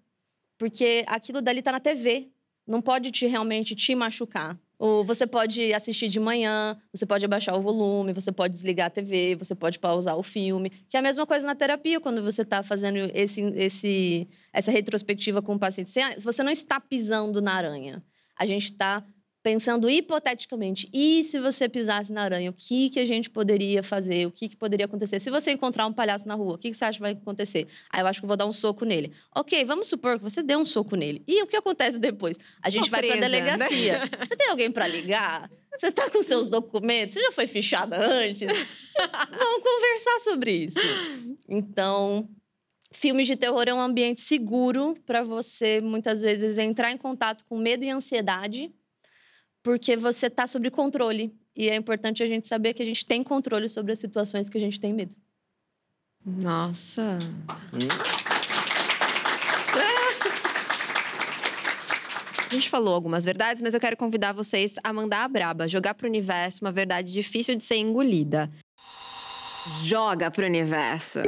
Porque 0.58 1.04
aquilo 1.08 1.42
dali 1.42 1.62
tá 1.62 1.72
na 1.72 1.80
TV. 1.80 2.30
Não 2.68 2.82
pode 2.82 3.10
te 3.10 3.26
realmente 3.26 3.76
te 3.76 3.96
machucar. 3.96 4.58
Ou 4.82 5.04
você 5.04 5.28
pode 5.28 5.72
assistir 5.76 6.08
de 6.08 6.20
manhã, 6.20 6.76
você 6.92 7.06
pode 7.06 7.24
abaixar 7.24 7.56
o 7.56 7.62
volume, 7.62 8.14
você 8.14 8.32
pode 8.32 8.52
desligar 8.52 8.88
a 8.88 8.90
TV, 8.90 9.36
você 9.36 9.54
pode 9.54 9.78
pausar 9.78 10.18
o 10.18 10.24
filme. 10.24 10.72
Que 10.90 10.98
é 10.98 11.00
a 11.00 11.04
mesma 11.04 11.24
coisa 11.24 11.46
na 11.46 11.54
terapia, 11.54 12.00
quando 12.00 12.24
você 12.24 12.42
está 12.42 12.64
fazendo 12.64 12.98
esse, 13.14 13.42
esse, 13.42 14.28
essa 14.52 14.72
retrospectiva 14.72 15.40
com 15.40 15.54
o 15.54 15.60
paciente. 15.60 15.92
Você 16.18 16.42
não 16.42 16.52
está 16.52 16.80
pisando 16.80 17.40
na 17.44 17.54
aranha. 17.54 18.04
A 18.36 18.44
gente 18.48 18.72
está 18.72 19.06
pensando 19.44 19.90
hipoteticamente, 19.90 20.88
e 20.94 21.24
se 21.24 21.40
você 21.40 21.68
pisasse 21.68 22.14
na 22.14 22.22
aranha, 22.24 22.52
o 22.52 22.54
que, 22.54 22.90
que 22.90 23.00
a 23.00 23.06
gente 23.06 23.30
poderia 23.30 23.82
fazer? 23.82 24.28
O 24.28 24.32
que, 24.32 24.50
que 24.50 24.56
poderia 24.56 24.86
acontecer? 24.86 25.20
Se 25.20 25.32
você 25.32 25.52
encontrar 25.52 25.88
um 25.88 25.94
palhaço 25.94 26.28
na 26.28 26.36
rua, 26.36 26.56
o 26.56 26.58
que, 26.58 26.70
que 26.70 26.78
você 26.78 26.86
acha 26.86 26.98
que 26.98 27.02
vai 27.02 27.14
acontecer? 27.14 27.68
Aí 27.90 28.02
eu 28.02 28.08
acho 28.08 28.20
que 28.22 28.26
eu 28.26 28.28
vou 28.28 28.38
dar 28.38 28.46
um 28.46 28.52
soco 28.52 28.86
nele. 28.86 29.12
Ok, 29.36 29.64
vamos 29.66 29.88
supor 29.88 30.18
que 30.18 30.24
você 30.24 30.44
deu 30.44 30.60
um 30.60 30.66
soco 30.66 30.96
nele. 30.96 31.24
E 31.28 31.42
o 31.42 31.48
que 31.48 31.56
acontece 31.56 31.98
depois? 31.98 32.38
A 32.62 32.70
gente 32.70 32.86
Só 32.86 32.92
vai 32.92 33.02
para 33.02 33.16
a 33.16 33.20
delegacia. 33.20 34.00
Né? 34.00 34.10
Você 34.28 34.36
tem 34.36 34.50
alguém 34.50 34.72
para 34.72 34.88
ligar? 34.88 35.50
Você 35.78 35.88
está 35.88 36.10
com 36.10 36.22
seus 36.22 36.48
documentos? 36.48 37.16
Você 37.16 37.22
já 37.22 37.32
foi 37.32 37.48
fichada 37.48 37.98
antes? 37.98 38.48
vamos 38.48 39.64
conversar 39.64 40.20
sobre 40.24 40.52
isso. 40.52 40.80
Então, 41.50 42.30
Filmes 42.94 43.26
de 43.26 43.38
terror 43.38 43.64
é 43.68 43.74
um 43.74 43.80
ambiente 43.80 44.20
seguro 44.20 44.98
para 45.06 45.24
você, 45.24 45.80
muitas 45.80 46.20
vezes, 46.20 46.58
entrar 46.58 46.92
em 46.92 46.98
contato 46.98 47.46
com 47.46 47.58
medo 47.58 47.86
e 47.86 47.90
ansiedade 47.90 48.70
porque 49.64 49.96
você 49.96 50.28
está 50.28 50.48
sob 50.48 50.70
controle. 50.72 51.34
E 51.56 51.70
é 51.70 51.76
importante 51.76 52.24
a 52.24 52.28
gente 52.28 52.48
saber 52.48 52.74
que 52.74 52.82
a 52.82 52.86
gente 52.86 53.06
tem 53.06 53.24
controle 53.24 53.70
sobre 53.70 53.92
as 53.92 54.00
situações 54.00 54.50
que 54.50 54.58
a 54.58 54.62
gente 54.62 54.80
tem 54.80 54.94
medo. 54.94 55.14
Nossa. 56.26 57.18
Hum. 57.74 58.32
A 62.50 62.54
gente 62.54 62.70
falou 62.70 62.94
algumas 62.94 63.24
verdades, 63.24 63.62
mas 63.62 63.74
eu 63.74 63.80
quero 63.80 63.96
convidar 63.96 64.34
vocês 64.34 64.76
a 64.84 64.92
mandar 64.92 65.24
a 65.24 65.28
braba, 65.28 65.70
jogar 65.70 65.94
pro 65.94 66.06
universo 66.06 66.66
uma 66.66 66.72
verdade 66.72 67.12
difícil 67.12 67.56
de 67.56 67.64
ser 67.64 67.78
engolida. 67.78 68.52
Joga 69.86 70.30
pro 70.30 70.46
universo. 70.46 71.20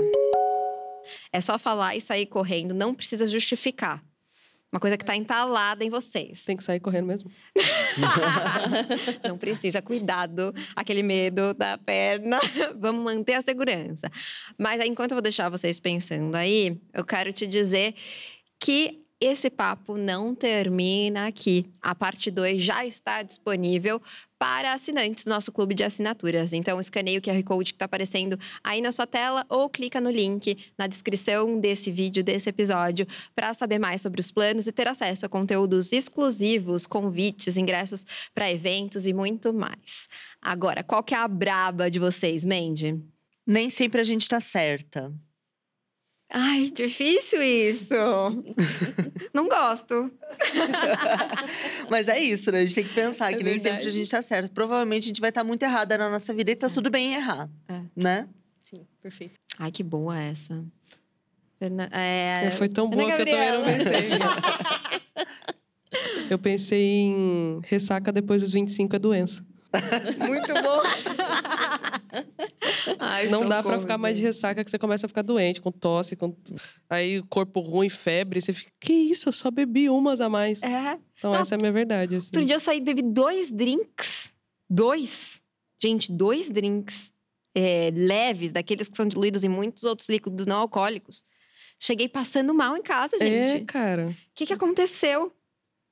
É 1.31 1.39
só 1.39 1.57
falar 1.57 1.95
e 1.95 2.01
sair 2.01 2.25
correndo, 2.25 2.73
não 2.73 2.93
precisa 2.93 3.25
justificar. 3.25 4.03
Uma 4.73 4.79
coisa 4.79 4.97
que 4.97 5.03
está 5.03 5.15
entalada 5.15 5.85
em 5.85 5.89
vocês. 5.91 6.43
Tem 6.43 6.57
que 6.57 6.63
sair 6.63 6.79
correndo 6.79 7.05
mesmo. 7.05 7.29
Não 9.23 9.37
precisa, 9.37 9.83
cuidado, 9.83 10.51
aquele 10.75 11.03
medo 11.03 11.53
da 11.53 11.77
perna. 11.77 12.39
Vamos 12.75 13.03
manter 13.03 13.35
a 13.35 13.43
segurança. 13.43 14.09
Mas 14.57 14.81
enquanto 14.83 15.11
eu 15.11 15.15
vou 15.17 15.21
deixar 15.21 15.47
vocês 15.47 15.79
pensando 15.79 16.33
aí, 16.33 16.81
eu 16.91 17.05
quero 17.05 17.31
te 17.31 17.45
dizer 17.45 17.93
que 18.59 19.02
esse 19.25 19.49
papo 19.49 19.97
não 19.97 20.35
termina 20.35 21.27
aqui. 21.27 21.65
A 21.81 21.95
parte 21.95 22.29
2 22.29 22.61
já 22.61 22.85
está 22.85 23.23
disponível 23.23 24.01
para 24.37 24.73
assinantes 24.73 25.23
do 25.23 25.29
nosso 25.29 25.51
clube 25.51 25.73
de 25.73 25.83
assinaturas. 25.83 26.51
Então, 26.51 26.79
escaneie 26.79 27.17
o 27.17 27.21
QR 27.21 27.41
Code 27.43 27.71
que 27.71 27.77
está 27.77 27.85
aparecendo 27.85 28.37
aí 28.61 28.81
na 28.81 28.91
sua 28.91 29.07
tela 29.07 29.45
ou 29.47 29.69
clica 29.69 30.01
no 30.01 30.11
link 30.11 30.57
na 30.77 30.87
descrição 30.87 31.57
desse 31.57 31.89
vídeo, 31.89 32.23
desse 32.23 32.49
episódio, 32.49 33.07
para 33.33 33.53
saber 33.53 33.79
mais 33.79 34.01
sobre 34.01 34.19
os 34.19 34.29
planos 34.29 34.67
e 34.67 34.71
ter 34.73 34.87
acesso 34.87 35.25
a 35.25 35.29
conteúdos 35.29 35.93
exclusivos, 35.93 36.85
convites, 36.85 37.55
ingressos 37.55 38.05
para 38.33 38.51
eventos 38.51 39.07
e 39.07 39.13
muito 39.13 39.53
mais. 39.53 40.09
Agora, 40.41 40.83
qual 40.83 41.01
que 41.01 41.15
é 41.15 41.17
a 41.17 41.27
braba 41.27 41.89
de 41.89 41.99
vocês, 41.99 42.43
Mandy? 42.43 43.01
Nem 43.47 43.69
sempre 43.69 44.01
a 44.01 44.03
gente 44.03 44.23
está 44.23 44.41
certa. 44.41 45.13
Ai, 46.35 46.71
difícil 46.71 47.43
isso. 47.43 47.93
Não 49.31 49.47
gosto. 49.47 50.11
Mas 51.91 52.07
é 52.07 52.17
isso, 52.19 52.51
né? 52.51 52.61
A 52.61 52.65
gente 52.65 52.73
tem 52.73 52.83
que 52.85 52.93
pensar 52.95 53.31
É 53.31 53.35
que 53.35 53.43
nem 53.43 53.59
sempre 53.59 53.69
a 53.69 53.73
verdade. 53.75 53.95
gente 53.95 54.09
tá 54.09 54.19
certo. 54.23 54.51
Provavelmente 54.51 55.03
a 55.03 55.07
gente 55.07 55.21
vai 55.21 55.29
estar 55.29 55.43
muito 55.43 55.61
errada 55.61 55.95
na 55.95 56.09
nossa 56.09 56.33
vida 56.33 56.49
e 56.49 56.55
tá 56.55 56.67
tudo 56.69 56.89
bem 56.89 57.13
em 57.13 57.17
errar. 57.17 57.47
É. 57.67 57.81
Né? 57.95 58.27
Sim, 58.63 58.83
perfeito. 58.99 59.35
Ai, 59.59 59.71
que 59.71 59.83
boa 59.83 60.19
essa. 60.19 60.65
É... 61.91 62.49
Foi 62.57 62.67
tão 62.67 62.87
Ana 62.87 62.95
boa 62.95 63.15
que 63.15 63.21
eu 63.21 63.25
também 63.25 63.51
não 63.51 63.63
pensei. 63.63 64.09
eu 66.31 66.39
pensei 66.39 66.83
em 66.83 67.61
ressaca 67.63 68.11
depois 68.11 68.41
dos 68.41 68.51
25 68.51 68.95
é 68.95 68.99
doença. 68.99 69.45
Muito 70.27 70.53
bom. 70.53 70.81
Ai, 72.99 73.27
não 73.27 73.41
dá 73.41 73.55
pra 73.55 73.63
socorro, 73.63 73.81
ficar 73.81 73.97
mais 73.97 74.15
de 74.15 74.21
ressaca 74.21 74.63
que 74.63 74.69
você 74.69 74.77
começa 74.77 75.05
a 75.05 75.09
ficar 75.09 75.23
doente, 75.23 75.59
com 75.59 75.71
tosse, 75.71 76.15
com 76.15 76.35
aí 76.89 77.21
corpo 77.29 77.59
ruim, 77.59 77.89
febre, 77.89 78.41
você 78.41 78.53
fica, 78.53 78.71
que 78.79 78.93
isso, 78.93 79.29
eu 79.29 79.33
só 79.33 79.49
bebi 79.49 79.89
umas 79.89 80.21
a 80.21 80.29
mais. 80.29 80.61
É. 80.61 80.99
Então 81.17 81.31
Não, 81.31 81.39
essa 81.39 81.55
é 81.55 81.57
a 81.57 81.59
minha 81.59 81.71
verdade, 81.71 82.15
assim. 82.15 82.27
Outro 82.27 82.45
dia 82.45 82.55
eu 82.55 82.59
saí 82.59 82.77
e 82.77 82.81
bebi 82.81 83.01
dois 83.01 83.51
drinks. 83.51 84.31
Dois. 84.69 85.41
Gente, 85.81 86.11
dois 86.11 86.49
drinks 86.49 87.11
é, 87.55 87.91
leves, 87.93 88.51
daqueles 88.51 88.87
que 88.87 88.95
são 88.95 89.07
diluídos 89.07 89.43
em 89.43 89.49
muitos 89.49 89.83
outros 89.83 90.07
líquidos 90.09 90.45
não 90.45 90.57
alcoólicos. 90.57 91.23
Cheguei 91.79 92.07
passando 92.07 92.53
mal 92.53 92.77
em 92.77 92.81
casa, 92.81 93.17
É, 93.19 93.25
gente. 93.25 93.63
O 93.63 93.65
cara. 93.65 94.15
que, 94.33 94.45
que 94.45 94.53
aconteceu? 94.53 95.33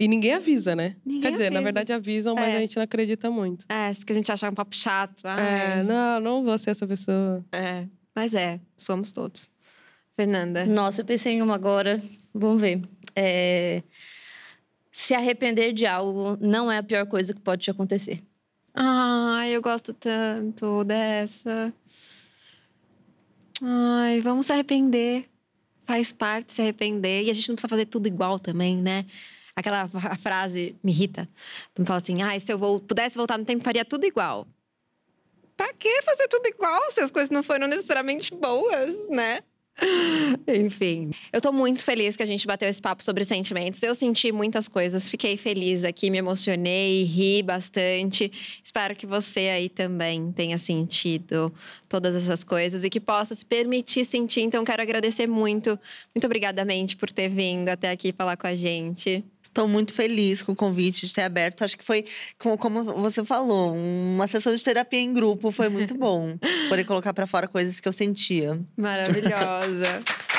E 0.02 0.08
ninguém 0.08 0.34
avisa, 0.34 0.76
né? 0.76 0.96
Ninguém 1.06 1.22
Quer 1.22 1.32
dizer, 1.32 1.50
na 1.52 1.60
avisa. 1.60 1.64
verdade 1.64 1.94
avisam, 1.94 2.34
mas 2.34 2.54
É. 2.54 2.58
a 2.58 2.60
gente 2.62 2.76
não 2.76 2.84
acredita 2.84 3.30
muito. 3.30 3.66
É, 3.70 3.92
isso 3.92 4.04
que 4.04 4.12
a 4.12 4.16
gente 4.16 4.32
acha 4.32 4.50
um 4.50 4.54
papo 4.54 4.76
chato. 4.76 5.28
É, 5.28 5.76
Ai, 5.76 5.84
não, 5.84 6.20
não 6.20 6.44
vou 6.44 6.58
ser 6.58 6.72
essa 6.72 6.88
pessoa. 6.88 7.46
é. 7.52 7.86
Mas 8.16 8.34
é, 8.34 8.60
somos 8.76 9.12
todos. 9.12 9.52
Fernanda. 10.18 10.66
Nossa, 10.66 11.02
eu 11.02 11.06
pensei 11.06 11.34
em 11.34 11.42
uma 11.42 11.56
agora. 11.56 12.04
Vamos 12.34 12.60
ver. 12.62 12.82
É, 13.16 13.84
Se 14.92 15.14
arrepender 15.14 15.72
de 15.72 15.86
algo 15.86 16.38
não 16.42 16.70
é 16.72 16.78
a 16.80 16.84
pior 16.84 17.06
coisa 17.06 17.34
que 17.34 17.40
pode 17.40 17.62
te 17.64 17.70
acontecer. 17.72 18.22
Ai, 18.74 19.56
eu 19.56 19.62
gosto 19.62 19.94
tanto 19.94 20.84
dessa. 20.84 21.72
Ai, 23.62 24.20
vamos 24.22 24.48
se 24.48 24.52
arrepender. 24.54 25.26
Faz 25.86 26.12
parte 26.12 26.52
se 26.54 26.62
arrepender. 26.62 27.24
E 27.26 27.30
a 27.30 27.34
gente 27.34 27.48
não 27.50 27.56
precisa 27.56 27.70
fazer 27.70 27.86
tudo 27.86 28.08
igual 28.08 28.40
também, 28.40 28.78
né? 28.78 29.06
Aquela 29.56 29.90
frase 30.22 30.76
me 30.84 30.92
irrita. 30.92 31.28
Tu 31.74 31.82
me 31.82 31.88
fala 31.88 32.00
assim, 32.00 32.22
ai, 32.22 32.40
se 32.40 32.52
eu 32.52 32.58
vou- 32.58 32.80
pudesse 32.80 33.16
voltar 33.16 33.38
no 33.38 33.46
tempo, 33.46 33.64
faria 33.64 33.86
tudo 33.86 34.06
igual. 34.06 34.48
Pra 35.58 35.74
que 35.74 36.02
fazer 36.02 36.28
tudo 36.28 36.48
igual 36.48 36.90
se 36.90 37.02
as 37.02 37.12
coisas 37.12 37.30
não 37.30 37.44
foram 37.44 37.68
necessariamente 37.68 38.34
boas, 38.34 38.96
né? 39.10 39.42
Enfim, 40.48 41.12
eu 41.32 41.40
tô 41.42 41.52
muito 41.52 41.84
feliz 41.84 42.16
que 42.16 42.24
a 42.24 42.26
gente 42.26 42.46
bateu 42.46 42.68
esse 42.68 42.82
papo 42.82 43.04
sobre 43.04 43.24
sentimentos. 43.24 43.82
Eu 43.82 43.96
senti 43.96 44.32
muitas 44.32 44.68
coisas, 44.68 45.10
fiquei 45.10 45.38
feliz 45.38 45.84
aqui, 45.84 46.10
me 46.10 46.18
emocionei, 46.18 47.04
ri 47.04 47.42
bastante. 47.42 48.32
Espero 48.64 48.96
que 48.96 49.06
você 49.06 49.50
aí 49.50 49.70
também 49.70 50.32
tenha 50.34 50.58
sentido 50.58 51.54
todas 51.88 52.16
essas 52.16 52.44
coisas 52.44 52.84
e 52.84 52.90
que 52.90 53.00
possa 53.00 53.34
se 53.34 53.46
permitir 53.46 54.06
sentir. 54.06 54.42
Então, 54.42 54.64
quero 54.64 54.82
agradecer 54.82 55.28
muito. 55.28 55.80
Muito 56.14 56.26
obrigada, 56.26 56.66
Mente, 56.66 56.96
por 56.98 57.10
ter 57.10 57.30
vindo 57.30 57.70
até 57.70 57.92
aqui 57.92 58.12
falar 58.12 58.38
com 58.38 58.48
a 58.48 58.56
gente. 58.56 59.24
Tô 59.54 59.68
muito 59.68 59.94
feliz 59.94 60.42
com 60.42 60.54
o 60.54 60.56
convite 60.56 61.06
de 61.06 61.14
ter 61.14 61.24
aberto. 61.24 61.64
Acho 61.64 61.78
que 61.78 61.84
foi, 61.84 62.06
como, 62.38 62.84
você 62.84 63.24
falou, 63.26 63.76
uma 63.76 64.28
sessão 64.28 64.56
de 64.56 64.64
terapia 64.64 65.00
em 65.00 65.14
grupo. 65.14 65.52
Foi 65.52 65.68
muito 65.68 65.94
bom. 65.94 66.38
Poder 66.70 66.86
colocar 66.86 67.14
pra 67.14 67.28
fora 67.28 67.48
coisas 67.48 67.80
que 67.80 67.88
eu 67.88 67.94
sentia. 67.94 68.60
Maravilhosa. 68.78 70.00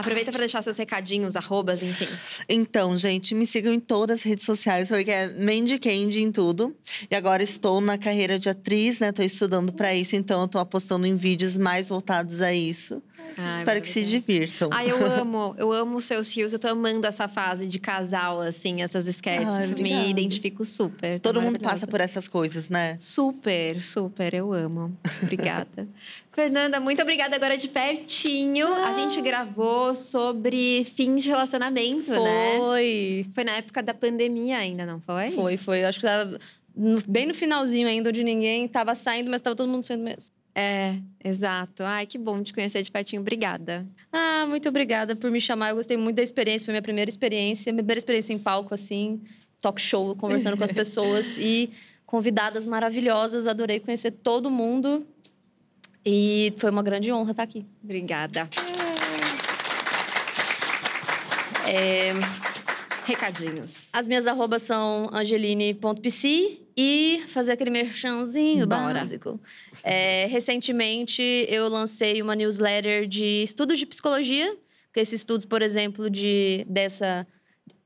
Aproveita 0.00 0.30
para 0.30 0.40
deixar 0.40 0.62
seus 0.62 0.76
recadinhos, 0.76 1.36
arrobas, 1.36 1.82
enfim. 1.82 2.08
Então, 2.48 2.96
gente, 2.96 3.34
me 3.34 3.46
sigam 3.46 3.72
em 3.72 3.80
todas 3.80 4.20
as 4.20 4.22
redes 4.22 4.44
sociais, 4.44 4.88
foi 4.88 5.04
que 5.04 5.10
é 5.10 5.28
Mandy 5.28 5.78
Candy 5.78 6.22
em 6.22 6.32
tudo. 6.32 6.74
E 7.10 7.14
agora 7.14 7.42
estou 7.42 7.80
na 7.80 7.98
carreira 7.98 8.38
de 8.38 8.48
atriz, 8.48 9.00
né? 9.00 9.12
Tô 9.12 9.22
estudando 9.22 9.72
pra 9.72 9.94
isso, 9.94 10.16
então 10.16 10.40
eu 10.40 10.48
tô 10.48 10.58
apostando 10.58 11.06
em 11.06 11.16
vídeos 11.16 11.56
mais 11.56 11.88
voltados 11.88 12.40
a 12.40 12.52
isso. 12.52 13.02
Ai, 13.36 13.56
Espero 13.56 13.80
que 13.80 13.88
se 13.88 14.02
divirtam. 14.02 14.70
Ai, 14.72 14.90
eu 14.90 14.96
amo, 15.20 15.54
eu 15.58 15.72
amo 15.72 15.96
os 15.96 16.04
seus 16.04 16.34
rios. 16.34 16.52
Eu 16.52 16.58
tô 16.58 16.68
amando 16.68 17.06
essa 17.06 17.28
fase 17.28 17.66
de 17.66 17.78
casal, 17.78 18.40
assim, 18.40 18.82
essas 18.82 19.06
sketches. 19.06 19.78
Me 19.78 20.10
identifico 20.10 20.64
super. 20.64 21.20
Todo 21.20 21.40
mundo 21.40 21.58
passa 21.58 21.86
por 21.86 22.00
essas 22.00 22.28
coisas, 22.28 22.68
né? 22.68 22.96
Super, 22.98 23.82
super, 23.82 24.34
eu 24.34 24.52
amo. 24.52 24.96
Obrigada. 25.22 25.88
Fernanda, 26.32 26.78
muito 26.78 27.02
obrigada 27.02 27.34
agora 27.34 27.56
de 27.56 27.68
pertinho. 27.68 28.66
A 28.72 28.92
gente 28.92 29.20
gravou 29.20 29.96
sobre 29.96 30.84
fim 30.84 31.16
de 31.16 31.28
relacionamento, 31.28 32.10
né? 32.10 32.56
Foi. 32.56 33.26
Foi 33.34 33.44
na 33.44 33.52
época 33.52 33.82
da 33.82 33.92
pandemia 33.92 34.58
ainda, 34.58 34.86
não 34.86 35.00
foi? 35.00 35.32
Foi, 35.32 35.56
foi. 35.56 35.84
Acho 35.84 35.98
que 35.98 36.06
tava 36.06 36.38
bem 37.06 37.26
no 37.26 37.34
finalzinho 37.34 37.88
ainda, 37.88 38.10
onde 38.10 38.22
ninguém 38.22 38.68
tava 38.68 38.94
saindo, 38.94 39.30
mas 39.30 39.40
tava 39.40 39.56
todo 39.56 39.68
mundo 39.68 39.84
saindo 39.84 40.04
mesmo. 40.04 40.30
É, 40.54 40.96
exato. 41.24 41.82
Ai, 41.82 42.06
que 42.06 42.18
bom 42.18 42.42
te 42.42 42.52
conhecer 42.52 42.82
de 42.82 42.90
pertinho. 42.90 43.22
Obrigada. 43.22 43.86
Ah, 44.12 44.44
muito 44.48 44.68
obrigada 44.68 45.16
por 45.16 45.30
me 45.30 45.40
chamar. 45.40 45.70
Eu 45.70 45.76
gostei 45.76 45.96
muito 45.96 46.16
da 46.16 46.22
experiência, 46.22 46.64
foi 46.64 46.72
minha 46.72 46.82
primeira 46.82 47.08
experiência, 47.08 47.72
minha 47.72 47.82
primeira 47.82 47.98
experiência 47.98 48.32
em 48.32 48.38
palco, 48.38 48.72
assim, 48.72 49.20
talk 49.60 49.80
show, 49.80 50.14
conversando 50.16 50.56
com 50.56 50.64
as 50.64 50.70
pessoas 50.72 51.36
e 51.38 51.70
convidadas 52.06 52.66
maravilhosas. 52.66 53.46
Adorei 53.46 53.80
conhecer 53.80 54.10
todo 54.10 54.50
mundo. 54.50 55.06
E 56.04 56.54
foi 56.58 56.70
uma 56.70 56.82
grande 56.82 57.12
honra 57.12 57.32
estar 57.32 57.42
aqui. 57.42 57.64
Obrigada. 57.82 58.48
É, 61.66 62.12
Recadinhos. 63.04 63.90
as 63.92 64.08
minhas 64.08 64.26
arrobas 64.26 64.62
são 64.62 65.08
angeline.pc 65.12 66.60
e 66.76 67.22
fazer 67.28 67.52
aquele 67.52 67.70
merchanzinho 67.70 68.66
Bora. 68.66 69.00
básico. 69.00 69.40
É, 69.82 70.26
recentemente, 70.26 71.22
eu 71.48 71.68
lancei 71.68 72.22
uma 72.22 72.34
newsletter 72.34 73.06
de 73.06 73.42
estudos 73.42 73.78
de 73.78 73.86
psicologia. 73.86 74.56
Que 74.92 74.98
esses 74.98 75.20
estudos, 75.20 75.46
por 75.46 75.62
exemplo, 75.62 76.10
de 76.10 76.64
dessa... 76.68 77.24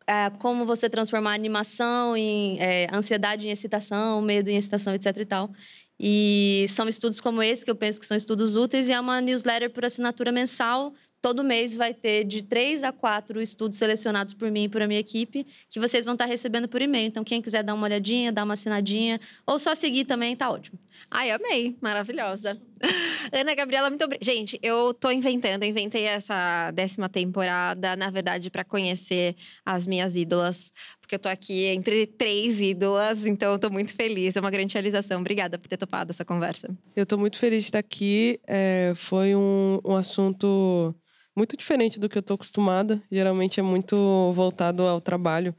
ah, 0.07 0.33
como 0.39 0.65
você 0.65 0.89
transformar 0.89 1.35
animação 1.35 2.17
em 2.17 2.59
é, 2.59 2.87
ansiedade 2.91 3.47
em 3.47 3.51
excitação, 3.51 4.23
medo 4.23 4.49
em 4.49 4.57
excitação, 4.57 4.95
etc 4.95 5.15
e 5.19 5.25
tal. 5.27 5.51
E 5.99 6.67
são 6.69 6.89
estudos 6.89 7.21
como 7.21 7.43
esse 7.43 7.65
que 7.65 7.71
eu 7.71 7.77
penso 7.77 8.01
que 8.01 8.07
são 8.07 8.17
estudos 8.17 8.57
úteis 8.57 8.89
e 8.89 8.93
é 8.93 9.01
uma 9.01 9.21
newsletter 9.21 9.71
por 9.71 9.85
assinatura 9.85 10.33
mensal. 10.33 10.93
Todo 11.21 11.43
mês 11.43 11.75
vai 11.75 11.95
ter 11.95 12.25
de 12.25 12.43
três 12.43 12.83
a 12.83 12.93
quatro 12.93 13.41
estudos 13.41 13.79
selecionados 13.79 14.35
por 14.35 14.51
mim 14.51 14.65
e 14.65 14.69
por 14.69 14.83
a 14.83 14.87
minha 14.87 15.01
equipe, 15.01 15.47
que 15.71 15.81
vocês 15.81 16.05
vão 16.05 16.13
estar 16.13 16.27
recebendo 16.27 16.69
por 16.69 16.83
e-mail. 16.83 17.07
Então, 17.07 17.25
quem 17.25 17.41
quiser 17.41 17.63
dar 17.63 17.73
uma 17.73 17.85
olhadinha, 17.85 18.31
dar 18.31 18.45
uma 18.45 18.53
assinadinha, 18.55 19.19
ou 19.47 19.59
só 19.59 19.75
seguir 19.75 20.05
também, 20.05 20.37
tá 20.37 20.51
ótimo. 20.51 20.79
Ai, 21.11 21.31
amei. 21.31 21.79
Maravilhosa. 21.81 22.61
Ana 23.33 23.55
Gabriela, 23.55 23.89
muito 23.89 24.05
obrigada. 24.05 24.25
Gente, 24.25 24.59
eu 24.63 24.93
tô 24.95 25.11
inventando. 25.11 25.63
Eu 25.63 25.69
inventei 25.69 26.05
essa 26.05 26.71
décima 26.73 27.09
temporada, 27.09 27.97
na 27.97 28.11
verdade, 28.11 28.51
para 28.51 28.65
conhecer 28.65 29.35
as 29.65 29.87
minhas 29.87 30.17
ídolas. 30.17 30.73
Porque 31.01 31.15
eu 31.15 31.19
tô 31.19 31.29
aqui 31.29 31.67
entre 31.67 32.07
três 32.07 32.61
ídolas, 32.61 33.27
então 33.27 33.53
eu 33.53 33.59
tô 33.59 33.71
muito 33.71 33.95
feliz. 33.95 34.37
É 34.37 34.41
uma 34.41 34.51
grande 34.51 34.75
realização. 34.75 35.21
Obrigada 35.21 35.59
por 35.59 35.69
ter 35.69 35.77
topado 35.77 36.11
essa 36.11 36.25
conversa. 36.25 36.75
Eu 36.95 37.07
tô 37.07 37.19
muito 37.19 37.39
feliz 37.39 37.63
de 37.63 37.69
estar 37.69 37.79
aqui. 37.79 38.41
É, 38.47 38.93
foi 38.97 39.35
um, 39.35 39.81
um 39.85 39.97
assunto 39.97 40.95
muito 41.37 41.57
diferente 41.57 41.99
do 41.99 42.09
que 42.09 42.17
eu 42.17 42.23
tô 42.23 42.35
acostumada. 42.35 43.03
Geralmente 43.11 43.61
é 43.61 43.63
muito 43.63 44.33
voltado 44.33 44.83
ao 44.83 45.01
trabalho. 45.01 45.55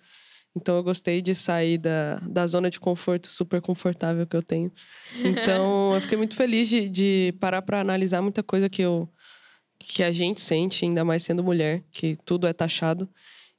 Então 0.56 0.78
eu 0.78 0.84
gostei 0.84 1.22
de 1.22 1.36
sair 1.36 1.78
da, 1.78 2.16
da 2.20 2.48
zona 2.48 2.70
de 2.70 2.80
conforto 2.80 3.32
super 3.32 3.62
confortável 3.62 4.26
que 4.26 4.36
eu 4.36 4.42
tenho. 4.42 4.72
Então 5.24 5.94
eu 5.96 6.02
fiquei 6.02 6.18
muito 6.18 6.36
feliz 6.36 6.70
de, 6.70 6.88
de 6.90 7.36
parar 7.40 7.62
para 7.62 7.82
analisar 7.82 8.22
muita 8.22 8.42
coisa 8.42 8.70
que 8.70 8.82
eu 8.82 9.10
que 9.78 10.02
a 10.02 10.12
gente 10.12 10.42
sente, 10.42 10.86
ainda 10.86 11.04
mais 11.04 11.22
sendo 11.22 11.44
mulher, 11.44 11.84
que 11.92 12.18
tudo 12.26 12.48
é 12.48 12.54
taxado. 12.54 13.08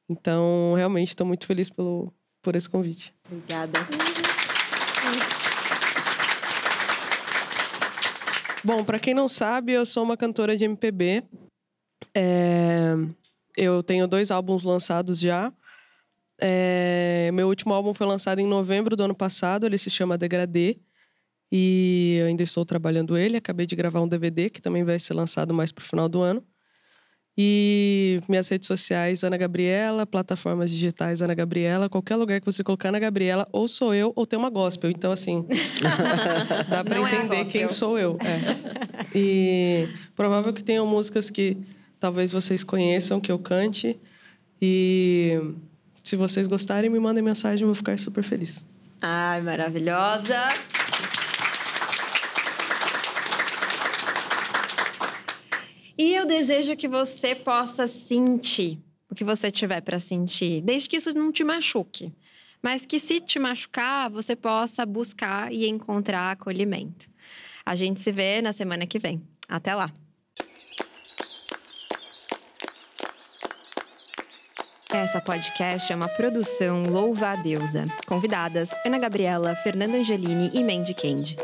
Então 0.08 0.74
realmente 0.74 1.08
estou 1.08 1.26
muito 1.26 1.46
feliz 1.46 1.68
pelo, 1.68 2.12
por 2.42 2.56
esse 2.56 2.68
convite. 2.68 3.12
Obrigada. 3.30 3.86
Bom, 8.64 8.82
para 8.82 8.98
quem 8.98 9.14
não 9.14 9.28
sabe, 9.28 9.72
eu 9.72 9.86
sou 9.86 10.02
uma 10.02 10.16
cantora 10.16 10.56
de 10.56 10.64
MPB. 10.64 11.22
É, 12.14 12.94
Eu 13.56 13.82
tenho 13.82 14.08
dois 14.08 14.30
álbuns 14.30 14.64
lançados 14.64 15.20
já. 15.20 15.52
É, 16.40 17.30
Meu 17.32 17.48
último 17.48 17.72
álbum 17.72 17.94
foi 17.94 18.06
lançado 18.06 18.38
em 18.40 18.46
novembro 18.46 18.96
do 18.96 19.02
ano 19.04 19.14
passado. 19.14 19.66
Ele 19.66 19.78
se 19.78 19.90
chama 19.90 20.18
Degradê. 20.18 20.78
E 21.50 22.16
eu 22.20 22.26
ainda 22.26 22.42
estou 22.42 22.64
trabalhando 22.64 23.16
ele. 23.16 23.36
Acabei 23.36 23.66
de 23.66 23.76
gravar 23.76 24.00
um 24.00 24.08
DVD 24.08 24.50
que 24.50 24.60
também 24.60 24.84
vai 24.84 24.98
ser 24.98 25.14
lançado 25.14 25.54
mais 25.54 25.70
pro 25.72 25.84
final 25.84 26.08
do 26.08 26.20
ano. 26.20 26.42
E 27.38 28.18
minhas 28.26 28.48
redes 28.48 28.66
sociais, 28.66 29.22
Ana 29.22 29.36
Gabriela, 29.36 30.06
plataformas 30.06 30.70
digitais, 30.70 31.20
Ana 31.20 31.34
Gabriela, 31.34 31.86
qualquer 31.86 32.16
lugar 32.16 32.40
que 32.40 32.46
você 32.46 32.64
colocar 32.64 32.88
Ana 32.88 32.98
Gabriela, 32.98 33.46
ou 33.52 33.68
sou 33.68 33.94
eu, 33.94 34.10
ou 34.16 34.26
tem 34.26 34.38
uma 34.38 34.48
gospel. 34.48 34.90
Então, 34.90 35.12
assim, 35.12 35.44
dá 36.70 36.82
pra 36.82 36.94
Não 36.94 37.06
é 37.06 37.14
entender 37.14 37.36
gospel. 37.42 37.60
quem 37.60 37.68
sou 37.68 37.98
eu. 37.98 38.16
É. 38.22 39.14
E 39.14 39.86
provável 40.14 40.50
que 40.54 40.64
tenham 40.64 40.86
músicas 40.86 41.28
que 41.28 41.58
talvez 42.00 42.32
vocês 42.32 42.64
conheçam, 42.64 43.20
que 43.20 43.30
eu 43.30 43.38
cante. 43.38 44.00
E 44.60 45.38
se 46.06 46.14
vocês 46.14 46.46
gostarem, 46.46 46.88
me 46.88 47.00
mandem 47.00 47.20
mensagem, 47.20 47.64
eu 47.64 47.66
vou 47.66 47.74
ficar 47.74 47.98
super 47.98 48.22
feliz. 48.22 48.64
Ai, 49.02 49.42
maravilhosa. 49.42 50.40
E 55.98 56.14
eu 56.14 56.24
desejo 56.24 56.76
que 56.76 56.86
você 56.86 57.34
possa 57.34 57.88
sentir 57.88 58.78
o 59.10 59.16
que 59.16 59.24
você 59.24 59.50
tiver 59.50 59.80
para 59.80 59.98
sentir, 59.98 60.60
desde 60.60 60.88
que 60.88 60.96
isso 60.96 61.12
não 61.12 61.32
te 61.32 61.42
machuque. 61.42 62.14
Mas 62.62 62.86
que 62.86 63.00
se 63.00 63.18
te 63.18 63.40
machucar, 63.40 64.08
você 64.08 64.36
possa 64.36 64.86
buscar 64.86 65.52
e 65.52 65.66
encontrar 65.66 66.30
acolhimento. 66.30 67.10
A 67.64 67.74
gente 67.74 68.00
se 68.00 68.12
vê 68.12 68.40
na 68.40 68.52
semana 68.52 68.86
que 68.86 69.00
vem. 69.00 69.26
Até 69.48 69.74
lá. 69.74 69.92
Essa 74.92 75.20
podcast 75.20 75.92
é 75.92 75.96
uma 75.96 76.08
produção 76.08 76.84
Louva 76.84 77.30
a 77.30 77.36
Deusa. 77.36 77.86
Convidadas: 78.06 78.70
Ana 78.84 79.00
Gabriela, 79.00 79.56
Fernanda 79.56 79.98
Angelini 79.98 80.48
e 80.54 80.62
Mandy 80.62 80.94
Kendi. 80.94 81.36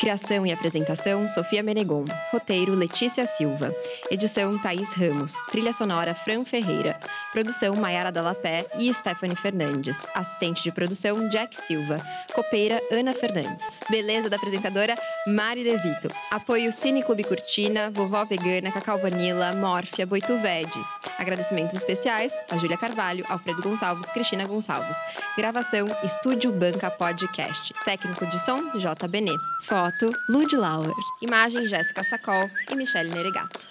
Criação 0.00 0.44
e 0.44 0.52
apresentação: 0.52 1.28
Sofia 1.28 1.62
Menegon. 1.62 2.04
Roteiro: 2.32 2.74
Letícia 2.74 3.24
Silva. 3.24 3.72
Edição: 4.10 4.58
Thaís 4.58 4.92
Ramos. 4.94 5.32
Trilha 5.48 5.72
sonora: 5.72 6.12
Fran 6.12 6.44
Ferreira. 6.44 6.98
Produção: 7.32 7.76
Maiara 7.76 8.10
Dalapé 8.10 8.66
e 8.78 8.92
Stephanie 8.92 9.36
Fernandes. 9.36 10.04
Assistente 10.12 10.64
de 10.64 10.72
produção: 10.72 11.28
Jack 11.28 11.54
Silva. 11.56 12.04
Copeira: 12.34 12.82
Ana 12.90 13.12
Fernandes. 13.12 13.80
Beleza 13.88 14.28
da 14.28 14.36
apresentadora: 14.36 14.96
Mari 15.28 15.62
Devito. 15.62 16.08
Apoio 16.32 16.72
Cine 16.72 17.04
Clube 17.04 17.22
Cortina, 17.22 17.90
Vovó 17.90 18.24
Vegana, 18.24 18.72
Cacau 18.72 18.98
Vanilla, 18.98 19.52
Mórfia, 19.52 20.04
Boituvede. 20.04 20.78
Agradecimentos 21.16 21.74
especiais 21.74 22.32
a 22.50 22.56
Júlia 22.56 22.76
Carvalho, 22.88 23.24
Alfredo 23.28 23.60
Gonçalves, 23.60 24.10
Cristina 24.12 24.46
Gonçalves. 24.46 24.96
Gravação 25.36 25.86
Estúdio 26.02 26.50
Banca 26.50 26.90
Podcast. 26.90 27.74
Técnico 27.84 28.26
de 28.26 28.38
som 28.38 28.78
J. 28.78 29.06
Benê. 29.06 29.36
Foto 29.64 30.10
Lud 30.30 30.56
Lauer. 30.56 30.94
Imagem 31.20 31.66
Jéssica 31.66 32.02
Sacol 32.02 32.50
e 32.70 32.74
Michele 32.74 33.10
Neregato. 33.10 33.66